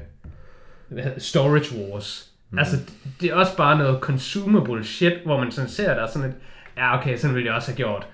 Storage 1.17 1.75
Wars. 1.75 2.31
Mm. 2.49 2.59
Altså, 2.59 2.77
det 3.21 3.29
er 3.29 3.33
også 3.33 3.57
bare 3.57 3.77
noget 3.77 3.99
consumable 4.01 4.83
shit, 4.83 5.13
hvor 5.25 5.39
man 5.39 5.51
sådan 5.51 5.69
ser 5.69 5.93
der 5.93 6.07
sådan 6.07 6.29
et, 6.29 6.35
ja 6.77 6.99
okay, 6.99 7.17
sådan 7.17 7.35
ville 7.35 7.47
jeg 7.47 7.55
også 7.55 7.71
have 7.71 7.77
gjort, 7.77 8.07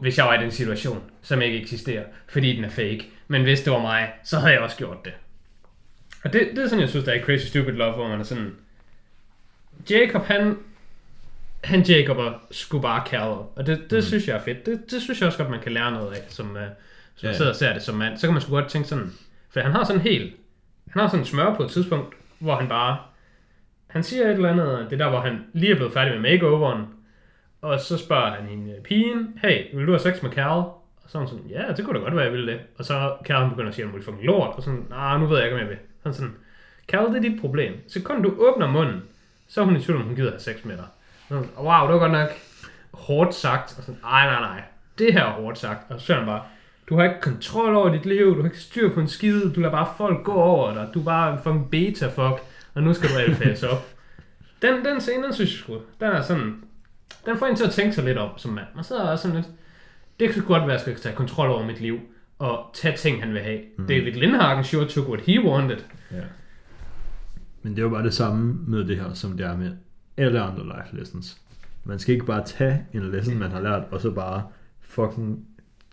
hvis 0.00 0.18
jeg 0.18 0.26
var 0.26 0.34
i 0.34 0.42
den 0.42 0.50
situation, 0.50 1.02
som 1.22 1.42
ikke 1.42 1.60
eksisterer, 1.60 2.04
fordi 2.28 2.56
den 2.56 2.64
er 2.64 2.68
fake. 2.68 3.08
Men 3.28 3.42
hvis 3.42 3.60
det 3.60 3.72
var 3.72 3.80
mig, 3.80 4.12
så 4.24 4.38
havde 4.38 4.52
jeg 4.52 4.60
også 4.60 4.76
gjort 4.76 5.04
det. 5.04 5.12
Og 6.24 6.32
det, 6.32 6.48
det 6.50 6.58
er 6.58 6.68
sådan, 6.68 6.80
jeg 6.80 6.88
synes, 6.88 7.04
der 7.04 7.12
er 7.12 7.24
Crazy 7.24 7.46
Stupid 7.46 7.72
Love, 7.72 7.92
hvor 7.92 8.08
man 8.08 8.20
er 8.20 8.24
sådan, 8.24 8.54
Jacob, 9.90 10.24
han, 10.24 10.56
han 11.64 11.82
Jacober 11.82 12.32
skulle 12.50 12.82
bare 12.82 13.02
kalde, 13.06 13.36
og 13.56 13.66
det, 13.66 13.90
det 13.90 13.98
mm. 13.98 14.02
synes 14.02 14.28
jeg 14.28 14.36
er 14.36 14.42
fedt. 14.42 14.66
Det, 14.66 14.90
det 14.90 15.02
synes 15.02 15.20
jeg 15.20 15.26
også 15.26 15.38
godt, 15.38 15.50
man 15.50 15.60
kan 15.60 15.72
lære 15.72 15.92
noget 15.92 16.12
af, 16.12 16.22
som, 16.28 16.50
uh, 16.50 16.62
som 17.16 17.26
Ja. 17.26 17.28
ja. 17.28 17.36
sidder 17.36 17.50
og 17.50 17.56
ser 17.56 17.72
det 17.72 17.82
som 17.82 17.94
mand. 17.94 18.16
Så 18.18 18.26
kan 18.26 18.32
man 18.34 18.42
sgu 18.42 18.54
godt 18.54 18.68
tænke 18.68 18.88
sådan, 18.88 19.12
for 19.50 19.60
han 19.60 19.72
har 19.72 19.84
sådan 19.84 20.02
helt, 20.02 20.34
han 20.90 21.00
har 21.00 21.08
sådan 21.08 21.20
en 21.20 21.26
smør 21.26 21.54
på 21.54 21.62
et 21.62 21.70
tidspunkt, 21.70 22.14
hvor 22.38 22.56
han 22.56 22.68
bare, 22.68 22.98
han 23.86 24.02
siger 24.02 24.24
et 24.24 24.30
eller 24.30 24.48
andet, 24.50 24.86
det 24.90 25.00
er 25.00 25.04
der, 25.04 25.10
hvor 25.10 25.20
han 25.20 25.44
lige 25.52 25.72
er 25.72 25.76
blevet 25.76 25.92
færdig 25.92 26.20
med 26.20 26.30
makeoveren, 26.30 26.84
og 27.62 27.80
så 27.80 27.98
spørger 27.98 28.30
han 28.30 28.48
en 28.48 28.70
øh, 28.70 28.82
pigen, 28.82 29.38
hey, 29.42 29.64
vil 29.74 29.86
du 29.86 29.92
have 29.92 29.98
sex 30.00 30.22
med 30.22 30.30
Carl? 30.30 30.58
Og 31.04 31.08
så 31.08 31.18
er 31.18 31.20
hun 31.22 31.28
sådan, 31.28 31.44
ja, 31.46 31.72
det 31.76 31.84
kunne 31.84 31.98
da 31.98 32.02
godt 32.04 32.14
være, 32.14 32.24
jeg 32.24 32.32
ville 32.32 32.52
det. 32.52 32.60
Og 32.78 32.84
så 32.84 33.16
han 33.30 33.50
begynder 33.50 33.68
at 33.68 33.74
sige, 33.74 33.86
at 33.86 33.94
vil 33.94 34.02
fucking 34.02 34.24
lort, 34.24 34.56
og 34.56 34.62
sådan, 34.62 34.86
nej, 34.90 35.18
nu 35.18 35.26
ved 35.26 35.36
jeg 35.36 35.46
ikke, 35.46 35.54
om 35.56 35.60
jeg 35.60 35.68
vil. 35.68 35.78
Han 36.02 36.14
sådan, 36.14 36.34
Carl, 36.88 37.08
det 37.08 37.16
er 37.16 37.30
dit 37.30 37.40
problem. 37.40 37.72
Så 37.88 38.02
kun 38.02 38.22
du 38.22 38.34
åbner 38.38 38.66
munden, 38.70 39.02
så 39.48 39.60
er 39.60 39.64
hun 39.64 39.76
i 39.76 39.80
tvivl, 39.80 39.98
om 40.00 40.06
hun 40.06 40.16
gider 40.16 40.30
have 40.30 40.40
sex 40.40 40.64
med 40.64 40.76
dig. 40.76 40.86
Så 41.28 41.34
hun 41.34 41.44
sådan, 41.44 41.64
wow, 41.64 41.86
det 41.86 41.92
var 41.94 41.98
godt 41.98 42.12
nok 42.12 42.28
hårdt 42.92 43.34
sagt. 43.34 43.74
Og 43.78 43.84
sådan, 43.84 44.00
nej, 44.02 44.26
nej, 44.26 44.40
nej, 44.40 44.62
det 44.98 45.12
her 45.12 45.24
er 45.24 45.30
hårdt 45.30 45.58
sagt. 45.58 45.90
Og 45.90 46.00
så 46.00 46.12
er 46.12 46.16
han 46.16 46.26
bare, 46.26 46.42
du 46.90 46.96
har 46.96 47.04
ikke 47.04 47.20
kontrol 47.20 47.74
over 47.74 47.92
dit 47.92 48.06
liv, 48.06 48.26
du 48.26 48.40
har 48.40 48.44
ikke 48.44 48.60
styr 48.60 48.94
på 48.94 49.00
en 49.00 49.08
skide, 49.08 49.52
du 49.52 49.60
lader 49.60 49.72
bare 49.72 49.88
folk 49.96 50.24
gå 50.24 50.32
over 50.32 50.74
dig, 50.74 50.88
du 50.94 51.00
er 51.00 51.04
bare 51.04 51.32
en 51.32 51.38
fucking 51.42 51.70
beta-fuck, 51.70 52.42
og 52.74 52.82
nu 52.82 52.94
skal 52.94 53.08
du 53.08 53.34
fase 53.34 53.70
op. 53.70 53.88
Den, 54.62 54.84
den 54.84 55.00
scene, 55.00 55.24
den 55.24 55.32
synes 55.34 55.50
jeg 55.50 55.58
sgu, 55.58 55.72
den 56.00 56.08
er 56.08 56.22
sådan, 56.22 56.56
den 57.26 57.38
får 57.38 57.46
en 57.46 57.56
til 57.56 57.64
at 57.64 57.70
tænke 57.70 57.92
sig 57.92 58.04
lidt 58.04 58.18
om 58.18 58.30
som 58.36 58.52
mand. 58.52 58.66
Man 58.74 58.84
sidder 58.84 59.02
også 59.02 59.22
sådan 59.22 59.36
lidt, 59.36 59.48
det 60.20 60.30
kan 60.30 60.42
godt 60.42 60.62
være, 60.62 60.72
at 60.72 60.72
jeg 60.72 60.80
skal 60.80 60.94
tage 60.96 61.16
kontrol 61.16 61.50
over 61.50 61.66
mit 61.66 61.80
liv, 61.80 61.98
og 62.38 62.70
tage 62.74 62.96
ting, 62.96 63.22
han 63.22 63.32
vil 63.32 63.40
have. 63.40 63.60
Mm. 63.78 63.86
David 63.86 64.12
Lindhagen 64.12 64.64
sure 64.64 64.88
took 64.88 65.08
what 65.08 65.20
he 65.20 65.44
wanted. 65.44 65.78
Ja. 66.12 66.20
Men 67.62 67.72
det 67.72 67.78
er 67.78 67.82
jo 67.82 67.88
bare 67.88 68.04
det 68.04 68.14
samme 68.14 68.58
med 68.66 68.84
det 68.84 68.96
her, 68.96 69.12
som 69.12 69.36
det 69.36 69.46
er 69.46 69.56
med 69.56 69.70
alle 70.16 70.40
andre 70.40 70.64
life 70.64 70.96
lessons. 70.96 71.40
Man 71.84 71.98
skal 71.98 72.14
ikke 72.14 72.26
bare 72.26 72.44
tage 72.44 72.86
en 72.92 73.10
lesson, 73.10 73.38
man 73.38 73.50
har 73.50 73.60
lært, 73.60 73.82
og 73.90 74.00
så 74.00 74.10
bare 74.10 74.42
fucking 74.80 75.46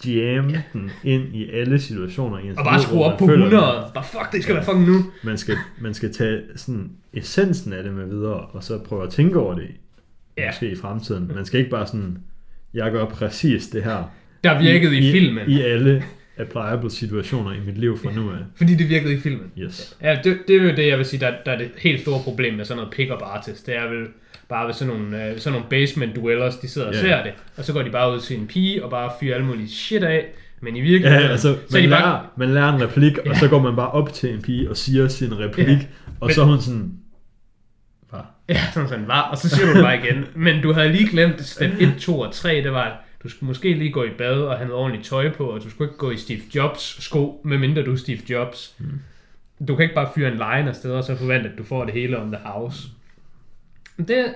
jam 0.06 0.50
ja. 0.50 0.62
den 0.74 0.92
ind 1.04 1.36
i 1.36 1.50
alle 1.52 1.80
situationer. 1.80 2.40
I 2.40 2.50
Og 2.50 2.64
bare 2.64 2.82
skrue 2.82 3.04
op 3.04 3.20
på 3.20 3.26
føler, 3.26 3.46
100. 3.46 3.92
Bare 3.94 4.04
fuck, 4.04 4.32
det 4.32 4.44
skal 4.44 4.56
være 4.56 4.64
fucking 4.64 4.88
nu. 4.88 5.06
Man 5.24 5.38
skal, 5.38 5.56
man 5.82 5.94
skal 5.94 6.14
tage 6.14 6.42
sådan 6.56 6.92
essensen 7.14 7.74
af 7.74 7.84
det 7.84 7.94
med 7.94 8.06
videre, 8.06 8.34
og 8.40 8.64
så 8.64 8.78
prøve 8.80 9.04
at 9.04 9.10
tænke 9.10 9.40
over 9.40 9.56
det, 9.56 9.68
Ja. 10.38 10.48
måske 10.48 10.72
i 10.72 10.76
fremtiden. 10.76 11.32
Man 11.36 11.46
skal 11.46 11.60
ikke 11.60 11.70
bare 11.70 11.88
sådan, 11.88 12.18
jeg 12.74 12.92
gør 12.92 13.06
præcis 13.06 13.68
det 13.68 13.84
her. 13.84 14.12
Der 14.44 14.62
virkede 14.62 14.96
i, 14.98 15.10
i 15.10 15.12
filmen. 15.12 15.50
I 15.50 15.62
alle 15.62 16.04
applicable 16.38 16.92
situationer 16.92 17.52
i 17.54 17.60
mit 17.66 17.78
liv 17.78 17.98
fra 17.98 18.12
nu 18.16 18.32
af. 18.32 18.38
Fordi 18.56 18.76
det 18.76 18.90
virkede 18.90 19.14
i 19.14 19.18
filmen. 19.20 19.52
Yes. 19.60 19.98
Ja, 20.02 20.20
det, 20.24 20.38
det 20.48 20.56
er 20.56 20.64
jo 20.64 20.70
det, 20.76 20.88
jeg 20.88 20.98
vil 20.98 21.06
sige, 21.06 21.20
der, 21.20 21.34
der 21.46 21.52
er 21.52 21.58
det 21.58 21.70
helt 21.78 22.02
store 22.02 22.20
problem 22.24 22.54
med 22.54 22.66
sådan 22.66 22.78
noget 22.84 22.94
pick-up 22.94 23.22
artist. 23.24 23.66
Det 23.66 23.76
er 23.76 23.88
vel 23.90 24.08
bare 24.50 24.66
ved 24.68 24.74
sådan 24.74 24.94
nogle, 24.94 25.26
øh, 25.26 25.40
sådan 25.40 25.60
nogle 25.60 25.70
basement 25.70 26.16
dwellers, 26.16 26.56
de 26.58 26.68
sidder 26.68 26.88
og 26.88 26.94
Ja, 26.94 27.00
ser 27.02 27.18
ja. 27.18 27.24
det. 27.24 27.32
Og 27.58 27.64
så 27.66 27.74
går 27.74 27.82
de 27.82 27.90
bare 27.90 28.14
ud 28.14 28.20
til 28.20 28.40
en 28.40 28.48
pige 28.48 28.84
og 28.84 28.90
bare 28.90 29.12
fyrer 29.20 29.36
alle 29.36 29.48
mulige 29.48 29.70
shit 29.70 30.04
af. 30.04 30.26
Men 30.62 30.76
i 30.76 30.80
Ja, 30.80 30.86
virkeligheden, 30.86 31.32
altså, 31.32 31.48
så 31.70 31.78
er 31.78 31.82
man, 31.82 31.84
de 31.84 31.88
lærer, 31.90 32.02
bare... 32.02 32.26
man 32.38 32.54
lærer 32.54 32.74
en 32.76 32.82
replik, 32.82 33.18
og 33.18 33.26
Ja. 33.26 33.34
så 33.40 33.48
går 33.48 33.60
man 33.62 33.76
bare 33.76 33.92
op 33.92 34.14
til 34.14 34.34
en 34.34 34.42
pige 34.42 34.70
og 34.70 34.78
siger 34.78 35.08
sin 35.08 35.40
replik, 35.40 35.68
Ja. 35.68 35.80
og 36.20 36.28
Men- 36.28 36.34
så 36.34 36.42
er 36.42 36.46
hun 36.46 36.62
sådan, 36.62 36.92
hvad? 38.10 38.20
Ja, 38.50 38.60
sådan 38.74 38.90
sådan 38.90 39.08
var. 39.08 39.22
Og 39.22 39.38
så 39.38 39.50
siger 39.50 39.68
du 39.68 39.74
det 39.74 39.84
bare 39.84 39.98
igen. 40.06 40.26
Men 40.36 40.62
du 40.64 40.74
havde 40.74 40.90
lige 40.92 41.10
glemt 41.10 41.42
step 41.46 41.72
1, 41.80 41.94
2 42.00 42.20
og 42.20 42.34
3. 42.34 42.64
Det 42.64 42.72
var, 42.72 43.04
Du 43.24 43.30
skulle 43.30 43.48
måske 43.48 43.74
lige 43.74 43.92
gå 43.92 44.04
i 44.04 44.10
bad 44.18 44.34
og 44.42 44.58
have 44.58 44.68
noget 44.68 44.82
ordentligt 44.84 45.06
tøj 45.08 45.32
på, 45.34 45.44
og 45.46 45.64
du 45.64 45.70
skulle 45.70 45.88
ikke 45.90 45.98
gå 45.98 46.12
i 46.12 46.18
Steve 46.18 46.40
Jobs 46.56 47.04
sko, 47.04 47.42
medmindre 47.46 47.84
du 47.86 47.92
er 47.92 47.96
Steve 47.96 48.20
Jobs. 48.30 48.74
Mm. 48.80 48.86
Du 49.68 49.76
kan 49.76 49.84
ikke 49.84 49.96
bare 49.96 50.10
fyre 50.16 50.28
en 50.28 50.34
line 50.34 50.70
afsted, 50.70 50.92
og 50.92 51.04
så 51.04 51.16
forvente, 51.16 51.50
at 51.50 51.58
du 51.58 51.64
får 51.64 51.86
det 51.86 51.94
hele 51.94 52.22
on 52.22 52.32
the 52.32 52.42
house. 52.46 52.88
Det, 53.98 54.36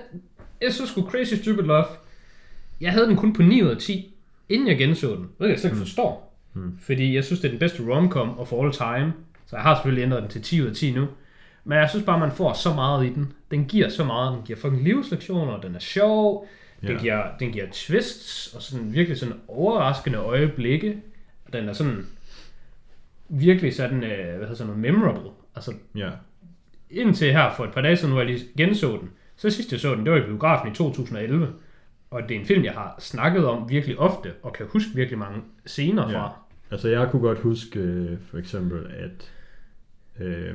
jeg 0.60 0.72
synes 0.74 0.90
sgu 0.90 1.02
Crazy 1.10 1.34
Stupid 1.34 1.62
Love, 1.62 1.84
jeg 2.80 2.92
havde 2.92 3.06
den 3.06 3.16
kun 3.16 3.32
på 3.32 3.42
9 3.42 3.62
ud 3.62 3.68
af 3.68 3.76
10, 3.76 4.14
inden 4.48 4.68
jeg 4.68 4.78
genså 4.78 5.16
den. 5.16 5.28
Det 5.40 5.48
jeg 5.48 5.58
slet 5.60 5.70
ikke 5.70 5.80
forstår. 5.82 6.34
Mm. 6.54 6.78
Fordi 6.80 7.14
jeg 7.14 7.24
synes, 7.24 7.40
det 7.40 7.48
er 7.48 7.52
den 7.52 7.58
bedste 7.58 7.82
romcom 7.94 8.38
of 8.38 8.52
all 8.52 8.72
time. 8.72 9.12
Så 9.46 9.56
jeg 9.56 9.62
har 9.62 9.74
selvfølgelig 9.74 10.02
ændret 10.02 10.22
den 10.22 10.30
til 10.30 10.42
10 10.42 10.62
ud 10.62 10.66
af 10.66 10.74
10 10.74 10.92
nu. 10.92 11.06
Men 11.64 11.78
jeg 11.78 11.90
synes 11.90 12.06
bare, 12.06 12.18
man 12.18 12.32
får 12.32 12.52
så 12.52 12.74
meget 12.74 13.06
i 13.06 13.08
den. 13.14 13.32
Den 13.50 13.64
giver 13.64 13.88
så 13.88 14.04
meget. 14.04 14.32
Den 14.36 14.42
giver 14.46 14.58
fucking 14.58 14.82
livslektioner, 14.82 15.60
den 15.60 15.74
er 15.74 15.78
sjov. 15.78 16.48
Den, 16.80 16.90
Ja. 16.90 16.98
giver, 17.00 17.22
den 17.40 17.52
giver 17.52 17.66
twists 17.72 18.54
og 18.54 18.62
sådan 18.62 18.92
virkelig 18.94 19.18
sådan 19.18 19.34
overraskende 19.48 20.18
øjeblikke. 20.18 20.96
Den 21.52 21.68
er 21.68 21.72
sådan 21.72 22.06
virkelig 23.28 23.74
sådan, 23.74 24.04
øh, 24.04 24.26
hvad 24.28 24.38
hedder 24.38 24.54
sådan 24.54 24.66
noget, 24.76 24.82
memorable. 24.94 25.30
Altså 25.56 25.72
Ja. 25.94 26.10
indtil 26.90 27.32
her 27.32 27.54
for 27.56 27.64
et 27.64 27.72
par 27.72 27.80
dage 27.80 27.96
siden, 27.96 28.12
hvor 28.12 28.20
jeg 28.22 28.30
lige 28.30 28.46
genså 28.56 28.90
den. 29.00 29.10
Så 29.36 29.50
sidst 29.50 29.72
jeg 29.72 29.80
så 29.80 29.94
den, 29.94 30.04
det 30.04 30.12
var 30.12 30.18
i 30.18 30.26
biografen 30.26 30.72
i 30.72 30.74
2011. 30.74 31.48
Og 32.10 32.22
det 32.28 32.36
er 32.36 32.40
en 32.40 32.46
film, 32.46 32.64
jeg 32.64 32.72
har 32.72 32.96
snakket 32.98 33.46
om 33.46 33.68
virkelig 33.70 33.98
ofte, 33.98 34.32
og 34.42 34.52
kan 34.52 34.66
huske 34.70 34.90
virkelig 34.94 35.18
mange 35.18 35.40
scener 35.66 36.10
Ja. 36.10 36.18
fra. 36.18 36.32
Altså, 36.70 36.88
jeg 36.88 37.08
kunne 37.10 37.22
godt 37.22 37.38
huske, 37.38 37.78
øh, 37.78 38.18
for 38.30 38.38
eksempel, 38.38 38.86
at 38.98 39.32
øh, 40.26 40.54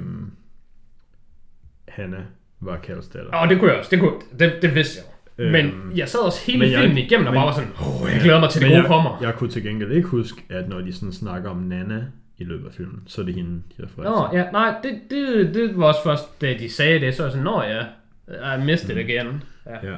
Hanna 1.87 2.17
var 2.59 2.77
Kals 2.77 3.07
datter. 3.07 3.31
Og 3.31 3.49
det 3.49 3.59
kunne 3.59 3.69
jeg 3.71 3.79
også, 3.79 3.89
det, 3.91 3.99
kunne, 3.99 4.13
det, 4.39 4.53
det 4.61 4.75
vidste 4.75 4.99
jeg. 4.99 5.05
Øhm, 5.45 5.51
Men 5.51 5.91
jeg 5.97 6.09
sad 6.09 6.19
også 6.19 6.51
hele 6.51 6.65
jeg- 6.71 6.81
filmen 6.81 6.97
igennem 6.97 7.27
og 7.27 7.33
men- 7.33 7.37
bare 7.39 7.45
var 7.47 7.53
sådan, 7.53 7.69
åh, 8.03 8.11
jeg 8.13 8.21
glæder 8.21 8.39
mig 8.39 8.49
til 8.49 8.61
det 8.61 8.69
gode 8.69 8.79
jeg, 8.79 8.87
kommer. 8.87 9.17
Jeg 9.21 9.35
kunne 9.35 9.49
til 9.49 9.63
gengæld 9.63 9.91
ikke 9.91 10.07
huske, 10.07 10.43
at 10.49 10.69
når 10.69 10.81
de 10.81 10.93
sådan 10.93 11.13
snakker 11.13 11.49
om 11.49 11.57
Nana 11.57 12.05
i 12.37 12.43
løbet 12.43 12.67
af 12.67 12.73
filmen, 12.73 13.03
så 13.07 13.21
er 13.21 13.25
det 13.25 13.35
hende, 13.35 13.61
de 13.77 13.83
refererer 13.83 14.09
Nå, 14.31 14.37
ja, 14.37 14.51
nej, 14.51 14.75
det, 14.83 14.99
det, 15.09 15.53
det 15.55 15.77
var 15.77 15.85
også 15.85 16.03
først, 16.03 16.41
da 16.41 16.53
de 16.59 16.69
sagde 16.69 16.99
det, 16.99 17.15
så 17.15 17.21
var 17.23 17.27
jeg 17.27 17.31
sådan, 17.31 17.43
nå 17.43 17.61
ja, 17.63 17.83
I 18.27 18.65
missed 18.65 18.89
it 18.89 18.97
again. 18.97 19.43
Ja. 19.65 19.89
Ja. 19.91 19.95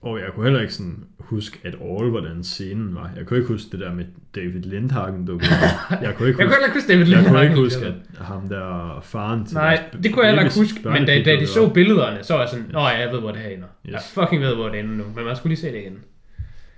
Og 0.00 0.18
jeg 0.18 0.26
kunne 0.34 0.44
heller 0.44 0.60
ikke 0.60 0.72
sådan 0.74 1.04
huske 1.18 1.58
at 1.64 1.74
all, 1.74 2.10
hvordan 2.10 2.44
scenen 2.44 2.94
var. 2.94 3.10
Jeg 3.16 3.26
kunne 3.26 3.36
ikke 3.38 3.48
huske 3.52 3.68
det 3.72 3.80
der 3.80 3.94
med 3.94 4.04
David 4.34 4.62
Lindhagen 4.62 5.30
op. 5.30 5.40
Jeg 5.42 5.48
kunne 5.48 5.58
ikke 6.00 6.02
Jeg 6.02 6.14
kunne 6.16 6.32
huske, 6.34 6.38
heller 6.38 6.66
ikke 6.66 6.74
huske 6.74 6.92
David 6.92 7.06
jeg 7.06 7.16
kunne 7.16 7.24
Lindhagen. 7.24 7.50
ikke 7.50 7.60
huske 7.62 7.86
at 7.86 7.94
ham 8.26 8.48
der 8.48 9.00
faren 9.02 9.46
til 9.46 9.54
Nej, 9.56 9.84
det 10.02 10.12
kunne 10.14 10.22
jeg 10.26 10.30
heller 10.30 10.42
ikke 10.44 10.58
huske, 10.58 10.88
men 10.88 11.06
da, 11.06 11.22
da 11.22 11.36
de 11.40 11.46
så 11.46 11.68
billederne, 11.68 12.22
så 12.22 12.32
var 12.34 12.40
jeg 12.40 12.48
sådan, 12.48 12.66
nå 12.70 12.80
ja, 12.80 12.86
jeg 13.00 13.12
ved, 13.12 13.20
hvor 13.20 13.30
det 13.30 13.40
her 13.40 13.48
ender. 13.48 13.66
Jeg 13.84 13.94
Yes. 13.94 14.12
fucking 14.14 14.42
ved, 14.42 14.54
hvor 14.54 14.68
det 14.68 14.80
ender 14.80 14.94
nu, 14.94 15.04
men 15.16 15.24
man 15.24 15.36
skulle 15.36 15.50
lige 15.50 15.60
se 15.60 15.72
det 15.72 15.78
igen. 15.78 15.98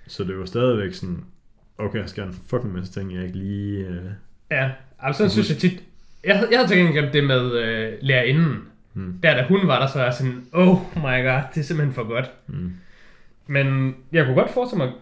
Så 0.06 0.24
det 0.24 0.38
var 0.38 0.44
stadigvæk 0.44 0.94
sådan, 0.94 1.24
okay, 1.78 1.98
jeg 2.00 2.08
skal 2.08 2.24
en 2.24 2.36
fucking 2.50 2.72
masse 2.72 2.92
ting, 2.92 3.14
jeg 3.14 3.24
ikke 3.24 3.38
lige... 3.38 3.78
Øh... 3.86 3.96
Ja, 4.50 4.70
altså 5.02 5.28
så 5.28 5.32
synes 5.32 5.48
jeg 5.50 5.56
tit, 5.58 5.82
jeg, 6.24 6.44
jeg 6.50 6.58
havde 6.66 6.92
glemt 6.92 7.12
det 7.12 7.24
med 7.24 7.52
øh, 7.52 7.92
lærerinden. 8.00 8.56
Hmm. 8.98 9.18
Der 9.22 9.34
da 9.34 9.44
hun 9.48 9.68
var 9.68 9.80
der, 9.80 9.86
så 9.86 9.98
er 10.00 10.04
jeg 10.04 10.14
sådan, 10.14 10.46
oh 10.52 10.78
my 10.96 11.24
god, 11.24 11.40
det 11.54 11.60
er 11.60 11.62
simpelthen 11.62 11.94
for 11.94 12.08
godt. 12.08 12.30
Mm. 12.46 12.72
Men 13.46 13.96
jeg 14.12 14.24
kunne 14.24 14.34
godt 14.34 14.50
forestille 14.50 14.84
mig, 14.84 14.92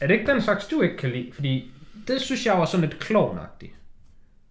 er 0.00 0.06
det 0.06 0.14
ikke 0.14 0.32
den 0.32 0.42
slags, 0.42 0.66
du 0.66 0.82
ikke 0.82 0.96
kan 0.96 1.10
lide? 1.10 1.30
Fordi 1.32 1.70
det 2.08 2.20
synes 2.20 2.46
jeg 2.46 2.58
var 2.58 2.64
sådan 2.64 2.88
lidt 2.88 3.00
klovnagtigt. 3.00 3.72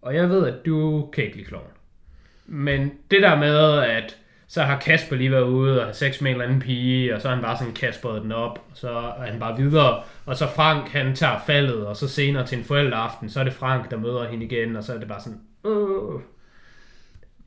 Og 0.01 0.15
jeg 0.15 0.29
ved, 0.29 0.47
at 0.47 0.65
du 0.65 1.09
kan 1.13 1.23
ikke 1.23 1.35
lide 1.35 1.47
klovn. 1.47 1.71
Men 2.47 2.91
det 3.11 3.21
der 3.21 3.39
med, 3.39 3.77
at 3.77 4.17
så 4.47 4.63
har 4.63 4.79
Kasper 4.79 5.15
lige 5.15 5.31
været 5.31 5.43
ude 5.43 5.79
og 5.79 5.85
have 5.85 5.93
sex 5.93 6.21
med 6.21 6.31
en 6.31 6.35
eller 6.35 6.47
anden 6.47 6.61
pige, 6.61 7.15
og 7.15 7.21
så 7.21 7.27
har 7.27 7.35
han 7.35 7.43
bare 7.43 7.57
sådan 7.57 7.73
kasperet 7.73 8.21
den 8.21 8.31
op, 8.31 8.65
og 8.71 8.77
så 8.77 8.89
er 8.89 9.25
han 9.31 9.39
bare 9.39 9.57
videre. 9.57 10.03
Og 10.25 10.35
så 10.35 10.47
Frank, 10.47 10.89
han 10.89 11.15
tager 11.15 11.39
faldet, 11.45 11.87
og 11.87 11.95
så 11.95 12.07
senere 12.07 12.45
til 12.45 12.57
en 12.57 12.63
forældreaften, 12.63 13.29
så 13.29 13.39
er 13.39 13.43
det 13.43 13.53
Frank, 13.53 13.91
der 13.91 13.97
møder 13.97 14.27
hende 14.27 14.45
igen, 14.45 14.75
og 14.75 14.83
så 14.83 14.93
er 14.93 14.97
det 14.97 15.07
bare 15.07 15.21
sådan, 15.21 15.39
øh. 15.65 16.21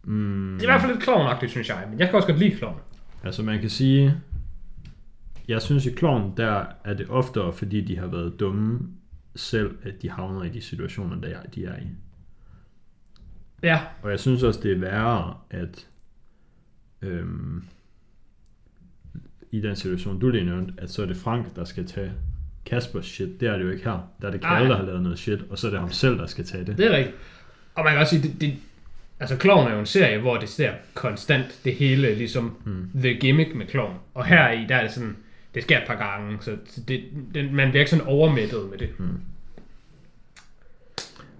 Mm. 0.05 0.57
Det 0.61 0.61
er 0.61 0.69
i 0.69 0.73
hvert 0.73 0.81
fald 0.81 0.93
lidt 0.93 1.05
klovnagtigt, 1.05 1.51
synes 1.51 1.69
jeg. 1.69 1.87
Men 1.91 1.99
jeg 1.99 2.09
kan 2.09 2.17
også 2.17 2.29
godt 2.29 2.39
lide 2.39 2.57
klovn. 2.57 2.81
Altså 3.25 3.43
man 3.43 3.61
kan 3.61 3.71
sige, 3.71 4.15
jeg 5.49 5.63
synes 5.63 5.87
i 5.87 5.91
Klovn, 5.91 6.37
der 6.37 6.65
er 6.85 6.95
det 6.95 7.07
oftere, 7.09 7.53
fordi 7.53 7.81
de 7.81 7.99
har 7.99 8.07
været 8.07 8.41
dumme 8.41 8.81
selv, 9.37 9.77
at 9.83 10.03
de 10.03 10.11
havner 10.11 10.43
i 10.43 10.49
de 10.49 10.61
situationer, 10.61 11.21
der 11.21 11.43
de 11.43 11.65
er 11.65 11.77
i. 11.77 11.87
Ja, 13.63 13.81
Og 14.03 14.11
jeg 14.11 14.21
synes 14.21 14.43
også, 14.43 14.61
det 14.63 14.73
er 14.73 14.79
værre, 14.79 15.37
at 15.51 15.89
øhm, 17.03 17.65
i 19.51 19.61
den 19.61 19.77
situation, 19.77 20.19
du 20.19 20.31
lige 20.31 20.45
nævnte, 20.45 20.75
at 20.79 20.91
så 20.91 21.03
er 21.03 21.07
det 21.07 21.17
Frank, 21.17 21.57
der 21.57 21.65
skal 21.65 21.87
tage 21.87 22.13
Kaspers 22.67 23.07
shit. 23.07 23.41
Det 23.41 23.49
er 23.49 23.57
det 23.57 23.65
jo 23.65 23.71
ikke 23.71 23.85
her. 23.85 24.09
Der 24.21 24.27
er 24.27 24.31
det 24.31 24.41
Kalle, 24.41 24.69
der 24.69 24.77
har 24.77 24.85
lavet 24.85 25.03
noget 25.03 25.19
shit, 25.19 25.41
og 25.51 25.59
så 25.59 25.67
er 25.67 25.71
det 25.71 25.81
ham 25.81 25.91
selv, 25.91 26.19
der 26.19 26.27
skal 26.27 26.45
tage 26.45 26.65
det. 26.65 26.79
Det 26.79 26.87
er 26.87 26.97
rigtigt. 26.97 27.17
Og 27.75 27.85
man 27.85 27.93
kan 27.93 28.01
også 28.01 28.17
sige, 28.17 28.29
det, 28.29 28.41
det, 28.41 28.57
altså 29.23 29.37
Clown 29.41 29.67
er 29.69 29.73
jo 29.75 29.81
en 29.81 29.87
serie, 29.87 30.19
hvor 30.19 30.37
det 30.37 30.49
ser 30.49 30.73
konstant 30.95 31.61
det 31.65 31.75
hele, 31.75 32.15
ligesom 32.15 32.57
mm. 32.65 32.91
the 33.01 33.15
gimmick 33.15 33.55
med 33.55 33.67
Clown. 33.69 33.95
Og 34.15 34.25
her 34.27 34.51
i, 34.51 34.67
der 34.69 34.77
er 34.77 34.83
det 34.83 34.93
sådan, 34.93 35.17
det 35.55 35.63
sker 35.63 35.79
et 35.79 35.87
par 35.87 35.95
gange, 35.97 36.39
så 36.41 36.57
det, 36.89 37.05
det, 37.35 37.53
man 37.53 37.71
bliver 37.71 37.81
ikke 37.81 37.91
sådan 37.91 38.07
overmættet 38.07 38.71
med 38.71 38.79
det. 38.79 38.89
Mm. 39.01 39.21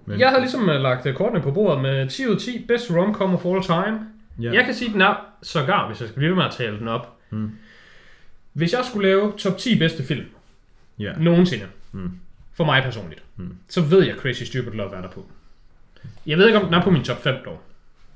Men, 0.05 0.19
Jeg 0.19 0.29
har 0.29 0.39
ligesom 0.39 0.61
uh, 0.61 0.67
lagt 0.75 1.05
uh, 1.05 1.13
kortene 1.13 1.41
på 1.41 1.51
bordet 1.51 1.81
med 1.81 2.09
10 2.09 2.27
ud 2.27 2.35
af 2.35 2.41
10, 2.41 2.65
best 2.67 2.91
rom-com 2.91 3.33
of 3.33 3.45
all 3.45 3.63
time. 3.63 3.99
ja, 4.41 4.53
Jeg 4.53 4.65
kan 4.65 4.73
sige, 4.73 4.93
den 4.93 5.01
er 5.01 5.15
sågar, 5.43 5.87
hvis 5.87 5.99
jeg 5.99 6.07
skal 6.09 6.19
blive 6.19 6.35
med 6.35 6.43
at 6.45 6.51
tale 6.57 6.79
den 6.79 6.87
op. 6.87 7.17
Mm. 7.29 7.51
Hvis 8.53 8.73
jeg 8.73 8.85
skulle 8.89 9.07
lave 9.07 9.33
top 9.37 9.57
10 9.57 9.79
bedste 9.79 10.03
film 10.03 10.25
ja, 10.99 11.13
nogensinde, 11.19 11.65
Mm. 11.91 12.11
for 12.53 12.65
mig 12.65 12.83
personligt, 12.83 13.23
Mm. 13.35 13.57
så 13.69 13.81
ved 13.81 14.03
jeg 14.05 14.15
Crazy 14.15 14.43
Stupid 14.43 14.71
Love 14.71 14.95
er 14.95 15.01
der 15.01 15.09
på. 15.09 15.25
Jeg 16.25 16.37
ved 16.37 16.47
ikke, 16.47 16.59
om 16.59 16.65
den 16.65 16.73
er 16.73 16.83
på 16.83 16.89
min 16.91 17.03
top 17.03 17.23
5 17.23 17.35
dog. 17.45 17.61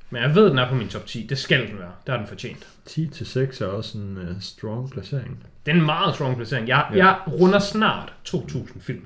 Men 0.09 0.21
jeg 0.21 0.35
ved, 0.35 0.49
den 0.49 0.57
er 0.57 0.69
på 0.69 0.75
min 0.75 0.87
top 0.87 1.05
10. 1.05 1.25
Det 1.29 1.37
skal 1.37 1.67
den 1.67 1.79
være. 1.79 1.91
Det 2.05 2.09
har 2.13 2.17
den 2.17 2.27
fortjent. 2.27 2.67
10 2.85 3.07
til 3.07 3.25
6 3.25 3.61
er 3.61 3.65
også 3.65 3.97
en 3.97 4.17
uh, 4.17 4.23
strong 4.41 4.91
placering. 4.91 5.43
Det 5.65 5.71
er 5.71 5.75
en 5.75 5.85
meget 5.85 6.15
strong 6.15 6.35
placering. 6.37 6.67
Jeg, 6.67 6.85
Ja. 6.93 7.05
jeg 7.05 7.17
runder 7.27 7.59
snart 7.59 8.13
2.000 8.29 8.79
film. 8.79 9.05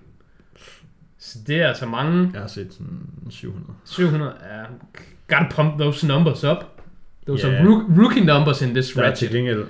Så 1.20 1.40
det 1.48 1.56
er 1.62 1.68
altså 1.68 1.86
mange. 1.86 2.30
Jeg 2.34 2.42
har 2.42 2.48
set 2.48 2.74
sådan 2.74 3.00
700. 3.30 3.66
700 3.86 4.34
er... 4.42 4.66
Gotta 5.28 5.48
pump 5.56 5.80
those 5.80 6.08
numbers 6.08 6.44
up. 6.44 6.58
Those 7.28 7.48
Ja. 7.48 7.54
are 7.56 7.66
rook- 7.66 8.00
rookie 8.02 8.26
numbers 8.26 8.62
in 8.62 8.70
this 8.74 8.90
Der 8.94 9.02
er 9.02 9.06
til 9.06 9.10
ratchet. 9.10 9.32
gengæld 9.32 9.66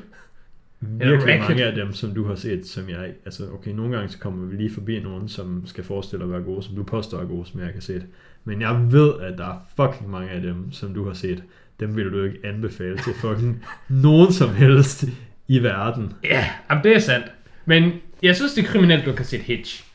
virkelig 0.82 1.40
mange 1.40 1.66
af 1.66 1.76
dem, 1.76 1.94
som 1.94 2.14
du 2.14 2.28
har 2.28 2.36
set, 2.36 2.68
som 2.68 2.90
jeg... 2.90 3.14
Altså, 3.26 3.52
okay, 3.54 3.72
nogle 3.72 3.96
gange 3.96 4.10
så 4.10 4.18
kommer 4.20 4.46
vi 4.46 4.56
lige 4.56 4.74
forbi 4.74 5.00
nogen, 5.00 5.30
som 5.30 5.64
skal 5.68 5.84
forestille 5.84 6.24
at 6.26 6.32
være 6.32 6.42
gode, 6.42 6.64
som 6.64 6.76
du 6.76 6.84
påstår 6.84 7.20
er 7.20 7.26
gode, 7.26 7.46
som 7.50 7.60
jeg 7.60 7.74
kan 7.74 7.82
se 7.82 7.94
det. 7.94 8.06
Men 8.44 8.62
jeg 8.62 8.92
ved, 8.92 9.14
at 9.22 9.38
der 9.38 9.46
er 9.46 9.66
fucking 9.76 10.12
mange 10.12 10.30
af 10.30 10.42
dem, 10.42 10.72
som 10.72 10.94
du 10.94 11.08
har 11.08 11.14
set. 11.14 11.44
Dem 11.80 11.96
vil 11.96 12.12
du 12.12 12.24
ikke 12.24 12.38
anbefale 12.44 12.98
til 12.98 13.14
fucking 13.14 13.66
nogen 13.90 14.34
som 14.34 14.56
helst 14.56 15.06
i 15.48 15.64
verden. 15.64 16.14
Ja, 16.24 16.50
jamen, 16.70 16.84
det 16.84 16.96
er 16.96 17.00
sandt. 17.00 17.26
Men 17.66 17.92
jeg 18.24 18.36
synes, 18.36 18.54
det 18.54 18.64
er 18.64 18.68
kriminelt, 18.68 19.06
du 19.06 19.12
kan 19.12 19.26
se 19.26 19.38
et 19.38 19.44
hitch. 19.44 19.86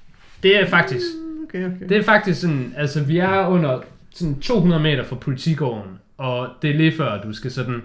Det 0.43 0.61
er 0.61 0.67
faktisk... 0.67 1.07
Okay, 1.49 1.67
okay. 1.67 1.89
Det 1.89 1.97
er 1.97 2.03
faktisk 2.03 2.41
sådan, 2.41 2.75
altså 2.77 3.05
vi 3.05 3.19
er 3.19 3.47
under 3.47 3.81
sådan 4.11 4.41
200 4.41 4.83
meter 4.83 5.05
fra 5.05 5.17
politigården, 5.17 5.91
og 6.19 6.49
det 6.63 6.71
er 6.71 6.75
lige 6.75 6.93
før, 6.93 7.23
du 7.23 7.33
skal 7.33 7.51
sådan 7.51 7.83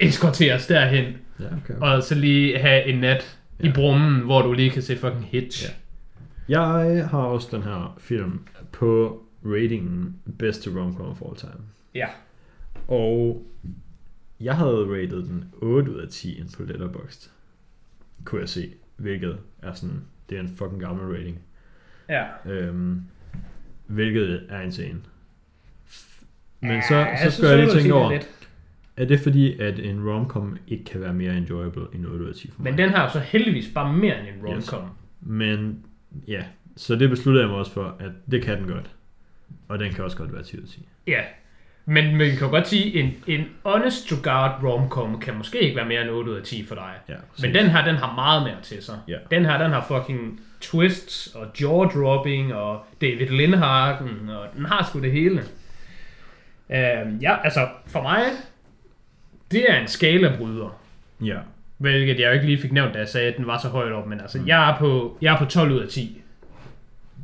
eskorteres 0.00 0.66
derhen, 0.66 1.04
Ja, 1.40 1.44
okay, 1.46 1.74
okay. 1.74 1.86
og 1.86 2.02
så 2.02 2.14
lige 2.14 2.58
have 2.58 2.86
en 2.86 2.98
nat 2.98 3.38
ja. 3.62 3.68
i 3.68 3.72
brummen, 3.72 4.20
hvor 4.20 4.42
du 4.42 4.52
lige 4.52 4.70
kan 4.70 4.82
se 4.82 4.96
fucking 4.96 5.28
Hitch. 5.30 5.64
Ja. 6.48 6.62
Jeg 6.62 7.08
har 7.08 7.18
også 7.18 7.48
den 7.50 7.62
her 7.62 7.96
film 7.98 8.40
på 8.72 9.23
ratingen 9.44 10.16
bedste 10.38 10.70
rom-com 10.80 11.06
of 11.06 11.22
all 11.22 11.36
time. 11.36 11.64
ja. 11.94 12.06
Og 12.88 13.46
jeg 14.40 14.56
havde 14.56 14.86
rated 14.88 15.22
den 15.22 15.44
8 15.52 15.92
ud 15.92 15.98
af 16.00 16.08
10 16.08 16.38
ind 16.38 16.48
på 16.56 16.62
Letterboxd. 16.62 17.30
Kunne 18.24 18.40
jeg 18.40 18.48
se, 18.48 18.72
hvilket 18.96 19.38
er 19.62 19.72
sådan, 19.72 20.00
det 20.30 20.36
er 20.36 20.40
en 20.42 20.48
fucking 20.56 20.80
gammel 20.80 21.16
rating. 21.16 21.38
Ja. 22.08 22.24
Øhm, 22.46 23.00
hvilket 23.86 24.46
er 24.48 24.60
insane. 24.60 25.00
Men 26.60 26.70
Ja, 26.70 26.80
så, 26.80 27.06
så 27.24 27.30
skal 27.30 27.48
jeg 27.48 27.58
lige 27.58 27.70
tænke 27.74 27.88
er 27.88 27.92
over, 27.94 28.12
lidt. 28.12 28.48
er 28.96 29.04
det 29.04 29.20
fordi, 29.20 29.58
at 29.60 29.78
en 29.78 30.08
romcom 30.10 30.56
ikke 30.68 30.84
kan 30.84 31.00
være 31.00 31.14
mere 31.14 31.36
enjoyable 31.36 31.82
end 31.94 32.06
8 32.06 32.24
ud 32.24 32.28
af 32.28 32.34
10 32.34 32.50
for 32.50 32.62
mig? 32.62 32.72
Men 32.72 32.78
den 32.78 32.90
har 32.90 33.02
jo 33.02 33.10
så 33.10 33.18
heldigvis 33.20 33.70
bare 33.74 33.92
mere 33.96 34.18
end 34.20 34.28
en 34.28 34.56
Yes. 34.56 34.72
rom-com. 34.72 34.88
Men 35.20 35.84
ja, 36.28 36.44
så 36.76 36.96
det 36.96 37.10
besluttede 37.10 37.42
jeg 37.44 37.50
mig 37.50 37.58
også 37.58 37.72
for, 37.72 37.96
at 38.00 38.10
det 38.30 38.42
kan 38.42 38.58
den 38.58 38.68
godt. 38.68 38.93
Og 39.68 39.78
den 39.78 39.92
kan 39.92 40.04
også 40.04 40.16
godt 40.16 40.32
være 40.34 40.42
10 40.42 40.56
ud 40.58 40.62
af 40.62 40.68
10. 40.68 40.88
Ja. 41.06 41.20
Men 41.86 42.16
man 42.16 42.36
kan 42.36 42.50
godt 42.50 42.68
sige, 42.68 42.94
en, 43.00 43.14
en 43.26 43.44
honest 43.64 44.08
to 44.08 44.16
god 44.22 44.50
rom-com 44.70 45.20
kan 45.20 45.34
måske 45.36 45.60
ikke 45.60 45.76
være 45.76 45.84
mere 45.86 46.02
end 46.02 46.10
8 46.10 46.30
ud 46.30 46.36
af 46.36 46.42
10 46.42 46.66
for 46.66 46.74
dig. 46.74 46.92
Ja, 47.08 47.14
Men 47.42 47.54
den 47.54 47.66
her, 47.70 47.84
den 47.84 47.96
har 47.96 48.14
meget 48.14 48.42
mere 48.42 48.56
til 48.62 48.82
sig. 48.82 48.98
Ja. 49.08 49.16
Den 49.30 49.44
her, 49.44 49.58
den 49.62 49.70
har 49.70 49.84
fucking 49.88 50.40
twists 50.60 51.26
og 51.34 51.46
jaw-dropping 51.60 52.54
og 52.54 52.86
David 53.00 53.26
Lindhagen, 53.28 54.28
og 54.28 54.46
den 54.56 54.64
har 54.64 54.84
sgu 54.90 55.00
det 55.02 55.12
hele. 55.12 55.42
Uh, 56.68 57.22
ja, 57.22 57.36
altså, 57.44 57.68
for 57.86 58.02
mig, 58.02 58.22
det 59.50 59.70
er 59.70 59.80
en 59.80 59.88
skalabryder. 59.88 60.80
Ja, 61.24 61.38
Hvilket 61.78 62.20
jeg 62.20 62.26
jo 62.28 62.32
ikke 62.32 62.46
lige 62.46 62.58
fik 62.60 62.72
nævnt, 62.72 62.94
da 62.94 62.98
jeg 62.98 63.08
sagde, 63.08 63.28
at 63.28 63.36
den 63.36 63.46
var 63.46 63.58
så 63.58 63.68
højt 63.68 63.92
op. 63.92 64.06
Men 64.06 64.20
altså, 64.20 64.38
Mm. 64.38 64.46
jeg, 64.46 64.70
er 64.70 64.78
på, 64.78 65.18
jeg 65.20 65.34
er 65.34 65.38
på 65.38 65.44
12 65.44 65.72
ud 65.72 65.78
af 65.80 65.88
10. 65.88 66.22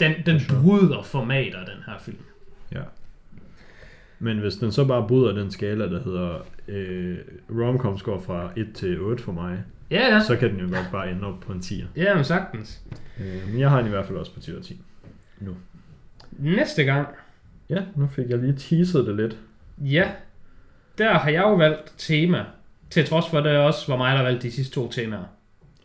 Den, 0.01 0.15
den 0.27 0.41
sure. 0.41 0.63
bryder 0.63 1.03
formater, 1.03 1.59
den 1.65 1.83
her 1.87 1.93
film. 2.01 2.17
Ja. 2.73 2.83
Men 4.19 4.39
hvis 4.39 4.55
den 4.55 4.73
så 4.73 4.85
bare 4.85 5.09
bryder 5.09 5.33
den 5.33 5.51
skala, 5.51 5.85
der 5.93 6.03
hedder 6.03 6.47
øh, 6.69 7.19
romcoms 7.51 8.03
går 8.03 8.21
fra 8.21 8.51
1 8.57 8.69
til 8.75 9.01
8 9.01 9.23
for 9.23 9.33
mig, 9.33 9.65
Ja, 9.91 10.15
ja. 10.15 10.21
så 10.21 10.37
kan 10.37 10.51
den 10.51 10.61
jo 10.61 10.77
godt 10.77 10.89
bare 10.93 11.11
ende 11.11 11.27
op 11.27 11.41
på 11.41 11.53
en 11.53 11.59
10'er. 11.59 11.85
Ja, 11.97 12.15
men 12.15 12.25
sagtens. 12.25 12.81
Øh, 13.21 13.49
men 13.51 13.61
jeg 13.61 13.71
har 13.71 13.77
den 13.79 13.87
i 13.87 13.91
hvert 13.91 14.07
fald 14.07 14.19
også 14.19 14.35
på 14.35 14.41
10 14.41 14.53
ud 14.53 14.57
af 14.57 14.63
10. 14.63 14.81
Nu. 15.41 15.57
Næste 16.39 16.85
gang, 16.85 17.09
Ja, 17.71 17.83
nu 17.97 18.07
fik 18.07 18.29
jeg 18.31 18.39
lige 18.39 18.53
teaset 18.57 19.07
det 19.07 19.17
lidt. 19.17 19.37
ja, 19.79 20.11
der 20.99 21.13
har 21.15 21.31
jeg 21.31 21.43
jo 21.43 21.55
valgt 21.55 21.95
tema. 21.99 22.45
Til 22.91 23.05
trods 23.07 23.29
for, 23.31 23.39
at 23.39 23.45
det 23.45 23.57
også 23.59 23.93
var 23.93 23.97
mig, 23.99 24.17
der 24.19 24.23
valgte 24.23 24.43
de 24.47 24.53
sidste 24.53 24.75
to 24.75 24.91
temaer. 24.91 25.25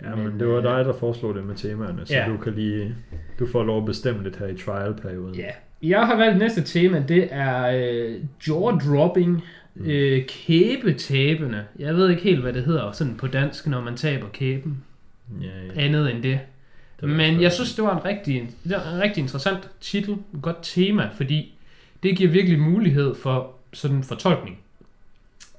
Ja, 0.03 0.15
men 0.15 0.39
det 0.39 0.47
var 0.47 0.61
dig, 0.61 0.86
der 0.86 0.93
foreslog 0.93 1.36
det 1.36 1.45
med 1.45 1.55
temaerne, 1.55 2.05
så 2.05 2.13
Ja. 2.13 2.25
du 2.29 2.38
kan 2.38 2.53
lige, 2.53 2.95
du 3.39 3.47
får 3.47 3.63
lov 3.63 3.79
at 3.79 3.86
bestemme 3.86 4.23
lidt 4.23 4.36
her 4.36 4.47
i 4.47 4.57
trial-perioden. 4.57 5.36
Ja. 5.36 5.49
Jeg 5.89 6.07
har 6.07 6.15
valgt 6.15 6.38
næste 6.38 6.61
tema, 6.63 7.03
det 7.07 7.27
er 7.31 7.65
øh, 7.67 8.15
jaw-dropping, 8.47 9.43
Mm. 9.77 9.86
øh, 9.86 10.25
kæbetabende. 10.25 11.65
Jeg 11.79 11.95
ved 11.95 12.09
ikke 12.09 12.23
helt, 12.23 12.41
hvad 12.41 12.53
det 12.53 12.63
hedder 12.63 12.91
sådan 12.91 13.15
på 13.15 13.27
dansk, 13.27 13.67
når 13.67 13.81
man 13.81 13.95
taber 13.97 14.27
kæben. 14.33 14.83
Ja, 15.41 15.47
ja. 15.75 15.81
Andet 15.86 16.11
end 16.11 16.23
det. 16.23 16.39
Det 17.01 17.09
Men 17.09 17.41
jeg 17.41 17.51
synes, 17.51 17.75
det 17.75 17.83
var 17.83 17.97
en 17.99 18.05
rigtig, 18.05 18.49
det 18.63 18.71
var 18.71 18.93
en 18.95 19.01
rigtig 19.01 19.21
interessant 19.21 19.69
titel, 19.81 20.11
et 20.13 20.41
godt 20.41 20.57
tema, 20.61 21.09
fordi 21.17 21.53
det 22.03 22.17
giver 22.17 22.29
virkelig 22.31 22.59
mulighed 22.59 23.15
for 23.15 23.51
sådan 23.73 23.97
en 23.97 24.03
fortolkning. 24.03 24.57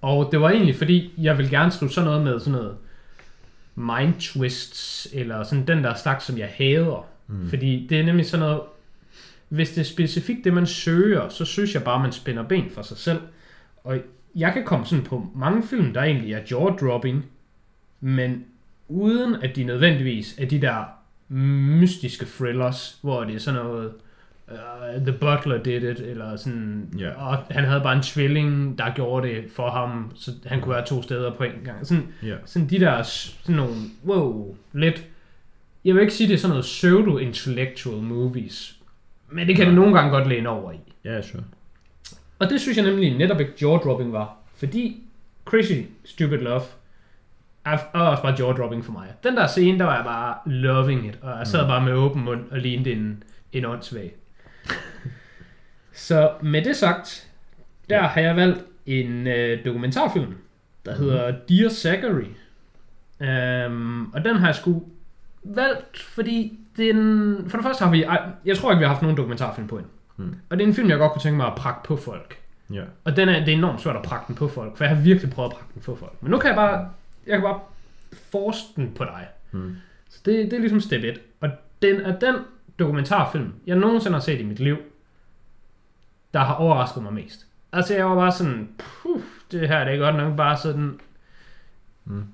Og 0.03 0.29
det 0.33 0.41
var 0.41 0.51
egentlig, 0.51 0.77
fordi 0.77 1.13
jeg 1.19 1.39
vil 1.39 1.51
gerne 1.51 1.71
skrive 1.71 1.91
sådan 1.91 2.07
noget 2.11 2.25
med 2.25 2.41
sådan 2.41 2.53
noget 2.53 2.75
mind 3.75 4.15
twists, 4.21 5.09
eller 5.13 5.43
sådan 5.43 5.67
den 5.67 5.85
der 5.85 5.95
slags, 5.95 6.25
som 6.25 6.39
jeg 6.39 6.49
hader. 6.55 7.07
Mm. 7.27 7.49
Fordi 7.49 7.87
det 7.91 8.01
er 8.01 8.05
nemlig 8.05 8.27
sådan 8.27 8.47
noget, 8.47 8.61
hvis 9.49 9.71
det 9.71 9.81
er 9.81 9.85
specifikt 9.85 10.45
det, 10.45 10.53
man 10.53 10.67
søger, 10.67 11.29
så 11.29 11.45
synes 11.45 11.75
jeg 11.75 11.85
bare, 11.85 12.03
man 12.03 12.13
spænder 12.13 12.43
ben 12.43 12.71
for 12.71 12.83
sig 12.83 12.97
selv. 12.97 13.21
Og 13.85 13.99
jeg 14.35 14.53
kan 14.53 14.65
komme 14.65 14.87
sådan 14.87 15.05
på 15.05 15.27
mange 15.35 15.63
film, 15.63 15.93
der 15.95 16.03
egentlig 16.03 16.33
er 16.33 16.41
jaw-dropping, 16.41 17.17
men 18.01 18.45
uden 18.89 19.35
at 19.43 19.57
de 19.57 19.65
nødvendigvis 19.65 20.35
er 20.39 20.47
de 20.47 20.61
der 20.61 20.85
mystiske 21.29 22.27
thrillers, 22.39 22.99
hvor 23.03 23.25
det 23.25 23.35
er 23.35 23.39
sådan 23.39 23.61
noget, 23.65 23.93
uh, 24.49 25.03
The 25.07 25.13
Butler 25.13 25.63
did 25.63 25.83
it, 25.83 26.01
eller 26.01 26.37
sådan, 26.37 26.89
Ja. 26.99 27.11
og 27.11 27.37
han 27.51 27.65
havde 27.65 27.81
bare 27.81 27.97
en 27.97 28.03
tvilling, 28.03 28.79
der 28.79 28.95
gjorde 28.95 29.29
det 29.29 29.45
for 29.53 29.71
ham, 29.71 30.13
så 30.15 30.31
han 30.47 30.61
kunne 30.61 30.75
være 30.75 30.87
to 30.87 31.03
steder 31.03 31.35
på 31.35 31.45
en 31.45 31.53
gang. 31.65 31.87
Sådan, 31.87 32.05
Ja. 32.23 32.37
sådan 32.45 32.69
de 32.71 32.81
der, 32.81 33.03
sådan 33.03 33.55
nogle, 33.55 33.75
wow, 34.07 34.57
lidt, 34.73 35.05
jeg 35.85 35.95
vil 35.95 36.01
ikke 36.01 36.15
sige, 36.15 36.29
det 36.29 36.35
er 36.35 36.39
sådan 36.39 36.51
noget 36.51 36.65
pseudo-intellectual 36.65 38.03
movies, 38.03 38.76
men 39.37 39.47
det 39.49 39.57
kan 39.57 39.67
det 39.67 39.75
Nej. 39.75 39.83
nogle 39.85 39.99
gange 39.99 40.11
godt 40.11 40.29
læne 40.29 40.49
over 40.49 40.73
i. 40.73 40.77
Ja, 41.05 41.23
sure. 41.23 41.43
Og 42.39 42.51
det 42.51 42.61
synes 42.61 42.77
jeg 42.77 42.85
nemlig 42.87 43.17
netop 43.19 43.41
ikke 43.41 43.53
jaw-dropping 43.63 44.13
var, 44.13 44.37
fordi 44.57 45.03
Crazy 45.45 45.73
Stupid 46.05 46.39
Love 46.39 46.63
er 47.65 47.73
også 47.93 48.23
bare 48.23 48.33
jaw-dropping 48.35 48.85
for 48.85 48.93
mig. 48.93 49.09
Den 49.25 49.37
der 49.37 49.47
scene, 49.47 49.79
der 49.79 49.85
var 49.85 49.95
jeg 49.97 50.05
bare 50.05 50.35
loving 50.47 51.07
it, 51.09 51.19
og 51.23 51.39
jeg 51.39 51.47
sad 51.47 51.63
Mm. 51.63 51.69
bare 51.69 51.85
med 51.85 51.93
åben 51.93 52.25
mund 52.25 52.41
og 52.51 52.59
lignede 52.59 52.93
en, 52.93 53.23
en 53.53 53.65
åndssvag. 53.65 54.15
Så 55.93 56.33
med 56.43 56.63
det 56.65 56.77
sagt, 56.77 57.29
der 57.91 58.03
har 58.03 58.21
jeg 58.21 58.37
valgt 58.37 58.65
en 58.87 59.27
øh, 59.27 59.65
dokumentarfilm, 59.65 60.35
der 60.87 60.95
Mhm. 60.95 61.03
hedder 61.05 61.35
Dear 61.49 61.69
Zachary. 61.71 62.27
Um, 63.67 64.13
og 64.15 64.25
den 64.25 64.37
har 64.37 64.47
jeg 64.47 64.55
sgu 64.55 64.83
valgt, 65.45 65.99
fordi 66.03 66.59
den, 66.77 67.51
for 67.51 67.57
det 67.57 67.65
første 67.67 67.85
har 67.85 67.91
vi, 67.91 68.05
jeg 68.45 68.57
tror 68.57 68.71
ikke, 68.71 68.79
vi 68.79 68.85
har 68.85 68.93
haft 68.93 69.03
nogen 69.03 69.17
dokumentarfilm 69.17 69.69
på 69.69 69.77
endnu. 69.77 69.91
Mm. 70.17 70.35
Og 70.51 70.57
det 70.57 70.65
er 70.65 70.69
en 70.69 70.75
film, 70.75 70.89
jeg 70.89 70.99
godt 70.99 71.13
kunne 71.13 71.23
tænke 71.23 71.37
mig 71.37 71.47
at 71.47 71.55
prakke 71.55 71.81
på 71.85 71.97
folk. 71.97 72.39
Ja. 72.71 72.83
Og 73.05 73.17
den 73.17 73.29
er, 73.29 73.39
det 73.45 73.49
er 73.49 73.57
enormt 73.59 73.81
svært 73.81 73.97
at 73.97 74.03
prakke 74.03 74.25
den 74.27 74.35
på 74.35 74.49
folk, 74.49 74.77
for 74.77 74.85
jeg 74.85 74.97
har 74.97 75.03
virkelig 75.03 75.31
prøvet 75.33 75.51
at 75.51 75.57
prakke 75.57 75.75
den 75.75 75.83
på 75.83 75.97
folk. 75.97 76.23
Men 76.23 76.31
nu 76.31 76.39
kan 76.39 76.49
jeg 76.49 76.57
bare, 76.57 76.89
jeg 77.27 77.35
kan 77.35 77.43
bare 77.43 77.61
force 78.31 78.65
den 78.77 78.93
på 78.97 79.05
dig. 79.05 79.27
Mm. 79.53 79.77
Så 80.09 80.21
det, 80.25 80.45
det 80.45 80.53
er 80.53 80.59
ligesom 80.61 80.81
step 80.81 81.05
1. 81.05 81.21
Og 81.41 81.51
den 81.83 82.01
er 82.01 82.19
den 82.19 82.35
dokumentarfilm, 82.79 83.53
jeg 83.67 83.77
nogensinde 83.77 84.15
har 84.15 84.21
set 84.21 84.41
i 84.41 84.45
mit 84.45 84.61
liv, 84.61 84.77
der 86.35 86.41
har 86.41 86.55
overrasket 86.55 87.03
mig 87.03 87.13
mest. 87.13 87.47
Altså 87.73 87.95
jeg 87.95 88.07
var 88.07 88.15
bare 88.15 88.33
sådan, 88.33 88.69
puh, 88.79 89.21
det 89.51 89.69
her 89.69 89.85
det 89.85 89.95
er 89.95 89.99
godt 89.99 90.17
nok 90.17 90.37
bare 90.37 90.57
sådan, 90.57 91.01
Mm 92.09 92.25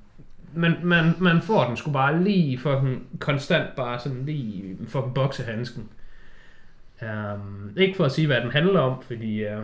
men 0.55 0.75
man, 0.83 1.15
man 1.19 1.43
får 1.43 1.67
den 1.67 1.77
sgu 1.77 1.91
bare 1.91 2.25
lige 2.25 2.59
fucking 2.59 3.07
konstant 3.19 3.77
bare 3.77 3.99
sådan 3.99 4.27
lige 4.27 4.77
fucking 4.87 5.15
boksehandsken. 5.15 5.89
Um, 7.03 7.09
øhm, 7.09 7.73
ikke 7.77 7.97
for 7.97 8.05
at 8.05 8.13
sige, 8.13 8.27
hvad 8.27 8.41
den 8.41 8.51
handler 8.51 8.81
om, 8.81 9.03
fordi 9.03 9.47
uh, 9.47 9.63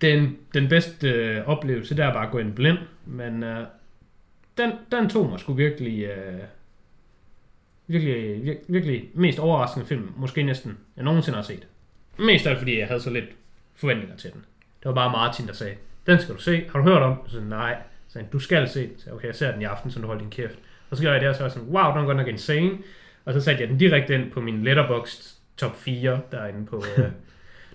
den, 0.00 0.36
den 0.54 0.68
bedste 0.68 1.36
uh, 1.40 1.48
oplevelse, 1.48 1.96
der 1.96 2.04
er 2.04 2.12
bare 2.12 2.26
at 2.26 2.32
gå 2.32 2.38
ind 2.38 2.52
blind, 2.52 2.78
men 3.06 3.42
uh, 3.42 3.58
den, 4.58 4.72
den 4.92 5.08
tog 5.08 5.30
mig 5.30 5.40
sgu 5.40 5.52
virkelig, 5.52 6.08
uh, 6.08 6.40
virkelig, 7.86 8.44
vir, 8.44 8.54
virkelig 8.68 9.10
mest 9.14 9.38
overraskende 9.38 9.86
film, 9.86 10.12
måske 10.16 10.42
næsten, 10.42 10.78
jeg 10.96 11.04
nogensinde 11.04 11.36
har 11.36 11.42
set. 11.42 11.66
Mest 12.18 12.46
af 12.46 12.50
alt, 12.50 12.58
fordi 12.58 12.78
jeg 12.78 12.86
havde 12.86 13.00
så 13.00 13.10
lidt 13.10 13.28
forventninger 13.74 14.16
til 14.16 14.32
den. 14.32 14.44
Det 14.82 14.88
var 14.88 14.94
bare 14.94 15.10
Martin, 15.10 15.46
der 15.46 15.52
sagde, 15.52 15.74
den 16.06 16.20
skal 16.20 16.34
du 16.34 16.40
se, 16.40 16.64
har 16.72 16.78
du 16.78 16.84
hørt 16.84 17.02
om? 17.02 17.18
Så 17.26 17.40
nej. 17.40 17.76
Så 18.14 18.18
han, 18.20 18.28
du 18.32 18.38
skal 18.38 18.68
se 18.68 18.80
den. 18.80 18.98
Så 18.98 19.12
okay, 19.12 19.26
jeg 19.26 19.34
ser 19.34 19.52
den 19.52 19.62
i 19.62 19.64
aften, 19.64 19.90
så 19.90 20.00
du 20.00 20.06
holder 20.06 20.20
din 20.22 20.30
kæft. 20.30 20.58
Og 20.90 20.96
så 20.96 21.02
gør 21.02 21.12
jeg 21.12 21.20
det, 21.20 21.28
og 21.28 21.34
så 21.34 21.40
var 21.40 21.46
jeg 21.46 21.52
sådan, 21.52 21.68
wow, 21.68 21.90
den 21.92 22.00
er 22.00 22.04
godt 22.04 22.16
nok 22.16 22.26
insane. 22.28 22.70
Og 23.24 23.32
så 23.34 23.40
satte 23.40 23.60
jeg 23.62 23.68
den 23.70 23.78
direkte 23.78 24.14
ind 24.14 24.30
på 24.30 24.40
min 24.40 24.64
letterboxd 24.64 25.38
top 25.56 25.76
4 25.76 26.20
derinde 26.32 26.66
på... 26.66 26.84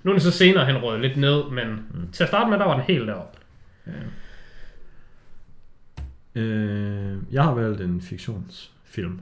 Øh, 0.02 0.04
nu 0.04 0.12
er 0.12 0.14
den 0.16 0.22
så 0.22 0.32
senere 0.32 0.66
hen 0.66 0.78
røget 0.84 1.02
lidt 1.02 1.18
ned, 1.18 1.44
men 1.52 1.68
mm. 1.94 2.12
til 2.12 2.24
at 2.24 2.28
starte 2.30 2.50
med, 2.50 2.58
der 2.60 2.66
var 2.66 2.74
den 2.74 2.84
helt 2.88 3.08
deroppe. 3.08 3.38
Ja. 3.88 3.92
Øh, 6.42 7.18
jeg 7.32 7.44
har 7.44 7.54
valgt 7.54 7.82
en 7.82 8.02
fiktionsfilm. 8.02 9.20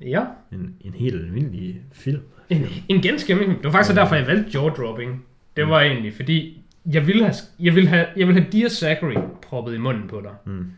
Ja, 0.00 0.24
En, 0.52 0.76
en 0.80 0.94
helt 0.94 1.14
almindelig 1.24 1.82
film. 1.92 2.22
en, 2.50 2.66
en 2.88 3.02
ganske 3.02 3.32
almindelig. 3.32 3.58
Det 3.62 3.64
var 3.66 3.72
faktisk 3.72 3.96
Ja. 3.96 4.00
derfor, 4.00 4.14
jeg 4.14 4.26
valgte 4.26 4.58
jaw-dropping. 4.58 5.24
Det 5.56 5.68
var 5.68 5.80
egentlig, 5.80 6.14
fordi 6.14 6.63
jeg 6.86 7.06
ville 7.06 7.22
have, 7.24 7.34
jeg 7.60 7.74
ville 7.74 7.88
have, 7.88 8.06
jeg 8.16 8.26
ville 8.28 8.40
have 8.40 8.52
Dear 8.52 8.68
Zachary 8.68 9.14
proppet 9.42 9.74
i 9.74 9.78
munden 9.78 10.08
på 10.08 10.20
dig. 10.20 10.34
Mm. 10.44 10.72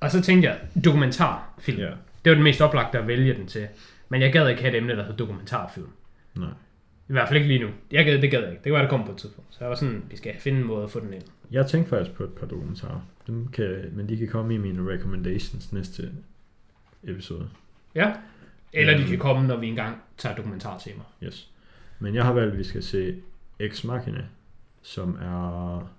Og 0.00 0.10
så 0.10 0.22
tænkte 0.22 0.48
jeg, 0.48 0.58
dokumentarfilm. 0.84 1.78
Ja. 1.78 1.90
Det 2.24 2.30
var 2.30 2.34
den 2.34 2.42
mest 2.44 2.60
oplagte 2.60 2.98
at 2.98 3.06
vælge 3.06 3.34
den 3.34 3.46
til. 3.46 3.68
Men 4.08 4.22
jeg 4.22 4.32
gad 4.32 4.48
ikke 4.48 4.62
have 4.62 4.72
et 4.74 4.78
emne, 4.78 4.96
der 4.96 5.02
hedder 5.02 5.16
dokumentarfilm. 5.16 5.88
Nej. 6.34 6.48
I 7.08 7.12
hvert 7.12 7.28
fald 7.28 7.36
ikke 7.36 7.48
lige 7.48 7.60
nu. 7.64 7.68
Jeg 7.90 8.04
gad, 8.04 8.18
det 8.22 8.30
gad 8.30 8.40
jeg 8.40 8.50
ikke. 8.50 8.64
Det 8.64 8.72
var 8.72 8.80
det 8.80 8.90
kommer 8.90 9.06
på 9.06 9.12
et 9.12 9.18
tidspunkt. 9.18 9.54
Så 9.54 9.58
jeg 9.60 9.68
var 9.68 9.74
sådan, 9.76 10.02
vi 10.10 10.16
skal 10.16 10.34
finde 10.38 10.58
en 10.60 10.64
måde 10.66 10.84
at 10.84 10.90
få 10.90 11.00
den 11.00 11.12
ind. 11.12 11.22
Jeg 11.50 11.66
tænkte 11.66 11.88
faktisk 11.90 12.16
på 12.16 12.24
et 12.24 12.32
par 12.32 12.46
dokumentarer. 12.46 13.00
Dem 13.26 13.48
kan, 13.48 13.76
men 13.92 14.08
de 14.08 14.16
kan 14.16 14.28
komme 14.28 14.54
i 14.54 14.58
mine 14.58 14.92
recommendations 14.92 15.72
næste 15.72 16.10
episode. 17.04 17.48
Ja. 17.94 18.12
Eller 18.72 18.92
de 18.94 19.00
Øhm. 19.00 19.08
kan 19.10 19.18
komme, 19.18 19.46
når 19.46 19.56
vi 19.56 19.66
engang 19.66 19.96
tager 20.18 20.34
dokumentartemaer. 20.36 21.12
Yes. 21.22 21.50
Men 21.98 22.14
jeg 22.14 22.24
har 22.24 22.32
valgt, 22.32 22.52
at 22.52 22.58
vi 22.58 22.64
skal 22.64 22.82
se 22.82 23.16
Ex 23.58 23.84
Machina, 23.84 24.24
som 24.88 25.14
er 25.20 25.90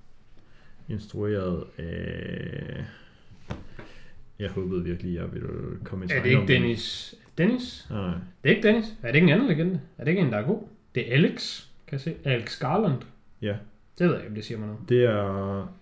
instrueret 0.90 1.64
af... 1.78 2.86
Jeg 4.40 4.50
håbede 4.50 4.84
virkelig, 4.84 5.16
jeg 5.16 5.34
ville 5.34 5.50
komme 5.84 6.06
i 6.06 6.08
Er 6.08 6.08
det 6.08 6.16
tanke 6.16 6.30
ikke 6.30 6.40
den. 6.42 6.48
Dennis? 6.48 7.16
Dennis? 7.38 7.88
Nej, 7.90 8.02
nej. 8.02 8.18
Det 8.44 8.52
er 8.52 8.56
ikke 8.56 8.68
Dennis. 8.68 8.86
Er 9.04 9.08
det 9.08 9.16
ikke 9.16 9.26
en 9.28 9.34
anden 9.34 9.48
legende? 9.48 9.82
Er 9.98 10.04
det 10.04 10.12
ikke 10.12 10.22
en, 10.22 10.32
der 10.32 10.38
er 10.38 10.48
god? 10.48 10.64
Det 10.96 11.10
er 11.12 11.14
Alex, 11.14 11.62
kan 11.88 11.92
jeg 11.92 12.02
se. 12.02 12.16
Alex 12.24 12.60
Garland. 12.60 13.02
Ja. 13.42 13.56
Det 14.00 14.08
ved 14.08 14.14
jeg 14.14 14.18
ikke, 14.24 14.30
om 14.30 14.36
det 14.36 14.46
siger 14.46 14.58
mig 14.58 14.68
noget. 14.68 14.90
Det 14.90 15.04
er... 15.04 15.74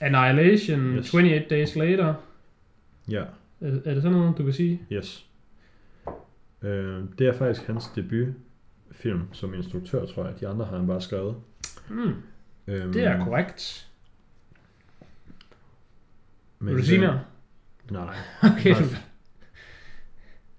Annihilation, 0.00 0.80
Yes. 0.96 1.14
28 1.14 1.44
Days 1.50 1.76
Later. 1.76 2.14
Ja, 3.10 3.24
Er, 3.60 3.68
er 3.84 3.94
det 3.94 4.02
sådan 4.02 4.18
noget, 4.18 4.38
du 4.38 4.44
kan 4.44 4.52
sige? 4.52 4.82
yes. 4.92 5.26
Øh, 6.62 7.02
det 7.18 7.26
er 7.26 7.32
faktisk 7.32 7.66
hans 7.66 7.84
debutfilm 7.96 9.22
som 9.32 9.54
instruktør, 9.54 10.06
tror 10.06 10.24
jeg. 10.24 10.40
De 10.40 10.48
andre 10.48 10.64
har 10.64 10.76
han 10.78 10.86
bare 10.86 11.00
skrevet. 11.00 11.34
Hmm, 11.88 12.12
Øhm, 12.66 12.92
det 12.92 13.04
er 13.04 13.24
korrekt. 13.24 13.88
men 16.58 16.74
Vil 16.74 16.82
du 16.82 16.86
sige 16.86 17.00
noget? 17.00 17.20
Nej. 17.90 18.16
Okay, 18.52 18.74
du, 18.74 18.84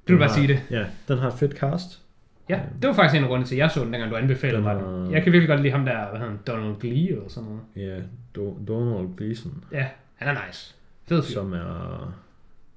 du 0.07 0.13
vil 0.13 0.17
bare 0.17 0.34
sige 0.34 0.47
det. 0.47 0.61
Ja, 0.69 0.85
den 1.07 1.17
har 1.17 1.27
et 1.31 1.34
fedt 1.39 1.57
cast. 1.57 2.01
Ja, 2.49 2.61
det 2.81 2.88
var 2.88 2.93
faktisk 2.95 3.17
en 3.17 3.23
af 3.23 3.27
grundene 3.29 3.47
til, 3.47 3.55
at 3.55 3.59
jeg 3.59 3.71
så 3.71 3.84
den, 3.84 3.93
dengang 3.93 4.11
du 4.11 4.15
anbefalede 4.17 4.57
Den 4.57 4.63
mig 4.63 4.75
den. 4.75 5.11
Jeg 5.11 5.23
kan 5.23 5.31
virkelig 5.31 5.47
godt 5.49 5.61
lide 5.61 5.71
ham 5.71 5.85
der, 5.85 6.09
hvad 6.09 6.19
hedder 6.19 6.31
han, 6.31 6.39
Donald 6.47 6.79
Glee 6.79 7.07
eller 7.09 7.29
sådan 7.29 7.49
noget. 7.49 7.61
Ja, 7.75 7.99
Do- 8.38 8.65
Donald 8.67 9.17
Gleason, 9.17 9.63
Ja, 9.71 9.88
han 10.15 10.27
er 10.38 10.45
nice. 10.47 10.75
Fed 11.07 11.23
fyr. 11.23 11.34
som 11.34 11.53
er 11.53 12.13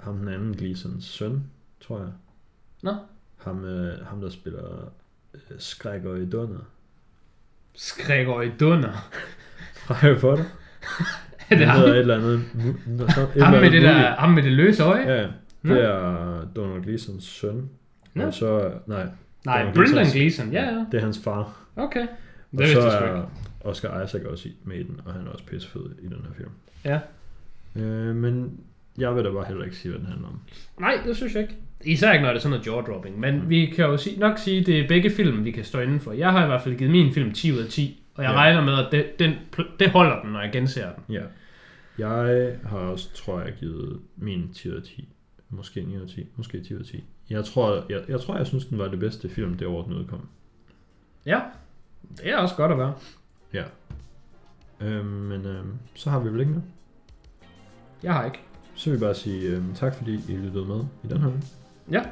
ham 0.00 0.18
den 0.18 0.28
anden 0.28 0.56
Gleasons 0.56 1.04
søn, 1.04 1.44
tror 1.80 1.98
jeg. 1.98 2.08
Nå. 2.82 2.94
Ham, 3.36 3.64
øh, 3.64 4.06
ham 4.06 4.20
der 4.20 4.30
spiller 4.30 4.92
øh, 5.34 5.40
Skrækker 5.58 6.14
i 6.16 6.26
Dunner 6.30 6.58
I 7.74 8.50
dunder. 8.60 9.10
fra 9.74 9.94
Harry 9.94 10.16
Potter. 10.18 10.44
det 11.48 11.62
er 11.62 11.66
Han 11.66 11.68
ham. 11.68 11.84
et 11.90 11.96
eller 11.98 12.16
andet. 12.16 12.34
et 13.36 13.42
Ham 13.42 13.52
med, 13.52 13.70
det 13.70 13.82
der, 13.82 14.14
ham 14.14 14.30
med 14.30 14.42
det 14.42 14.52
løse 14.52 14.82
øje? 14.82 15.12
Ja, 15.14 15.26
Nå. 15.62 15.74
det 15.74 15.84
er 15.84 16.44
Donald 16.56 16.82
Gleasons 16.82 17.24
søn. 17.24 17.68
Nå. 18.14 18.24
Og 18.26 18.34
så, 18.34 18.72
nej, 18.86 19.06
Nej, 19.44 19.72
Brendan 19.74 20.04
Gleesons- 20.06 20.12
Gleeson. 20.12 20.52
Ja, 20.52 20.62
ja. 20.64 20.84
det 20.92 20.98
er 20.98 21.00
hans 21.00 21.20
far. 21.24 21.56
Okay. 21.76 22.06
Det 22.52 22.60
Og 22.60 22.66
så 22.68 22.80
er 22.80 23.22
Oscar 23.64 24.02
Isaac 24.02 24.22
også 24.22 24.48
med 24.64 24.76
i 24.76 24.82
den, 24.82 25.00
og 25.04 25.12
han 25.12 25.26
er 25.26 25.30
også 25.30 25.44
pissefed 25.44 25.82
i 26.02 26.06
den 26.06 26.26
her 26.28 26.34
film. 26.36 26.50
Ja. 26.84 26.98
Øh, 27.76 28.16
men 28.16 28.60
jeg 28.98 29.14
vil 29.16 29.24
da 29.24 29.30
bare 29.30 29.44
heller 29.44 29.64
ikke 29.64 29.76
sige, 29.76 29.90
hvad 29.92 30.00
den 30.00 30.08
handler 30.08 30.28
om. 30.28 30.40
Nej, 30.80 30.98
det 31.06 31.16
synes 31.16 31.34
jeg 31.34 31.42
ikke. 31.42 31.56
Især 31.84 32.12
ikke, 32.12 32.22
når 32.22 32.28
det 32.30 32.36
er 32.36 32.40
sådan 32.42 32.58
noget 32.58 32.66
jaw-dropping. 32.66 33.18
Men 33.20 33.48
vi 33.50 33.66
kan 33.66 33.84
jo 33.84 33.96
sige, 33.96 34.18
nok 34.20 34.38
sige, 34.38 34.60
at 34.60 34.66
det 34.66 34.80
er 34.80 34.88
begge 34.88 35.10
film, 35.10 35.44
vi 35.44 35.50
kan 35.50 35.64
stå 35.64 35.80
inden 35.80 36.00
for. 36.00 36.12
Jeg 36.12 36.32
har 36.32 36.44
i 36.44 36.46
hvert 36.46 36.62
fald 36.62 36.76
givet 36.78 36.90
min 36.90 37.12
film 37.12 37.32
10 37.32 37.52
ud 37.52 37.58
af 37.58 37.68
10. 37.68 38.02
Og 38.14 38.22
jeg 38.22 38.30
Ja. 38.32 38.36
regner 38.36 38.64
med, 38.64 38.72
at 38.74 38.86
det, 38.92 39.18
den, 39.18 39.34
det 39.78 39.90
holder 39.90 40.22
den, 40.22 40.30
når 40.32 40.40
jeg 40.40 40.50
genser 40.52 40.92
den. 40.92 41.14
Ja. 41.14 41.22
Jeg 41.98 42.52
har 42.64 42.78
også, 42.78 43.14
tror 43.14 43.40
jeg, 43.40 43.52
givet 43.60 44.00
min 44.16 44.52
10 44.54 44.68
ud 44.70 44.74
af 44.74 44.82
10. 44.82 45.08
Måske 45.50 45.82
9 45.82 45.96
ud 45.96 46.02
af 46.02 46.08
10. 46.08 46.26
Måske 46.36 46.60
10 46.64 46.74
ud 46.74 46.80
af 46.80 46.86
10. 46.86 47.04
Jeg 47.30 47.44
tror, 47.44 47.84
jeg, 47.88 48.00
jeg 48.08 48.20
tror, 48.20 48.36
jeg 48.36 48.46
synes, 48.46 48.64
den 48.64 48.78
var 48.78 48.88
det 48.88 48.98
bedste 48.98 49.28
film, 49.28 49.54
det 49.54 49.66
år, 49.66 49.82
den 49.82 49.92
udkom. 49.92 50.28
Ja, 51.26 51.40
det 52.16 52.30
er 52.30 52.36
også 52.36 52.54
godt 52.54 52.72
at 52.72 52.78
være. 52.78 52.94
Ja. 53.54 53.62
Øhm, 54.80 55.04
men 55.06 55.46
øhm, 55.46 55.72
så 55.94 56.10
har 56.10 56.18
vi 56.20 56.28
vel 56.32 56.40
ikke 56.40 56.52
mere. 56.52 56.62
Jeg 58.02 58.14
har 58.14 58.24
ikke. 58.24 58.38
Så 58.74 58.90
vil 58.90 58.96
jeg 58.96 59.06
bare 59.06 59.14
sige 59.14 59.50
øhm, 59.50 59.74
tak, 59.74 59.94
fordi 59.94 60.14
I 60.28 60.36
lyttede 60.36 60.64
med 60.66 60.80
i 61.04 61.06
den 61.08 61.18
her. 61.22 61.30
Ja. 61.90 62.02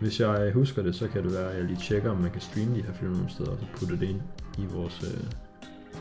Hvis 0.00 0.20
jeg 0.20 0.52
husker 0.54 0.82
det, 0.82 0.94
så 0.94 1.08
kan 1.08 1.22
det 1.24 1.32
være, 1.32 1.50
at 1.50 1.56
jeg 1.56 1.64
lige 1.64 1.80
tjekker, 1.80 2.10
om 2.10 2.16
man 2.16 2.30
kan 2.30 2.40
streame 2.40 2.74
de 2.74 2.82
her 2.82 2.92
film 2.92 3.12
nogle 3.12 3.30
steder, 3.30 3.50
og 3.50 3.58
så 3.58 3.66
putte 3.76 3.98
det 3.98 4.08
ind 4.08 4.20
i 4.58 4.66
vores 4.66 5.02
øh, 5.02 5.30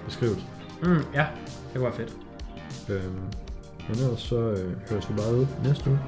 beskrivelse. 0.05 0.45
Mm, 0.83 1.01
ja, 1.13 1.27
det 1.73 1.81
var 1.81 1.91
fedt. 1.91 2.17
Øhm, 2.89 3.15
men 3.87 3.97
ellers 3.97 4.19
så 4.19 4.39
øh, 4.39 4.89
høres 4.89 5.09
vi 5.09 5.13
bare 5.13 5.35
ud 5.35 5.45
næste 5.63 5.89
uge. 5.89 5.99